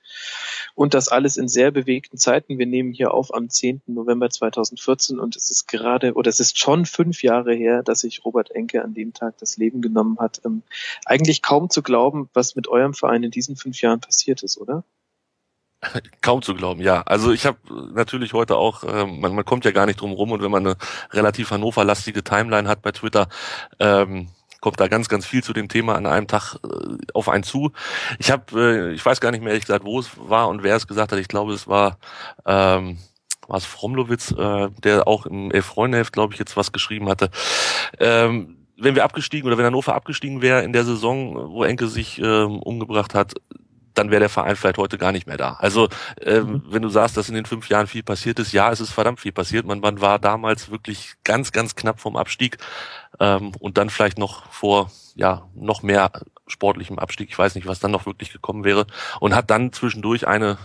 Und 0.73 0.95
das 0.95 1.09
alles 1.09 1.37
in 1.37 1.47
sehr 1.47 1.69
bewegten 1.69 2.17
Zeiten. 2.17 2.57
Wir 2.57 2.65
nehmen 2.65 2.91
hier 2.91 3.13
auf 3.13 3.31
am 3.35 3.51
10. 3.51 3.83
November 3.85 4.31
2014 4.31 5.19
und 5.19 5.35
es 5.35 5.51
ist 5.51 5.67
gerade, 5.67 6.15
oder 6.15 6.29
es 6.29 6.39
ist 6.39 6.57
schon 6.57 6.87
fünf 6.87 7.21
Jahre 7.21 7.53
her, 7.53 7.83
dass 7.83 7.99
sich 7.99 8.25
Robert 8.25 8.49
Enke 8.49 8.83
an 8.83 8.95
dem 8.95 9.13
Tag 9.13 9.37
das 9.37 9.57
Leben 9.57 9.83
genommen 9.83 10.17
hat. 10.17 10.41
Ähm, 10.43 10.63
eigentlich 11.05 11.43
kaum 11.43 11.69
zu 11.69 11.83
glauben, 11.83 12.31
was 12.33 12.55
mit 12.55 12.67
eurem 12.67 12.95
Verein 12.95 13.21
in 13.21 13.31
diesen 13.31 13.57
fünf 13.57 13.79
Jahren 13.81 13.99
passiert 13.99 14.41
ist, 14.41 14.57
oder? 14.57 14.83
Kaum 16.21 16.41
zu 16.41 16.55
glauben, 16.55 16.81
ja. 16.81 17.01
Also 17.01 17.31
ich 17.31 17.45
habe 17.45 17.57
natürlich 17.93 18.33
heute 18.33 18.57
auch, 18.57 18.83
äh, 18.83 19.05
man, 19.05 19.35
man 19.35 19.45
kommt 19.45 19.65
ja 19.65 19.71
gar 19.71 19.85
nicht 19.85 20.01
drum 20.01 20.11
rum 20.11 20.31
und 20.31 20.41
wenn 20.41 20.51
man 20.51 20.65
eine 20.65 20.75
relativ 21.11 21.51
Hannover-lastige 21.51 22.23
Timeline 22.23 22.67
hat 22.67 22.81
bei 22.81 22.91
Twitter, 22.91 23.27
ähm, 23.79 24.29
kommt 24.61 24.79
da 24.79 24.87
ganz, 24.87 25.09
ganz 25.09 25.25
viel 25.25 25.43
zu 25.43 25.53
dem 25.53 25.67
Thema 25.67 25.95
an 25.95 26.05
einem 26.05 26.27
Tag 26.27 26.55
äh, 26.63 26.97
auf 27.13 27.29
einen 27.29 27.43
zu. 27.43 27.71
Ich 28.19 28.31
habe, 28.31 28.89
äh, 28.89 28.93
ich 28.93 29.05
weiß 29.05 29.21
gar 29.21 29.31
nicht 29.31 29.41
mehr 29.41 29.51
ehrlich 29.51 29.65
gesagt, 29.65 29.85
wo 29.85 29.99
es 29.99 30.11
war 30.17 30.47
und 30.47 30.63
wer 30.63 30.75
es 30.75 30.87
gesagt 30.87 31.11
hat. 31.11 31.19
Ich 31.19 31.27
glaube, 31.27 31.53
es 31.53 31.67
war 31.67 31.97
ähm, 32.45 32.97
war 33.47 33.57
es 33.57 33.65
Fromlowitz, 33.65 34.31
äh, 34.31 34.69
der 34.83 35.07
auch 35.07 35.25
im 35.25 35.51
Elf-Freunde-Heft, 35.51 36.13
glaube 36.13 36.33
ich, 36.33 36.39
jetzt 36.39 36.57
was 36.57 36.71
geschrieben 36.71 37.09
hatte. 37.09 37.29
Ähm, 37.99 38.57
wenn 38.77 38.95
wir 38.95 39.03
abgestiegen 39.03 39.47
oder 39.47 39.57
wenn 39.57 39.65
Hannover 39.65 39.95
abgestiegen 39.95 40.41
wäre 40.41 40.63
in 40.63 40.73
der 40.73 40.83
Saison, 40.83 41.51
wo 41.51 41.63
Enke 41.63 41.87
sich 41.87 42.19
ähm, 42.19 42.59
umgebracht 42.59 43.13
hat, 43.13 43.33
dann 43.95 44.11
wäre 44.11 44.19
der 44.19 44.29
Verein 44.29 44.55
vielleicht 44.55 44.77
heute 44.77 44.97
gar 44.97 45.11
nicht 45.11 45.27
mehr 45.27 45.37
da. 45.37 45.53
Also 45.53 45.89
ähm, 46.21 46.45
mhm. 46.45 46.63
wenn 46.69 46.81
du 46.81 46.89
sagst, 46.89 47.17
dass 47.17 47.29
in 47.29 47.35
den 47.35 47.45
fünf 47.45 47.69
Jahren 47.69 47.87
viel 47.87 48.03
passiert 48.03 48.39
ist, 48.39 48.51
ja, 48.51 48.71
es 48.71 48.79
ist 48.79 48.91
verdammt 48.91 49.19
viel 49.19 49.31
passiert. 49.31 49.65
Man, 49.65 49.79
man 49.79 50.01
war 50.01 50.19
damals 50.19 50.69
wirklich 50.69 51.15
ganz, 51.23 51.51
ganz 51.51 51.75
knapp 51.75 51.99
vom 51.99 52.15
Abstieg 52.15 52.57
ähm, 53.19 53.51
und 53.59 53.77
dann 53.77 53.89
vielleicht 53.89 54.17
noch 54.17 54.45
vor 54.51 54.91
ja 55.15 55.47
noch 55.55 55.81
mehr 55.81 56.11
sportlichem 56.47 56.99
Abstieg. 56.99 57.29
Ich 57.29 57.37
weiß 57.37 57.55
nicht, 57.55 57.67
was 57.67 57.79
dann 57.79 57.91
noch 57.91 58.05
wirklich 58.05 58.31
gekommen 58.31 58.63
wäre 58.63 58.85
und 59.19 59.33
hat 59.33 59.49
dann 59.49 59.73
zwischendurch 59.73 60.27
eine 60.27 60.57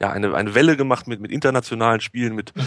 ja, 0.00 0.10
eine, 0.10 0.34
eine 0.34 0.54
Welle 0.54 0.76
gemacht 0.76 1.06
mit, 1.06 1.20
mit 1.20 1.30
internationalen 1.30 2.00
Spielen, 2.00 2.34
mit 2.34 2.56
mhm. 2.56 2.62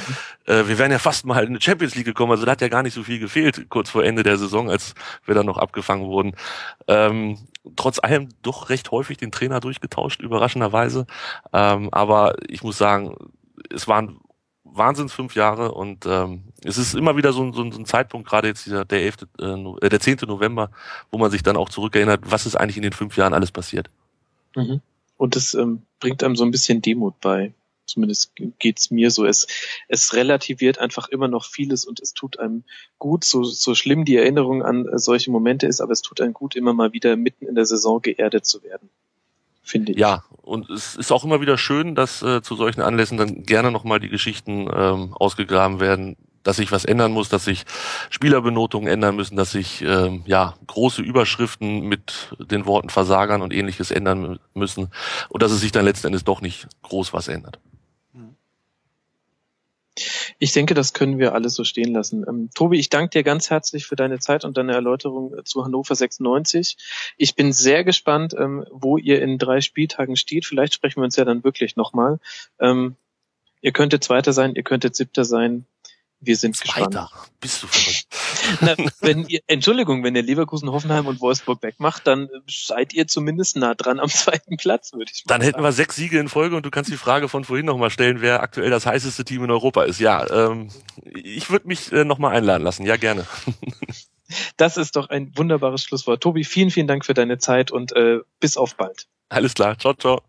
äh, 0.46 0.68
wir 0.68 0.78
wären 0.78 0.92
ja 0.92 1.00
fast 1.00 1.26
mal 1.26 1.44
in 1.44 1.56
die 1.56 1.62
Champions 1.62 1.96
League 1.96 2.06
gekommen, 2.06 2.32
also 2.32 2.46
da 2.46 2.52
hat 2.52 2.62
ja 2.62 2.68
gar 2.68 2.84
nicht 2.84 2.94
so 2.94 3.04
viel 3.04 3.20
gefehlt, 3.20 3.70
kurz 3.70 3.90
vor 3.90 4.04
Ende 4.04 4.24
der 4.24 4.38
Saison, 4.38 4.70
als 4.70 4.94
wir 5.26 5.34
dann 5.34 5.46
noch 5.46 5.58
abgefangen 5.58 6.06
wurden. 6.06 6.36
Ähm, 6.88 7.40
trotz 7.76 8.00
allem 8.00 8.30
doch 8.42 8.70
recht 8.70 8.92
häufig 8.92 9.18
den 9.18 9.32
Trainer 9.32 9.60
durchgetauscht, 9.60 10.22
überraschenderweise. 10.22 11.08
Ähm, 11.52 11.90
aber 11.92 12.36
ich 12.48 12.64
muss 12.64 12.78
sagen, 12.78 13.16
es 13.74 13.88
waren 13.88 14.20
Wahnsinns 14.64 15.14
fünf 15.14 15.36
Jahre 15.36 15.72
und 15.72 16.06
ähm, 16.06 16.44
es 16.64 16.78
ist 16.78 16.96
immer 16.96 17.16
wieder 17.16 17.32
so 17.32 17.44
ein, 17.44 17.54
so 17.54 17.64
ein, 17.64 17.72
so 17.72 17.80
ein 17.80 17.86
Zeitpunkt, 17.86 18.28
gerade 18.28 18.48
jetzt 18.48 18.66
dieser 18.66 18.86
der 18.86 19.02
11., 19.02 19.18
äh, 19.40 19.90
der 19.90 20.00
10. 20.00 20.20
November, 20.28 20.72
wo 21.12 21.18
man 21.18 21.32
sich 21.32 21.44
dann 21.44 21.58
auch 21.58 21.70
zurückerinnert, 21.70 22.22
was 22.26 22.46
ist 22.46 22.56
eigentlich 22.56 22.78
in 22.78 22.84
den 22.84 22.94
fünf 22.94 23.18
Jahren 23.18 23.34
alles 23.34 23.52
passiert. 23.52 23.90
Mhm. 24.56 24.82
Und 25.18 25.36
das 25.36 25.54
ähm, 25.54 25.84
bringt 26.00 26.24
einem 26.24 26.36
so 26.36 26.44
ein 26.44 26.52
bisschen 26.52 26.82
Demut 26.82 27.20
bei. 27.22 27.54
Zumindest 27.86 28.32
geht's 28.60 28.92
mir 28.92 29.12
so. 29.12 29.26
Es, 29.26 29.48
es 29.88 30.14
relativiert 30.14 30.80
einfach 30.80 31.10
immer 31.10 31.28
noch 31.28 31.46
vieles 31.46 31.86
und 31.86 32.00
es 32.00 32.14
tut 32.14 32.40
einem 32.40 32.64
gut, 32.98 33.26
so, 33.26 33.44
so 33.44 33.76
schlimm 33.76 34.06
die 34.06 34.16
Erinnerung 34.16 34.64
an 34.64 34.88
äh, 34.88 34.98
solche 35.00 35.32
Momente 35.32 35.68
ist, 35.68 35.82
aber 35.82 35.92
es 35.92 36.02
tut 36.02 36.22
einem 36.22 36.34
gut, 36.34 36.56
immer 36.56 36.74
mal 36.74 36.94
wieder 36.94 37.16
mitten 37.18 37.46
in 37.46 37.56
der 37.56 37.66
Saison 37.66 38.02
geerdet 38.02 38.46
zu 38.46 38.64
werden. 38.64 38.90
Finde 39.64 39.94
ich. 39.94 39.98
Ja, 39.98 40.24
und 40.42 40.70
es 40.70 40.96
ist 40.96 41.12
auch 41.12 41.24
immer 41.24 41.40
wieder 41.40 41.58
schön, 41.58 41.96
dass 41.96 42.22
äh, 42.22 42.42
zu 42.42 42.56
solchen 42.56 42.82
Anlässen 42.82 43.18
dann 43.18 43.44
gerne 43.44 43.72
nochmal 43.72 44.00
die 44.00 44.10
Geschichten 44.10 44.70
ähm, 44.74 45.14
ausgegraben 45.14 45.80
werden, 45.80 46.18
dass 46.44 46.58
sich 46.58 46.72
was 46.72 46.86
ändern 46.86 47.12
muss, 47.12 47.30
dass 47.30 47.46
sich 47.46 47.64
Spielerbenotungen 48.10 48.92
ändern 48.92 49.16
müssen, 49.16 49.36
dass 49.36 49.52
sich 49.52 49.82
ähm, 49.82 50.24
ja 50.26 50.56
große 50.68 51.02
Überschriften 51.02 51.82
mit 51.88 52.36
den 52.40 52.66
Worten 52.66 52.90
Versagern 52.90 53.42
und 53.42 53.54
ähnliches 53.54 53.92
ändern 53.92 54.40
müssen 54.54 54.90
und 55.30 55.44
dass 55.44 55.52
es 55.52 55.62
sich 55.62 55.72
dann 55.72 55.86
letzten 55.86 56.08
Endes 56.08 56.24
doch 56.24 56.42
nicht 56.42 56.68
groß 56.84 57.14
was 57.14 57.28
ändert. 57.28 57.60
Ich 60.40 60.54
denke, 60.54 60.74
das 60.74 60.94
können 60.94 61.20
wir 61.20 61.34
alles 61.34 61.54
so 61.54 61.64
stehen 61.64 61.94
lassen. 61.94 62.26
Ähm, 62.28 62.50
Tobi, 62.56 62.80
ich 62.80 62.90
danke 62.90 63.12
dir 63.12 63.24
ganz 63.24 63.50
herzlich 63.50 63.86
für 63.86 63.96
deine 63.96 64.20
Zeit 64.20 64.44
und 64.44 64.58
deine 64.58 64.74
Erläuterung 64.74 65.38
äh, 65.38 65.44
zu 65.44 65.64
Hannover 65.64 65.96
96. 65.96 66.78
Ich 67.18 67.36
bin 67.36 67.54
sehr 67.54 67.84
gespannt, 67.84 68.34
ähm, 68.38 68.66
wo 68.72 68.98
ihr 68.98 69.22
in 69.22 69.38
drei 69.38 69.62
Spieltagen 69.62 70.16
steht. 70.16 70.46
Vielleicht 70.46 70.74
sprechen 70.74 71.02
wir 71.02 71.06
uns 71.06 71.16
ja 71.16 71.26
dann 71.26 71.44
wirklich 71.44 71.76
nochmal. 71.76 72.20
Ähm, 72.60 72.96
ihr 73.62 73.72
könntet 73.72 74.04
Zweiter 74.04 74.34
sein, 74.34 74.56
ihr 74.56 74.64
könntet 74.64 74.96
Siebter 74.96 75.26
sein. 75.26 75.66
Wir 76.26 76.38
sind 76.38 76.56
Zweiter. 76.56 77.10
gespannt. 77.12 77.32
Bist 77.42 77.64
du? 77.64 77.68
Na, 78.62 78.76
wenn 79.02 79.28
ihr, 79.28 79.42
Entschuldigung, 79.48 80.04
wenn 80.04 80.16
ihr 80.16 80.22
Leverkusen, 80.22 80.72
Hoffenheim 80.72 81.06
und 81.06 81.20
Wolfsburg 81.20 81.62
wegmacht, 81.62 82.08
dann 82.08 82.28
äh, 82.28 82.40
seid 82.48 82.94
ihr 82.94 83.08
zumindest 83.08 83.58
nah 83.58 83.76
dran 83.76 84.00
am 84.00 84.10
zweiten 84.10 84.56
Platz, 84.56 84.94
würde 84.94 85.12
ich 85.14 85.26
mal 85.26 85.34
Dann 85.34 85.42
hätten 85.42 85.62
wir 85.62 85.72
sechs 85.74 85.98
Siege 85.98 86.20
in 86.20 86.30
Folge 86.30 86.56
und 86.56 86.66
du 86.66 86.72
kannst 86.72 86.92
die 86.92 86.98
Frage 86.98 87.28
von 87.28 87.44
vorhin 87.44 87.66
nochmal 87.66 87.90
stellen, 87.90 88.22
wer 88.22 88.42
aktuell 88.42 88.70
das 88.70 88.86
heißeste 88.86 89.26
Team 89.26 89.44
in 89.44 89.52
Europa 89.52 89.84
ist. 89.84 90.00
Ja, 90.00 90.30
ähm, 90.30 90.70
ich 91.04 91.50
würde 91.50 91.68
mich 91.68 91.92
äh, 91.92 92.06
nochmal 92.06 92.36
einladen 92.36 92.64
lassen. 92.64 92.86
Ja, 92.86 92.98
gerne. 92.98 93.26
Das 94.58 94.78
ist 94.78 94.96
doch 94.96 95.10
ein 95.10 95.32
wunderbares 95.38 95.84
Schlusswort. 95.84 96.24
Tobi, 96.24 96.44
vielen, 96.44 96.72
vielen 96.72 96.88
Dank 96.88 97.06
für 97.06 97.14
deine 97.14 97.38
Zeit 97.38 97.70
und 97.70 97.96
äh, 97.96 98.20
bis 98.40 98.58
auf 98.58 98.76
bald. 98.76 99.06
Alles 99.30 99.54
klar. 99.54 99.78
Ciao, 99.78 99.94
ciao. 99.94 100.24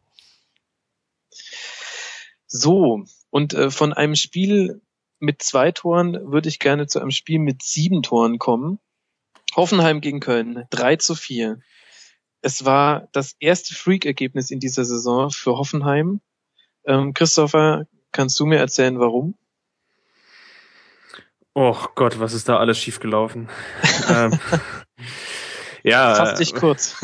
So, 2.47 3.05
und 3.30 3.55
äh, 3.55 3.70
von 3.70 3.92
einem 3.92 4.14
Spiel 4.14 4.82
mit 5.25 5.43
zwei 5.43 5.72
Toren 5.72 6.18
würde 6.31 6.49
ich 6.49 6.59
gerne 6.59 6.87
zu 6.87 7.01
einem 7.01 7.11
Spiel 7.11 7.39
mit 7.39 7.62
sieben 7.62 8.03
Toren 8.03 8.39
kommen. 8.39 8.79
Hoffenheim 9.57 10.01
gegen 10.01 10.20
Köln, 10.20 10.64
3 10.70 10.97
zu 10.97 11.14
4. 11.14 11.61
Es 12.43 12.64
war 12.64 13.09
das 13.12 13.37
erste 13.39 13.75
Freak-Ergebnis 13.75 14.51
in 14.51 14.61
dieser 14.61 14.85
Saison 14.85 15.31
für 15.31 15.57
Hoffenheim. 15.57 16.20
Ähm, 16.85 17.14
Christopher, 17.14 17.87
kannst 18.12 18.39
du 18.39 18.47
mir 18.47 18.59
erzählen, 18.59 18.99
warum? 18.99 19.37
Oh 21.55 21.77
Gott, 21.95 22.18
was 22.18 22.35
ist 22.35 22.49
da 22.49 22.59
alles 22.59 22.79
schiefgelaufen? 22.79 23.49
ähm, 24.09 24.39
ja, 25.85 26.14
Fass 26.14 26.39
dich 26.39 26.55
kurz. 26.55 26.97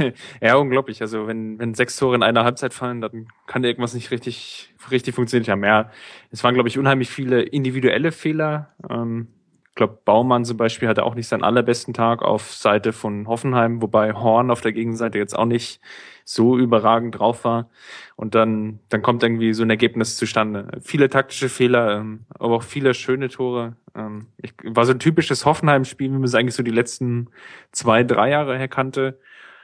ja, 0.40 0.56
unglaublich. 0.56 1.02
Also 1.02 1.26
wenn, 1.26 1.58
wenn 1.58 1.74
sechs 1.74 1.96
Tore 1.96 2.14
in 2.14 2.22
einer 2.22 2.44
Halbzeit 2.44 2.72
fallen, 2.72 3.02
dann 3.02 3.28
kann 3.46 3.62
irgendwas 3.62 3.92
nicht 3.92 4.10
richtig, 4.10 4.74
richtig 4.90 5.14
funktioniert 5.14 5.48
haben. 5.48 5.62
Ja, 5.62 5.90
es 6.30 6.42
waren, 6.42 6.54
glaube 6.54 6.68
ich, 6.68 6.78
unheimlich 6.78 7.10
viele 7.10 7.42
individuelle 7.42 8.10
Fehler. 8.10 8.74
Ähm, 8.88 9.28
ich 9.72 9.76
glaube, 9.76 10.00
Baumann 10.04 10.44
zum 10.44 10.58
Beispiel 10.58 10.86
hatte 10.86 11.02
auch 11.02 11.14
nicht 11.14 11.28
seinen 11.28 11.44
allerbesten 11.44 11.94
Tag 11.94 12.20
auf 12.20 12.52
Seite 12.52 12.92
von 12.92 13.26
Hoffenheim, 13.26 13.80
wobei 13.80 14.12
Horn 14.12 14.50
auf 14.50 14.60
der 14.60 14.72
Gegenseite 14.72 15.16
jetzt 15.16 15.34
auch 15.34 15.46
nicht 15.46 15.80
so 16.26 16.58
überragend 16.58 17.18
drauf 17.18 17.44
war. 17.44 17.70
Und 18.14 18.34
dann, 18.34 18.80
dann 18.90 19.00
kommt 19.00 19.22
irgendwie 19.22 19.54
so 19.54 19.62
ein 19.62 19.70
Ergebnis 19.70 20.18
zustande. 20.18 20.78
Viele 20.82 21.08
taktische 21.08 21.48
Fehler, 21.48 22.00
ähm, 22.00 22.26
aber 22.38 22.56
auch 22.56 22.62
viele 22.62 22.92
schöne 22.92 23.30
Tore. 23.30 23.74
Ähm, 23.94 24.26
ich, 24.36 24.52
war 24.62 24.84
so 24.84 24.92
ein 24.92 24.98
typisches 24.98 25.46
Hoffenheim-Spiel, 25.46 26.10
wie 26.10 26.16
man 26.16 26.24
es 26.24 26.34
eigentlich 26.34 26.54
so 26.54 26.62
die 26.62 26.70
letzten 26.70 27.30
zwei, 27.70 28.04
drei 28.04 28.28
Jahre 28.28 28.58
her 28.58 28.68
kannte. 28.68 29.18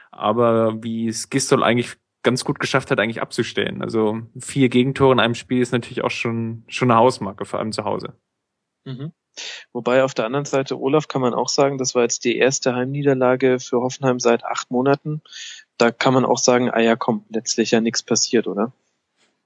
Aber 0.09 0.81
wie 0.83 1.07
es 1.07 1.29
Gistol 1.29 1.63
eigentlich 1.63 1.97
ganz 2.23 2.43
gut 2.43 2.59
geschafft 2.59 2.89
hat, 2.89 2.99
eigentlich 2.99 3.21
abzustellen. 3.21 3.83
Also 3.83 4.21
vier 4.39 4.69
Gegentore 4.69 5.13
in 5.13 5.19
einem 5.19 5.35
Spiel 5.35 5.61
ist 5.61 5.71
natürlich 5.71 6.03
auch 6.03 6.09
schon, 6.09 6.63
schon 6.67 6.89
eine 6.89 6.99
Hausmarke, 6.99 7.45
vor 7.45 7.59
allem 7.59 7.71
zu 7.71 7.83
Hause. 7.83 8.15
Mhm. 8.85 9.13
Wobei 9.71 10.03
auf 10.03 10.13
der 10.13 10.25
anderen 10.25 10.45
Seite, 10.45 10.79
Olaf, 10.79 11.07
kann 11.07 11.21
man 11.21 11.33
auch 11.33 11.49
sagen, 11.49 11.77
das 11.77 11.95
war 11.95 12.03
jetzt 12.03 12.23
die 12.23 12.37
erste 12.37 12.73
Heimniederlage 12.75 13.59
für 13.59 13.81
Hoffenheim 13.81 14.19
seit 14.19 14.43
acht 14.43 14.71
Monaten. 14.71 15.21
Da 15.77 15.91
kann 15.91 16.13
man 16.13 16.25
auch 16.25 16.37
sagen, 16.37 16.69
ah 16.69 16.79
ja, 16.79 16.95
komm, 16.95 17.25
letztlich 17.29 17.71
ja 17.71 17.81
nichts 17.81 18.03
passiert, 18.03 18.47
oder? 18.47 18.73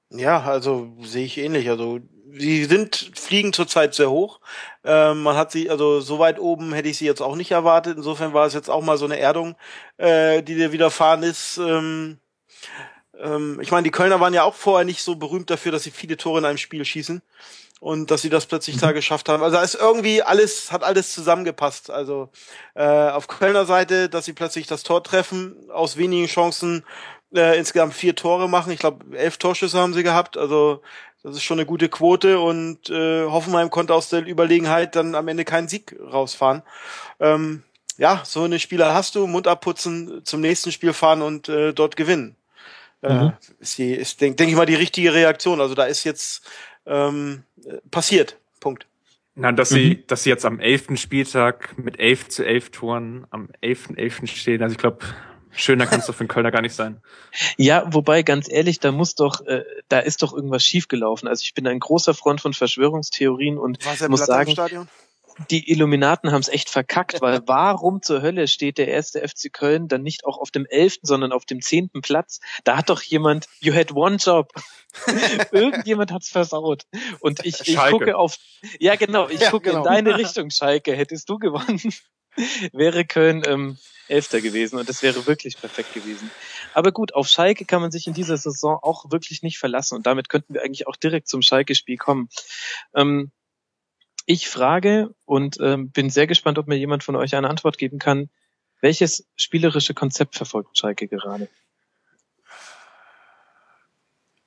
Ja, 0.09 0.43
also 0.43 0.93
sehe 1.01 1.25
ich 1.25 1.37
ähnlich. 1.37 1.69
Also 1.69 1.99
sie 2.31 2.65
sind 2.65 3.11
fliegen 3.15 3.53
zurzeit 3.53 3.93
sehr 3.93 4.09
hoch. 4.09 4.39
Ähm, 4.83 5.23
man 5.23 5.35
hat 5.35 5.51
sie 5.51 5.69
also 5.69 5.99
so 6.01 6.19
weit 6.19 6.39
oben 6.39 6.73
hätte 6.73 6.89
ich 6.89 6.97
sie 6.97 7.05
jetzt 7.05 7.21
auch 7.21 7.35
nicht 7.35 7.51
erwartet. 7.51 7.97
Insofern 7.97 8.33
war 8.33 8.45
es 8.45 8.53
jetzt 8.53 8.69
auch 8.69 8.83
mal 8.83 8.97
so 8.97 9.05
eine 9.05 9.19
Erdung, 9.19 9.55
äh, 9.97 10.41
die 10.43 10.55
dir 10.55 10.71
widerfahren 10.71 11.23
ist. 11.23 11.57
Ähm, 11.57 12.19
ähm, 13.19 13.59
ich 13.61 13.71
meine, 13.71 13.83
die 13.83 13.91
Kölner 13.91 14.19
waren 14.19 14.33
ja 14.33 14.43
auch 14.43 14.55
vorher 14.55 14.85
nicht 14.85 15.03
so 15.03 15.15
berühmt 15.15 15.49
dafür, 15.49 15.71
dass 15.71 15.83
sie 15.83 15.91
viele 15.91 16.17
Tore 16.17 16.39
in 16.39 16.45
einem 16.45 16.57
Spiel 16.57 16.85
schießen 16.85 17.21
und 17.83 18.11
dass 18.11 18.21
sie 18.21 18.29
das 18.29 18.45
plötzlich 18.45 18.77
da 18.77 18.93
geschafft 18.93 19.27
haben. 19.27 19.43
Also 19.43 19.57
da 19.57 19.61
ist 19.61 19.75
irgendwie 19.75 20.23
alles, 20.23 20.71
hat 20.71 20.85
alles 20.85 21.11
zusammengepasst. 21.11 21.91
Also 21.91 22.29
äh, 22.75 22.81
auf 22.81 23.27
Kölner 23.27 23.65
Seite, 23.65 24.07
dass 24.07 24.23
sie 24.23 24.31
plötzlich 24.31 24.67
das 24.67 24.83
Tor 24.83 25.03
treffen, 25.03 25.69
aus 25.69 25.97
wenigen 25.97 26.27
Chancen 26.27 26.85
äh, 27.35 27.57
insgesamt 27.59 27.93
vier 27.93 28.15
Tore 28.15 28.47
machen. 28.47 28.71
Ich 28.71 28.79
glaube, 28.79 29.17
elf 29.17 29.35
Torschüsse 29.37 29.77
haben 29.77 29.93
sie 29.93 30.03
gehabt. 30.03 30.37
Also 30.37 30.81
das 31.23 31.35
ist 31.35 31.43
schon 31.43 31.59
eine 31.59 31.65
gute 31.65 31.89
Quote 31.89 32.39
und 32.39 32.89
äh, 32.89 33.25
Hoffenheim 33.25 33.69
konnte 33.69 33.93
aus 33.93 34.07
der 34.07 34.25
Überlegenheit 34.25 34.95
dann 34.95 35.13
am 35.13 35.27
Ende 35.27 35.43
keinen 35.43 35.67
Sieg 35.67 35.93
rausfahren. 35.99 36.63
Ähm, 37.19 37.63
ja, 37.97 38.21
so 38.23 38.43
eine 38.43 38.59
Spieler 38.59 38.93
hast 38.93 39.15
du, 39.15 39.27
Mund 39.27 39.45
abputzen, 39.45 40.23
zum 40.23 40.39
nächsten 40.39 40.71
Spiel 40.71 40.93
fahren 40.93 41.21
und 41.21 41.49
äh, 41.49 41.73
dort 41.73 41.97
gewinnen. 41.97 42.37
Äh, 43.01 43.25
Mhm. 43.25 43.33
ist, 43.59 43.77
die, 43.77 43.91
ist 43.93 44.21
denke 44.21 44.37
denk 44.37 44.51
ich 44.51 44.55
mal, 44.55 44.65
die 44.65 44.75
richtige 44.75 45.13
Reaktion. 45.13 45.59
Also 45.59 45.75
da 45.75 45.83
ist 45.83 46.05
jetzt 46.05 46.43
ähm, 46.85 47.43
äh, 47.52 47.52
passiert. 47.91 48.39
Punkt. 48.59 48.87
Na, 49.35 49.51
dass 49.51 49.69
sie, 49.69 50.05
dass 50.05 50.23
sie 50.23 50.29
jetzt 50.29 50.45
am 50.45 50.59
elften 50.59 50.95
Spieltag 50.95 51.75
mit 51.77 51.99
elf 51.99 52.29
zu 52.29 52.45
elf 52.45 52.69
Toren 52.69 53.25
am 53.31 53.49
elften 53.61 53.97
elften 53.97 54.27
stehen. 54.27 54.61
Also 54.61 54.73
ich 54.73 54.77
glaube, 54.77 54.99
schöner 55.51 55.87
kann 55.87 55.99
es 55.99 56.05
doch 56.05 56.13
für 56.13 56.23
den 56.23 56.27
Kölner 56.27 56.51
gar 56.51 56.61
nicht 56.61 56.75
sein. 56.75 57.01
Ja, 57.57 57.91
wobei 57.91 58.21
ganz 58.21 58.47
ehrlich, 58.47 58.79
da 58.79 58.91
muss 58.91 59.15
doch, 59.15 59.41
äh, 59.47 59.63
da 59.89 59.99
ist 59.99 60.21
doch 60.21 60.33
irgendwas 60.33 60.63
schiefgelaufen. 60.63 61.27
Also 61.27 61.41
ich 61.43 61.55
bin 61.55 61.65
ein 61.65 61.79
großer 61.79 62.13
Freund 62.13 62.41
von 62.41 62.53
Verschwörungstheorien 62.53 63.57
und 63.57 63.79
muss 64.07 64.25
sagen, 64.25 64.49
im 64.49 64.53
Stadion? 64.53 64.87
Die 65.49 65.69
Illuminaten 65.71 66.31
haben 66.31 66.41
es 66.41 66.49
echt 66.49 66.69
verkackt, 66.69 67.21
weil 67.21 67.41
warum 67.45 68.01
zur 68.01 68.21
Hölle 68.21 68.47
steht 68.47 68.77
der 68.77 68.87
erste 68.87 69.27
FC 69.27 69.51
Köln 69.51 69.87
dann 69.87 70.03
nicht 70.03 70.25
auch 70.25 70.37
auf 70.37 70.51
dem 70.51 70.65
elften, 70.65 71.05
sondern 71.07 71.31
auf 71.31 71.45
dem 71.45 71.61
zehnten 71.61 72.01
Platz? 72.01 72.39
Da 72.63 72.77
hat 72.77 72.89
doch 72.89 73.01
jemand, 73.01 73.47
you 73.59 73.73
had 73.73 73.93
one 73.93 74.17
job. 74.17 74.51
Irgendjemand 75.51 76.11
hat's 76.11 76.29
versaut. 76.29 76.83
Und 77.19 77.45
ich, 77.45 77.59
ich 77.61 77.73
Schalke. 77.73 77.97
gucke 77.97 78.17
auf, 78.17 78.37
ja 78.79 78.95
genau, 78.95 79.27
ich 79.29 79.41
Ja, 79.41 79.51
gucke 79.51 79.69
genau. 79.69 79.79
in 79.79 79.83
deine 79.85 80.17
Richtung, 80.17 80.49
Schalke. 80.49 80.95
Hättest 80.95 81.29
du 81.29 81.39
gewonnen, 81.39 81.81
wäre 82.71 83.05
Köln 83.05 83.43
ähm, 83.47 83.77
Elfter 84.07 84.41
gewesen 84.41 84.77
und 84.77 84.89
das 84.89 85.01
wäre 85.01 85.25
wirklich 85.27 85.57
perfekt 85.57 85.93
gewesen. 85.93 86.29
Aber 86.73 86.91
gut, 86.91 87.13
auf 87.13 87.27
Schalke 87.27 87.65
kann 87.65 87.81
man 87.81 87.91
sich 87.91 88.07
in 88.07 88.13
dieser 88.13 88.37
Saison 88.37 88.77
auch 88.81 89.11
wirklich 89.11 89.43
nicht 89.43 89.57
verlassen 89.57 89.95
und 89.95 90.05
damit 90.05 90.29
könnten 90.29 90.53
wir 90.53 90.61
eigentlich 90.63 90.87
auch 90.87 90.95
direkt 90.95 91.27
zum 91.27 91.41
Schalke-Spiel 91.41 91.97
kommen. 91.97 92.29
Ähm, 92.93 93.31
ich 94.25 94.49
frage 94.49 95.13
und 95.25 95.57
ähm, 95.59 95.91
bin 95.91 96.09
sehr 96.09 96.27
gespannt, 96.27 96.57
ob 96.57 96.67
mir 96.67 96.77
jemand 96.77 97.03
von 97.03 97.15
euch 97.15 97.35
eine 97.35 97.49
Antwort 97.49 97.77
geben 97.77 97.99
kann. 97.99 98.29
Welches 98.81 99.25
spielerische 99.35 99.93
Konzept 99.93 100.35
verfolgt 100.35 100.77
Schalke 100.77 101.07
gerade? 101.07 101.47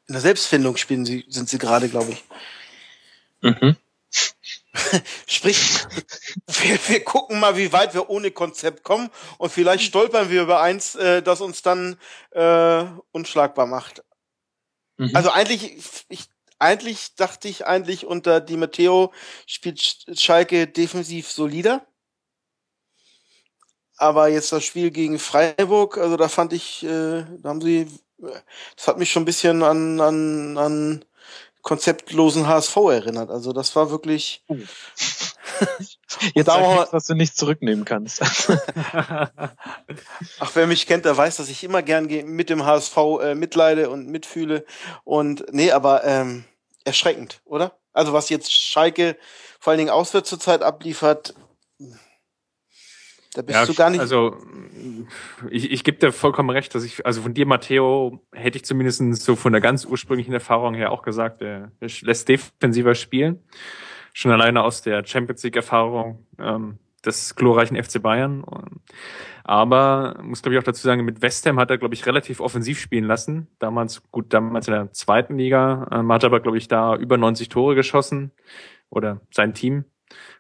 In 0.09 0.13
der 0.13 0.21
Selbstfindung 0.21 0.77
spielen 0.77 1.05
sie, 1.05 1.25
sind 1.29 1.49
sie 1.49 1.59
gerade, 1.59 1.89
glaube 1.89 2.13
ich. 2.13 2.25
Mhm. 3.43 3.77
Sprich, 5.27 5.59
wir, 6.47 6.79
wir 6.89 7.05
gucken 7.05 7.41
mal, 7.41 7.57
wie 7.57 7.73
weit 7.73 7.95
wir 7.95 8.09
ohne 8.11 8.31
Konzept 8.31 8.85
kommen 8.85 9.11
und 9.39 9.51
vielleicht 9.51 9.85
stolpern 9.85 10.31
wir 10.31 10.43
über 10.43 10.61
eins, 10.61 10.95
äh, 10.95 11.23
das 11.23 11.41
uns 11.41 11.63
dann 11.63 11.97
äh, 12.31 12.85
unschlagbar 13.13 13.67
macht. 13.67 14.05
Mhm. 14.99 15.11
Also 15.15 15.31
eigentlich, 15.31 15.77
ich, 16.09 16.29
eigentlich 16.59 17.15
dachte 17.17 17.49
ich 17.49 17.67
eigentlich 17.67 18.07
unter 18.07 18.41
Di 18.41 18.57
Matteo 18.57 19.13
spielt 19.47 19.79
Sch- 19.81 20.19
Schalke 20.19 20.67
defensiv 20.67 21.31
solider. 21.31 21.87
Aber 23.99 24.29
jetzt 24.29 24.53
das 24.53 24.65
Spiel 24.65 24.91
gegen 24.91 25.19
Freiburg, 25.19 25.97
also 25.97 26.17
da 26.17 26.29
fand 26.29 26.53
ich, 26.53 26.83
äh, 26.85 27.25
da 27.39 27.49
haben 27.49 27.63
sie, 27.63 27.87
das 28.77 28.89
hat 28.89 28.99
mich 28.99 29.11
schon 29.11 29.23
ein 29.23 29.27
bisschen 29.27 29.63
an, 29.63 30.01
an, 30.01 30.59
an 30.59 31.05
konzeptlosen 31.63 32.47
HSV 32.47 32.77
erinnert. 32.77 33.31
Also 33.31 33.53
das 33.53 33.75
war 33.75 33.91
wirklich, 33.91 34.45
Jetzt 36.35 36.47
war- 36.47 36.77
nichts, 36.77 36.93
was 36.93 37.07
du 37.07 37.15
nicht 37.15 37.37
zurücknehmen 37.37 37.85
kannst. 37.85 38.23
Ach, 40.41 40.51
wer 40.55 40.67
mich 40.67 40.87
kennt, 40.87 41.05
der 41.05 41.17
weiß, 41.17 41.37
dass 41.37 41.49
ich 41.49 41.65
immer 41.65 41.83
gern 41.83 42.09
ge- 42.09 42.25
mit 42.25 42.51
dem 42.51 42.65
HSV 42.65 42.97
äh, 43.23 43.35
mitleide 43.35 43.91
und 43.91 44.09
mitfühle. 44.09 44.65
Und 45.05 45.45
nee, 45.53 45.71
aber 45.73 46.05
ähm, 46.05 46.45
erschreckend, 46.85 47.41
oder? 47.45 47.79
Also 47.93 48.13
was 48.13 48.29
jetzt 48.29 48.53
Schalke 48.53 49.17
vor 49.59 49.71
allen 49.73 49.79
Dingen 49.79 49.91
auswärts 49.91 50.29
zurzeit 50.29 50.63
abliefert, 50.63 51.35
da 53.35 53.43
bist 53.43 53.69
du 53.69 53.75
gar 53.75 53.91
nicht. 53.91 54.01
Also 54.01 54.39
ich, 55.51 55.71
ich 55.71 55.85
gebe 55.85 55.99
dir 55.99 56.11
vollkommen 56.11 56.49
recht, 56.49 56.75
dass 56.75 56.85
ich, 56.85 57.05
also 57.05 57.21
von 57.21 57.35
dir, 57.35 57.45
Matteo, 57.47 58.21
hätte 58.33 58.57
ich 58.57 58.65
zumindest 58.65 59.03
so 59.23 59.37
von 59.37 59.53
der 59.53 59.61
ganz 59.61 59.85
ursprünglichen 59.85 60.33
Erfahrung 60.33 60.73
her 60.75 60.91
auch 60.91 61.03
gesagt, 61.03 61.43
der 61.43 61.71
lässt 61.81 62.29
defensiver 62.29 62.95
spielen. 62.95 63.45
Schon 64.19 64.33
alleine 64.33 64.65
aus 64.65 64.81
der 64.81 65.05
Champions 65.05 65.43
League-Erfahrung. 65.43 66.25
Ähm, 66.39 66.79
des 67.05 67.37
glorreichen 67.37 67.81
FC 67.83 68.03
Bayern. 68.03 68.43
Aber 69.45 70.19
muss 70.23 70.43
glaube 70.43 70.55
ich 70.55 70.59
auch 70.59 70.65
dazu 70.65 70.83
sagen, 70.83 71.05
mit 71.05 71.23
West 71.23 71.47
Ham 71.47 71.61
hat 71.61 71.71
er 71.71 71.79
glaube 71.79 71.95
ich 71.95 72.07
relativ 72.07 72.41
offensiv 72.41 72.81
spielen 72.81 73.05
lassen. 73.05 73.47
Damals 73.59 74.03
gut, 74.11 74.33
damals 74.33 74.69
in 74.69 74.75
der 74.75 74.93
zweiten 74.93 75.39
Liga, 75.39 75.87
ähm, 75.93 76.11
hat 76.11 76.25
aber 76.25 76.41
glaube 76.41 76.59
ich 76.59 76.67
da 76.67 76.97
über 76.97 77.17
90 77.19 77.51
Tore 77.51 77.75
geschossen 77.75 78.33
oder 78.91 79.21
sein 79.31 79.55
Team. 79.55 79.85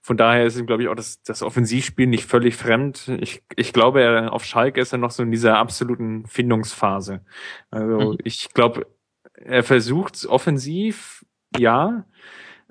Von 0.00 0.16
daher 0.16 0.46
ist 0.46 0.58
ihm, 0.58 0.66
glaube 0.66 0.82
ich, 0.82 0.88
auch 0.88 0.94
das, 0.94 1.22
das 1.22 1.42
Offensivspiel 1.42 2.06
nicht 2.06 2.24
völlig 2.24 2.56
fremd. 2.56 3.08
Ich, 3.20 3.42
ich 3.56 3.72
glaube, 3.72 4.00
er, 4.00 4.32
auf 4.32 4.44
Schalke 4.44 4.80
ist 4.80 4.92
er 4.92 4.98
noch 4.98 5.10
so 5.10 5.22
in 5.22 5.32
dieser 5.32 5.58
absoluten 5.58 6.24
Findungsphase. 6.26 7.24
Also 7.70 8.12
mhm. 8.12 8.18
ich 8.22 8.54
glaube, 8.54 8.86
er 9.34 9.64
versucht 9.64 10.24
offensiv, 10.26 11.24
ja, 11.58 12.06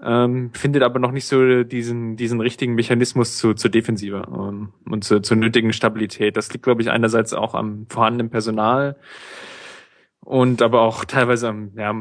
ähm, 0.02 0.52
findet 0.54 0.84
aber 0.84 1.00
noch 1.00 1.12
nicht 1.12 1.26
so 1.26 1.64
diesen, 1.64 2.18
diesen 2.18 2.41
richtigen 2.41 2.76
Mechanismus 2.76 3.38
zu, 3.38 3.54
zur 3.54 3.72
Defensive 3.72 4.24
ähm, 4.28 4.74
und 4.89 5.04
zur, 5.04 5.24
zur 5.24 5.38
nötigen 5.38 5.74
Stabilität. 5.74 6.36
Das 6.38 6.52
liegt, 6.52 6.64
glaube 6.64 6.82
ich, 6.82 6.89
einerseits 6.89 7.34
auch 7.34 7.54
am 7.56 7.88
vorhandenen 7.89 8.30
Personal 8.30 8.98
und 10.20 10.62
aber 10.62 10.82
auch 10.82 11.06
teilweise 11.06 11.48
am, 11.48 11.72
ja, 11.78 11.93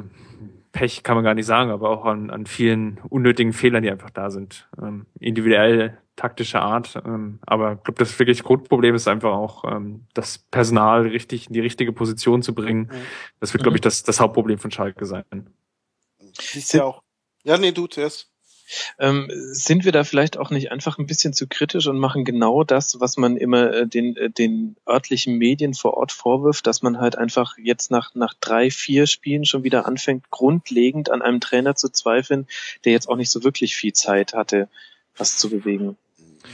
Pech 0.72 1.04
kann 1.04 1.14
man 1.14 1.24
gar 1.24 1.34
nicht 1.34 1.46
sagen, 1.46 1.70
aber 1.70 1.88
auch 1.88 2.04
an, 2.04 2.30
an 2.30 2.46
vielen 2.46 2.98
unnötigen 3.08 3.52
Fehlern, 3.52 3.84
die 3.84 3.90
einfach 3.90 4.10
da 4.10 4.30
sind. 4.30 4.68
Ähm, 4.82 5.06
individuell, 5.20 5.98
taktischer 6.16 6.62
Art. 6.62 7.00
Ähm, 7.06 7.38
aber 7.46 7.74
ich 7.74 7.84
glaube, 7.84 7.98
das 7.98 8.18
wirklich 8.18 8.42
Grundproblem 8.42 8.96
ist 8.96 9.06
einfach 9.06 9.32
auch, 9.32 9.64
ähm, 9.70 10.06
das 10.14 10.38
Personal 10.38 11.02
richtig 11.02 11.46
in 11.46 11.52
die 11.52 11.60
richtige 11.60 11.92
Position 11.92 12.42
zu 12.42 12.56
bringen. 12.56 12.90
Das 13.38 13.54
wird, 13.54 13.62
glaube 13.62 13.76
ich, 13.76 13.82
mhm. 13.82 13.84
das, 13.84 14.02
das 14.02 14.18
Hauptproblem 14.18 14.58
von 14.58 14.72
Schalke 14.72 15.06
sein. 15.06 15.24
Siehst 16.32 16.74
ja 16.74 16.84
auch. 16.84 17.03
Ja, 17.44 17.58
nee, 17.58 17.72
du 17.72 17.86
zuerst. 17.86 18.28
Ähm, 18.98 19.30
sind 19.30 19.84
wir 19.84 19.92
da 19.92 20.04
vielleicht 20.04 20.38
auch 20.38 20.50
nicht 20.50 20.72
einfach 20.72 20.98
ein 20.98 21.06
bisschen 21.06 21.34
zu 21.34 21.46
kritisch 21.46 21.86
und 21.86 21.98
machen 21.98 22.24
genau 22.24 22.64
das, 22.64 22.98
was 22.98 23.16
man 23.18 23.36
immer 23.36 23.72
äh, 23.72 23.86
den, 23.86 24.16
äh, 24.16 24.30
den 24.30 24.76
örtlichen 24.88 25.36
Medien 25.36 25.74
vor 25.74 25.94
Ort 25.94 26.12
vorwirft, 26.12 26.66
dass 26.66 26.82
man 26.82 26.98
halt 26.98 27.16
einfach 27.16 27.56
jetzt 27.58 27.90
nach, 27.90 28.14
nach 28.14 28.32
drei, 28.34 28.70
vier 28.70 29.06
Spielen 29.06 29.44
schon 29.44 29.64
wieder 29.64 29.86
anfängt, 29.86 30.30
grundlegend 30.30 31.10
an 31.10 31.20
einem 31.20 31.40
Trainer 31.40 31.74
zu 31.74 31.90
zweifeln, 31.90 32.46
der 32.84 32.92
jetzt 32.92 33.08
auch 33.08 33.16
nicht 33.16 33.30
so 33.30 33.44
wirklich 33.44 33.76
viel 33.76 33.92
Zeit 33.92 34.32
hatte, 34.32 34.68
was 35.16 35.36
zu 35.36 35.50
bewegen? 35.50 35.96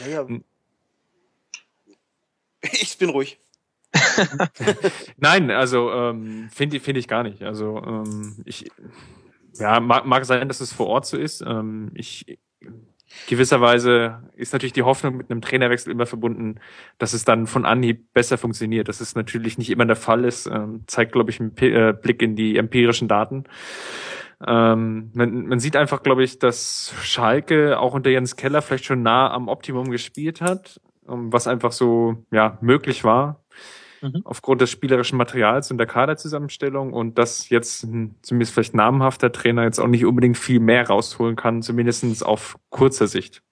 Naja. 0.05 0.27
Ich 2.73 2.99
bin 2.99 3.09
ruhig. 3.09 3.39
Nein, 5.17 5.51
also 5.51 5.91
ähm, 5.91 6.51
finde 6.53 6.79
find 6.79 6.99
ich 6.99 7.09
gar 7.09 7.23
nicht. 7.23 7.43
Also 7.43 7.79
ähm, 7.79 8.43
ich 8.45 8.71
ja, 9.59 9.81
mag, 9.81 10.07
mag 10.07 10.25
sein, 10.25 10.49
dass 10.49 10.61
es 10.61 10.73
vor 10.73 10.87
Ort 10.87 11.07
so 11.07 11.17
ist. 11.17 11.43
Ähm, 11.43 11.91
ich 11.95 12.39
gewisserweise 13.27 14.23
ist 14.37 14.53
natürlich 14.53 14.73
die 14.73 14.83
Hoffnung 14.83 15.17
mit 15.17 15.31
einem 15.31 15.41
Trainerwechsel 15.41 15.93
immer 15.93 16.07
verbunden, 16.07 16.61
dass 16.99 17.13
es 17.13 17.25
dann 17.25 17.47
von 17.47 17.65
Anhieb 17.65 18.13
besser 18.13 18.39
funktioniert. 18.39 18.89
Das 18.89 19.01
ist 19.01 19.17
natürlich 19.17 19.59
nicht 19.59 19.71
immer 19.71 19.85
der 19.85 19.97
Fall 19.97 20.25
ist, 20.25 20.47
ähm, 20.47 20.85
zeigt, 20.87 21.13
glaube 21.13 21.31
ich, 21.31 21.41
ein 21.41 21.55
P 21.55 21.71
äh, 21.71 21.93
Blick 21.93 22.23
in 22.23 22.37
die 22.37 22.57
empirischen 22.57 23.09
Daten. 23.09 23.45
Ähm, 24.47 25.11
man, 25.15 25.47
man 25.47 25.59
sieht 25.59 25.77
einfach, 25.77 26.03
glaube 26.03 26.23
ich, 26.23 26.39
dass 26.39 26.95
Schalke 27.03 27.79
auch 27.79 27.95
unter 27.95 28.11
Jens 28.11 28.37
Keller 28.37 28.63
vielleicht 28.63 28.85
schon 28.85 29.03
nah 29.03 29.31
am 29.31 29.49
Optimum 29.49 29.91
gespielt 29.91 30.41
hat, 30.41 30.81
ähm, 31.09 31.33
was 31.33 31.47
einfach 31.47 31.73
so 31.73 32.25
ja 32.31 32.59
möglich 32.61 33.05
war 33.05 33.45
mhm. 34.01 34.23
aufgrund 34.25 34.61
des 34.61 34.71
spielerischen 34.71 35.19
Materials 35.19 35.71
und 35.71 35.79
der 35.79 35.87
Kaderzusammenstellung 35.87 36.93
und 36.93 37.19
dass 37.19 37.49
jetzt 37.49 37.85
ein 37.85 38.17
zumindest 38.23 38.55
vielleicht 38.55 38.75
namhafter 38.75 39.33
Trainer 39.33 39.65
jetzt 39.65 39.79
auch 39.79 39.87
nicht 39.87 40.05
unbedingt 40.05 40.39
viel 40.39 40.61
mehr 40.61 40.87
rausholen 40.87 41.37
kann, 41.37 41.63
zumindestens 41.63 42.23
auf 42.23 42.59
kurzer 42.71 43.07
Sicht. 43.07 43.43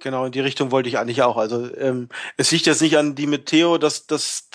Genau, 0.00 0.26
in 0.26 0.32
die 0.32 0.40
Richtung 0.40 0.70
wollte 0.70 0.88
ich 0.88 0.98
eigentlich 0.98 1.22
auch. 1.22 1.36
Also 1.36 1.74
ähm, 1.76 2.08
es 2.36 2.52
liegt 2.52 2.66
jetzt 2.66 2.82
nicht 2.82 2.96
an 2.96 3.14
die 3.14 3.26
mit 3.26 3.46
Theo, 3.46 3.78
dass, 3.78 4.06
dass, 4.06 4.48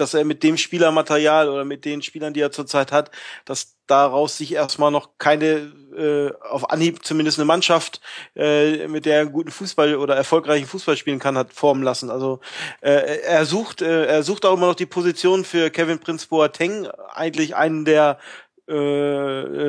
dass 0.00 0.14
er 0.14 0.24
mit 0.24 0.42
dem 0.42 0.56
Spielermaterial 0.56 1.48
oder 1.48 1.64
mit 1.64 1.84
den 1.84 2.02
Spielern, 2.02 2.34
die 2.34 2.40
er 2.40 2.52
zurzeit 2.52 2.92
hat, 2.92 3.10
dass 3.44 3.76
daraus 3.86 4.38
sich 4.38 4.54
erstmal 4.54 4.90
noch 4.90 5.10
keine 5.18 5.72
äh, 5.96 6.32
auf 6.42 6.70
Anhieb 6.70 7.04
zumindest 7.04 7.38
eine 7.38 7.44
Mannschaft, 7.44 8.00
äh, 8.36 8.86
mit 8.86 9.04
der 9.06 9.16
er 9.16 9.26
guten 9.26 9.50
Fußball 9.50 9.96
oder 9.96 10.14
erfolgreichen 10.14 10.66
Fußball 10.66 10.96
spielen 10.96 11.18
kann, 11.18 11.36
hat 11.36 11.52
formen 11.52 11.82
lassen. 11.82 12.10
Also 12.10 12.40
äh, 12.80 13.20
er 13.22 13.44
sucht, 13.44 13.82
äh, 13.82 14.06
er 14.06 14.22
sucht 14.22 14.46
auch 14.46 14.56
immer 14.56 14.68
noch 14.68 14.74
die 14.74 14.86
Position 14.86 15.44
für 15.44 15.70
Kevin 15.70 15.98
Prince 15.98 16.28
Boateng, 16.28 16.86
eigentlich 17.12 17.56
einen 17.56 17.84
der 17.84 18.18
äh, 18.68 18.74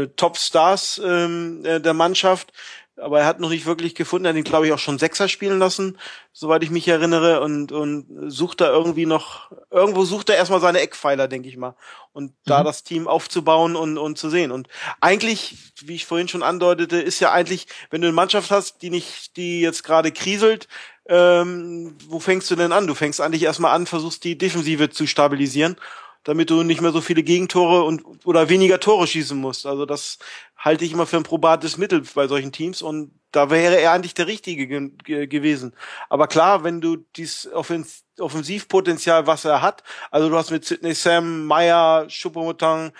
äh 0.03 0.07
Top-Stars 0.15 1.01
ähm, 1.03 1.65
äh, 1.65 1.81
der 1.81 1.93
Mannschaft 1.93 2.53
aber 2.97 3.19
er 3.19 3.25
hat 3.25 3.39
noch 3.39 3.49
nicht 3.49 3.65
wirklich 3.65 3.95
gefunden. 3.95 4.25
Er 4.25 4.29
hat 4.29 4.37
ihn, 4.37 4.43
glaube 4.43 4.67
ich, 4.67 4.73
auch 4.73 4.79
schon 4.79 4.99
Sechser 4.99 5.27
spielen 5.27 5.59
lassen, 5.59 5.97
soweit 6.33 6.63
ich 6.63 6.69
mich 6.69 6.87
erinnere, 6.87 7.41
und, 7.41 7.71
und 7.71 8.31
sucht 8.31 8.61
da 8.61 8.69
irgendwie 8.69 9.05
noch, 9.05 9.51
irgendwo 9.69 10.03
sucht 10.03 10.29
er 10.29 10.35
erstmal 10.35 10.59
seine 10.59 10.79
Eckpfeiler, 10.79 11.27
denke 11.27 11.49
ich 11.49 11.57
mal. 11.57 11.75
Und 12.13 12.31
mhm. 12.31 12.35
da 12.45 12.63
das 12.63 12.83
Team 12.83 13.07
aufzubauen 13.07 13.75
und, 13.75 13.97
und 13.97 14.17
zu 14.17 14.29
sehen. 14.29 14.51
Und 14.51 14.67
eigentlich, 14.99 15.55
wie 15.83 15.95
ich 15.95 16.05
vorhin 16.05 16.27
schon 16.27 16.43
andeutete, 16.43 16.97
ist 16.97 17.19
ja 17.19 17.31
eigentlich, 17.31 17.67
wenn 17.89 18.01
du 18.01 18.07
eine 18.07 18.15
Mannschaft 18.15 18.51
hast, 18.51 18.81
die 18.81 18.89
nicht, 18.89 19.37
die 19.37 19.61
jetzt 19.61 19.83
gerade 19.83 20.11
kriselt, 20.11 20.67
ähm, 21.07 21.97
wo 22.07 22.19
fängst 22.19 22.51
du 22.51 22.55
denn 22.55 22.71
an? 22.71 22.87
Du 22.87 22.93
fängst 22.93 23.21
eigentlich 23.21 23.43
erstmal 23.43 23.75
an, 23.75 23.87
versuchst 23.87 24.23
die 24.23 24.37
Defensive 24.37 24.89
zu 24.89 25.07
stabilisieren 25.07 25.77
damit 26.23 26.49
du 26.49 26.63
nicht 26.63 26.81
mehr 26.81 26.91
so 26.91 27.01
viele 27.01 27.23
Gegentore 27.23 27.83
und 27.83 28.03
oder 28.25 28.49
weniger 28.49 28.79
Tore 28.79 29.07
schießen 29.07 29.37
musst. 29.37 29.65
Also 29.65 29.85
das 29.85 30.19
halte 30.57 30.85
ich 30.85 30.93
immer 30.93 31.07
für 31.07 31.17
ein 31.17 31.23
probates 31.23 31.77
Mittel 31.77 32.03
bei 32.13 32.27
solchen 32.27 32.51
Teams 32.51 32.81
und 32.81 33.11
da 33.31 33.49
wäre 33.49 33.79
er 33.79 33.93
eigentlich 33.93 34.13
der 34.13 34.27
Richtige 34.27 34.67
ge 34.67 34.91
ge 35.03 35.27
gewesen. 35.27 35.73
Aber 36.09 36.27
klar, 36.27 36.63
wenn 36.63 36.81
du 36.81 36.97
dieses 37.15 37.51
Offens 37.51 38.03
Offensivpotenzial, 38.19 39.25
was 39.25 39.45
er 39.45 39.61
hat, 39.61 39.83
also 40.11 40.29
du 40.29 40.35
hast 40.35 40.51
mit 40.51 40.65
Sidney 40.65 40.93
Sam, 40.93 41.45
Meyer, 41.47 42.05
Choupo-Moting, 42.07 42.91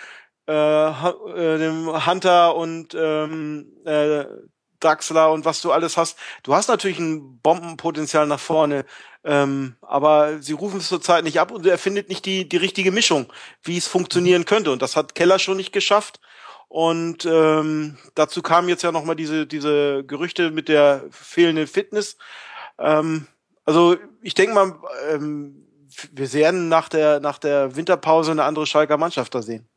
äh, 0.47 0.89
äh, 0.89 1.57
dem 1.59 2.05
Hunter 2.05 2.55
und 2.55 2.95
ähm, 2.95 3.67
äh, 3.85 4.25
Draxler 4.79 5.31
und 5.31 5.45
was 5.45 5.61
du 5.61 5.71
alles 5.71 5.95
hast. 5.95 6.17
Du 6.43 6.53
hast 6.53 6.67
natürlich 6.67 6.99
ein 6.99 7.39
Bombenpotenzial 7.39 8.25
nach 8.27 8.39
vorne, 8.39 8.85
ähm, 9.23 9.75
aber 9.81 10.41
sie 10.41 10.53
rufen 10.53 10.79
es 10.79 10.87
zurzeit 10.87 11.23
nicht 11.23 11.39
ab 11.39 11.51
und 11.51 11.65
er 11.65 11.77
findet 11.77 12.09
nicht 12.09 12.25
die, 12.25 12.47
die 12.47 12.57
richtige 12.57 12.91
Mischung, 12.91 13.31
wie 13.63 13.77
es 13.77 13.87
funktionieren 13.87 14.45
könnte. 14.45 14.71
Und 14.71 14.81
das 14.81 14.95
hat 14.95 15.15
Keller 15.15 15.39
schon 15.39 15.57
nicht 15.57 15.71
geschafft. 15.71 16.19
Und 16.67 17.25
ähm, 17.25 17.97
dazu 18.15 18.41
kamen 18.41 18.69
jetzt 18.69 18.81
ja 18.83 18.91
nochmal 18.91 19.15
diese, 19.15 19.45
diese 19.45 20.03
Gerüchte 20.05 20.51
mit 20.51 20.69
der 20.69 21.03
fehlenden 21.11 21.67
Fitness. 21.67 22.17
Ähm, 22.79 23.27
also 23.65 23.97
ich 24.21 24.33
denke 24.33 24.55
mal, 24.55 24.79
ähm, 25.09 25.67
wir 26.11 26.31
werden 26.33 26.69
nach 26.69 26.87
der, 26.89 27.19
nach 27.19 27.37
der 27.37 27.75
Winterpause 27.75 28.31
eine 28.31 28.45
andere 28.45 28.65
Schalker 28.65 28.97
Mannschaft 28.97 29.35
da 29.35 29.41
sehen 29.41 29.67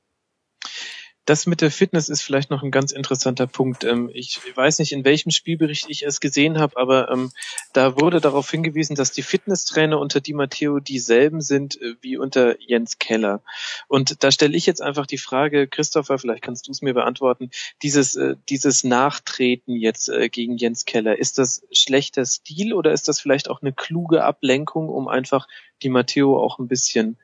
das 1.25 1.47
mit 1.47 1.63
der 1.63 1.71
Fitness 1.71 2.09
ist 2.09 2.23
vielleicht 2.23 2.51
noch 2.51 2.63
ein 2.63 2.71
ganz 2.71 2.93
interessanter 2.93 3.47
Punkt. 3.47 3.85
Ähm, 3.85 4.11
ich 4.13 4.41
weiß 4.55 4.79
nicht, 4.79 4.93
in 4.93 5.05
welchem 5.05 5.31
Spielbericht 5.31 5.87
ich 5.89 6.05
es 6.05 6.21
gesehen 6.21 6.59
habe, 6.59 6.77
aber 6.77 7.11
ähm, 7.11 7.31
da 7.73 7.99
wurde 7.99 8.21
darauf 8.21 8.51
hingewiesen, 8.51 8.95
dass 8.95 9.13
die 9.13 9.23
Fitnesstrainer 9.23 9.99
unter 9.99 10.21
Di 10.21 10.35
Matteo 10.35 10.81
dieselben 10.81 11.41
sind 11.41 11.81
äh, 11.81 11.95
wie 12.03 12.19
unter 12.19 12.61
Jens 12.61 12.99
Keller. 12.99 13.43
Und 13.89 14.23
da 14.23 14.31
stelle 14.31 14.57
ich 14.57 14.67
jetzt 14.67 14.83
einfach 14.83 15.07
die 15.07 15.19
Frage, 15.19 15.67
Christopher, 15.67 16.19
vielleicht 16.19 16.43
kannst 16.43 16.67
du 16.67 16.73
es 16.73 16.83
mir 16.83 16.93
beantworten, 16.93 17.51
dieses, 17.83 18.17
äh, 18.17 18.37
dieses 18.51 18.85
Nachtreten 18.85 19.77
jetzt 19.77 20.11
äh, 20.11 20.29
gegen 20.29 20.59
Jens 20.59 20.85
Keller, 20.85 21.19
ist 21.19 21.39
das 21.39 21.67
schlechter 21.73 22.27
Stil 22.27 22.75
oder 22.75 22.93
ist 22.93 23.09
das 23.09 23.21
vielleicht 23.21 23.49
auch 23.49 23.63
eine 23.63 23.73
kluge 23.73 24.25
Ablenkung, 24.25 24.91
um 24.91 25.09
einfach 25.09 25.49
Di 25.83 25.89
Matteo 25.89 26.39
auch 26.39 26.59
ein 26.59 26.69
bisschen 26.69 27.17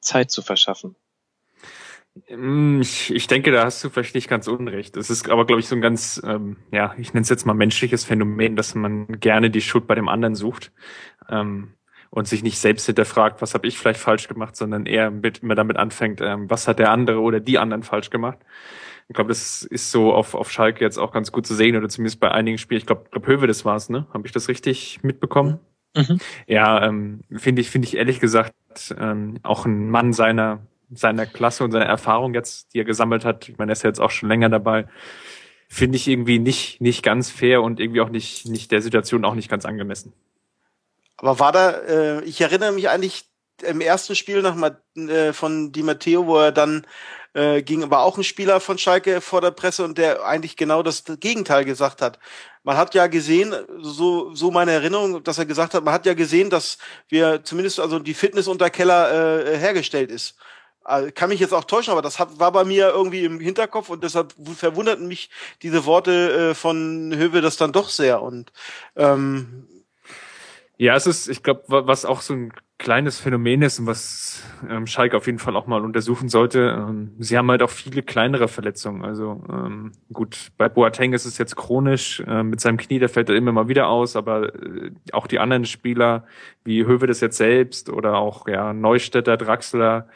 Zeit 0.00 0.30
zu 0.30 0.40
verschaffen? 0.40 0.96
Mm, 2.28 2.80
ich, 2.80 3.14
ich 3.14 3.26
denke, 3.26 3.52
da 3.52 3.64
hast 3.64 3.82
du 3.82 3.90
vielleicht 3.90 4.14
nicht 4.14 4.28
ganz 4.28 4.48
unrecht. 4.48 4.96
Es 4.96 5.10
ist 5.10 5.28
aber, 5.28 5.46
glaube 5.46 5.60
ich, 5.60 5.68
so 5.68 5.74
ein 5.74 5.80
ganz, 5.80 6.20
ähm, 6.24 6.56
ja, 6.72 6.94
ich 6.98 7.14
nenne 7.14 7.22
es 7.22 7.28
jetzt 7.28 7.46
mal 7.46 7.54
menschliches 7.54 8.04
Phänomen, 8.04 8.56
dass 8.56 8.74
man 8.74 9.20
gerne 9.20 9.50
die 9.50 9.60
Schuld 9.60 9.86
bei 9.86 9.94
dem 9.94 10.08
anderen 10.08 10.34
sucht 10.34 10.72
ähm, 11.28 11.74
und 12.10 12.28
sich 12.28 12.42
nicht 12.42 12.58
selbst 12.58 12.86
hinterfragt, 12.86 13.42
was 13.42 13.54
habe 13.54 13.66
ich 13.66 13.78
vielleicht 13.78 14.00
falsch 14.00 14.28
gemacht, 14.28 14.56
sondern 14.56 14.86
eher 14.86 15.10
mit, 15.10 15.38
immer 15.38 15.54
damit 15.54 15.76
anfängt, 15.76 16.20
ähm, 16.20 16.48
was 16.48 16.68
hat 16.68 16.78
der 16.78 16.90
andere 16.90 17.20
oder 17.20 17.40
die 17.40 17.58
anderen 17.58 17.82
falsch 17.82 18.10
gemacht. 18.10 18.38
Ich 19.08 19.14
glaube, 19.14 19.28
das 19.28 19.62
ist 19.62 19.90
so 19.90 20.12
auf, 20.12 20.34
auf 20.34 20.50
Schalke 20.50 20.84
jetzt 20.84 20.98
auch 20.98 21.12
ganz 21.12 21.32
gut 21.32 21.46
zu 21.46 21.54
sehen 21.54 21.76
oder 21.76 21.88
zumindest 21.88 22.20
bei 22.20 22.30
einigen 22.30 22.58
Spielen. 22.58 22.78
Ich 22.78 22.86
glaube, 22.86 23.06
glaub, 23.10 23.26
Höwe, 23.26 23.46
das 23.46 23.64
war's, 23.64 23.88
ne? 23.88 24.06
Habe 24.12 24.26
ich 24.26 24.32
das 24.32 24.48
richtig 24.48 25.02
mitbekommen? 25.02 25.60
Mhm. 25.96 26.18
Ja, 26.46 26.86
ähm, 26.86 27.20
finde 27.34 27.62
ich, 27.62 27.70
finde 27.70 27.88
ich 27.88 27.96
ehrlich 27.96 28.20
gesagt 28.20 28.52
ähm, 28.98 29.38
auch 29.42 29.64
ein 29.64 29.90
Mann 29.90 30.12
seiner 30.12 30.60
seiner 30.90 31.26
Klasse 31.26 31.64
und 31.64 31.72
seiner 31.72 31.86
Erfahrung 31.86 32.34
jetzt, 32.34 32.72
die 32.72 32.80
er 32.80 32.84
gesammelt 32.84 33.24
hat, 33.24 33.48
ich 33.48 33.58
meine, 33.58 33.72
er 33.72 33.74
ist 33.74 33.82
ja 33.82 33.90
jetzt 33.90 34.00
auch 34.00 34.10
schon 34.10 34.28
länger 34.28 34.48
dabei, 34.48 34.86
finde 35.68 35.96
ich 35.96 36.08
irgendwie 36.08 36.38
nicht, 36.38 36.80
nicht 36.80 37.02
ganz 37.02 37.30
fair 37.30 37.62
und 37.62 37.80
irgendwie 37.80 38.00
auch 38.00 38.08
nicht, 38.08 38.46
nicht 38.46 38.70
der 38.72 38.80
Situation 38.80 39.24
auch 39.24 39.34
nicht 39.34 39.50
ganz 39.50 39.64
angemessen. 39.64 40.12
Aber 41.18 41.38
war 41.38 41.52
da, 41.52 41.70
äh, 41.70 42.24
ich 42.24 42.40
erinnere 42.40 42.72
mich 42.72 42.88
eigentlich 42.88 43.24
im 43.62 43.80
ersten 43.80 44.14
Spiel 44.14 44.40
nach, 44.40 44.56
äh, 44.96 45.32
von 45.32 45.72
Di 45.72 45.82
Matteo, 45.82 46.26
wo 46.26 46.38
er 46.38 46.52
dann 46.52 46.86
äh, 47.34 47.62
ging 47.62 47.82
aber 47.82 48.00
auch 48.00 48.16
ein 48.16 48.24
Spieler 48.24 48.60
von 48.60 48.78
Schalke 48.78 49.20
vor 49.20 49.40
der 49.40 49.50
Presse 49.50 49.84
und 49.84 49.98
der 49.98 50.24
eigentlich 50.24 50.56
genau 50.56 50.82
das 50.82 51.04
Gegenteil 51.20 51.64
gesagt 51.64 52.00
hat. 52.02 52.18
Man 52.62 52.76
hat 52.76 52.94
ja 52.94 53.06
gesehen, 53.06 53.54
so, 53.80 54.34
so 54.34 54.50
meine 54.50 54.72
Erinnerung, 54.72 55.22
dass 55.22 55.38
er 55.38 55.46
gesagt 55.46 55.74
hat, 55.74 55.84
man 55.84 55.94
hat 55.94 56.06
ja 56.06 56.14
gesehen, 56.14 56.50
dass 56.50 56.78
wir 57.08 57.44
zumindest 57.44 57.80
also 57.80 57.98
die 57.98 58.14
Fitness 58.14 58.48
unter 58.48 58.70
Keller 58.70 59.46
äh, 59.46 59.58
hergestellt 59.58 60.10
ist. 60.10 60.36
Also, 60.88 61.10
kann 61.14 61.28
mich 61.28 61.40
jetzt 61.40 61.52
auch 61.54 61.64
täuschen, 61.64 61.92
aber 61.92 62.02
das 62.02 62.18
hat, 62.18 62.38
war 62.38 62.52
bei 62.52 62.64
mir 62.64 62.88
irgendwie 62.88 63.24
im 63.24 63.40
Hinterkopf 63.40 63.90
und 63.90 64.02
deshalb 64.02 64.34
verwunderten 64.56 65.06
mich 65.06 65.30
diese 65.62 65.84
Worte 65.84 66.50
äh, 66.50 66.54
von 66.54 67.12
Höwe 67.14 67.40
das 67.40 67.56
dann 67.56 67.72
doch 67.72 67.88
sehr. 67.88 68.22
Und 68.22 68.52
ähm, 68.96 69.66
ja, 70.78 70.94
es 70.94 71.06
ist, 71.06 71.28
ich 71.28 71.42
glaube, 71.42 71.64
was 71.68 72.04
auch 72.04 72.20
so 72.20 72.34
ein 72.34 72.52
kleines 72.78 73.18
Phänomen 73.18 73.62
ist 73.62 73.80
und 73.80 73.86
was 73.86 74.44
ähm, 74.70 74.86
Schalke 74.86 75.16
auf 75.16 75.26
jeden 75.26 75.40
Fall 75.40 75.56
auch 75.56 75.66
mal 75.66 75.84
untersuchen 75.84 76.28
sollte. 76.28 76.76
Ähm, 76.78 77.10
sie 77.18 77.36
haben 77.36 77.50
halt 77.50 77.62
auch 77.62 77.70
viele 77.70 78.02
kleinere 78.04 78.46
Verletzungen. 78.46 79.04
Also 79.04 79.42
ähm, 79.50 79.92
gut, 80.12 80.52
bei 80.56 80.68
Boateng 80.68 81.12
ist 81.12 81.24
es 81.24 81.36
jetzt 81.38 81.56
chronisch. 81.56 82.20
Äh, 82.20 82.44
mit 82.44 82.60
seinem 82.60 82.76
Knie, 82.76 83.00
der 83.00 83.08
fällt 83.08 83.28
er 83.28 83.34
immer 83.34 83.50
mal 83.50 83.66
wieder 83.66 83.88
aus. 83.88 84.14
Aber 84.14 84.54
äh, 84.54 84.92
auch 85.10 85.26
die 85.26 85.40
anderen 85.40 85.64
Spieler, 85.64 86.24
wie 86.64 86.86
Höwe 86.86 87.08
das 87.08 87.20
jetzt 87.20 87.36
selbst 87.36 87.90
oder 87.90 88.16
auch 88.16 88.46
ja 88.46 88.72
Neustädter, 88.72 89.36
Draxler, 89.36 90.08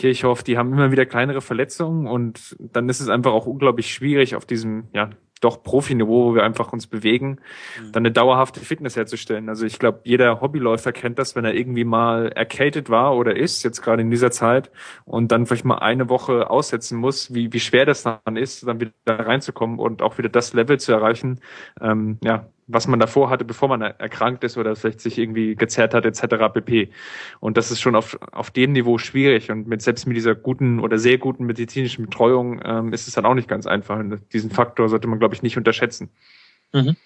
Kirchhoff, 0.00 0.42
die 0.42 0.56
haben 0.56 0.72
immer 0.72 0.90
wieder 0.90 1.04
kleinere 1.04 1.42
Verletzungen 1.42 2.06
und 2.06 2.56
dann 2.58 2.88
ist 2.88 3.00
es 3.00 3.10
einfach 3.10 3.32
auch 3.32 3.44
unglaublich 3.44 3.92
schwierig 3.92 4.34
auf 4.34 4.46
diesem 4.46 4.84
ja 4.94 5.10
doch 5.40 5.62
Profiniveau, 5.62 6.30
wo 6.30 6.34
wir 6.34 6.42
einfach 6.42 6.72
uns 6.72 6.86
bewegen, 6.86 7.38
mhm. 7.78 7.92
dann 7.92 8.02
eine 8.02 8.12
dauerhafte 8.12 8.60
Fitness 8.60 8.96
herzustellen. 8.96 9.50
Also 9.50 9.66
ich 9.66 9.78
glaube, 9.78 10.00
jeder 10.04 10.40
Hobbyläufer 10.40 10.92
kennt 10.92 11.18
das, 11.18 11.36
wenn 11.36 11.44
er 11.44 11.54
irgendwie 11.54 11.84
mal 11.84 12.28
erkältet 12.32 12.88
war 12.88 13.14
oder 13.14 13.36
ist, 13.36 13.62
jetzt 13.62 13.82
gerade 13.82 14.00
in 14.00 14.10
dieser 14.10 14.30
Zeit, 14.30 14.70
und 15.04 15.32
dann 15.32 15.44
vielleicht 15.44 15.66
mal 15.66 15.78
eine 15.78 16.08
Woche 16.08 16.48
aussetzen 16.48 16.98
muss, 16.98 17.34
wie, 17.34 17.52
wie 17.52 17.60
schwer 17.60 17.84
das 17.84 18.02
dann 18.02 18.36
ist, 18.36 18.66
dann 18.66 18.80
wieder 18.80 18.92
reinzukommen 19.06 19.78
und 19.78 20.00
auch 20.00 20.16
wieder 20.16 20.30
das 20.30 20.54
Level 20.54 20.80
zu 20.80 20.92
erreichen, 20.92 21.40
ähm, 21.80 22.18
ja, 22.22 22.46
was 22.72 22.86
man 22.86 23.00
davor 23.00 23.30
hatte, 23.30 23.44
bevor 23.44 23.68
man 23.68 23.82
erkrankt 23.82 24.44
ist 24.44 24.56
oder 24.56 24.76
vielleicht 24.76 25.00
sich 25.00 25.18
irgendwie 25.18 25.54
gezerrt 25.54 25.94
hat, 25.94 26.04
etc. 26.04 26.52
pp. 26.52 26.90
Und 27.40 27.56
das 27.56 27.70
ist 27.70 27.80
schon 27.80 27.96
auf, 27.96 28.18
auf 28.32 28.50
dem 28.50 28.72
Niveau 28.72 28.98
schwierig. 28.98 29.50
Und 29.50 29.66
mit 29.66 29.82
selbst 29.82 30.06
mit 30.06 30.16
dieser 30.16 30.34
guten 30.34 30.80
oder 30.80 30.98
sehr 30.98 31.18
guten 31.18 31.44
medizinischen 31.44 32.06
Betreuung 32.06 32.60
ähm, 32.64 32.92
ist 32.92 33.08
es 33.08 33.14
dann 33.14 33.26
auch 33.26 33.34
nicht 33.34 33.48
ganz 33.48 33.66
einfach. 33.66 33.98
Und 33.98 34.20
diesen 34.32 34.50
Faktor 34.50 34.88
sollte 34.88 35.08
man, 35.08 35.18
glaube 35.18 35.34
ich, 35.34 35.42
nicht 35.42 35.56
unterschätzen. 35.56 36.10
Mhm. 36.72 36.96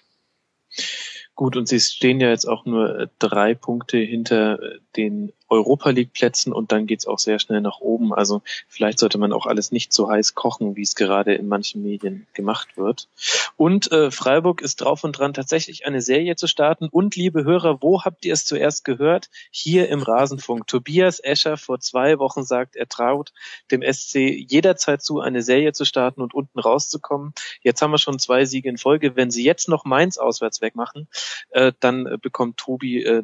Gut, 1.35 1.57
und 1.57 1.67
sie 1.67 1.79
stehen 1.79 2.21
ja 2.21 2.29
jetzt 2.29 2.45
auch 2.45 2.65
nur 2.65 2.99
äh, 2.99 3.07
drei 3.19 3.55
Punkte 3.55 3.97
hinter 3.97 4.61
äh, 4.61 4.79
den 4.95 5.33
Europa 5.55 5.89
League 5.89 6.13
Plätzen 6.13 6.53
und 6.53 6.71
dann 6.71 6.85
geht's 6.85 7.07
auch 7.07 7.19
sehr 7.19 7.39
schnell 7.39 7.61
nach 7.61 7.79
oben. 7.79 8.13
Also 8.13 8.41
vielleicht 8.67 8.99
sollte 8.99 9.17
man 9.17 9.33
auch 9.33 9.45
alles 9.45 9.71
nicht 9.71 9.93
so 9.93 10.09
heiß 10.09 10.35
kochen, 10.35 10.75
wie 10.75 10.81
es 10.81 10.95
gerade 10.95 11.33
in 11.33 11.47
manchen 11.47 11.81
Medien 11.81 12.27
gemacht 12.33 12.77
wird. 12.77 13.07
Und 13.55 13.91
äh, 13.91 14.11
Freiburg 14.11 14.61
ist 14.61 14.81
drauf 14.81 15.03
und 15.03 15.13
dran, 15.13 15.33
tatsächlich 15.33 15.85
eine 15.85 16.01
Serie 16.01 16.35
zu 16.35 16.47
starten. 16.47 16.87
Und 16.89 17.15
liebe 17.15 17.43
Hörer, 17.43 17.81
wo 17.81 18.03
habt 18.03 18.25
ihr 18.25 18.33
es 18.33 18.45
zuerst 18.45 18.83
gehört? 18.83 19.29
Hier 19.49 19.89
im 19.89 20.01
Rasenfunk. 20.01 20.67
Tobias 20.67 21.19
Escher 21.23 21.57
vor 21.57 21.79
zwei 21.79 22.19
Wochen 22.19 22.43
sagt, 22.43 22.75
er 22.75 22.87
traut 22.87 23.31
dem 23.71 23.81
SC 23.81 24.15
jederzeit 24.15 25.01
zu, 25.01 25.21
eine 25.21 25.41
Serie 25.41 25.73
zu 25.73 25.85
starten 25.85 26.21
und 26.21 26.33
unten 26.33 26.59
rauszukommen. 26.59 27.33
Jetzt 27.61 27.81
haben 27.81 27.91
wir 27.91 27.97
schon 27.97 28.19
zwei 28.19 28.45
Siege 28.45 28.69
in 28.69 28.77
Folge. 28.77 29.15
Wenn 29.15 29.31
sie 29.31 29.43
jetzt 29.43 29.69
noch 29.69 29.85
Mainz 29.85 30.17
auswärts 30.17 30.61
wegmachen, 30.61 31.07
äh, 31.51 31.71
dann 31.79 32.17
bekommt 32.21 32.57
Tobi 32.57 33.03
äh, 33.03 33.23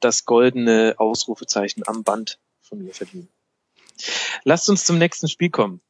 das 0.00 0.24
goldene 0.24 0.94
Ausrufezeichen 0.98 1.82
am 1.86 2.02
Band 2.02 2.38
von 2.62 2.78
mir 2.78 2.94
verdienen. 2.94 3.28
Lasst 4.44 4.68
uns 4.68 4.84
zum 4.84 4.98
nächsten 4.98 5.28
Spiel 5.28 5.50
kommen. 5.50 5.80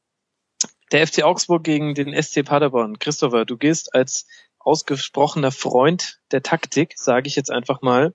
Der 0.92 1.06
FC 1.06 1.22
Augsburg 1.22 1.62
gegen 1.62 1.94
den 1.94 2.20
SC 2.20 2.44
Paderborn. 2.44 2.98
Christopher, 2.98 3.44
du 3.44 3.56
gehst 3.56 3.94
als 3.94 4.26
ausgesprochener 4.58 5.52
Freund 5.52 6.20
der 6.32 6.42
Taktik, 6.42 6.94
sage 6.96 7.28
ich 7.28 7.36
jetzt 7.36 7.50
einfach 7.50 7.80
mal. 7.80 8.14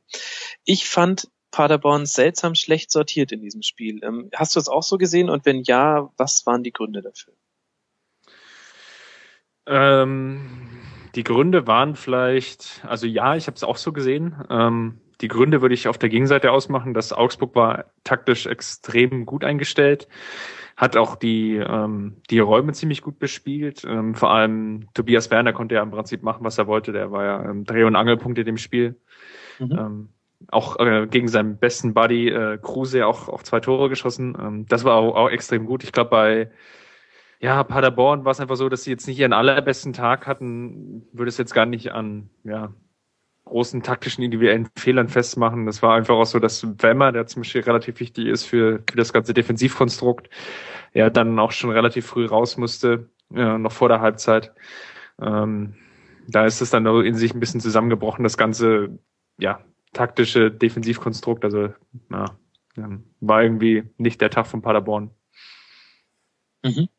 Ich 0.66 0.88
fand 0.88 1.30
Paderborn 1.52 2.06
seltsam 2.06 2.54
schlecht 2.54 2.92
sortiert 2.92 3.32
in 3.32 3.42
diesem 3.42 3.62
Spiel. 3.62 4.04
Ähm, 4.04 4.30
hast 4.36 4.56
du 4.56 4.60
es 4.60 4.68
auch 4.68 4.84
so 4.84 4.98
gesehen? 4.98 5.30
Und 5.30 5.46
wenn 5.46 5.64
ja, 5.64 6.12
was 6.18 6.46
waren 6.46 6.64
die 6.64 6.74
Gründe 6.74 7.02
dafür? 7.02 7.34
Ähm, 9.66 10.82
die 11.16 11.24
Gründe 11.24 11.66
waren 11.66 11.96
vielleicht, 11.96 12.84
also 12.86 13.08
ja, 13.08 13.36
ich 13.36 13.48
habe 13.48 13.56
es 13.56 13.64
auch 13.64 13.78
so 13.78 13.94
gesehen. 13.94 14.44
Ähm, 14.50 15.00
die 15.26 15.28
Gründe 15.28 15.64
würde 15.64 15.74
ich 15.74 15.88
auf 15.88 15.98
der 15.98 16.10
Gegenseite 16.10 16.52
ausmachen, 16.52 16.94
dass 16.94 17.12
Augsburg 17.12 17.56
war 17.56 17.86
taktisch 18.04 18.46
extrem 18.46 19.26
gut 19.26 19.44
eingestellt, 19.44 20.08
hat 20.78 20.98
auch 20.98 21.16
die, 21.16 21.56
ähm, 21.56 22.18
die 22.30 22.38
Räume 22.38 22.74
ziemlich 22.74 23.02
gut 23.02 23.18
bespielt. 23.18 23.84
Ähm, 23.90 24.14
vor 24.14 24.30
allem 24.30 24.86
Tobias 24.94 25.32
Werner 25.32 25.52
konnte 25.52 25.74
ja 25.74 25.82
im 25.82 25.90
Prinzip 25.90 26.22
machen, 26.22 26.44
was 26.44 26.60
er 26.60 26.68
wollte. 26.68 26.92
Der 26.92 27.12
war 27.12 27.24
ja 27.24 27.50
ähm, 27.50 27.64
Dreh- 27.64 27.86
und 27.86 27.96
Angelpunkt 27.96 28.38
in 28.38 28.46
dem 28.46 28.58
Spiel. 28.58 28.98
Mhm. 29.58 29.72
Ähm, 29.72 30.10
auch 30.50 30.80
äh, 30.80 31.08
gegen 31.10 31.28
seinen 31.28 31.58
besten 31.58 31.96
Buddy 31.96 32.30
äh, 32.30 32.60
Kruse 32.62 33.08
auch, 33.08 33.28
auch 33.28 33.42
zwei 33.42 33.62
Tore 33.62 33.90
geschossen. 33.90 34.38
Ähm, 34.40 34.66
das 34.68 34.84
war 34.84 34.94
auch, 34.98 35.16
auch 35.16 35.30
extrem 35.30 35.66
gut. 35.66 35.84
Ich 35.84 35.92
glaube, 35.92 36.12
bei 36.12 36.52
ja, 37.40 37.64
Paderborn 37.64 38.26
war 38.26 38.32
es 38.32 38.40
einfach 38.40 38.58
so, 38.58 38.70
dass 38.70 38.84
sie 38.84 38.92
jetzt 38.92 39.08
nicht 39.08 39.18
ihren 39.18 39.34
allerbesten 39.34 39.92
Tag 39.92 40.28
hatten, 40.28 41.08
würde 41.14 41.30
es 41.30 41.40
jetzt 41.40 41.56
gar 41.56 41.66
nicht 41.66 41.94
an 41.94 42.30
ja, 42.44 42.76
großen 43.46 43.84
taktischen 43.84 44.24
individuellen 44.24 44.68
Fehlern 44.76 45.08
festmachen. 45.08 45.66
Das 45.66 45.82
war 45.82 45.96
einfach 45.96 46.16
auch 46.16 46.26
so, 46.26 46.40
dass 46.40 46.66
Wemmer, 46.82 47.12
der 47.12 47.28
zum 47.28 47.42
Beispiel 47.42 47.62
relativ 47.62 48.00
wichtig 48.00 48.26
ist 48.28 48.44
für, 48.44 48.84
für 48.90 48.98
das 48.98 49.14
ganze 49.14 49.34
Defensivkonstrukt, 49.34 50.30
ja 50.94 51.10
dann 51.10 51.40
auch 51.40 51.52
schon 51.52 51.70
relativ 51.70 52.08
früh 52.08 52.26
raus 52.26 52.58
musste, 52.58 53.10
ja, 53.30 53.58
noch 53.58 53.72
vor 53.72 53.90
der 53.90 54.02
Halbzeit. 54.02 54.54
Ähm, 55.22 55.76
da 56.28 56.46
ist 56.46 56.62
es 56.62 56.72
dann 56.72 56.86
in 56.86 57.16
sich 57.16 57.34
ein 57.34 57.40
bisschen 57.40 57.62
zusammengebrochen, 57.62 58.24
das 58.24 58.38
ganze 58.38 58.98
ja, 59.38 59.64
taktische 59.94 60.52
Defensivkonstrukt. 60.52 61.44
Also 61.46 61.74
ja, 62.12 62.26
war 63.20 63.44
irgendwie 63.44 63.84
nicht 63.98 64.22
der 64.22 64.30
Tag 64.30 64.48
von 64.48 64.62
Paderborn. 64.62 65.12
Mhm. 66.64 66.90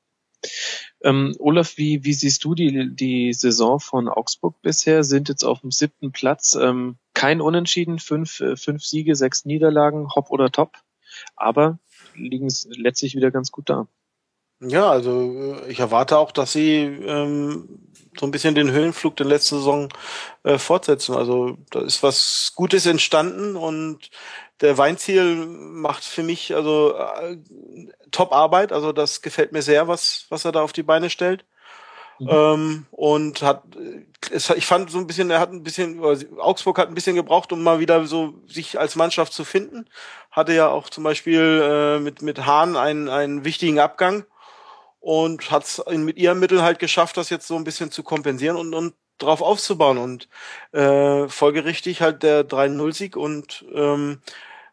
Ähm, 1.06 1.36
Olaf, 1.38 1.76
wie, 1.76 2.02
wie 2.02 2.12
siehst 2.12 2.42
du 2.44 2.56
die, 2.56 2.90
die 2.92 3.32
Saison 3.32 3.78
von 3.78 4.08
Augsburg 4.08 4.60
bisher? 4.60 5.04
Sind 5.04 5.28
jetzt 5.28 5.44
auf 5.44 5.60
dem 5.60 5.70
siebten 5.70 6.10
Platz. 6.10 6.58
Ähm, 6.60 6.96
kein 7.14 7.40
Unentschieden, 7.40 8.00
fünf, 8.00 8.40
äh, 8.40 8.56
fünf 8.56 8.84
Siege, 8.84 9.14
sechs 9.14 9.44
Niederlagen, 9.44 10.08
hopp 10.16 10.30
oder 10.30 10.50
top. 10.50 10.78
Aber 11.36 11.78
liegen 12.16 12.48
letztlich 12.70 13.14
wieder 13.14 13.30
ganz 13.30 13.52
gut 13.52 13.70
da. 13.70 13.86
Ja, 14.60 14.90
also 14.90 15.54
äh, 15.64 15.70
ich 15.70 15.80
erwarte 15.80 16.18
auch, 16.18 16.32
dass 16.32 16.52
sie 16.52 16.80
ähm, 16.80 17.86
so 18.18 18.26
ein 18.26 18.30
bisschen 18.30 18.54
den 18.54 18.70
Höhenflug 18.70 19.16
der 19.16 19.26
letzten 19.26 19.56
Saison 19.56 19.88
äh, 20.44 20.58
fortsetzen. 20.58 21.14
Also 21.14 21.58
da 21.70 21.80
ist 21.82 22.02
was 22.02 22.52
Gutes 22.54 22.86
entstanden 22.86 23.56
und 23.56 24.10
der 24.62 24.78
Weinziel 24.78 25.46
macht 25.46 26.02
für 26.04 26.22
mich 26.22 26.54
also 26.54 26.94
äh, 26.94 27.36
Top-Arbeit. 28.10 28.72
Also 28.72 28.92
das 28.92 29.20
gefällt 29.20 29.52
mir 29.52 29.62
sehr, 29.62 29.88
was, 29.88 30.26
was 30.30 30.44
er 30.44 30.52
da 30.52 30.62
auf 30.62 30.72
die 30.72 30.82
Beine 30.82 31.10
stellt. 31.10 31.44
Mhm. 32.18 32.28
Ähm, 32.30 32.86
und 32.92 33.42
hat, 33.42 33.64
es, 34.30 34.48
ich 34.48 34.64
fand 34.64 34.90
so 34.90 34.96
ein 34.96 35.06
bisschen, 35.06 35.30
er 35.30 35.40
hat 35.40 35.52
ein 35.52 35.62
bisschen, 35.62 36.00
Augsburg 36.38 36.78
hat 36.78 36.88
ein 36.88 36.94
bisschen 36.94 37.16
gebraucht, 37.16 37.52
um 37.52 37.62
mal 37.62 37.78
wieder 37.78 38.06
so 38.06 38.32
sich 38.46 38.78
als 38.78 38.96
Mannschaft 38.96 39.34
zu 39.34 39.44
finden. 39.44 39.86
Hatte 40.30 40.54
ja 40.54 40.68
auch 40.68 40.88
zum 40.88 41.04
Beispiel 41.04 41.60
äh, 41.62 41.98
mit, 42.00 42.22
mit 42.22 42.46
Hahn 42.46 42.76
einen, 42.76 43.10
einen 43.10 43.44
wichtigen 43.44 43.78
Abgang 43.78 44.24
und 45.06 45.52
hat 45.52 45.62
es 45.62 45.80
mit 45.86 46.16
ihren 46.16 46.40
Mitteln 46.40 46.62
halt 46.62 46.80
geschafft, 46.80 47.16
das 47.16 47.30
jetzt 47.30 47.46
so 47.46 47.54
ein 47.54 47.62
bisschen 47.62 47.92
zu 47.92 48.02
kompensieren 48.02 48.56
und, 48.56 48.74
und 48.74 48.94
drauf 49.18 49.40
aufzubauen 49.40 49.98
und 49.98 50.28
äh, 50.72 51.28
folgerichtig 51.28 52.00
halt 52.00 52.24
der 52.24 52.44
3-0-Sieg 52.44 53.16
und 53.16 53.64
ähm, 53.72 54.20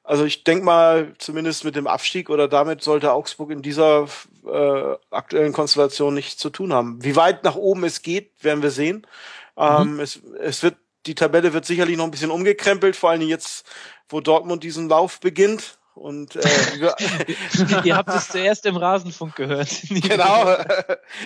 also 0.03 0.25
ich 0.25 0.43
denke 0.43 0.65
mal, 0.65 1.13
zumindest 1.19 1.65
mit 1.65 1.75
dem 1.75 1.85
Abstieg 1.85 2.31
oder 2.31 2.47
damit 2.47 2.81
sollte 2.81 3.13
Augsburg 3.13 3.51
in 3.51 3.61
dieser 3.61 4.07
äh, 4.43 4.95
aktuellen 5.11 5.53
Konstellation 5.53 6.15
nichts 6.15 6.37
zu 6.37 6.49
tun 6.49 6.73
haben. 6.73 7.03
Wie 7.03 7.15
weit 7.15 7.43
nach 7.43 7.55
oben 7.55 7.83
es 7.83 8.01
geht, 8.01 8.31
werden 8.43 8.63
wir 8.63 8.71
sehen. 8.71 9.05
Ähm, 9.55 9.93
mhm. 9.93 9.99
es, 9.99 10.19
es 10.41 10.63
wird, 10.63 10.77
die 11.05 11.13
Tabelle 11.13 11.53
wird 11.53 11.65
sicherlich 11.65 11.95
noch 11.95 12.05
ein 12.05 12.11
bisschen 12.11 12.31
umgekrempelt, 12.31 12.95
vor 12.95 13.11
allem 13.11 13.21
jetzt, 13.21 13.67
wo 14.09 14.19
Dortmund 14.19 14.63
diesen 14.63 14.89
Lauf 14.89 15.19
beginnt. 15.19 15.77
Und 15.95 16.35
äh, 16.35 16.41
ihr 17.83 17.95
habt 17.95 18.09
es 18.09 18.29
zuerst 18.29 18.65
im 18.65 18.77
Rasenfunk 18.77 19.35
gehört. 19.35 19.69
genau. 19.89 20.57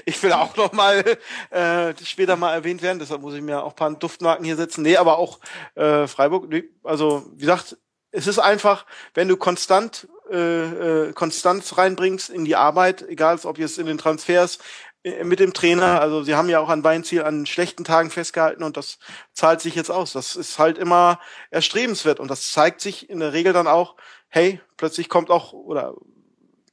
Ich 0.05 0.21
will 0.23 0.33
auch 0.33 0.55
noch 0.55 0.73
mal 0.73 1.03
äh, 1.49 1.93
später 2.03 2.35
mal 2.35 2.53
erwähnt 2.53 2.81
werden, 2.81 2.99
deshalb 2.99 3.21
muss 3.21 3.33
ich 3.33 3.41
mir 3.41 3.63
auch 3.63 3.75
paar 3.75 3.93
Duftmarken 3.93 4.45
hier 4.45 4.55
setzen. 4.55 4.81
Nee, 4.81 4.97
aber 4.97 5.17
auch 5.17 5.39
äh, 5.75 6.07
Freiburg. 6.07 6.49
Nee, 6.49 6.65
also 6.83 7.25
wie 7.33 7.41
gesagt, 7.41 7.77
es 8.11 8.27
ist 8.27 8.39
einfach, 8.39 8.85
wenn 9.13 9.27
du 9.27 9.37
konstant 9.37 10.07
äh, 10.31 11.07
äh, 11.07 11.13
Konstanz 11.13 11.77
reinbringst 11.77 12.29
in 12.29 12.45
die 12.45 12.55
Arbeit, 12.55 13.03
egal 13.07 13.39
ob 13.43 13.57
jetzt 13.57 13.77
in 13.77 13.85
den 13.85 13.97
Transfers, 13.97 14.59
äh, 15.03 15.23
mit 15.23 15.39
dem 15.39 15.53
Trainer. 15.53 16.01
Also 16.01 16.23
sie 16.23 16.35
haben 16.35 16.49
ja 16.49 16.59
auch 16.59 16.69
an 16.69 16.83
Weinziel 16.83 17.23
an 17.23 17.45
schlechten 17.45 17.83
Tagen 17.83 18.09
festgehalten 18.09 18.63
und 18.63 18.77
das 18.77 18.99
zahlt 19.33 19.61
sich 19.61 19.75
jetzt 19.75 19.91
aus. 19.91 20.13
Das 20.13 20.35
ist 20.35 20.59
halt 20.59 20.77
immer 20.77 21.19
erstrebenswert 21.49 22.19
und 22.19 22.29
das 22.29 22.51
zeigt 22.51 22.81
sich 22.81 23.09
in 23.09 23.19
der 23.19 23.33
Regel 23.33 23.53
dann 23.53 23.67
auch, 23.67 23.95
hey, 24.29 24.59
plötzlich 24.77 25.09
kommt 25.09 25.29
auch 25.29 25.53
oder 25.53 25.95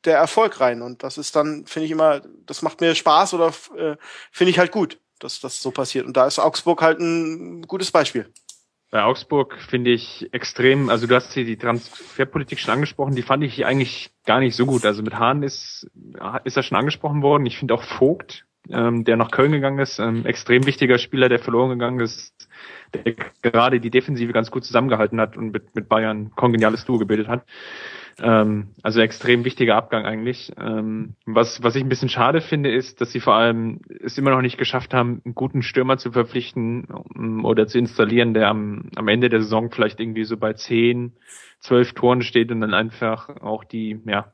der 0.04 0.18
Erfolg 0.18 0.60
rein 0.60 0.82
und 0.82 1.02
das 1.02 1.18
ist 1.18 1.34
dann, 1.34 1.66
finde 1.66 1.86
ich 1.86 1.92
immer, 1.92 2.20
das 2.46 2.62
macht 2.62 2.80
mir 2.80 2.94
Spaß 2.94 3.34
oder 3.34 3.48
äh, 3.76 3.96
finde 4.30 4.50
ich 4.50 4.58
halt 4.58 4.70
gut, 4.70 4.98
dass 5.18 5.40
das 5.40 5.60
so 5.60 5.70
passiert. 5.70 6.06
Und 6.06 6.16
da 6.16 6.26
ist 6.26 6.38
Augsburg 6.38 6.82
halt 6.82 6.98
ein 7.00 7.62
gutes 7.62 7.90
Beispiel. 7.90 8.30
Bei 8.94 9.02
Augsburg 9.02 9.58
finde 9.60 9.90
ich 9.90 10.32
extrem, 10.32 10.88
also 10.88 11.08
du 11.08 11.16
hast 11.16 11.32
hier 11.32 11.44
die 11.44 11.56
Transferpolitik 11.56 12.60
schon 12.60 12.74
angesprochen, 12.74 13.16
die 13.16 13.22
fand 13.22 13.42
ich 13.42 13.66
eigentlich 13.66 14.12
gar 14.24 14.38
nicht 14.38 14.54
so 14.54 14.66
gut. 14.66 14.86
Also 14.86 15.02
mit 15.02 15.18
Hahn 15.18 15.42
ist, 15.42 15.90
ist 16.44 16.56
er 16.56 16.62
schon 16.62 16.78
angesprochen 16.78 17.20
worden. 17.20 17.44
Ich 17.44 17.58
finde 17.58 17.74
auch 17.74 17.82
Vogt, 17.82 18.46
ähm, 18.70 19.02
der 19.02 19.16
nach 19.16 19.32
Köln 19.32 19.50
gegangen 19.50 19.80
ist, 19.80 19.98
ähm, 19.98 20.24
extrem 20.26 20.64
wichtiger 20.64 20.98
Spieler, 20.98 21.28
der 21.28 21.40
verloren 21.40 21.70
gegangen 21.70 21.98
ist, 21.98 22.48
der 22.94 23.16
gerade 23.42 23.80
die 23.80 23.90
Defensive 23.90 24.32
ganz 24.32 24.52
gut 24.52 24.64
zusammengehalten 24.64 25.20
hat 25.20 25.36
und 25.36 25.50
mit, 25.50 25.74
mit 25.74 25.88
Bayern 25.88 26.30
kongeniales 26.36 26.84
Duo 26.84 26.98
gebildet 26.98 27.26
hat. 27.26 27.44
Ähm, 28.20 28.68
also 28.82 29.00
extrem 29.00 29.44
wichtiger 29.44 29.76
Abgang 29.76 30.04
eigentlich. 30.04 30.52
Ähm, 30.58 31.14
was, 31.26 31.62
was 31.62 31.74
ich 31.76 31.82
ein 31.82 31.88
bisschen 31.88 32.08
schade 32.08 32.40
finde, 32.40 32.72
ist, 32.72 33.00
dass 33.00 33.12
sie 33.12 33.20
vor 33.20 33.34
allem 33.34 33.80
es 34.02 34.16
immer 34.18 34.30
noch 34.30 34.42
nicht 34.42 34.58
geschafft 34.58 34.94
haben, 34.94 35.20
einen 35.24 35.34
guten 35.34 35.62
Stürmer 35.62 35.98
zu 35.98 36.12
verpflichten 36.12 36.84
um, 36.84 37.44
oder 37.44 37.66
zu 37.66 37.78
installieren, 37.78 38.34
der 38.34 38.48
am, 38.48 38.90
am 38.94 39.08
Ende 39.08 39.28
der 39.28 39.40
Saison 39.40 39.70
vielleicht 39.70 40.00
irgendwie 40.00 40.24
so 40.24 40.36
bei 40.36 40.52
zehn, 40.52 41.12
zwölf 41.60 41.92
Toren 41.94 42.22
steht 42.22 42.52
und 42.52 42.60
dann 42.60 42.74
einfach 42.74 43.28
auch 43.40 43.64
die, 43.64 44.00
ja, 44.04 44.32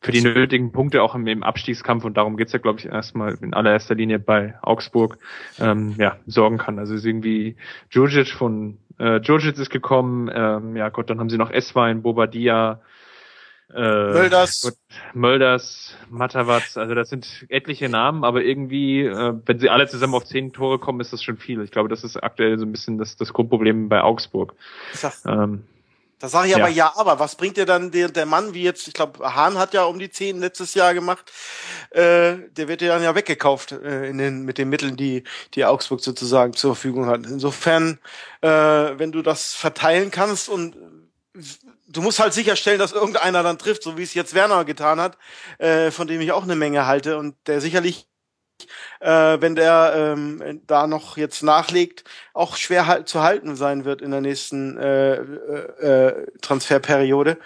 für 0.00 0.12
die 0.12 0.20
nötigen 0.20 0.70
Punkte 0.70 1.02
auch 1.02 1.14
im, 1.14 1.26
im 1.26 1.42
Abstiegskampf 1.42 2.04
und 2.04 2.16
darum 2.16 2.36
geht's 2.36 2.52
ja, 2.52 2.60
glaube 2.60 2.78
ich, 2.78 2.86
erstmal 2.86 3.36
in 3.42 3.52
allererster 3.52 3.96
Linie 3.96 4.20
bei 4.20 4.54
Augsburg, 4.62 5.18
ähm, 5.58 5.96
ja, 5.98 6.18
sorgen 6.26 6.56
kann. 6.56 6.78
Also 6.78 6.94
ist 6.94 7.04
irgendwie 7.04 7.56
Djurgic 7.92 8.28
von 8.28 8.78
äh, 8.98 9.20
Djurgic 9.20 9.58
ist 9.58 9.70
gekommen, 9.70 10.30
ähm, 10.32 10.76
ja 10.76 10.88
Gott, 10.90 11.10
dann 11.10 11.18
haben 11.18 11.30
sie 11.30 11.38
noch 11.38 11.50
Eswein, 11.50 12.02
Bobadilla, 12.02 12.80
äh, 13.74 13.80
Mölders. 13.80 14.62
Gut, 14.62 14.74
Mölders, 15.12 15.94
Matawatz, 16.10 16.76
also 16.76 16.94
das 16.94 17.10
sind 17.10 17.46
etliche 17.48 17.88
Namen, 17.88 18.24
aber 18.24 18.42
irgendwie, 18.42 19.02
äh, 19.02 19.34
wenn 19.44 19.58
sie 19.58 19.68
alle 19.68 19.88
zusammen 19.88 20.14
auf 20.14 20.24
zehn 20.24 20.52
Tore 20.52 20.78
kommen, 20.78 21.00
ist 21.00 21.12
das 21.12 21.22
schon 21.22 21.36
viel. 21.36 21.62
Ich 21.62 21.70
glaube, 21.70 21.88
das 21.88 22.04
ist 22.04 22.16
aktuell 22.16 22.58
so 22.58 22.64
ein 22.64 22.72
bisschen 22.72 22.98
das, 22.98 23.16
das 23.16 23.32
Grundproblem 23.32 23.88
bei 23.88 24.02
Augsburg. 24.02 24.54
Ähm, 25.26 25.64
da 26.18 26.28
sage 26.28 26.48
ich 26.48 26.56
aber 26.56 26.68
ja. 26.68 26.86
ja, 26.86 26.92
aber 26.96 27.20
was 27.20 27.36
bringt 27.36 27.56
dir 27.56 27.66
dann 27.66 27.92
der, 27.92 28.08
der 28.08 28.26
Mann, 28.26 28.52
wie 28.52 28.64
jetzt, 28.64 28.88
ich 28.88 28.94
glaube, 28.94 29.34
Hahn 29.34 29.56
hat 29.56 29.72
ja 29.72 29.84
um 29.84 30.00
die 30.00 30.10
zehn 30.10 30.40
letztes 30.40 30.74
Jahr 30.74 30.92
gemacht, 30.92 31.30
äh, 31.90 32.36
der 32.56 32.66
wird 32.68 32.82
ja 32.82 32.88
dann 32.88 33.04
ja 33.04 33.14
weggekauft 33.14 33.72
äh, 33.72 34.08
in 34.08 34.18
den, 34.18 34.42
mit 34.44 34.58
den 34.58 34.68
Mitteln, 34.68 34.96
die, 34.96 35.22
die 35.54 35.64
Augsburg 35.64 36.00
sozusagen 36.00 36.54
zur 36.54 36.74
Verfügung 36.74 37.06
hat. 37.06 37.24
Insofern, 37.26 38.00
äh, 38.40 38.48
wenn 38.48 39.12
du 39.12 39.22
das 39.22 39.54
verteilen 39.54 40.10
kannst 40.10 40.48
und 40.48 40.76
du 41.88 42.02
musst 42.02 42.20
halt 42.20 42.34
sicherstellen, 42.34 42.78
dass 42.78 42.92
irgendeiner 42.92 43.42
dann 43.42 43.58
trifft, 43.58 43.82
so 43.82 43.96
wie 43.96 44.02
es 44.02 44.14
jetzt 44.14 44.34
Werner 44.34 44.64
getan 44.64 45.00
hat, 45.00 45.18
äh, 45.58 45.90
von 45.90 46.06
dem 46.06 46.20
ich 46.20 46.32
auch 46.32 46.44
eine 46.44 46.56
Menge 46.56 46.86
halte 46.86 47.18
und 47.18 47.34
der 47.46 47.60
sicherlich, 47.60 48.06
äh, 49.00 49.38
wenn 49.40 49.54
der 49.56 49.92
ähm, 49.94 50.60
da 50.66 50.86
noch 50.86 51.16
jetzt 51.16 51.42
nachlegt, 51.42 52.04
auch 52.34 52.56
schwer 52.56 52.86
halt 52.86 53.08
zu 53.08 53.22
halten 53.22 53.56
sein 53.56 53.84
wird 53.84 54.02
in 54.02 54.10
der 54.10 54.20
nächsten 54.20 54.76
äh, 54.76 55.14
äh, 55.14 56.08
äh, 56.08 56.26
Transferperiode. 56.40 57.38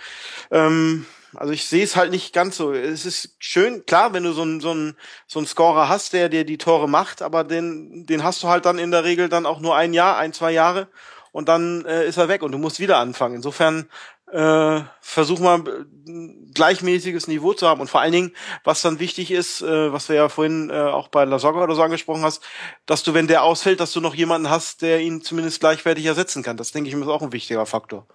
Ähm, 0.51 1.07
also 1.35 1.53
ich 1.53 1.65
sehe 1.65 1.85
es 1.85 1.97
halt 1.97 2.11
nicht 2.11 2.35
ganz 2.35 2.57
so. 2.57 2.73
Es 2.75 3.07
ist 3.07 3.37
schön, 3.39 3.87
klar, 3.87 4.13
wenn 4.13 4.25
du 4.25 4.33
so 4.33 4.43
einen 4.43 4.61
so 4.61 4.73
einen 4.73 4.97
so 5.27 5.39
einen 5.39 5.47
Scorer 5.47 5.89
hast, 5.89 6.13
der 6.13 6.29
dir 6.29 6.45
die 6.45 6.59
Tore 6.59 6.89
macht, 6.89 7.23
aber 7.23 7.45
den 7.45 8.05
den 8.05 8.23
hast 8.23 8.43
du 8.43 8.49
halt 8.49 8.67
dann 8.67 8.79
in 8.79 8.91
der 8.91 9.05
Regel 9.05 9.31
dann 9.31 9.47
auch 9.47 9.61
nur 9.61 9.75
ein 9.75 9.95
Jahr, 9.95 10.19
ein 10.19 10.35
zwei 10.35 10.53
Jahre 10.53 10.89
und 11.33 11.49
dann 11.49 11.85
äh, 11.87 12.07
ist 12.07 12.19
er 12.19 12.29
weg 12.29 12.43
und 12.43 12.53
du 12.53 12.59
musst 12.59 12.81
wieder 12.81 12.99
anfangen. 12.99 13.37
Insofern 13.37 13.89
äh, 14.33 14.81
versuch 15.01 15.39
mal 15.41 15.63
ein 16.07 16.51
gleichmäßiges 16.55 17.29
Niveau 17.29 17.53
zu 17.53 17.69
haben 17.69 17.81
und 17.81 17.89
vor 17.89 18.01
allen 18.01 18.13
Dingen, 18.13 18.33
was 18.65 18.81
dann 18.81 18.99
wichtig 18.99 19.31
ist, 19.31 19.61
äh, 19.61 19.93
was 19.93 20.07
du 20.07 20.15
ja 20.15 20.29
vorhin 20.29 20.71
äh, 20.71 20.75
auch 20.75 21.09
bei 21.09 21.25
La 21.25 21.39
Soga 21.39 21.63
oder 21.63 21.75
so 21.75 21.83
angesprochen 21.83 22.23
hast, 22.23 22.43
dass 22.87 23.03
du, 23.03 23.13
wenn 23.13 23.27
der 23.27 23.43
ausfällt, 23.43 23.81
dass 23.81 23.93
du 23.93 24.01
noch 24.01 24.15
jemanden 24.15 24.49
hast, 24.49 24.83
der 24.83 25.01
ihn 25.01 25.23
zumindest 25.23 25.61
gleichwertig 25.61 26.07
ersetzen 26.07 26.43
kann. 26.43 26.57
Das 26.57 26.73
denke 26.73 26.89
ich 26.89 26.95
ist 26.95 27.09
auch 27.09 27.23
ein 27.23 27.33
wichtiger 27.33 27.67
Faktor. 27.67 28.07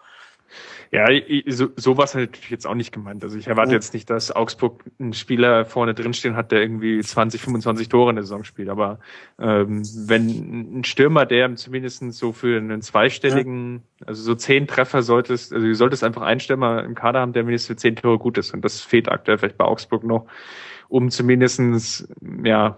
Ja, 0.91 1.07
so, 1.47 1.67
so 1.75 1.97
war 1.97 2.05
es 2.05 2.15
halt 2.15 2.49
jetzt 2.49 2.65
auch 2.65 2.75
nicht 2.75 2.93
gemeint. 2.93 3.23
Also 3.23 3.37
ich 3.37 3.47
erwarte 3.47 3.71
oh. 3.71 3.73
jetzt 3.73 3.93
nicht, 3.93 4.09
dass 4.09 4.33
Augsburg 4.33 4.83
einen 4.99 5.13
Spieler 5.13 5.65
vorne 5.65 5.93
drinstehen 5.93 6.35
hat, 6.35 6.51
der 6.51 6.61
irgendwie 6.61 7.01
20, 7.01 7.41
25 7.41 7.89
Tore 7.89 8.11
in 8.11 8.15
der 8.15 8.23
Saison 8.23 8.43
spielt. 8.43 8.69
Aber 8.69 8.99
ähm, 9.39 9.83
wenn 10.07 10.79
ein 10.79 10.83
Stürmer, 10.83 11.25
der 11.25 11.55
zumindest 11.55 12.03
so 12.13 12.31
für 12.31 12.57
einen 12.57 12.81
zweistelligen, 12.81 13.83
ja. 13.99 14.07
also 14.07 14.23
so 14.23 14.35
zehn 14.35 14.67
Treffer 14.67 15.03
solltest, 15.03 15.53
also 15.53 15.65
du 15.65 15.75
solltest 15.75 16.03
einfach 16.03 16.21
einen 16.21 16.39
Stürmer 16.39 16.83
im 16.83 16.95
Kader 16.95 17.19
haben, 17.19 17.33
der 17.33 17.43
mindestens 17.43 17.67
für 17.67 17.75
zehn 17.75 17.95
Tore 17.95 18.17
gut 18.17 18.37
ist. 18.37 18.53
Und 18.53 18.63
das 18.63 18.81
fehlt 18.81 19.09
aktuell 19.09 19.37
vielleicht 19.37 19.57
bei 19.57 19.65
Augsburg 19.65 20.03
noch, 20.03 20.27
um 20.87 21.09
zumindestens 21.09 22.07
ja 22.43 22.77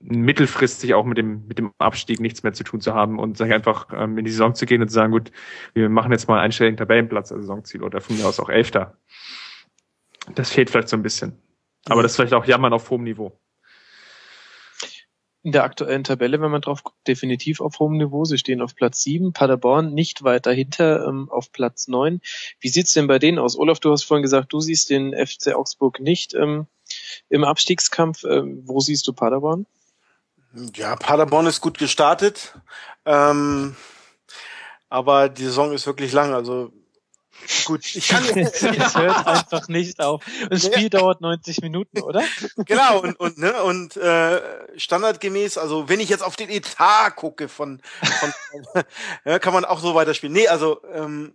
mittelfristig 0.00 0.94
auch 0.94 1.04
mit 1.04 1.18
dem, 1.18 1.46
mit 1.46 1.58
dem 1.58 1.72
Abstieg 1.78 2.20
nichts 2.20 2.42
mehr 2.42 2.54
zu 2.54 2.64
tun 2.64 2.80
zu 2.80 2.94
haben 2.94 3.18
und 3.18 3.36
sich 3.36 3.52
einfach 3.52 3.88
ähm, 3.92 4.16
in 4.18 4.24
die 4.24 4.30
Saison 4.30 4.54
zu 4.54 4.66
gehen 4.66 4.80
und 4.80 4.88
zu 4.88 4.94
sagen, 4.94 5.12
gut, 5.12 5.30
wir 5.74 5.88
machen 5.88 6.10
jetzt 6.10 6.26
mal 6.26 6.40
einen 6.40 6.52
stelligen 6.52 6.78
Tabellenplatz 6.78 7.30
als 7.30 7.42
Saisonziel 7.42 7.82
oder 7.82 8.00
von 8.00 8.16
mir 8.16 8.26
aus 8.26 8.40
auch 8.40 8.48
Elfter. 8.48 8.96
Das 10.34 10.50
fehlt 10.50 10.70
vielleicht 10.70 10.88
so 10.88 10.96
ein 10.96 11.02
bisschen. 11.02 11.36
Aber 11.86 12.02
das 12.02 12.12
ist 12.12 12.16
vielleicht 12.16 12.34
auch 12.34 12.46
Jammern 12.46 12.72
auf 12.72 12.90
hohem 12.90 13.04
Niveau. 13.04 13.38
In 15.42 15.52
der 15.52 15.64
aktuellen 15.64 16.04
Tabelle, 16.04 16.40
wenn 16.40 16.50
man 16.50 16.60
drauf 16.60 16.82
guckt, 16.82 17.06
definitiv 17.06 17.62
auf 17.62 17.78
hohem 17.78 17.96
Niveau. 17.96 18.24
Sie 18.24 18.36
stehen 18.36 18.60
auf 18.60 18.74
Platz 18.74 19.02
sieben, 19.02 19.32
Paderborn 19.32 19.94
nicht 19.94 20.22
weit 20.22 20.44
dahinter 20.44 21.06
ähm, 21.06 21.30
auf 21.30 21.50
Platz 21.52 21.88
neun. 21.88 22.20
Wie 22.60 22.68
sieht's 22.68 22.92
denn 22.92 23.06
bei 23.06 23.18
denen 23.18 23.38
aus? 23.38 23.58
Olaf, 23.58 23.80
du 23.80 23.90
hast 23.90 24.04
vorhin 24.04 24.22
gesagt, 24.22 24.52
du 24.52 24.60
siehst 24.60 24.90
den 24.90 25.14
FC 25.14 25.54
Augsburg 25.54 26.00
nicht 26.00 26.34
ähm, 26.34 26.66
im 27.30 27.44
Abstiegskampf. 27.44 28.24
Ähm, 28.24 28.62
wo 28.66 28.80
siehst 28.80 29.06
du 29.08 29.14
Paderborn? 29.14 29.66
Ja, 30.74 30.96
Paderborn 30.96 31.46
ist 31.46 31.60
gut 31.60 31.78
gestartet. 31.78 32.54
Ähm, 33.04 33.76
aber 34.88 35.28
die 35.28 35.44
Saison 35.44 35.72
ist 35.72 35.86
wirklich 35.86 36.12
lang. 36.12 36.34
Also 36.34 36.72
gut, 37.64 37.86
ich 37.94 38.08
kann 38.08 38.24
es 38.36 38.62
hört 38.96 39.26
einfach 39.26 39.68
nicht 39.68 40.00
auf. 40.00 40.24
Das 40.50 40.66
Spiel 40.66 40.84
ja. 40.84 40.88
dauert 40.88 41.20
90 41.20 41.62
Minuten, 41.62 42.02
oder? 42.02 42.22
Genau 42.56 43.00
und 43.00 43.18
und 43.18 43.38
ne 43.38 43.62
und 43.62 43.96
äh, 43.96 44.40
standardgemäß, 44.76 45.58
also 45.58 45.88
wenn 45.88 46.00
ich 46.00 46.08
jetzt 46.08 46.24
auf 46.24 46.36
den 46.36 46.50
Etat 46.50 47.10
gucke 47.16 47.48
von, 47.48 47.80
von 48.02 48.82
ja, 49.24 49.38
kann 49.38 49.54
man 49.54 49.64
auch 49.64 49.80
so 49.80 49.94
weiterspielen. 49.94 50.32
Nee, 50.32 50.48
also 50.48 50.80
ähm, 50.92 51.34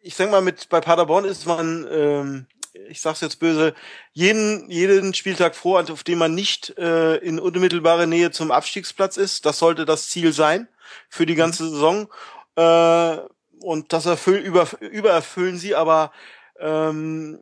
ich 0.00 0.14
sag 0.14 0.30
mal 0.30 0.40
mit 0.40 0.68
bei 0.70 0.80
Paderborn 0.80 1.24
ist 1.24 1.46
man 1.46 1.86
ähm, 1.90 2.46
ich 2.88 3.00
sag's 3.00 3.20
jetzt 3.20 3.38
böse, 3.38 3.74
jeden, 4.12 4.70
jeden 4.70 5.14
Spieltag 5.14 5.54
froh, 5.56 5.78
auf 5.78 6.04
dem 6.04 6.18
man 6.18 6.34
nicht 6.34 6.76
äh, 6.78 7.16
in 7.16 7.38
unmittelbare 7.38 8.06
Nähe 8.06 8.30
zum 8.30 8.50
Abstiegsplatz 8.50 9.16
ist. 9.16 9.46
Das 9.46 9.58
sollte 9.58 9.84
das 9.84 10.08
Ziel 10.08 10.32
sein 10.32 10.68
für 11.08 11.26
die 11.26 11.34
ganze 11.34 11.68
Saison. 11.68 12.08
Äh, 12.56 13.18
und 13.60 13.92
das 13.92 14.06
erfüllen, 14.06 14.44
über, 14.44 14.68
übererfüllen 14.80 15.58
sie, 15.58 15.74
aber 15.74 16.12
ähm, 16.60 17.38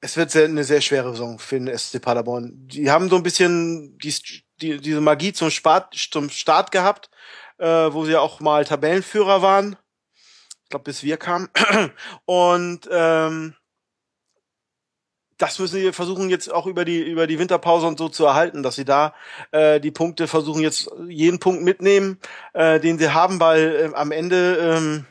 es 0.00 0.16
wird 0.16 0.30
sehr, 0.30 0.46
eine 0.46 0.64
sehr 0.64 0.80
schwere 0.80 1.12
Saison 1.12 1.38
für 1.38 1.60
den 1.60 1.76
SC 1.76 2.00
Paderborn. 2.00 2.52
Die 2.66 2.90
haben 2.90 3.08
so 3.08 3.16
ein 3.16 3.22
bisschen 3.22 3.96
die, 3.98 4.14
die, 4.60 4.78
diese 4.78 5.00
Magie 5.00 5.32
zum 5.32 5.50
Start, 5.50 5.94
zum 5.94 6.28
Start 6.30 6.72
gehabt, 6.72 7.10
äh, 7.58 7.66
wo 7.66 8.04
sie 8.04 8.16
auch 8.16 8.40
mal 8.40 8.64
Tabellenführer 8.64 9.42
waren. 9.42 9.76
Ich 10.64 10.70
glaube, 10.70 10.84
bis 10.84 11.02
wir 11.02 11.18
kamen. 11.18 11.48
Und 12.24 12.88
ähm, 12.90 13.54
das 15.42 15.58
müssen 15.58 15.74
sie 15.74 15.92
versuchen 15.92 16.30
jetzt 16.30 16.52
auch 16.52 16.66
über 16.66 16.84
die 16.84 17.00
über 17.00 17.26
die 17.26 17.38
Winterpause 17.40 17.88
und 17.88 17.98
so 17.98 18.08
zu 18.08 18.24
erhalten, 18.24 18.62
dass 18.62 18.76
sie 18.76 18.84
da 18.84 19.12
äh, 19.50 19.80
die 19.80 19.90
Punkte 19.90 20.28
versuchen 20.28 20.62
jetzt 20.62 20.88
jeden 21.08 21.40
Punkt 21.40 21.64
mitnehmen, 21.64 22.18
äh, 22.52 22.78
den 22.78 22.96
sie 22.96 23.10
haben, 23.12 23.40
weil 23.40 23.90
äh, 23.92 23.96
am 23.96 24.12
Ende 24.12 24.56
ähm, 24.56 25.04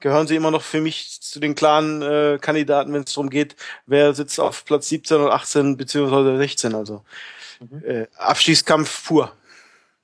gehören 0.00 0.26
sie 0.26 0.36
immer 0.36 0.50
noch 0.50 0.62
für 0.62 0.80
mich 0.80 1.20
zu 1.20 1.38
den 1.38 1.54
klaren 1.54 2.00
äh, 2.00 2.38
Kandidaten, 2.40 2.94
wenn 2.94 3.02
es 3.02 3.12
darum 3.12 3.28
geht, 3.28 3.56
wer 3.84 4.14
sitzt 4.14 4.40
auf 4.40 4.64
Platz 4.64 4.88
17 4.88 5.18
oder 5.18 5.34
18 5.34 5.76
beziehungsweise 5.76 6.38
16. 6.38 6.74
Also 6.74 7.04
mhm. 7.60 7.84
äh, 7.84 8.06
Abschießkampf 8.16 9.06
pur. 9.06 9.32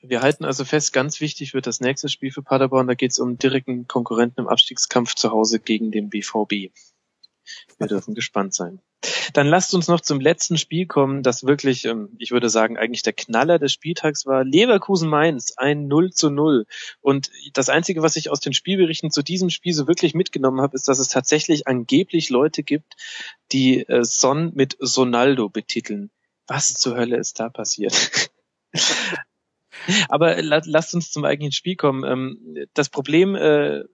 Wir 0.02 0.20
halten 0.20 0.44
also 0.44 0.66
fest, 0.66 0.92
ganz 0.92 1.22
wichtig 1.22 1.54
wird 1.54 1.66
das 1.66 1.80
nächste 1.80 2.10
Spiel 2.10 2.30
für 2.30 2.42
Paderborn. 2.42 2.86
Da 2.86 2.94
geht 2.94 3.12
es 3.12 3.18
um 3.18 3.38
direkten 3.38 3.88
Konkurrenten 3.88 4.42
im 4.42 4.48
Abstiegskampf 4.48 5.14
zu 5.14 5.30
Hause 5.30 5.58
gegen 5.58 5.90
den 5.90 6.10
BVB. 6.10 6.70
Wir 7.78 7.86
dürfen 7.86 8.14
gespannt 8.14 8.52
sein. 8.52 8.80
Dann 9.32 9.46
lasst 9.46 9.74
uns 9.74 9.88
noch 9.88 10.00
zum 10.00 10.20
letzten 10.20 10.58
Spiel 10.58 10.86
kommen, 10.86 11.22
das 11.22 11.44
wirklich, 11.44 11.84
ähm, 11.84 12.10
ich 12.18 12.30
würde 12.30 12.48
sagen, 12.48 12.76
eigentlich 12.76 13.02
der 13.02 13.12
Knaller 13.12 13.58
des 13.58 13.72
Spieltags 13.72 14.26
war. 14.26 14.44
Leverkusen 14.44 15.08
Mainz, 15.08 15.54
ein 15.56 15.86
0 15.88 16.12
zu 16.12 16.30
0. 16.30 16.66
Und 17.00 17.30
das 17.52 17.68
Einzige, 17.68 18.02
was 18.02 18.16
ich 18.16 18.30
aus 18.30 18.40
den 18.40 18.52
Spielberichten 18.52 19.10
zu 19.10 19.22
diesem 19.22 19.50
Spiel 19.50 19.72
so 19.72 19.86
wirklich 19.86 20.14
mitgenommen 20.14 20.60
habe, 20.60 20.74
ist, 20.74 20.88
dass 20.88 20.98
es 20.98 21.08
tatsächlich 21.08 21.66
angeblich 21.66 22.30
Leute 22.30 22.62
gibt, 22.62 22.94
die 23.52 23.86
äh, 23.86 24.04
Son 24.04 24.52
mit 24.54 24.76
Sonaldo 24.80 25.48
betiteln. 25.48 26.10
Was 26.46 26.74
zur 26.74 26.96
Hölle 26.96 27.16
ist 27.16 27.40
da 27.40 27.48
passiert? 27.48 28.30
Aber 30.08 30.40
la 30.42 30.62
lasst 30.64 30.94
uns 30.94 31.10
zum 31.10 31.24
eigentlichen 31.24 31.52
Spiel 31.52 31.76
kommen. 31.76 32.04
Ähm, 32.04 32.66
das 32.74 32.88
Problem 32.88 33.34
äh, 33.34 33.84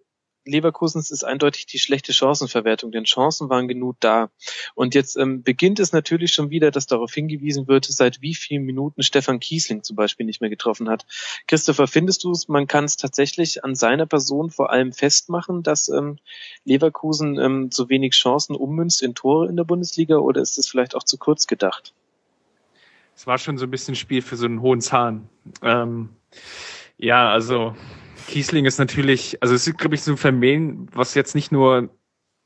Leverkusens 0.46 1.10
ist 1.10 1.24
eindeutig 1.24 1.66
die 1.66 1.78
schlechte 1.78 2.12
Chancenverwertung, 2.12 2.92
denn 2.92 3.04
Chancen 3.04 3.50
waren 3.50 3.68
genug 3.68 3.96
da. 4.00 4.30
Und 4.74 4.94
jetzt 4.94 5.16
ähm, 5.16 5.42
beginnt 5.42 5.80
es 5.80 5.92
natürlich 5.92 6.32
schon 6.32 6.50
wieder, 6.50 6.70
dass 6.70 6.86
darauf 6.86 7.12
hingewiesen 7.12 7.68
wird, 7.68 7.84
seit 7.84 8.22
wie 8.22 8.34
vielen 8.34 8.64
Minuten 8.64 9.02
Stefan 9.02 9.40
Kiesling 9.40 9.82
zum 9.82 9.96
Beispiel 9.96 10.26
nicht 10.26 10.40
mehr 10.40 10.50
getroffen 10.50 10.88
hat. 10.88 11.06
Christopher, 11.46 11.86
findest 11.86 12.24
du 12.24 12.32
es, 12.32 12.48
man 12.48 12.66
kann 12.66 12.84
es 12.84 12.96
tatsächlich 12.96 13.64
an 13.64 13.74
seiner 13.74 14.06
Person 14.06 14.50
vor 14.50 14.70
allem 14.70 14.92
festmachen, 14.92 15.62
dass 15.62 15.88
ähm, 15.88 16.18
Leverkusen 16.64 17.38
ähm, 17.38 17.70
so 17.70 17.88
wenig 17.88 18.12
Chancen 18.12 18.56
ummünzt 18.56 19.02
in 19.02 19.14
Tore 19.14 19.48
in 19.48 19.56
der 19.56 19.64
Bundesliga 19.64 20.16
oder 20.16 20.40
ist 20.40 20.58
es 20.58 20.68
vielleicht 20.68 20.94
auch 20.94 21.04
zu 21.04 21.18
kurz 21.18 21.46
gedacht? 21.46 21.92
Es 23.14 23.26
war 23.26 23.36
schon 23.36 23.58
so 23.58 23.66
ein 23.66 23.70
bisschen 23.70 23.96
Spiel 23.96 24.22
für 24.22 24.36
so 24.36 24.46
einen 24.46 24.62
hohen 24.62 24.80
Zahn. 24.80 25.28
Ähm, 25.62 26.08
ja, 26.96 27.30
also 27.30 27.74
Kiesling 28.30 28.64
ist 28.64 28.78
natürlich, 28.78 29.42
also 29.42 29.56
es 29.56 29.66
ist, 29.66 29.76
glaube 29.76 29.96
ich, 29.96 30.02
so 30.02 30.12
ein 30.12 30.16
Phänomen, 30.16 30.86
was 30.92 31.16
jetzt 31.16 31.34
nicht 31.34 31.50
nur 31.50 31.90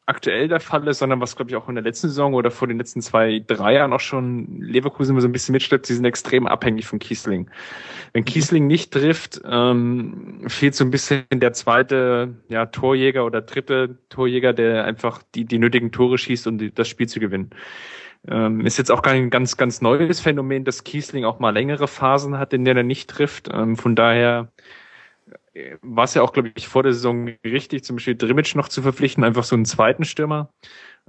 aktuell 0.07 0.49
der 0.49 0.61
Fall 0.61 0.89
ist, 0.89 1.01
sondern 1.01 1.21
was, 1.21 1.37
glaube 1.37 1.51
ich, 1.51 1.57
auch 1.57 1.69
in 1.69 1.75
der 1.75 1.85
letzten 1.85 2.09
Saison 2.09 2.33
oder 2.33 2.51
vor 2.51 2.67
den 2.69 2.79
letzten 2.79 3.03
zwei, 3.03 3.45
drei 3.47 3.75
Jahren 3.75 3.93
auch 3.93 4.01
schon 4.01 4.63
Leverkusen 4.63 5.13
immer 5.13 5.21
so 5.21 5.29
ein 5.29 5.33
bisschen 5.33 5.53
mitschleppt, 5.53 5.85
sie 5.85 5.95
sind 5.95 6.07
extrem 6.07 6.47
abhängig 6.47 6.87
von 6.87 7.01
Kiesling. 7.01 7.51
Wenn. 8.15 8.25
Kiesling 8.25 8.67
nicht 8.67 8.95
trifft, 8.95 9.43
ähm, 9.45 10.45
fehlt 10.47 10.75
so 10.75 10.85
ein 10.85 10.91
bisschen 10.91 11.25
der 11.31 11.53
zweite 11.53 12.35
ja, 12.49 12.65
Torjäger 12.65 13.27
oder 13.27 13.43
dritte 13.43 13.99
Torjäger, 14.09 14.55
der 14.55 14.87
einfach 14.87 15.23
die, 15.35 15.45
die 15.45 15.59
nötigen 15.59 15.93
Tore 15.93 16.17
schießt, 16.17 16.47
um 16.47 16.57
die, 16.57 16.73
das 16.73 16.89
Spiel 16.89 17.09
zu 17.09 17.21
gewinnen. 17.21 17.51
Ähm, 18.27 18.65
ist 18.65 18.79
jetzt 18.79 18.91
auch 18.91 19.03
kein 19.03 19.29
ganz, 19.29 19.59
ganz 19.59 19.83
neues 19.83 20.21
Phänomen, 20.21 20.65
dass 20.65 20.85
Kiesling 20.85 21.27
auch 21.27 21.41
mal 21.41 21.51
längere 21.51 21.89
Phasen 21.89 22.39
hat, 22.39 22.55
in 22.55 22.65
denen 22.65 22.79
er 22.79 22.83
nicht 22.85 23.11
trifft. 23.11 23.51
Ähm, 23.53 23.77
von 23.77 23.95
daher 23.95 24.49
war 25.83 26.05
es 26.05 26.15
ja 26.15 26.23
auch, 26.23 26.33
glaube 26.33 26.53
ich, 26.55 26.69
vor 26.69 26.83
der 26.83 26.93
Saison 26.93 27.31
richtig, 27.45 27.85
zum 27.85 27.97
Beispiel 27.97 28.17
Drimmitsch 28.17 28.55
noch 28.55 28.69
zu 28.69 28.83
verpflichten, 28.83 29.25
einfach 29.25 29.45
so 29.45 29.55
einen 29.55 29.65
zweiten 29.65 30.05
Stürmer. 30.05 30.51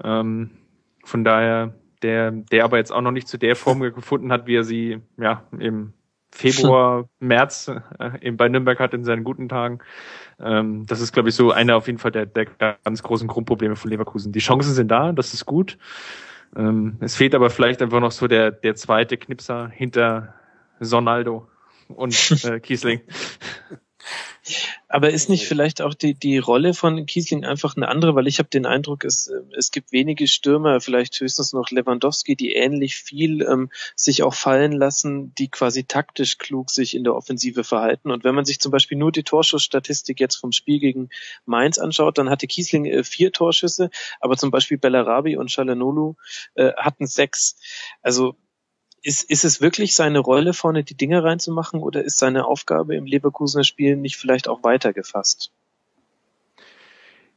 Ähm, 0.03 0.51
von 1.03 1.23
daher, 1.23 1.73
der, 2.01 2.31
der 2.31 2.63
aber 2.63 2.77
jetzt 2.77 2.91
auch 2.91 3.01
noch 3.01 3.11
nicht 3.11 3.27
zu 3.27 3.37
der 3.37 3.55
Form 3.55 3.79
gefunden 3.79 4.31
hat, 4.31 4.47
wie 4.47 4.55
er 4.55 4.63
sie 4.63 4.99
ja 5.17 5.43
im 5.57 5.93
Februar, 6.31 7.07
März 7.19 7.71
äh, 7.97 8.11
eben 8.21 8.35
bei 8.35 8.49
Nürnberg 8.49 8.79
hat 8.79 8.93
in 8.93 9.05
seinen 9.05 9.23
guten 9.23 9.47
Tagen. 9.47 9.79
Ähm, 10.39 10.85
das 10.85 10.99
ist, 10.99 11.13
glaube 11.13 11.29
ich, 11.29 11.35
so 11.35 11.51
einer 11.51 11.77
auf 11.77 11.87
jeden 11.87 11.97
Fall 11.97 12.11
der, 12.11 12.25
der 12.25 12.77
ganz 12.83 13.01
großen 13.01 13.27
Grundprobleme 13.27 13.77
von 13.77 13.89
Leverkusen. 13.89 14.33
Die 14.33 14.39
Chancen 14.39 14.73
sind 14.73 14.89
da, 14.89 15.13
das 15.13 15.33
ist 15.33 15.45
gut. 15.45 15.77
Ähm, 16.55 16.97
es 16.99 17.15
fehlt 17.15 17.35
aber 17.35 17.49
vielleicht 17.49 17.81
einfach 17.81 18.01
noch 18.01 18.11
so 18.11 18.27
der, 18.27 18.51
der 18.51 18.75
zweite 18.75 19.17
Knipser 19.17 19.69
hinter 19.69 20.33
Sonaldo 20.81 21.47
und 21.87 22.43
äh, 22.43 22.59
Kiesling. 22.59 23.01
Aber 24.87 25.09
ist 25.09 25.29
nicht 25.29 25.47
vielleicht 25.47 25.81
auch 25.81 25.93
die, 25.93 26.13
die 26.13 26.37
Rolle 26.37 26.73
von 26.73 27.05
Kiesling 27.05 27.45
einfach 27.45 27.75
eine 27.75 27.87
andere? 27.87 28.15
Weil 28.15 28.27
ich 28.27 28.39
habe 28.39 28.49
den 28.49 28.65
Eindruck, 28.65 29.03
es, 29.03 29.31
es 29.57 29.71
gibt 29.71 29.91
wenige 29.91 30.27
Stürmer, 30.27 30.79
vielleicht 30.81 31.19
höchstens 31.19 31.53
noch 31.53 31.71
Lewandowski, 31.71 32.35
die 32.35 32.53
ähnlich 32.53 32.95
viel 32.95 33.41
ähm, 33.41 33.69
sich 33.95 34.23
auch 34.23 34.33
fallen 34.33 34.71
lassen, 34.71 35.33
die 35.35 35.49
quasi 35.49 35.85
taktisch 35.85 36.37
klug 36.37 36.69
sich 36.69 36.95
in 36.95 37.03
der 37.03 37.15
Offensive 37.15 37.63
verhalten. 37.63 38.11
Und 38.11 38.23
wenn 38.23 38.35
man 38.35 38.45
sich 38.45 38.59
zum 38.59 38.71
Beispiel 38.71 38.97
nur 38.97 39.11
die 39.11 39.23
Torschussstatistik 39.23 40.19
jetzt 40.19 40.35
vom 40.35 40.51
Spiel 40.51 40.79
gegen 40.79 41.09
Mainz 41.45 41.77
anschaut, 41.77 42.17
dann 42.17 42.29
hatte 42.29 42.47
Kiesling 42.47 42.85
äh, 42.85 43.03
vier 43.03 43.31
Torschüsse, 43.31 43.89
aber 44.19 44.37
zum 44.37 44.51
Beispiel 44.51 44.77
Bellarabi 44.77 45.37
und 45.37 45.51
Chalanolu 45.51 46.15
äh, 46.53 46.73
hatten 46.77 47.07
sechs. 47.07 47.57
Also 48.01 48.35
ist, 49.05 49.29
ist 49.29 49.45
es 49.45 49.61
wirklich 49.61 49.93
seine 49.95 50.17
Rolle, 50.17 50.53
vorne 50.53 50.83
die 50.83 50.97
Dinge 50.97 51.23
reinzumachen 51.23 51.79
oder 51.79 52.03
ist 52.03 52.17
seine 52.17 52.45
Aufgabe 52.45 52.95
im 52.95 53.05
Leverkusener 53.05 53.63
Spiel 53.63 53.97
nicht 53.97 54.17
vielleicht 54.17 54.47
auch 54.47 54.63
weiter 54.63 54.93
gefasst? 54.93 55.51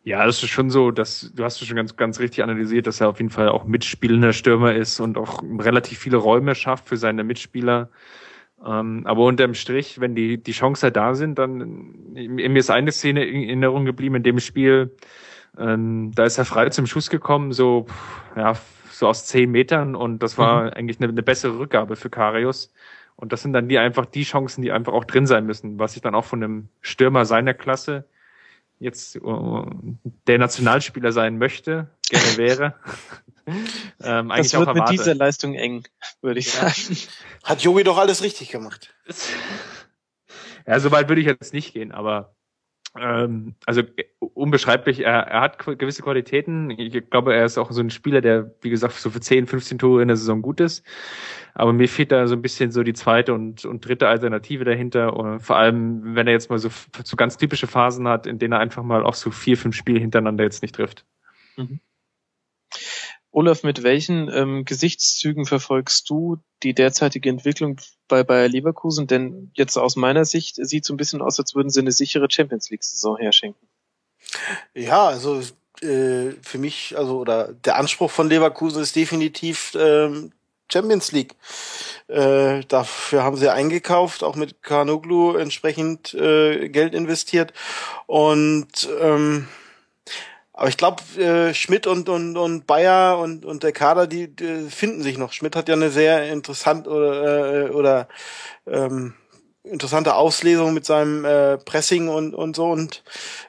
Ja, 0.03 0.25
das 0.25 0.43
ist 0.43 0.49
schon 0.49 0.71
so, 0.71 0.91
dass 0.91 1.31
du 1.35 1.45
hast 1.45 1.61
es 1.61 1.69
schon 1.69 1.77
ganz, 1.77 1.95
ganz 1.97 2.21
richtig 2.21 2.43
analysiert, 2.43 2.87
dass 2.87 3.03
er 3.03 3.11
auf 3.11 3.19
jeden 3.19 3.29
Fall 3.29 3.51
auch 3.51 3.65
mitspielender 3.65 4.33
Stürmer 4.33 4.75
ist 4.75 4.99
und 5.01 5.19
auch 5.19 5.43
relativ 5.43 5.99
viele 5.99 6.17
Räume 6.17 6.55
schafft 6.55 6.89
für 6.89 6.97
seine 6.97 7.23
Mitspieler. 7.23 7.91
Ähm, 8.65 9.03
aber 9.05 9.27
unterm 9.27 9.53
Strich, 9.53 10.01
wenn 10.01 10.15
die, 10.15 10.43
die 10.43 10.53
Chancen 10.53 10.85
halt 10.85 10.97
da 10.97 11.15
sind, 11.15 11.39
dann, 11.39 11.93
mir 12.15 12.57
ist 12.57 12.71
eine 12.71 12.93
Szene 12.93 13.27
in 13.27 13.43
Erinnerung 13.45 13.85
geblieben 13.85 14.15
in 14.15 14.23
dem 14.23 14.41
Spiel, 14.41 14.97
ähm, 15.59 16.13
da 16.15 16.25
ist 16.25 16.39
er 16.39 16.47
frei 16.47 16.71
zum 16.71 16.87
Schuss 16.87 17.11
gekommen, 17.11 17.53
so, 17.53 17.87
ja, 18.37 18.55
so 18.99 19.07
aus 19.07 19.27
zehn 19.27 19.51
Metern 19.51 19.95
und 19.95 20.19
das 20.23 20.39
war 20.39 20.65
mhm. 20.65 20.71
eigentlich 20.71 20.99
eine, 20.99 21.09
eine, 21.09 21.23
bessere 21.23 21.59
Rückgabe 21.59 21.95
für 21.95 22.11
Karius. 22.11 22.73
Und 23.15 23.33
das 23.33 23.43
sind 23.43 23.53
dann 23.53 23.69
die 23.69 23.79
einfach 23.79 24.07
die 24.07 24.25
Chancen, 24.25 24.63
die 24.63 24.73
einfach 24.73 24.93
auch 24.93 25.05
drin 25.05 25.27
sein 25.27 25.47
müssen, 25.47 25.79
was 25.79 25.97
ich 25.97 26.03
dann 26.03 26.15
auch 26.15 26.25
von 26.25 26.43
einem 26.43 26.69
Stürmer 26.81 27.25
seiner 27.25 27.55
Klasse 27.55 28.05
jetzt 28.81 29.17
uh, 29.17 29.67
der 30.27 30.39
Nationalspieler 30.39 31.13
sein 31.13 31.39
möchte, 31.39 31.89
gerne 32.09 32.37
wäre. 32.37 32.75
ähm, 34.01 34.29
das 34.29 34.53
wird 34.53 34.75
mit 34.75 34.89
dieser 34.91 35.15
Leistung 35.15 35.55
eng, 35.55 35.85
würde 36.21 36.41
ich 36.41 36.55
ja. 36.55 36.69
sagen. 36.69 36.97
Hat 37.43 37.63
Jogi 37.63 37.85
doch 37.85 37.99
alles 37.99 38.23
richtig 38.23 38.51
gemacht. 38.51 38.95
Ja, 40.67 40.79
so 40.81 40.91
weit 40.91 41.09
würde 41.09 41.23
ich 41.23 41.27
jetzt 41.27 41.55
nicht 41.55 41.73
gehen, 41.73 41.93
aber 41.93 42.35
ähm, 42.97 43.55
also 43.67 43.83
äh, 43.83 44.05
unbeschreiblich, 44.21 45.01
er, 45.01 45.27
er 45.27 45.41
hat 45.41 45.59
gewisse 45.59 46.03
Qualitäten. 46.03 46.71
Ich 46.71 47.11
glaube, 47.11 47.35
er 47.35 47.45
ist 47.45 47.59
auch 47.59 47.71
so 47.71 47.81
ein 47.81 47.91
Spieler, 47.91 48.21
der, 48.21 48.55
wie 48.63 48.71
gesagt, 48.71 48.95
so 48.95 49.11
für 49.11 49.21
10, 49.21 49.47
15 49.47 49.79
Tore 49.79 50.03
in 50.03 50.09
der 50.09 50.17
Saison 50.17 50.43
gut 50.43 50.61
ist. 50.61 50.85
Aber 51.55 51.73
mir 51.73 51.89
fehlt 51.89 52.13
da 52.13 52.27
so 52.27 52.35
ein 52.35 52.43
bisschen 52.43 52.71
so 52.71 52.83
die 52.83 52.95
zweite 52.95 53.35
und, 53.35 53.65
und 53.65 53.87
dritte 53.87 54.09
Alternative 54.09 54.65
dahinter. 54.65 55.15
Und 55.15 55.41
vor 55.41 55.57
allem, 55.57 56.15
wenn 56.15 56.27
er 56.27 56.33
jetzt 56.33 56.51
mal 56.51 56.59
so, 56.59 56.71
so 57.05 57.17
ganz 57.17 57.37
typische 57.37 57.67
Phasen 57.67 58.09
hat, 58.09 58.27
in 58.27 58.39
denen 58.39 58.53
er 58.53 58.61
einfach 58.61 58.83
mal 58.83 59.05
auch 59.05 59.15
so 59.15 59.31
vier, 59.31 59.57
fünf 59.57 59.77
Spiele 59.77 60.01
hintereinander 60.01 60.45
jetzt 60.45 60.63
nicht 60.63 60.75
trifft. 60.75 61.05
Mhm. 61.57 61.81
Olaf, 63.39 63.63
mit 63.63 63.85
welchen 63.85 64.29
ähm, 64.35 64.65
Gesichtszügen 64.65 65.47
verfolgst 65.47 66.11
du 66.11 66.39
die 66.65 66.75
derzeitige 66.75 67.29
Entwicklung 67.31 67.77
bei 68.09 68.25
Bayer 68.25 68.49
Leverkusen? 68.49 69.07
Denn 69.07 69.53
jetzt 69.55 69.77
aus 69.77 69.95
meiner 69.95 70.25
Sicht 70.25 70.57
sieht 70.57 70.85
so 70.85 70.93
ein 70.93 70.97
bisschen 70.97 71.23
aus, 71.23 71.39
als 71.39 71.55
würden 71.55 71.71
sie 71.71 71.79
eine 71.79 71.93
sichere 71.93 72.27
Champions 72.29 72.69
League-Saison 72.69 73.17
herschenken. 73.17 73.69
Ja, 74.75 75.07
also 75.07 75.39
äh, 75.83 76.33
für 76.43 76.59
mich, 76.59 76.99
also 76.99 77.21
oder 77.21 77.53
der 77.53 77.77
Anspruch 77.77 78.11
von 78.11 78.29
Leverkusen 78.29 78.83
ist 78.83 78.97
definitiv 78.97 79.71
ähm, 79.79 80.33
Champions 80.69 81.13
League. 81.13 81.37
Äh, 82.09 82.65
dafür 82.67 83.23
haben 83.23 83.37
sie 83.37 83.53
eingekauft, 83.53 84.25
auch 84.25 84.35
mit 84.35 84.65
Kanoglu 84.65 85.37
entsprechend 85.37 86.13
äh, 86.13 86.69
Geld 86.71 86.93
investiert 86.93 87.53
und 88.09 88.89
ähm, 89.01 89.47
aber 90.59 90.69
ich 90.69 90.77
glaube, 90.77 91.05
äh, 91.17 91.55
Schmidt 91.55 91.87
und, 91.87 92.09
und, 92.09 92.37
und 92.37 92.67
Bayer 92.67 93.21
und, 93.21 93.45
und 93.45 93.63
der 93.63 93.71
Kader, 93.71 94.09
die, 94.09 94.35
die 94.35 94.69
finden 94.69 95.05
sich 95.05 95.17
noch. 95.17 95.33
Schmidt 95.33 95.55
hat 95.55 95.69
ja 95.69 95.77
eine 95.77 95.91
sehr 95.91 96.33
interessant 96.33 96.89
oder, 96.89 97.69
äh, 97.69 97.71
oder 97.71 98.09
ähm, 98.67 99.15
interessante 99.63 100.17
Auslesung 100.17 100.75
mit 100.75 100.85
seinem 100.85 101.25
äh, 101.25 101.59
Pressing 101.59 102.09
und, 102.09 102.35
und 102.35 102.57
so 102.57 102.73
und 102.73 103.05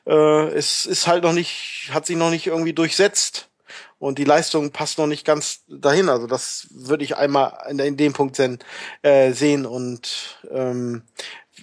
äh, 0.06 0.50
es 0.50 0.86
ist 0.86 1.08
halt 1.08 1.24
noch 1.24 1.34
nicht, 1.34 1.90
hat 1.92 2.06
sich 2.06 2.16
noch 2.16 2.30
nicht 2.30 2.46
irgendwie 2.46 2.74
durchsetzt 2.74 3.50
und 3.98 4.20
die 4.20 4.24
Leistung 4.24 4.70
passt 4.70 5.00
noch 5.00 5.08
nicht 5.08 5.26
ganz 5.26 5.64
dahin. 5.68 6.10
Also 6.10 6.28
das 6.28 6.68
würde 6.70 7.04
ich 7.04 7.18
einmal 7.18 7.58
in, 7.72 7.80
in 7.80 7.98
dem 7.98 8.14
Punkt 8.14 8.36
sehen, 8.36 8.60
äh, 9.02 9.32
sehen 9.32 9.66
und 9.66 10.40
ähm, 10.52 11.02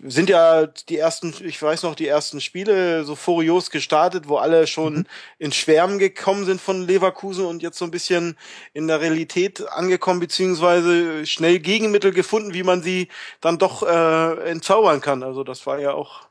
sind 0.06 0.28
ja 0.31 0.66
die 0.66 0.98
ersten, 0.98 1.35
ich 1.44 1.60
weiß 1.60 1.82
noch, 1.82 1.94
die 1.94 2.06
ersten 2.06 2.40
Spiele 2.40 3.05
so 3.05 3.14
furios 3.14 3.70
gestartet, 3.70 4.28
wo 4.28 4.36
alle 4.36 4.66
schon 4.66 4.94
mhm. 4.94 5.06
in 5.39 5.52
Schwärmen 5.52 5.98
gekommen 5.98 6.44
sind 6.44 6.60
von 6.60 6.86
Leverkusen 6.86 7.44
und 7.44 7.62
jetzt 7.62 7.78
so 7.78 7.85
ein 7.85 7.90
bisschen 7.90 8.36
in 8.73 8.89
der 8.89 9.01
Realität 9.01 9.66
angekommen, 9.68 10.20
beziehungsweise 10.20 11.27
schnell 11.27 11.59
Gegenmittel 11.59 12.12
gefunden, 12.12 12.55
wie 12.55 12.62
man 12.62 12.82
sie 12.82 13.09
dann 13.40 13.59
doch 13.59 13.82
äh, 13.82 14.51
entzaubern 14.51 15.01
kann. 15.01 15.23
Also 15.23 15.44
das 15.44 15.66
war 15.66 15.78
ja 15.78 15.93
auch 15.93 16.28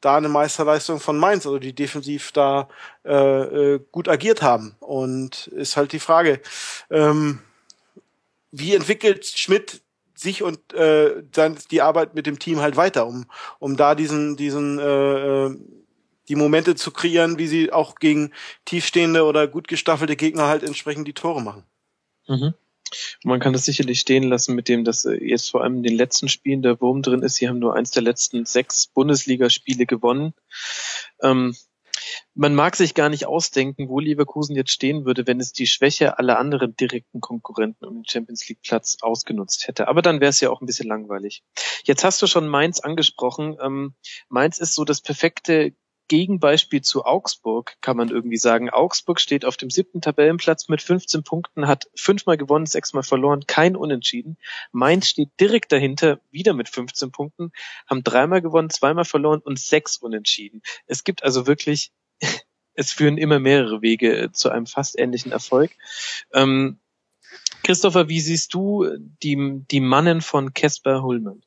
da 0.00 0.16
eine 0.16 0.28
Meisterleistung 0.28 1.00
von 1.00 1.18
Mainz, 1.18 1.46
also 1.46 1.58
die 1.58 1.74
defensiv 1.74 2.32
da 2.32 2.68
äh, 3.04 3.14
äh, 3.14 3.80
gut 3.90 4.08
agiert 4.08 4.42
haben. 4.42 4.76
Und 4.80 5.48
ist 5.48 5.76
halt 5.76 5.92
die 5.92 5.98
Frage, 5.98 6.40
ähm, 6.90 7.40
wie 8.50 8.74
entwickelt 8.74 9.26
Schmidt 9.26 9.82
sich 10.18 10.42
und 10.42 10.72
äh, 10.72 11.22
dann 11.32 11.58
die 11.70 11.82
Arbeit 11.82 12.14
mit 12.14 12.26
dem 12.26 12.38
Team 12.38 12.60
halt 12.60 12.76
weiter, 12.76 13.06
um 13.06 13.26
um 13.58 13.76
da 13.76 13.94
diesen 13.94 14.36
diesen 14.36 14.78
äh, 14.78 15.46
äh, 15.46 15.56
die 16.28 16.36
Momente 16.36 16.74
zu 16.74 16.90
kreieren, 16.90 17.38
wie 17.38 17.46
sie 17.46 17.72
auch 17.72 17.94
gegen 17.96 18.32
tiefstehende 18.64 19.24
oder 19.24 19.46
gut 19.46 19.68
gestaffelte 19.68 20.16
Gegner 20.16 20.46
halt 20.46 20.62
entsprechend 20.62 21.08
die 21.08 21.14
Tore 21.14 21.42
machen. 21.42 21.64
Mhm. 22.26 22.54
Man 23.22 23.40
kann 23.40 23.52
das 23.52 23.64
sicherlich 23.64 24.00
stehen 24.00 24.24
lassen 24.24 24.54
mit 24.54 24.68
dem, 24.68 24.84
dass 24.84 25.04
äh, 25.04 25.14
jetzt 25.14 25.50
vor 25.50 25.62
allem 25.62 25.78
in 25.78 25.82
den 25.82 25.96
letzten 25.96 26.28
Spielen 26.28 26.62
der 26.62 26.80
Wurm 26.80 27.02
drin 27.02 27.22
ist. 27.22 27.36
Sie 27.36 27.48
haben 27.48 27.58
nur 27.58 27.74
eins 27.74 27.90
der 27.90 28.02
letzten 28.02 28.46
sechs 28.46 28.86
Bundesligaspiele 28.86 29.86
gewonnen. 29.86 30.34
Ähm, 31.22 31.54
man 32.34 32.54
mag 32.54 32.76
sich 32.76 32.94
gar 32.94 33.08
nicht 33.08 33.26
ausdenken, 33.26 33.88
wo 33.88 34.00
Leverkusen 34.00 34.56
jetzt 34.56 34.72
stehen 34.72 35.04
würde, 35.04 35.26
wenn 35.26 35.40
es 35.40 35.52
die 35.52 35.66
Schwäche 35.66 36.18
aller 36.18 36.38
anderen 36.38 36.76
direkten 36.76 37.20
Konkurrenten 37.20 37.84
um 37.84 37.94
den 37.96 38.08
Champions 38.08 38.48
League 38.48 38.62
Platz 38.62 38.96
ausgenutzt 39.00 39.68
hätte. 39.68 39.88
Aber 39.88 40.02
dann 40.02 40.20
wäre 40.20 40.30
es 40.30 40.40
ja 40.40 40.50
auch 40.50 40.60
ein 40.60 40.66
bisschen 40.66 40.88
langweilig. 40.88 41.42
Jetzt 41.84 42.04
hast 42.04 42.20
du 42.22 42.26
schon 42.26 42.48
Mainz 42.48 42.80
angesprochen. 42.80 43.56
Ähm, 43.60 43.94
Mainz 44.28 44.58
ist 44.58 44.74
so 44.74 44.84
das 44.84 45.00
perfekte 45.00 45.74
Gegenbeispiel 46.08 46.80
zu 46.82 47.04
Augsburg, 47.04 47.76
kann 47.80 47.96
man 47.96 48.08
irgendwie 48.08 48.36
sagen. 48.36 48.70
Augsburg 48.70 49.20
steht 49.20 49.44
auf 49.44 49.56
dem 49.56 49.70
siebten 49.70 50.00
Tabellenplatz 50.00 50.68
mit 50.68 50.82
15 50.82 51.22
Punkten, 51.22 51.68
hat 51.68 51.88
fünfmal 51.94 52.36
gewonnen, 52.36 52.66
sechsmal 52.66 53.02
verloren, 53.02 53.46
kein 53.46 53.76
Unentschieden. 53.76 54.38
Mainz 54.72 55.08
steht 55.08 55.30
direkt 55.38 55.70
dahinter, 55.70 56.20
wieder 56.30 56.54
mit 56.54 56.68
15 56.68 57.12
Punkten, 57.12 57.52
haben 57.86 58.02
dreimal 58.02 58.42
gewonnen, 58.42 58.70
zweimal 58.70 59.04
verloren 59.04 59.40
und 59.40 59.58
sechs 59.58 59.98
Unentschieden. 59.98 60.62
Es 60.86 61.04
gibt 61.04 61.22
also 61.22 61.46
wirklich, 61.46 61.92
es 62.74 62.92
führen 62.92 63.18
immer 63.18 63.38
mehrere 63.38 63.82
Wege 63.82 64.30
zu 64.32 64.50
einem 64.50 64.66
fast 64.66 64.98
ähnlichen 64.98 65.32
Erfolg. 65.32 65.72
Ähm, 66.32 66.80
Christopher, 67.62 68.08
wie 68.08 68.20
siehst 68.20 68.54
du 68.54 68.88
die, 69.22 69.62
die 69.70 69.80
Mannen 69.80 70.22
von 70.22 70.54
Kesper 70.54 71.02
Hullmann? 71.02 71.42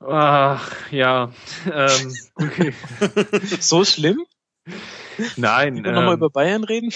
Ach, 0.00 0.90
ja. 0.90 1.30
Ähm, 1.66 2.14
okay. 2.34 2.72
so 3.60 3.84
schlimm? 3.84 4.24
Nein. 5.36 5.76
Ähm, 5.76 5.82
nochmal 5.82 6.14
über 6.14 6.30
Bayern 6.30 6.64
reden? 6.64 6.92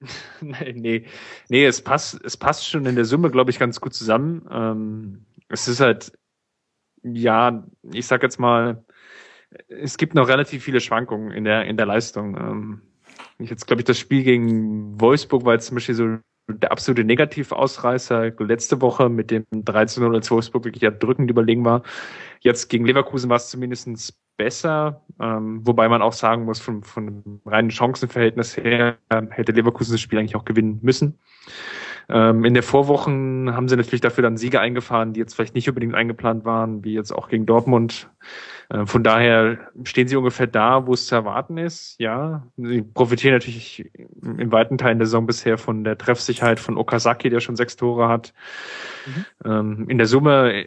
nee, 0.40 0.72
nee, 0.74 1.06
nee, 1.48 1.64
es 1.64 1.82
passt, 1.82 2.20
es 2.24 2.36
passt 2.36 2.68
schon 2.68 2.86
in 2.86 2.96
der 2.96 3.04
Summe, 3.04 3.30
glaube 3.30 3.50
ich, 3.50 3.58
ganz 3.58 3.80
gut 3.80 3.94
zusammen. 3.94 4.46
Ähm, 4.50 5.26
es 5.48 5.68
ist 5.68 5.80
halt, 5.80 6.12
ja, 7.02 7.66
ich 7.92 8.06
sag 8.06 8.22
jetzt 8.22 8.38
mal, 8.38 8.84
es 9.68 9.96
gibt 9.96 10.14
noch 10.14 10.28
relativ 10.28 10.64
viele 10.64 10.80
Schwankungen 10.80 11.30
in 11.30 11.44
der, 11.44 11.66
in 11.66 11.76
der 11.76 11.86
Leistung. 11.86 12.36
Ähm, 12.36 12.82
jetzt 13.38 13.66
glaube 13.66 13.82
ich, 13.82 13.86
das 13.86 13.98
Spiel 13.98 14.22
gegen 14.22 15.00
Wolfsburg 15.00 15.44
war 15.44 15.54
jetzt 15.54 15.66
zum 15.66 15.76
Beispiel 15.76 15.94
so 15.94 16.18
der 16.48 16.70
absolute 16.72 17.04
Negativausreißer 17.04 18.32
letzte 18.38 18.80
Woche 18.80 19.08
mit 19.08 19.30
dem 19.30 19.44
13 19.52 20.02
0 20.02 20.14
als 20.14 20.30
Wolfsburg 20.30 20.64
wirklich 20.64 20.82
ja 20.82 20.90
drückend 20.90 21.30
überlegen 21.30 21.64
war. 21.64 21.82
Jetzt 22.40 22.68
gegen 22.68 22.86
Leverkusen 22.86 23.28
war 23.28 23.36
es 23.36 23.50
zumindest 23.50 24.14
besser, 24.36 25.02
ähm, 25.20 25.66
wobei 25.66 25.88
man 25.88 26.02
auch 26.02 26.12
sagen 26.12 26.44
muss, 26.44 26.60
von, 26.60 26.82
von 26.82 27.40
reinen 27.46 27.70
Chancenverhältnis 27.70 28.56
her 28.56 28.98
äh, 29.08 29.22
hätte 29.30 29.52
Leverkusen 29.52 29.92
das 29.92 30.00
Spiel 30.00 30.18
eigentlich 30.18 30.36
auch 30.36 30.44
gewinnen 30.44 30.78
müssen. 30.82 31.18
Ähm, 32.08 32.44
in 32.44 32.54
der 32.54 32.62
Vorwochen 32.62 33.52
haben 33.54 33.68
sie 33.68 33.76
natürlich 33.76 34.00
dafür 34.00 34.22
dann 34.22 34.36
Siege 34.36 34.60
eingefahren, 34.60 35.12
die 35.12 35.20
jetzt 35.20 35.34
vielleicht 35.34 35.54
nicht 35.54 35.68
unbedingt 35.68 35.94
eingeplant 35.94 36.44
waren, 36.44 36.84
wie 36.84 36.92
jetzt 36.92 37.12
auch 37.12 37.28
gegen 37.28 37.46
Dortmund. 37.46 38.10
Äh, 38.68 38.86
von 38.86 39.02
daher 39.02 39.58
stehen 39.84 40.08
sie 40.08 40.16
ungefähr 40.16 40.46
da, 40.46 40.86
wo 40.86 40.94
es 40.94 41.06
zu 41.06 41.14
erwarten 41.14 41.58
ist. 41.58 41.96
Ja, 41.98 42.46
sie 42.56 42.82
profitieren 42.82 43.34
natürlich 43.34 43.90
in 44.22 44.52
weiten 44.52 44.78
Teilen 44.78 44.98
der 44.98 45.06
Saison 45.06 45.26
bisher 45.26 45.58
von 45.58 45.84
der 45.84 45.98
Treffsicherheit 45.98 46.60
von 46.60 46.76
Okazaki, 46.76 47.30
der 47.30 47.40
schon 47.40 47.56
sechs 47.56 47.76
Tore 47.76 48.08
hat. 48.08 48.32
Mhm. 49.06 49.24
Ähm, 49.44 49.88
in 49.88 49.98
der 49.98 50.06
Summe 50.06 50.66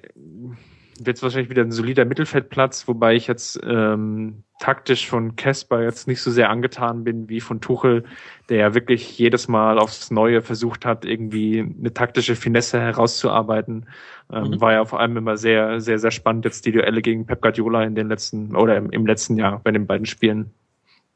wird 1.06 1.18
es 1.18 1.24
wahrscheinlich 1.24 1.50
wieder 1.50 1.64
ein 1.64 1.72
solider 1.72 2.06
Mittelfeldplatz, 2.06 2.88
wobei 2.88 3.16
ich 3.16 3.28
jetzt 3.28 3.60
ähm, 3.64 4.44
taktisch 4.60 5.08
von 5.08 5.36
Kesper 5.36 5.84
jetzt 5.84 6.08
nicht 6.08 6.22
so 6.22 6.32
sehr 6.32 6.50
angetan 6.50 7.04
bin 7.04 7.30
wie 7.30 7.42
von 7.42 7.62
Tuchel, 7.62 8.04
der 8.50 8.58
ja 8.58 8.74
wirklich 8.74 9.18
jedes 9.18 9.48
Mal 9.48 9.80
aufs 9.80 10.12
Neue 10.12 10.42
versucht 10.42 10.86
hat, 10.86 11.06
irgendwie 11.06 11.60
eine 11.60 11.94
taktische 11.94 12.36
Finesse 12.36 12.80
herauszuarbeiten. 12.80 13.88
Ähm, 14.32 14.44
mhm. 14.44 14.62
War 14.62 14.74
ja 14.74 14.86
vor 14.86 15.00
allem 15.00 15.18
immer 15.18 15.38
sehr, 15.38 15.80
sehr, 15.80 16.00
sehr 16.00 16.12
spannend 16.12 16.46
jetzt 16.46 16.66
die 16.66 16.72
Duelle 16.72 17.02
gegen 17.02 17.26
Pep 17.26 17.42
Guardiola 17.42 17.84
in 17.84 17.96
den 17.96 18.10
letzten 18.10 18.56
oder 18.56 18.78
im, 18.78 18.92
im 18.92 19.06
letzten 19.06 19.38
Jahr 19.38 19.60
bei 19.64 19.72
den 19.72 19.88
beiden 19.88 20.06
Spielen. 20.06 20.52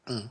Mhm. 0.08 0.30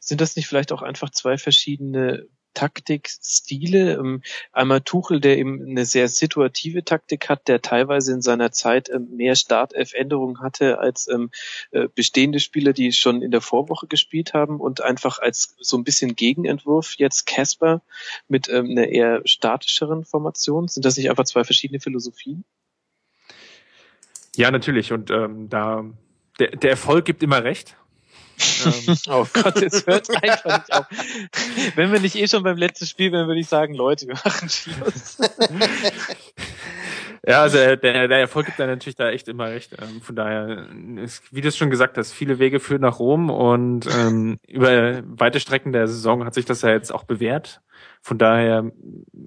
Sind 0.00 0.20
das 0.20 0.36
nicht 0.36 0.46
vielleicht 0.46 0.72
auch 0.72 0.82
einfach 0.82 1.10
zwei 1.10 1.36
verschiedene 1.36 2.26
Taktikstile. 2.54 3.94
Ähm, 3.94 4.22
einmal 4.52 4.80
Tuchel, 4.80 5.20
der 5.20 5.38
eben 5.38 5.64
eine 5.64 5.84
sehr 5.84 6.08
situative 6.08 6.84
Taktik 6.84 7.28
hat, 7.28 7.48
der 7.48 7.62
teilweise 7.62 8.12
in 8.12 8.22
seiner 8.22 8.50
Zeit 8.52 8.88
ähm, 8.90 9.08
mehr 9.16 9.36
Startelf-Änderungen 9.36 10.40
hatte 10.40 10.78
als 10.78 11.08
ähm, 11.08 11.30
äh, 11.70 11.88
bestehende 11.94 12.40
Spieler, 12.40 12.72
die 12.72 12.92
schon 12.92 13.22
in 13.22 13.30
der 13.30 13.40
Vorwoche 13.40 13.86
gespielt 13.86 14.34
haben 14.34 14.60
und 14.60 14.80
einfach 14.80 15.18
als 15.18 15.56
so 15.60 15.76
ein 15.76 15.84
bisschen 15.84 16.16
Gegenentwurf 16.16 16.94
jetzt 16.96 17.26
Casper 17.26 17.82
mit 18.28 18.50
einer 18.50 18.88
eher 18.88 19.22
statischeren 19.24 20.04
Formation. 20.04 20.68
Sind 20.68 20.84
das 20.84 20.96
nicht 20.96 21.10
einfach 21.10 21.24
zwei 21.24 21.44
verschiedene 21.44 21.80
Philosophien? 21.80 22.44
Ja, 24.36 24.50
natürlich. 24.50 24.92
Und 24.92 25.10
ähm, 25.10 25.48
da 25.48 25.84
der, 26.38 26.50
der 26.52 26.70
Erfolg 26.70 27.04
gibt 27.04 27.22
immer 27.22 27.42
recht. 27.42 27.76
Ähm, 28.64 28.96
oh 29.08 29.26
Gott, 29.32 29.62
es 29.62 29.86
hört 29.86 30.08
einfach 30.22 30.58
nicht 30.58 30.72
auf. 30.72 30.86
Wenn 31.74 31.92
wir 31.92 32.00
nicht 32.00 32.16
eh 32.16 32.28
schon 32.28 32.42
beim 32.42 32.56
letzten 32.56 32.86
Spiel 32.86 33.12
wären, 33.12 33.26
würde 33.26 33.40
ich 33.40 33.48
sagen, 33.48 33.74
Leute, 33.74 34.06
wir 34.06 34.14
machen 34.14 34.48
Schluss. 34.48 35.18
Ja, 37.26 37.42
also 37.42 37.58
der, 37.58 37.76
der 37.76 38.18
Erfolg 38.18 38.46
gibt 38.46 38.58
da 38.58 38.66
natürlich 38.66 38.96
da 38.96 39.10
echt 39.10 39.28
immer 39.28 39.46
recht. 39.46 39.76
Ähm, 39.80 40.00
von 40.00 40.16
daher, 40.16 40.66
ist, 40.96 41.22
wie 41.34 41.40
du 41.40 41.48
es 41.48 41.56
schon 41.56 41.70
gesagt 41.70 41.98
hast, 41.98 42.12
viele 42.12 42.38
Wege 42.38 42.60
führen 42.60 42.82
nach 42.82 43.00
Rom 43.00 43.28
und 43.28 43.86
ähm, 43.86 44.38
über 44.46 45.02
weite 45.04 45.40
Strecken 45.40 45.72
der 45.72 45.88
Saison 45.88 46.24
hat 46.24 46.34
sich 46.34 46.44
das 46.44 46.62
ja 46.62 46.70
jetzt 46.70 46.92
auch 46.92 47.04
bewährt. 47.04 47.60
Von 48.00 48.18
daher 48.18 48.70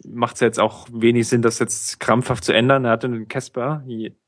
macht 0.07 0.35
es 0.35 0.39
ja 0.41 0.47
jetzt 0.47 0.59
auch 0.59 0.88
wenig 0.91 1.27
Sinn, 1.27 1.41
das 1.41 1.59
jetzt 1.59 1.99
krampfhaft 1.99 2.43
zu 2.43 2.53
ändern. 2.53 2.85
Er 2.85 2.91
hatte 2.91 3.07
einen 3.07 3.27
Kesper, 3.27 3.83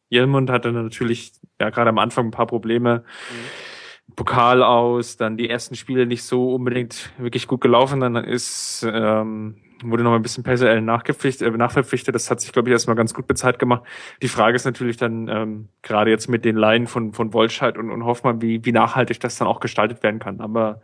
Jelmund 0.10 0.49
hatte 0.49 0.72
natürlich 0.72 1.31
ja 1.60 1.69
gerade 1.69 1.89
am 1.89 1.97
Anfang 1.97 2.27
ein 2.27 2.31
paar 2.31 2.47
Probleme. 2.47 3.03
Mhm 3.31 3.73
Pokal 4.15 4.61
aus, 4.61 5.17
dann 5.17 5.38
die 5.38 5.49
ersten 5.49 5.75
Spiele 5.75 6.05
nicht 6.05 6.23
so 6.23 6.53
unbedingt 6.53 7.11
wirklich 7.17 7.47
gut 7.47 7.61
gelaufen, 7.61 7.99
dann 7.99 8.15
ist 8.15 8.85
ähm, 8.88 9.55
wurde 9.84 10.03
noch 10.03 10.13
ein 10.13 10.21
bisschen 10.21 10.43
personell 10.43 10.81
nachgepflichtet, 10.81 11.53
äh, 11.53 11.57
nachverpflichtet. 11.57 12.13
Das 12.15 12.30
hat 12.30 12.41
sich, 12.41 12.51
glaube 12.51 12.69
ich, 12.69 12.73
erstmal 12.73 12.95
ganz 12.95 13.13
gut 13.13 13.27
bezahlt 13.27 13.59
gemacht. 13.59 13.84
Die 14.21 14.27
Frage 14.27 14.55
ist 14.55 14.65
natürlich 14.65 14.97
dann 14.97 15.27
ähm, 15.27 15.69
gerade 15.81 16.11
jetzt 16.11 16.27
mit 16.27 16.45
den 16.45 16.55
Laien 16.55 16.88
von, 16.88 17.13
von 17.13 17.34
Wolscheid 17.34 17.77
und, 17.77 17.91
und 17.91 18.05
Hoffmann, 18.05 18.41
wie, 18.41 18.63
wie 18.65 18.71
nachhaltig 18.71 19.19
das 19.19 19.38
dann 19.38 19.47
auch 19.47 19.59
gestaltet 19.59 20.03
werden 20.03 20.19
kann. 20.19 20.41
Aber 20.41 20.81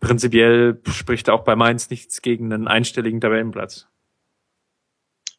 prinzipiell 0.00 0.80
spricht 0.88 1.30
auch 1.30 1.44
bei 1.44 1.56
Mainz 1.56 1.90
nichts 1.90 2.22
gegen 2.22 2.52
einen 2.52 2.68
einstelligen 2.68 3.20
Tabellenplatz. 3.20 3.88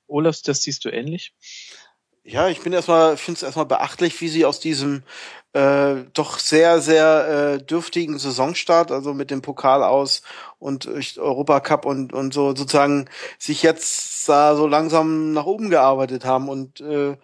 Olaf, 0.08 0.42
das 0.44 0.62
siehst 0.62 0.86
du 0.86 0.90
ähnlich? 0.90 1.34
Ja, 2.24 2.48
ich 2.48 2.62
bin 2.62 2.72
erstmal, 2.72 3.18
finde 3.18 3.38
es 3.38 3.44
erstmal 3.44 3.66
beachtlich, 3.66 4.20
wie 4.22 4.30
sie 4.30 4.46
aus 4.46 4.60
diesem 4.60 5.04
äh, 5.54 6.06
doch 6.14 6.40
sehr, 6.40 6.82
sehr 6.82 7.58
äh, 7.60 7.64
dürftigen 7.64 8.18
Saisonstart, 8.18 8.92
also 8.92 9.14
mit 9.14 9.32
dem 9.32 9.42
Pokal 9.42 9.84
aus 9.84 10.24
und 10.60 10.88
Europacup 11.18 11.86
und, 11.86 12.12
und 12.12 12.34
so 12.34 12.56
sozusagen 12.56 13.08
sich 13.38 13.62
jetzt 13.64 14.28
da 14.28 14.56
so 14.56 14.68
langsam 14.68 15.32
nach 15.34 15.46
oben 15.46 15.70
gearbeitet 15.70 16.26
haben. 16.26 16.50
Und 16.50 16.82
äh, 16.82 17.18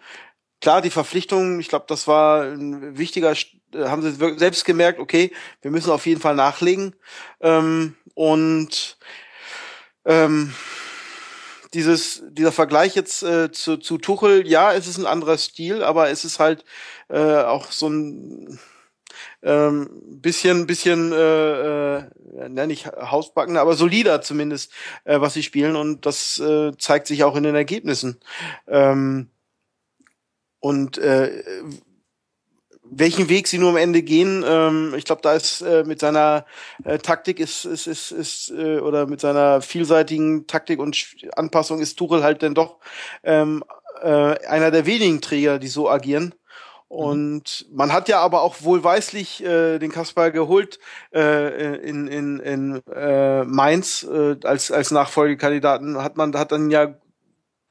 klar, 0.60 0.80
die 0.80 0.90
Verpflichtung, 0.90 1.58
ich 1.58 1.68
glaube, 1.68 1.86
das 1.88 2.06
war 2.06 2.42
ein 2.42 2.96
wichtiger, 2.96 3.32
äh, 3.32 3.84
haben 3.84 4.02
sie 4.02 4.12
selbst 4.38 4.64
gemerkt, 4.64 5.00
okay, 5.00 5.32
wir 5.62 5.70
müssen 5.70 5.90
auf 5.90 6.06
jeden 6.06 6.20
Fall 6.20 6.36
nachlegen. 6.36 6.94
Ähm, 7.40 7.96
und 8.14 8.96
ähm, 10.04 10.54
dieses, 11.74 12.22
dieser 12.30 12.52
Vergleich 12.52 12.94
jetzt 12.94 13.22
äh, 13.22 13.52
zu, 13.52 13.76
zu 13.76 13.98
Tuchel, 13.98 14.46
ja, 14.46 14.72
es 14.72 14.86
ist 14.86 14.98
ein 14.98 15.06
anderer 15.06 15.38
Stil, 15.38 15.82
aber 15.82 16.10
es 16.10 16.24
ist 16.24 16.38
halt 16.38 16.64
äh, 17.08 17.42
auch 17.42 17.70
so 17.70 17.88
ein 17.88 18.58
ähm, 19.42 19.88
bisschen, 20.20 20.66
bisschen, 20.66 21.12
äh, 21.12 21.96
äh, 21.98 22.04
nenne 22.48 22.72
ich 22.72 22.86
Hausbacken, 22.86 23.56
aber 23.56 23.74
solider 23.74 24.20
zumindest, 24.22 24.72
äh, 25.04 25.20
was 25.20 25.34
sie 25.34 25.42
spielen 25.42 25.76
und 25.76 26.06
das 26.06 26.38
äh, 26.38 26.72
zeigt 26.78 27.06
sich 27.06 27.24
auch 27.24 27.36
in 27.36 27.44
den 27.44 27.54
Ergebnissen. 27.54 28.20
Ähm, 28.66 29.30
und 30.60 30.98
äh, 30.98 31.42
welchen 32.90 33.28
Weg 33.28 33.46
sie 33.48 33.58
nur 33.58 33.70
am 33.70 33.76
Ende 33.76 34.02
gehen, 34.02 34.44
ähm, 34.46 34.94
ich 34.96 35.04
glaube, 35.04 35.22
da 35.22 35.32
ist 35.32 35.62
äh, 35.62 35.84
mit 35.84 36.00
seiner 36.00 36.44
äh, 36.84 36.98
Taktik 36.98 37.40
ist 37.40 37.64
ist 37.64 37.86
ist, 37.86 38.10
ist 38.10 38.50
äh, 38.50 38.80
oder 38.80 39.06
mit 39.06 39.20
seiner 39.20 39.62
vielseitigen 39.62 40.46
Taktik 40.46 40.80
und 40.80 41.06
Anpassung 41.36 41.80
ist 41.80 41.96
Tuchel 41.96 42.22
halt 42.22 42.42
denn 42.42 42.54
doch 42.54 42.78
ähm, 43.22 43.64
äh, 44.02 44.34
einer 44.46 44.70
der 44.70 44.86
wenigen 44.86 45.20
Träger, 45.20 45.58
die 45.58 45.68
so 45.68 45.88
agieren. 45.88 46.34
Und 46.88 47.66
mhm. 47.70 47.76
man 47.76 47.92
hat 47.92 48.08
ja 48.08 48.18
aber 48.18 48.42
auch 48.42 48.56
wohlweislich 48.62 49.44
äh, 49.44 49.78
den 49.78 49.92
Kasper 49.92 50.32
geholt 50.32 50.80
äh, 51.14 51.76
in, 51.76 52.08
in, 52.08 52.40
in 52.40 52.82
äh, 52.92 53.44
Mainz 53.44 54.02
äh, 54.02 54.34
als, 54.42 54.72
als 54.72 54.90
Nachfolgekandidaten. 54.90 56.02
Hat 56.02 56.16
man 56.16 56.36
hat 56.36 56.50
dann 56.50 56.68
ja 56.68 56.96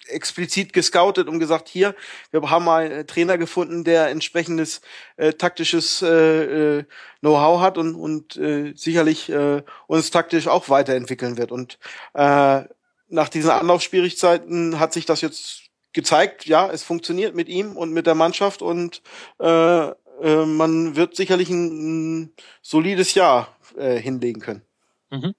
explizit 0.08 0.74
gescoutet 0.74 1.28
und 1.28 1.40
gesagt, 1.40 1.68
hier, 1.68 1.96
wir 2.32 2.50
haben 2.50 2.66
mal 2.66 2.86
einen 2.86 3.08
Trainer 3.08 3.38
gefunden, 3.38 3.84
der 3.84 4.10
entsprechendes 4.10 4.82
äh, 5.18 5.34
taktisches 5.34 6.02
äh, 6.02 6.78
äh, 6.80 6.84
Know-how 7.22 7.62
hat 7.62 7.78
und, 7.78 7.96
und 7.96 8.38
äh, 8.38 8.74
sicherlich 8.76 9.30
äh, 9.30 9.64
uns 9.88 10.12
taktisch 10.12 10.48
auch 10.48 10.70
weiterentwickeln 10.70 11.38
wird. 11.38 11.52
Und 11.52 11.78
äh, 12.14 12.64
nach 13.10 13.30
diesen 13.30 13.50
Anlaufschwierigkeiten 13.50 14.80
hat 14.80 14.94
sich 14.94 15.06
das 15.06 15.22
jetzt 15.22 15.70
gezeigt, 15.94 16.46
ja, 16.46 16.70
es 16.70 16.84
funktioniert 16.84 17.36
mit 17.36 17.50
ihm 17.50 17.76
und 17.76 17.92
mit 17.92 18.06
der 18.06 18.16
Mannschaft 18.16 18.62
und 18.62 19.02
äh, 19.40 19.90
äh, 20.22 20.46
man 20.46 20.96
wird 20.96 21.16
sicherlich 21.16 21.50
ein, 21.50 22.22
ein 22.22 22.34
solides 22.62 23.14
Jahr 23.14 23.56
äh, 23.78 23.98
hinlegen 23.98 24.42
können. 24.42 24.62
Mhm. 25.10 25.34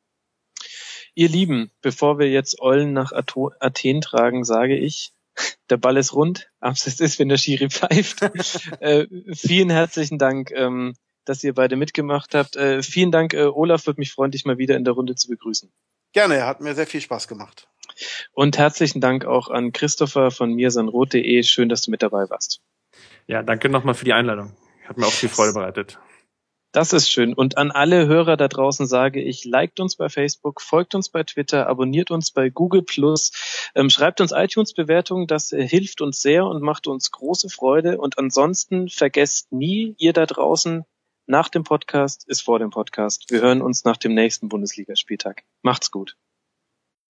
Ihr 1.14 1.28
Lieben, 1.28 1.70
bevor 1.82 2.18
wir 2.18 2.28
jetzt 2.28 2.60
Eulen 2.60 2.92
nach 2.92 3.12
Athen 3.12 4.00
tragen, 4.00 4.44
sage 4.44 4.76
ich, 4.76 5.12
der 5.70 5.76
Ball 5.76 5.96
ist 5.96 6.14
rund, 6.14 6.50
abseits 6.60 7.00
ist, 7.00 7.18
wenn 7.18 7.28
der 7.28 7.36
Schiri 7.36 7.70
pfeift. 7.70 8.22
äh, 8.80 9.06
vielen 9.34 9.70
herzlichen 9.70 10.18
Dank, 10.18 10.50
ähm, 10.52 10.94
dass 11.24 11.44
ihr 11.44 11.54
beide 11.54 11.76
mitgemacht 11.76 12.34
habt. 12.34 12.56
Äh, 12.56 12.82
vielen 12.82 13.10
Dank, 13.10 13.34
äh, 13.34 13.44
Olaf, 13.44 13.86
würde 13.86 14.00
mich 14.00 14.12
freuen, 14.12 14.30
dich 14.30 14.44
mal 14.44 14.58
wieder 14.58 14.76
in 14.76 14.84
der 14.84 14.94
Runde 14.94 15.14
zu 15.14 15.28
begrüßen. 15.28 15.70
Gerne, 16.12 16.44
hat 16.46 16.60
mir 16.60 16.74
sehr 16.74 16.86
viel 16.86 17.00
Spaß 17.00 17.28
gemacht. 17.28 17.68
Und 18.32 18.58
herzlichen 18.58 19.00
Dank 19.00 19.24
auch 19.24 19.48
an 19.48 19.72
Christopher 19.72 20.30
von 20.30 20.54
mirsanrot.de. 20.54 21.42
Schön, 21.42 21.68
dass 21.68 21.82
du 21.82 21.90
mit 21.90 22.02
dabei 22.02 22.28
warst. 22.30 22.60
Ja, 23.26 23.42
danke 23.42 23.68
nochmal 23.68 23.94
für 23.94 24.04
die 24.04 24.12
Einladung. 24.12 24.56
Hat 24.84 24.96
mir 24.96 25.06
auch 25.06 25.12
viel 25.12 25.28
Freude 25.28 25.52
bereitet. 25.52 25.98
Das 26.72 26.92
ist 26.92 27.10
schön. 27.10 27.34
Und 27.34 27.58
an 27.58 27.72
alle 27.72 28.06
Hörer 28.06 28.36
da 28.36 28.46
draußen 28.46 28.86
sage 28.86 29.20
ich, 29.20 29.44
liked 29.44 29.80
uns 29.80 29.96
bei 29.96 30.08
Facebook, 30.08 30.60
folgt 30.60 30.94
uns 30.94 31.08
bei 31.08 31.24
Twitter, 31.24 31.66
abonniert 31.66 32.12
uns 32.12 32.30
bei 32.30 32.48
Google 32.48 32.82
Plus, 32.82 33.32
ähm, 33.74 33.90
schreibt 33.90 34.20
uns 34.20 34.30
iTunes-Bewertungen, 34.30 35.26
das 35.26 35.50
äh, 35.50 35.66
hilft 35.66 36.00
uns 36.00 36.22
sehr 36.22 36.46
und 36.46 36.62
macht 36.62 36.86
uns 36.86 37.10
große 37.10 37.48
Freude. 37.48 37.98
Und 37.98 38.18
ansonsten 38.18 38.88
vergesst 38.88 39.50
nie, 39.50 39.96
ihr 39.98 40.12
da 40.12 40.26
draußen, 40.26 40.84
nach 41.26 41.48
dem 41.48 41.64
Podcast 41.64 42.28
ist 42.28 42.42
vor 42.42 42.60
dem 42.60 42.70
Podcast. 42.70 43.30
Wir 43.30 43.40
hören 43.40 43.62
uns 43.62 43.84
nach 43.84 43.96
dem 43.96 44.14
nächsten 44.14 44.48
Bundesligaspieltag. 44.48 45.42
Macht's 45.62 45.90
gut. 45.90 46.16